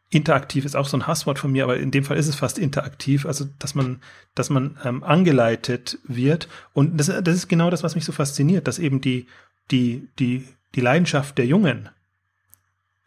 interaktiv 0.10 0.66
ist 0.66 0.76
auch 0.76 0.88
so 0.88 0.98
ein 0.98 1.08
Hasswort 1.08 1.38
von 1.38 1.52
mir, 1.52 1.64
aber 1.64 1.78
in 1.78 1.92
dem 1.92 2.04
Fall 2.04 2.18
ist 2.18 2.28
es 2.28 2.36
fast 2.36 2.58
interaktiv, 2.58 3.26
also 3.26 3.46
dass 3.60 3.76
man, 3.76 4.02
dass 4.34 4.50
man 4.50 4.78
ähm, 4.84 5.04
angeleitet 5.04 6.00
wird. 6.04 6.48
Und 6.74 6.98
das, 6.98 7.08
das 7.08 7.36
ist 7.36 7.48
genau 7.48 7.70
das, 7.70 7.84
was 7.84 7.96
mich 7.96 8.06
so 8.06 8.12
fasziniert, 8.12 8.68
dass 8.68 8.80
eben 8.80 9.02
die, 9.02 9.28
die, 9.70 10.08
die, 10.18 10.48
die 10.74 10.82
Leidenschaft 10.82 11.38
der 11.38 11.46
Jungen 11.46 11.90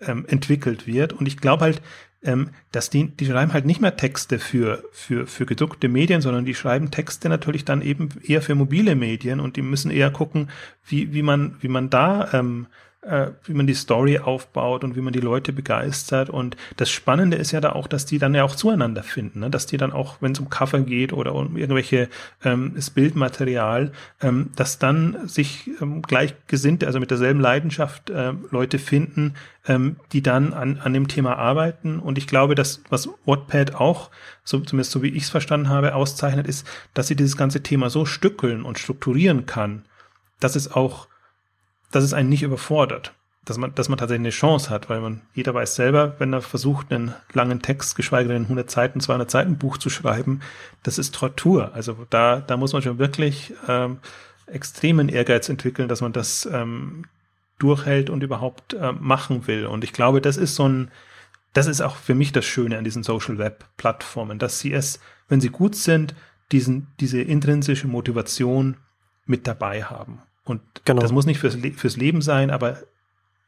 ähm, 0.00 0.24
entwickelt 0.28 0.86
wird. 0.86 1.12
Und 1.12 1.26
ich 1.26 1.38
glaube 1.38 1.64
halt, 1.64 1.82
ähm, 2.22 2.50
dass 2.70 2.88
die, 2.88 3.09
die 3.09 3.26
schreiben 3.26 3.53
halt 3.53 3.66
nicht 3.66 3.80
mehr 3.80 3.96
Texte 3.96 4.38
für, 4.38 4.84
für, 4.92 5.26
für 5.26 5.44
gedruckte 5.44 5.88
Medien, 5.88 6.20
sondern 6.20 6.44
die 6.44 6.55
schreiben 6.55 6.92
Texte 6.92 7.28
natürlich 7.28 7.64
dann 7.64 7.82
eben 7.82 8.11
eher 8.22 8.42
für 8.42 8.55
mobile 8.55 8.94
Medien 8.94 9.40
und 9.40 9.57
die 9.57 9.62
müssen 9.62 9.90
eher 9.90 10.12
gucken, 10.12 10.50
wie, 10.86 11.12
wie 11.12 11.22
man, 11.22 11.57
wie 11.61 11.68
man 11.68 11.90
da 11.90 12.32
ähm, 12.32 12.68
äh, 13.03 13.32
wie 13.44 13.55
man 13.55 13.66
die 13.66 13.74
Story 13.74 14.18
aufbaut 14.18 14.84
und 14.84 14.96
wie 14.96 15.00
man 15.00 15.12
die 15.12 15.20
Leute 15.20 15.53
begeistert. 15.53 16.30
Und 16.30 16.57
das 16.76 16.90
Spannende 16.90 17.36
ist 17.36 17.50
ja 17.50 17.61
da 17.61 17.72
auch, 17.72 17.86
dass 17.86 18.07
die 18.07 18.18
dann 18.18 18.34
ja 18.34 18.44
auch 18.44 18.55
zueinander 18.55 19.03
finden, 19.03 19.40
ne? 19.40 19.50
dass 19.50 19.66
die 19.66 19.76
dann 19.76 19.92
auch, 19.92 20.16
wenn 20.20 20.32
es 20.32 20.40
um 20.40 20.50
Cover 20.50 20.80
geht 20.80 21.12
oder 21.12 21.34
um 21.34 21.57
irgendwelche 21.57 22.09
ähm, 22.44 22.72
das 22.76 22.90
Bildmaterial, 22.90 23.92
ähm, 24.20 24.50
dass 24.57 24.78
dann 24.78 25.28
sich 25.28 25.70
ähm, 25.80 26.03
gleichgesinnte, 26.03 26.86
also 26.86 27.00
mit 27.00 27.11
derselben 27.11 27.40
Leidenschaft 27.40 28.11
äh, 28.11 28.34
Leute 28.50 28.78
finden, 28.78 29.34
ähm, 29.66 29.96
die 30.12 30.22
dann 30.22 30.53
an, 30.53 30.78
an 30.78 30.92
dem 30.92 31.09
Thema 31.09 31.36
arbeiten. 31.36 31.98
Und 31.98 32.18
ich 32.18 32.26
glaube, 32.26 32.55
dass 32.55 32.82
was 32.88 33.09
Wattpad 33.26 33.74
auch, 33.74 34.11
so, 34.44 34.61
zumindest 34.61 34.92
so 34.92 35.03
wie 35.03 35.09
ich 35.09 35.24
es 35.24 35.30
verstanden 35.30 35.68
habe, 35.68 35.94
auszeichnet, 35.96 36.46
ist, 36.46 36.66
dass 36.94 37.09
sie 37.09 37.16
dieses 37.16 37.36
ganze 37.36 37.62
Thema 37.62 37.90
so 37.90 38.05
stückeln 38.05 38.62
und 38.62 38.78
strukturieren 38.78 39.46
kann, 39.46 39.84
dass 40.38 40.57
es 40.57 40.70
auch 40.70 41.09
dass 41.93 42.03
es 42.03 42.12
einen 42.12 42.28
nicht 42.28 42.43
überfordert. 42.43 43.14
Dass 43.45 43.59
man, 43.59 43.74
dass 43.74 43.88
man 43.88 43.99
tatsächlich 43.99 44.22
eine 44.22 44.30
Chance 44.30 44.70
hat, 44.70 44.88
weil 44.88 45.01
man, 45.01 45.22
jeder 45.34 45.53
weiß 45.53 45.74
selber, 45.74 46.14
wenn 46.18 46.32
er 46.32 46.43
versucht, 46.43 46.93
einen 46.93 47.14
langen 47.32 47.61
Text, 47.61 47.97
geschweige 47.97 48.28
denn 48.28 48.43
100 48.43 48.70
Seiten, 48.70 49.01
200 49.01 49.30
Seiten 49.30 49.59
Buch 49.59 49.78
zu 49.78 49.90
schreiben, 49.90 50.40
das 50.84 50.99
ist 50.99 51.14
Tortur. 51.14 51.72
Also 51.74 51.97
da, 52.11 52.40
da 52.40 52.57
muss 52.57 52.72
man 52.72 52.82
schon 52.82 52.99
wirklich 52.99 53.53
ähm, 53.66 53.99
extremen 54.47 55.09
Ehrgeiz 55.09 55.49
entwickeln, 55.49 55.88
dass 55.88 56.01
man 56.01 56.12
das 56.12 56.49
ähm, 56.53 57.05
durchhält 57.59 58.11
und 58.11 58.22
überhaupt 58.22 58.74
äh, 58.74 58.93
machen 58.93 59.47
will. 59.47 59.66
Und 59.66 59.82
ich 59.82 59.93
glaube, 59.93 60.20
das 60.20 60.36
ist 60.36 60.55
so 60.55 60.68
ein, 60.68 60.90
das 61.53 61.66
ist 61.66 61.80
auch 61.80 61.97
für 61.97 62.14
mich 62.14 62.32
das 62.32 62.45
Schöne 62.45 62.78
an 62.78 62.84
diesen 62.84 63.03
Social 63.03 63.38
Web 63.38 63.64
Plattformen, 63.76 64.38
dass 64.38 64.61
sie 64.61 64.72
es, 64.72 65.01
wenn 65.28 65.40
sie 65.40 65.51
gut 65.51 65.74
sind, 65.74 66.14
diesen, 66.53 66.88
diese 67.01 67.20
intrinsische 67.20 67.88
Motivation 67.88 68.76
mit 69.26 69.47
dabei 69.47 69.84
haben. 69.84 70.22
Und 70.45 70.61
genau. 70.84 71.03
das 71.03 71.12
muss 71.12 71.26
nicht 71.26 71.38
fürs, 71.38 71.57
Le 71.57 71.72
fürs 71.72 71.97
Leben 71.97 72.22
sein, 72.22 72.51
aber 72.51 72.78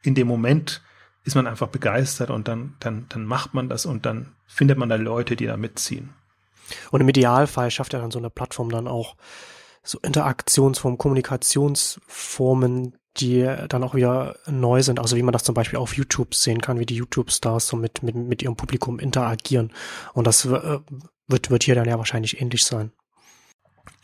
in 0.01 0.15
dem 0.15 0.27
Moment 0.27 0.81
ist 1.23 1.35
man 1.35 1.47
einfach 1.47 1.67
begeistert 1.67 2.29
und 2.29 2.47
dann, 2.47 2.75
dann, 2.79 3.07
dann 3.09 3.25
macht 3.25 3.53
man 3.53 3.67
das 3.67 3.85
und 3.85 4.05
dann 4.05 4.33
findet 4.45 4.77
man 4.77 4.89
da 4.89 4.95
Leute, 4.95 5.35
die 5.35 5.47
da 5.47 5.57
mitziehen. 5.57 6.13
Und 6.91 7.01
im 7.01 7.09
Idealfall 7.09 7.71
schafft 7.71 7.93
ja 7.93 7.99
dann 7.99 8.11
so 8.11 8.19
eine 8.19 8.29
Plattform 8.29 8.69
dann 8.69 8.87
auch 8.87 9.15
so 9.83 9.99
Interaktionsformen, 9.99 10.97
Kommunikationsformen, 10.97 12.95
die 13.17 13.49
dann 13.69 13.83
auch 13.83 13.95
wieder 13.95 14.35
neu 14.47 14.81
sind. 14.81 14.99
Also 14.99 15.15
wie 15.15 15.23
man 15.23 15.33
das 15.33 15.43
zum 15.43 15.55
Beispiel 15.55 15.79
auf 15.79 15.95
YouTube 15.95 16.33
sehen 16.35 16.61
kann, 16.61 16.79
wie 16.79 16.85
die 16.85 16.95
YouTube-Stars 16.95 17.67
so 17.67 17.77
mit, 17.77 18.03
mit, 18.03 18.15
mit 18.15 18.41
ihrem 18.41 18.55
Publikum 18.55 18.99
interagieren. 18.99 19.71
Und 20.13 20.27
das 20.27 20.45
äh, 20.45 20.79
wird, 21.27 21.49
wird 21.49 21.63
hier 21.63 21.75
dann 21.75 21.87
ja 21.87 21.97
wahrscheinlich 21.97 22.41
ähnlich 22.41 22.65
sein 22.65 22.91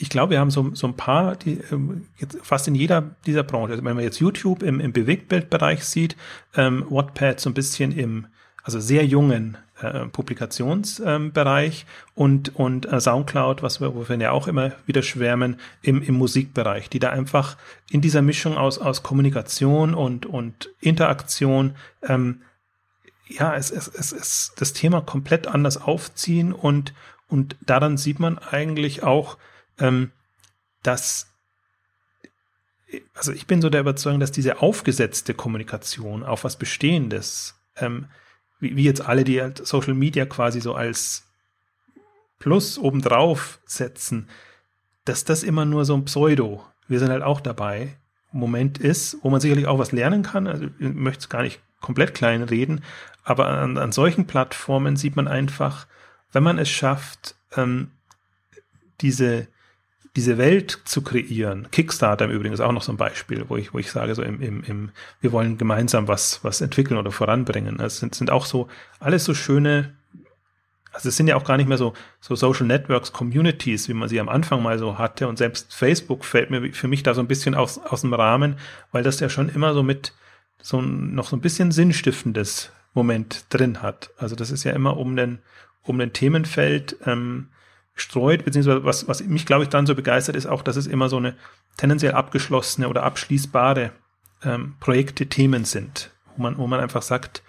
ich 0.01 0.09
glaube, 0.09 0.31
wir 0.31 0.39
haben 0.39 0.49
so, 0.49 0.73
so 0.73 0.87
ein 0.87 0.95
paar, 0.95 1.35
die 1.35 1.59
ähm, 1.71 2.07
jetzt 2.17 2.37
fast 2.41 2.67
in 2.67 2.75
jeder 2.75 3.15
dieser 3.25 3.43
Branche, 3.43 3.73
also 3.73 3.83
wenn 3.83 3.95
man 3.95 4.03
jetzt 4.03 4.19
YouTube 4.19 4.63
im, 4.63 4.79
im 4.79 4.91
Bewegtbildbereich 4.91 5.83
sieht, 5.85 6.15
ähm, 6.55 6.85
Wattpad 6.89 7.39
so 7.39 7.49
ein 7.49 7.53
bisschen 7.53 7.91
im, 7.91 8.25
also 8.63 8.79
sehr 8.79 9.05
jungen 9.05 9.57
äh, 9.79 10.07
Publikationsbereich 10.07 11.85
ähm, 11.85 12.11
und, 12.15 12.55
und 12.55 12.91
äh, 12.91 12.99
Soundcloud, 12.99 13.61
was 13.61 13.79
wir, 13.79 13.95
wir 13.95 14.17
ja 14.17 14.31
auch 14.31 14.47
immer 14.47 14.71
wieder 14.87 15.03
schwärmen, 15.03 15.57
im, 15.83 16.01
im 16.01 16.15
Musikbereich, 16.15 16.89
die 16.89 16.99
da 16.99 17.11
einfach 17.11 17.57
in 17.91 18.01
dieser 18.01 18.23
Mischung 18.23 18.57
aus, 18.57 18.79
aus 18.79 19.03
Kommunikation 19.03 19.93
und, 19.93 20.25
und 20.25 20.69
Interaktion 20.79 21.75
ähm, 22.07 22.41
ja, 23.27 23.55
es, 23.55 23.71
es, 23.71 23.87
es, 23.87 24.11
es 24.11 24.51
das 24.57 24.73
Thema 24.73 25.01
komplett 25.01 25.47
anders 25.47 25.77
aufziehen 25.77 26.53
und, 26.53 26.93
und 27.27 27.55
daran 27.61 27.97
sieht 27.97 28.19
man 28.19 28.39
eigentlich 28.39 29.03
auch, 29.03 29.37
ähm, 29.81 30.11
dass 30.83 31.27
also 33.13 33.31
ich 33.31 33.47
bin 33.47 33.61
so 33.61 33.69
der 33.69 33.81
Überzeugung, 33.81 34.19
dass 34.19 34.31
diese 34.31 34.61
aufgesetzte 34.61 35.33
Kommunikation 35.33 36.23
auf 36.23 36.43
was 36.43 36.57
Bestehendes, 36.57 37.55
ähm, 37.77 38.07
wie, 38.59 38.75
wie, 38.75 38.83
jetzt 38.83 39.01
alle, 39.01 39.23
die 39.23 39.41
halt 39.41 39.65
Social 39.65 39.93
Media 39.93 40.25
quasi 40.25 40.61
so 40.61 40.75
als 40.75 41.23
Plus 42.39 42.77
obendrauf 42.77 43.59
setzen, 43.65 44.27
dass 45.05 45.23
das 45.23 45.43
immer 45.43 45.63
nur 45.65 45.85
so 45.85 45.93
ein 45.93 46.05
Pseudo, 46.05 46.65
wir 46.87 46.99
sind 46.99 47.11
halt 47.11 47.23
auch 47.23 47.39
dabei, 47.39 47.97
Moment 48.31 48.77
ist, 48.77 49.17
wo 49.21 49.29
man 49.29 49.41
sicherlich 49.41 49.67
auch 49.67 49.77
was 49.77 49.91
lernen 49.91 50.23
kann. 50.23 50.47
Also 50.47 50.65
ich 50.79 50.93
möchte 50.93 51.19
es 51.19 51.29
gar 51.29 51.43
nicht 51.43 51.61
komplett 51.81 52.13
klein 52.13 52.43
reden, 52.43 52.81
aber 53.23 53.47
an, 53.47 53.77
an 53.77 53.91
solchen 53.91 54.25
Plattformen 54.25 54.95
sieht 54.95 55.15
man 55.15 55.27
einfach, 55.27 55.85
wenn 56.31 56.43
man 56.43 56.57
es 56.57 56.69
schafft, 56.69 57.35
ähm, 57.55 57.91
diese, 59.01 59.47
diese 60.15 60.37
Welt 60.37 60.81
zu 60.85 61.01
kreieren. 61.01 61.69
Kickstarter 61.71 62.25
im 62.25 62.31
Übrigen 62.31 62.53
ist 62.53 62.59
auch 62.59 62.73
noch 62.73 62.81
so 62.81 62.91
ein 62.91 62.97
Beispiel, 62.97 63.45
wo 63.47 63.55
ich, 63.55 63.73
wo 63.73 63.79
ich 63.79 63.91
sage, 63.91 64.13
so 64.13 64.21
im, 64.21 64.41
im, 64.41 64.63
im, 64.63 64.91
wir 65.21 65.31
wollen 65.31 65.57
gemeinsam 65.57 66.07
was, 66.07 66.43
was 66.43 66.59
entwickeln 66.59 66.97
oder 66.97 67.11
voranbringen. 67.11 67.79
Es 67.79 67.99
sind, 67.99 68.13
sind 68.15 68.29
auch 68.29 68.45
so 68.45 68.67
alles 68.99 69.23
so 69.23 69.33
schöne, 69.33 69.95
also 70.91 71.07
es 71.07 71.15
sind 71.15 71.27
ja 71.27 71.37
auch 71.37 71.45
gar 71.45 71.55
nicht 71.55 71.69
mehr 71.69 71.77
so, 71.77 71.93
so 72.19 72.35
Social 72.35 72.67
Networks, 72.67 73.13
Communities, 73.13 73.87
wie 73.87 73.93
man 73.93 74.09
sie 74.09 74.19
am 74.19 74.27
Anfang 74.27 74.61
mal 74.61 74.77
so 74.77 74.97
hatte. 74.97 75.29
Und 75.29 75.37
selbst 75.37 75.73
Facebook 75.73 76.25
fällt 76.25 76.49
mir 76.49 76.73
für 76.73 76.89
mich 76.89 77.03
da 77.03 77.13
so 77.13 77.21
ein 77.21 77.27
bisschen 77.27 77.55
aus, 77.55 77.77
aus 77.77 78.01
dem 78.01 78.13
Rahmen, 78.13 78.57
weil 78.91 79.03
das 79.03 79.21
ja 79.21 79.29
schon 79.29 79.47
immer 79.47 79.73
so 79.73 79.81
mit 79.81 80.13
so 80.61 80.81
noch 80.81 81.29
so 81.29 81.37
ein 81.37 81.41
bisschen 81.41 81.71
sinnstiftendes 81.71 82.71
Moment 82.93 83.45
drin 83.49 83.81
hat. 83.81 84.11
Also 84.17 84.35
das 84.35 84.51
ist 84.51 84.65
ja 84.65 84.73
immer 84.73 84.97
um 84.97 85.15
den, 85.15 85.39
um 85.83 85.97
den 85.97 86.11
Themenfeld, 86.11 86.97
ähm, 87.05 87.47
streut, 87.95 88.45
beziehungsweise 88.45 88.83
was, 88.83 89.07
was 89.07 89.23
mich, 89.23 89.45
glaube 89.45 89.63
ich, 89.63 89.69
dann 89.69 89.85
so 89.85 89.95
begeistert, 89.95 90.35
ist 90.35 90.45
auch, 90.45 90.61
dass 90.61 90.75
es 90.75 90.87
immer 90.87 91.09
so 91.09 91.17
eine 91.17 91.35
tendenziell 91.77 92.13
abgeschlossene 92.13 92.87
oder 92.87 93.03
abschließbare 93.03 93.91
ähm, 94.43 94.75
Projekte, 94.79 95.27
Themen 95.27 95.65
sind, 95.65 96.11
wo 96.35 96.43
man, 96.43 96.57
wo 96.57 96.67
man 96.67 96.79
einfach 96.79 97.01
sagt, 97.01 97.43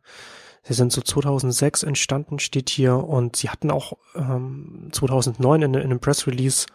sie 0.64 0.74
sind 0.74 0.92
so 0.92 1.02
2006 1.02 1.84
entstanden, 1.84 2.40
steht 2.40 2.70
hier 2.70 2.98
und 2.98 3.36
sie 3.36 3.50
hatten 3.50 3.72
auch 3.72 3.94
ähm, 4.16 4.90
2009 4.92 5.62
in, 5.62 5.74
in 5.76 5.82
einem 5.82 6.00
Press 6.00 6.28
Release 6.28 6.68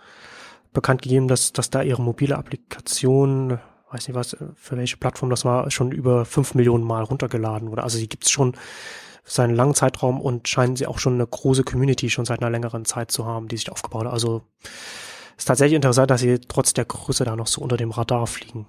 bekannt 0.73 1.03
gegeben, 1.03 1.29
dass, 1.29 1.53
dass 1.53 1.71
da 1.71 1.83
ihre 1.83 2.03
mobile 2.03 2.37
Applikation, 2.37 3.59
weiß 3.91 4.09
nicht 4.09 4.17
was, 4.17 4.37
für 4.57 4.77
welche 4.77 4.97
Plattform 4.97 5.31
das 5.31 5.45
war, 5.45 5.71
schon 5.71 5.93
über 5.93 6.25
fünf 6.25 6.55
Millionen 6.55 6.85
Mal 6.85 7.03
runtergeladen 7.03 7.71
wurde. 7.71 7.83
Also 7.83 7.99
die 7.99 8.09
gibt 8.09 8.25
es 8.25 8.31
schon 8.31 8.55
seinen 9.25 9.55
langen 9.55 9.75
Zeitraum 9.75 10.21
und 10.21 10.49
scheinen 10.49 10.77
sie 10.77 10.87
auch 10.87 10.99
schon 10.99 11.15
eine 11.15 11.27
große 11.27 11.65
Community 11.65 12.11
schon 12.11 12.25
seit 12.25 12.41
einer 12.41 12.51
längeren 12.51 12.85
Zeit 12.85 13.11
zu 13.11 13.27
haben, 13.27 13.49
die 13.49 13.57
sich 13.57 13.71
aufgebaut 13.71 14.07
hat. 14.07 14.13
Also 14.13 14.43
ist 15.37 15.47
tatsächlich 15.47 15.77
interessant, 15.77 16.11
dass 16.11 16.21
sie 16.21 16.41
trotz 16.41 16.73
der 16.73 16.85
Größe 16.85 17.25
da 17.25 17.37
noch 17.37 17.47
so 17.47 17.61
unter 17.61 17.77
dem 17.77 17.91
Radar 17.91 18.27
fliegen. 18.27 18.67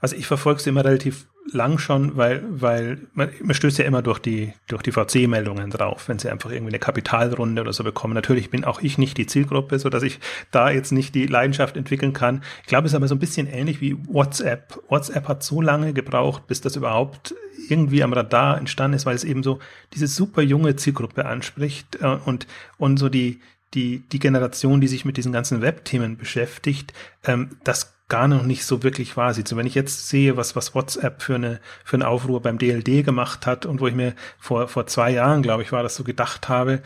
Also 0.00 0.16
ich 0.16 0.26
verfolge 0.26 0.60
sie 0.60 0.70
immer 0.70 0.84
relativ 0.84 1.28
lang 1.52 1.78
schon, 1.78 2.16
weil, 2.16 2.44
weil 2.48 2.98
man, 3.14 3.30
man 3.42 3.54
stößt 3.54 3.78
ja 3.78 3.84
immer 3.84 4.02
durch 4.02 4.18
die, 4.18 4.52
durch 4.66 4.82
die 4.82 4.92
VC-Meldungen 4.92 5.70
drauf, 5.70 6.08
wenn 6.08 6.18
sie 6.18 6.30
einfach 6.30 6.50
irgendwie 6.50 6.72
eine 6.72 6.78
Kapitalrunde 6.78 7.62
oder 7.62 7.72
so 7.72 7.84
bekommen. 7.84 8.14
Natürlich 8.14 8.50
bin 8.50 8.64
auch 8.64 8.80
ich 8.80 8.98
nicht 8.98 9.16
die 9.18 9.26
Zielgruppe, 9.26 9.78
so 9.78 9.88
dass 9.88 10.02
ich 10.02 10.20
da 10.50 10.70
jetzt 10.70 10.92
nicht 10.92 11.14
die 11.14 11.26
Leidenschaft 11.26 11.76
entwickeln 11.76 12.12
kann. 12.12 12.42
Ich 12.62 12.68
glaube, 12.68 12.86
es 12.86 12.92
ist 12.92 12.96
aber 12.96 13.08
so 13.08 13.14
ein 13.14 13.20
bisschen 13.20 13.46
ähnlich 13.46 13.80
wie 13.80 13.96
WhatsApp. 14.06 14.82
WhatsApp 14.88 15.28
hat 15.28 15.42
so 15.42 15.60
lange 15.60 15.92
gebraucht, 15.92 16.46
bis 16.46 16.60
das 16.60 16.76
überhaupt 16.76 17.34
irgendwie 17.68 18.02
am 18.02 18.12
Radar 18.12 18.58
entstanden 18.58 18.96
ist, 18.96 19.06
weil 19.06 19.16
es 19.16 19.24
eben 19.24 19.42
so 19.42 19.58
diese 19.94 20.06
super 20.06 20.42
junge 20.42 20.76
Zielgruppe 20.76 21.26
anspricht 21.26 21.98
äh, 22.00 22.06
und, 22.24 22.46
und 22.78 22.98
so 22.98 23.08
die, 23.08 23.40
die, 23.74 24.00
die 24.10 24.18
Generation, 24.18 24.80
die 24.80 24.88
sich 24.88 25.04
mit 25.04 25.16
diesen 25.16 25.32
ganzen 25.32 25.60
Web-Themen 25.60 26.16
beschäftigt, 26.16 26.92
ähm, 27.24 27.50
das 27.64 27.97
gar 28.08 28.26
noch 28.26 28.42
nicht 28.42 28.64
so 28.64 28.82
wirklich 28.82 29.16
wahr 29.16 29.34
sieht. 29.34 29.48
So, 29.48 29.56
wenn 29.56 29.66
ich 29.66 29.74
jetzt 29.74 30.08
sehe, 30.08 30.36
was, 30.36 30.56
was 30.56 30.74
WhatsApp 30.74 31.22
für 31.22 31.34
eine, 31.34 31.60
für 31.84 31.96
einen 31.96 32.02
Aufruhr 32.02 32.40
beim 32.40 32.58
DLD 32.58 33.04
gemacht 33.04 33.46
hat 33.46 33.66
und 33.66 33.80
wo 33.80 33.86
ich 33.86 33.94
mir 33.94 34.14
vor, 34.38 34.68
vor 34.68 34.86
zwei 34.86 35.10
Jahren, 35.10 35.42
glaube 35.42 35.62
ich, 35.62 35.72
war 35.72 35.82
das 35.82 35.96
so 35.96 36.04
gedacht 36.04 36.48
habe, 36.48 36.80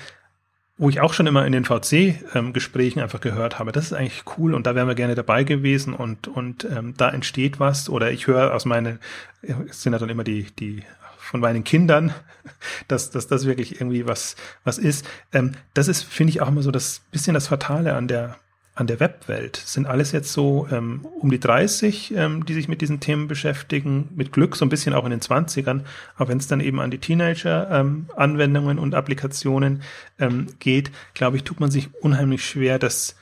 wo 0.78 0.88
ich 0.88 1.00
auch 1.00 1.12
schon 1.12 1.28
immer 1.28 1.46
in 1.46 1.52
den 1.52 1.64
VC-Gesprächen 1.64 2.98
ähm, 2.98 3.02
einfach 3.04 3.20
gehört 3.20 3.58
habe, 3.58 3.70
das 3.70 3.86
ist 3.86 3.92
eigentlich 3.92 4.24
cool 4.36 4.52
und 4.52 4.66
da 4.66 4.74
wären 4.74 4.88
wir 4.88 4.96
gerne 4.96 5.14
dabei 5.14 5.44
gewesen 5.44 5.94
und, 5.94 6.26
und 6.26 6.64
ähm, 6.64 6.94
da 6.96 7.10
entsteht 7.10 7.60
was 7.60 7.88
oder 7.88 8.10
ich 8.10 8.26
höre 8.26 8.52
aus 8.52 8.64
meinen, 8.64 8.98
es 9.42 9.82
sind 9.82 9.92
ja 9.92 10.00
dann 10.00 10.08
immer 10.08 10.24
die, 10.24 10.50
die 10.58 10.82
von 11.18 11.40
meinen 11.40 11.62
Kindern, 11.62 12.12
dass, 12.88 13.10
dass 13.10 13.28
das 13.28 13.46
wirklich 13.46 13.76
irgendwie 13.76 14.08
was, 14.08 14.34
was 14.64 14.78
ist. 14.78 15.06
Ähm, 15.32 15.52
das 15.72 15.86
ist, 15.86 16.02
finde 16.02 16.30
ich, 16.30 16.40
auch 16.40 16.48
immer 16.48 16.62
so 16.62 16.72
das 16.72 17.02
bisschen 17.12 17.34
das 17.34 17.46
Fatale 17.46 17.94
an 17.94 18.08
der, 18.08 18.36
an 18.74 18.86
der 18.86 19.00
Webwelt? 19.00 19.56
Sind 19.56 19.86
alles 19.86 20.12
jetzt 20.12 20.32
so 20.32 20.66
ähm, 20.70 21.06
um 21.20 21.30
die 21.30 21.40
30, 21.40 22.14
ähm, 22.16 22.46
die 22.46 22.54
sich 22.54 22.68
mit 22.68 22.80
diesen 22.80 23.00
Themen 23.00 23.28
beschäftigen, 23.28 24.08
mit 24.14 24.32
Glück 24.32 24.56
so 24.56 24.64
ein 24.64 24.70
bisschen 24.70 24.94
auch 24.94 25.04
in 25.04 25.10
den 25.10 25.20
20ern, 25.20 25.82
aber 26.16 26.28
wenn 26.28 26.38
es 26.38 26.46
dann 26.46 26.60
eben 26.60 26.80
an 26.80 26.90
die 26.90 26.98
Teenager-Anwendungen 26.98 28.78
ähm, 28.78 28.82
und 28.82 28.94
Applikationen 28.94 29.82
ähm, 30.18 30.46
geht, 30.58 30.90
glaube 31.14 31.36
ich, 31.36 31.44
tut 31.44 31.60
man 31.60 31.70
sich 31.70 31.94
unheimlich 32.00 32.44
schwer, 32.44 32.78
das 32.78 33.16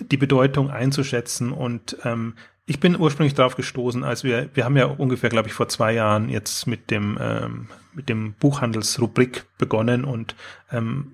die 0.00 0.16
Bedeutung 0.16 0.70
einzuschätzen. 0.70 1.52
Und 1.52 1.96
ähm, 2.04 2.34
ich 2.66 2.80
bin 2.80 2.98
ursprünglich 2.98 3.34
darauf 3.34 3.56
gestoßen, 3.56 4.04
als 4.04 4.24
wir, 4.24 4.48
wir 4.54 4.64
haben 4.64 4.76
ja 4.76 4.86
ungefähr, 4.86 5.30
glaube 5.30 5.48
ich, 5.48 5.54
vor 5.54 5.68
zwei 5.68 5.92
Jahren 5.92 6.28
jetzt 6.28 6.66
mit 6.66 6.90
dem, 6.90 7.18
ähm, 7.20 7.68
mit 7.92 8.08
dem 8.08 8.32
Buchhandelsrubrik 8.34 9.44
begonnen 9.58 10.04
und 10.04 10.34
ähm, 10.72 11.12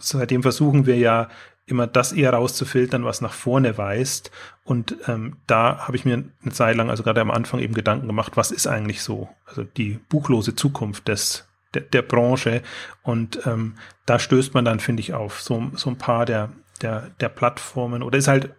seitdem 0.00 0.42
versuchen 0.42 0.86
wir 0.86 0.96
ja 0.96 1.28
immer 1.68 1.86
das 1.86 2.12
eher 2.12 2.32
rauszufiltern, 2.32 3.04
was 3.04 3.20
nach 3.20 3.32
vorne 3.32 3.78
weist. 3.78 4.30
Und 4.64 4.96
ähm, 5.06 5.36
da 5.46 5.86
habe 5.86 5.96
ich 5.96 6.04
mir 6.04 6.24
eine 6.42 6.52
Zeit 6.52 6.76
lang, 6.76 6.90
also 6.90 7.02
gerade 7.02 7.20
am 7.20 7.30
Anfang 7.30 7.60
eben 7.60 7.74
Gedanken 7.74 8.06
gemacht, 8.06 8.36
was 8.36 8.50
ist 8.50 8.66
eigentlich 8.66 9.02
so, 9.02 9.28
also 9.46 9.64
die 9.64 10.00
buchlose 10.08 10.54
Zukunft 10.54 11.08
des 11.08 11.48
der, 11.74 11.82
der 11.82 12.02
Branche. 12.02 12.62
Und 13.02 13.46
ähm, 13.46 13.74
da 14.06 14.18
stößt 14.18 14.54
man 14.54 14.64
dann, 14.64 14.80
finde 14.80 15.00
ich, 15.00 15.14
auf 15.14 15.40
so, 15.40 15.70
so 15.74 15.90
ein 15.90 15.98
paar 15.98 16.26
der, 16.26 16.50
der, 16.82 17.10
der 17.20 17.28
Plattformen 17.28 18.02
oder 18.02 18.18
ist 18.18 18.28
halt 18.28 18.54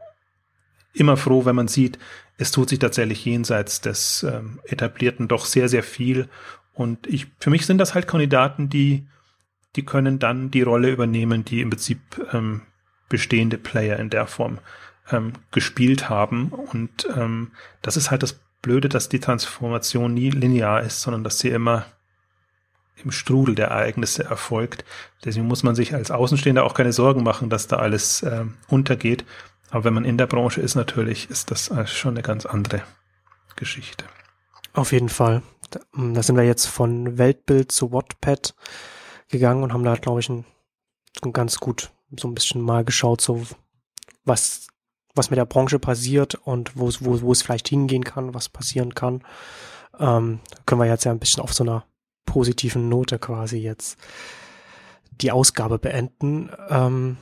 immer 0.93 1.17
froh, 1.17 1.45
wenn 1.45 1.55
man 1.55 1.67
sieht, 1.67 1.99
es 2.37 2.51
tut 2.51 2.69
sich 2.69 2.79
tatsächlich 2.79 3.25
jenseits 3.25 3.81
des 3.81 4.23
ähm, 4.23 4.59
Etablierten 4.63 5.27
doch 5.27 5.45
sehr, 5.45 5.69
sehr 5.69 5.83
viel. 5.83 6.29
Und 6.73 7.05
ich, 7.07 7.27
für 7.39 7.49
mich 7.49 7.65
sind 7.65 7.77
das 7.77 7.93
halt 7.93 8.07
Kandidaten, 8.07 8.69
die, 8.69 9.07
die 9.75 9.85
können 9.85 10.19
dann 10.19 10.49
die 10.49 10.61
Rolle 10.61 10.89
übernehmen, 10.89 11.43
die 11.43 11.61
im 11.61 11.69
Prinzip 11.69 11.99
ähm, 12.33 12.61
bestehende 13.09 13.57
Player 13.57 13.97
in 13.99 14.09
der 14.09 14.27
Form 14.27 14.59
ähm, 15.11 15.33
gespielt 15.51 16.09
haben. 16.09 16.49
Und 16.49 17.07
ähm, 17.15 17.51
das 17.81 17.97
ist 17.97 18.11
halt 18.11 18.23
das 18.23 18.39
Blöde, 18.61 18.89
dass 18.89 19.09
die 19.09 19.19
Transformation 19.19 20.13
nie 20.13 20.29
linear 20.29 20.81
ist, 20.81 21.01
sondern 21.01 21.23
dass 21.23 21.39
sie 21.39 21.49
immer 21.49 21.85
im 23.03 23.11
Strudel 23.11 23.55
der 23.55 23.67
Ereignisse 23.67 24.23
erfolgt. 24.23 24.83
Deswegen 25.23 25.47
muss 25.47 25.63
man 25.63 25.75
sich 25.75 25.93
als 25.93 26.11
Außenstehender 26.11 26.65
auch 26.65 26.73
keine 26.73 26.91
Sorgen 26.91 27.23
machen, 27.23 27.49
dass 27.49 27.67
da 27.67 27.77
alles 27.77 28.23
äh, 28.23 28.43
untergeht. 28.67 29.25
Aber 29.71 29.83
wenn 29.85 29.93
man 29.93 30.05
in 30.05 30.17
der 30.17 30.27
Branche 30.27 30.61
ist, 30.61 30.75
natürlich 30.75 31.29
ist 31.29 31.51
das 31.51 31.71
schon 31.85 32.15
eine 32.15 32.23
ganz 32.23 32.45
andere 32.45 32.81
Geschichte. 33.55 34.05
Auf 34.73 34.91
jeden 34.91 35.09
Fall. 35.09 35.41
Da, 35.69 35.79
da 35.93 36.23
sind 36.23 36.35
wir 36.35 36.43
jetzt 36.43 36.65
von 36.65 37.17
Weltbild 37.17 37.71
zu 37.71 37.91
Wattpad 37.91 38.55
gegangen 39.29 39.63
und 39.63 39.73
haben 39.73 39.83
da, 39.83 39.95
glaube 39.95 40.19
ich, 40.19 40.29
ein, 40.29 40.45
ganz 41.33 41.59
gut 41.59 41.91
so 42.17 42.27
ein 42.27 42.35
bisschen 42.35 42.61
mal 42.61 42.83
geschaut, 42.83 43.21
so 43.21 43.43
was, 44.25 44.67
was 45.15 45.29
mit 45.29 45.37
der 45.37 45.45
Branche 45.45 45.79
passiert 45.79 46.35
und 46.35 46.77
wo, 46.77 46.89
wo, 46.99 47.21
wo 47.21 47.31
es 47.31 47.41
vielleicht 47.41 47.67
hingehen 47.67 48.03
kann, 48.03 48.33
was 48.33 48.49
passieren 48.49 48.93
kann. 48.93 49.23
Ähm, 49.99 50.39
können 50.65 50.81
wir 50.81 50.87
jetzt 50.87 51.05
ja 51.05 51.11
ein 51.11 51.19
bisschen 51.19 51.43
auf 51.43 51.53
so 51.53 51.63
einer 51.63 51.85
positiven 52.25 52.89
Note 52.89 53.19
quasi 53.19 53.57
jetzt 53.57 53.97
die 55.11 55.31
Ausgabe 55.31 55.79
beenden. 55.79 56.49
Ähm, 56.69 57.17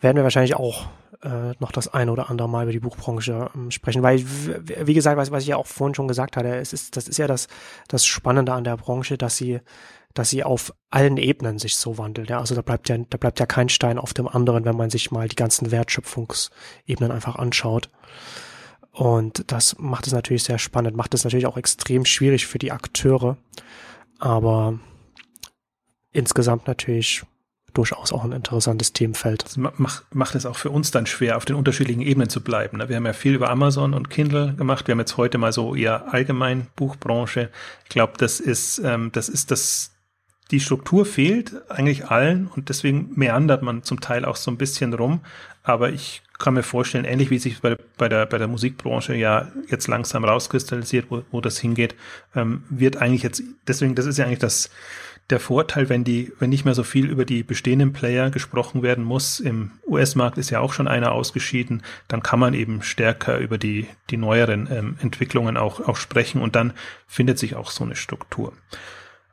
werden 0.00 0.16
wir 0.16 0.24
wahrscheinlich 0.24 0.56
auch 0.56 0.86
äh, 1.22 1.52
noch 1.58 1.72
das 1.72 1.92
eine 1.92 2.10
oder 2.10 2.30
andere 2.30 2.48
Mal 2.48 2.62
über 2.64 2.72
die 2.72 2.80
Buchbranche 2.80 3.50
ähm, 3.54 3.70
sprechen, 3.70 4.02
weil 4.02 4.24
wie 4.24 4.94
gesagt, 4.94 5.16
was, 5.16 5.30
was 5.30 5.42
ich 5.42 5.50
ja 5.50 5.56
auch 5.56 5.66
vorhin 5.66 5.94
schon 5.94 6.08
gesagt 6.08 6.36
hatte, 6.36 6.56
es 6.56 6.72
ist 6.72 6.96
das 6.96 7.08
ist 7.08 7.18
ja 7.18 7.26
das 7.26 7.48
das 7.88 8.06
Spannende 8.06 8.52
an 8.52 8.64
der 8.64 8.76
Branche, 8.76 9.18
dass 9.18 9.36
sie 9.36 9.60
dass 10.14 10.30
sie 10.30 10.44
auf 10.44 10.72
allen 10.90 11.16
Ebenen 11.16 11.58
sich 11.58 11.76
so 11.76 11.98
wandelt. 11.98 12.30
Ja, 12.30 12.38
also 12.38 12.54
da 12.54 12.62
bleibt 12.62 12.88
ja, 12.88 12.98
da 12.98 13.16
bleibt 13.18 13.40
ja 13.40 13.46
kein 13.46 13.68
Stein 13.68 13.98
auf 13.98 14.12
dem 14.14 14.28
anderen, 14.28 14.64
wenn 14.64 14.76
man 14.76 14.90
sich 14.90 15.10
mal 15.10 15.28
die 15.28 15.36
ganzen 15.36 15.70
Wertschöpfungsebenen 15.70 17.12
einfach 17.12 17.36
anschaut. 17.36 17.88
Und 18.92 19.50
das 19.52 19.78
macht 19.78 20.06
es 20.06 20.12
natürlich 20.12 20.42
sehr 20.42 20.58
spannend, 20.58 20.96
macht 20.96 21.14
es 21.14 21.24
natürlich 21.24 21.46
auch 21.46 21.56
extrem 21.56 22.04
schwierig 22.04 22.46
für 22.46 22.58
die 22.58 22.72
Akteure, 22.72 23.36
aber 24.18 24.78
insgesamt 26.12 26.66
natürlich 26.66 27.22
durchaus 27.72 28.12
auch 28.12 28.24
ein 28.24 28.32
interessantes 28.32 28.92
Themenfeld. 28.92 29.44
Das 29.44 29.56
macht, 29.56 30.14
macht 30.14 30.34
es 30.34 30.46
auch 30.46 30.56
für 30.56 30.70
uns 30.70 30.90
dann 30.90 31.06
schwer, 31.06 31.36
auf 31.36 31.44
den 31.44 31.56
unterschiedlichen 31.56 32.02
Ebenen 32.02 32.28
zu 32.28 32.42
bleiben. 32.42 32.78
Ne? 32.78 32.88
Wir 32.88 32.96
haben 32.96 33.06
ja 33.06 33.12
viel 33.12 33.34
über 33.34 33.50
Amazon 33.50 33.94
und 33.94 34.10
Kindle 34.10 34.54
gemacht. 34.54 34.86
Wir 34.86 34.92
haben 34.92 35.00
jetzt 35.00 35.16
heute 35.16 35.38
mal 35.38 35.52
so 35.52 35.74
eher 35.74 36.12
allgemein 36.12 36.66
Buchbranche. 36.76 37.50
Ich 37.84 37.90
glaube, 37.90 38.14
das 38.18 38.40
ist, 38.40 38.78
ähm, 38.84 39.10
das 39.12 39.28
ist 39.28 39.50
das, 39.50 39.92
die 40.50 40.60
Struktur 40.60 41.06
fehlt 41.06 41.70
eigentlich 41.70 42.06
allen 42.06 42.46
und 42.48 42.68
deswegen 42.68 43.10
meandert 43.14 43.62
man 43.62 43.82
zum 43.82 44.00
Teil 44.00 44.24
auch 44.24 44.36
so 44.36 44.50
ein 44.50 44.56
bisschen 44.56 44.92
rum. 44.94 45.20
Aber 45.62 45.90
ich 45.90 46.22
kann 46.38 46.54
mir 46.54 46.62
vorstellen, 46.62 47.04
ähnlich 47.04 47.30
wie 47.30 47.38
sich 47.38 47.60
bei, 47.60 47.76
bei, 47.98 48.08
der, 48.08 48.26
bei 48.26 48.38
der 48.38 48.48
Musikbranche 48.48 49.14
ja 49.14 49.48
jetzt 49.68 49.86
langsam 49.86 50.24
rauskristallisiert, 50.24 51.06
wo, 51.10 51.22
wo 51.30 51.40
das 51.40 51.58
hingeht, 51.58 51.94
ähm, 52.34 52.64
wird 52.70 52.96
eigentlich 52.96 53.22
jetzt, 53.22 53.42
deswegen, 53.66 53.94
das 53.94 54.06
ist 54.06 54.18
ja 54.18 54.24
eigentlich 54.24 54.38
das, 54.38 54.70
der 55.28 55.38
Vorteil, 55.38 55.88
wenn 55.88 56.02
die, 56.02 56.32
wenn 56.38 56.50
nicht 56.50 56.64
mehr 56.64 56.74
so 56.74 56.82
viel 56.82 57.08
über 57.08 57.24
die 57.24 57.42
bestehenden 57.42 57.92
Player 57.92 58.30
gesprochen 58.30 58.82
werden 58.82 59.04
muss. 59.04 59.38
Im 59.38 59.70
US-Markt 59.86 60.38
ist 60.38 60.50
ja 60.50 60.60
auch 60.60 60.72
schon 60.72 60.88
einer 60.88 61.12
ausgeschieden. 61.12 61.82
Dann 62.08 62.22
kann 62.22 62.40
man 62.40 62.54
eben 62.54 62.82
stärker 62.82 63.38
über 63.38 63.56
die, 63.56 63.86
die 64.10 64.16
neueren 64.16 64.68
ähm, 64.72 64.96
Entwicklungen 65.00 65.56
auch, 65.56 65.80
auch 65.80 65.96
sprechen 65.96 66.42
und 66.42 66.56
dann 66.56 66.72
findet 67.06 67.38
sich 67.38 67.54
auch 67.54 67.70
so 67.70 67.84
eine 67.84 67.94
Struktur. 67.94 68.52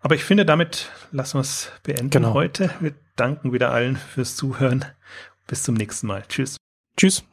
Aber 0.02 0.16
ich 0.16 0.24
finde, 0.24 0.45
damit 0.45 0.89
lassen 1.12 1.38
wir 1.38 1.41
es 1.41 1.72
beenden 1.84 2.10
genau. 2.10 2.34
heute. 2.34 2.70
Wir 2.80 2.93
danken 3.16 3.52
wieder 3.52 3.72
allen 3.72 3.98
fürs 3.98 4.36
Zuhören. 4.36 4.86
Bis 5.48 5.64
zum 5.64 5.76
nächsten 5.76 6.08
Mal. 6.08 6.24
Tschüss. 6.28 6.58
Tschüss. 6.98 7.24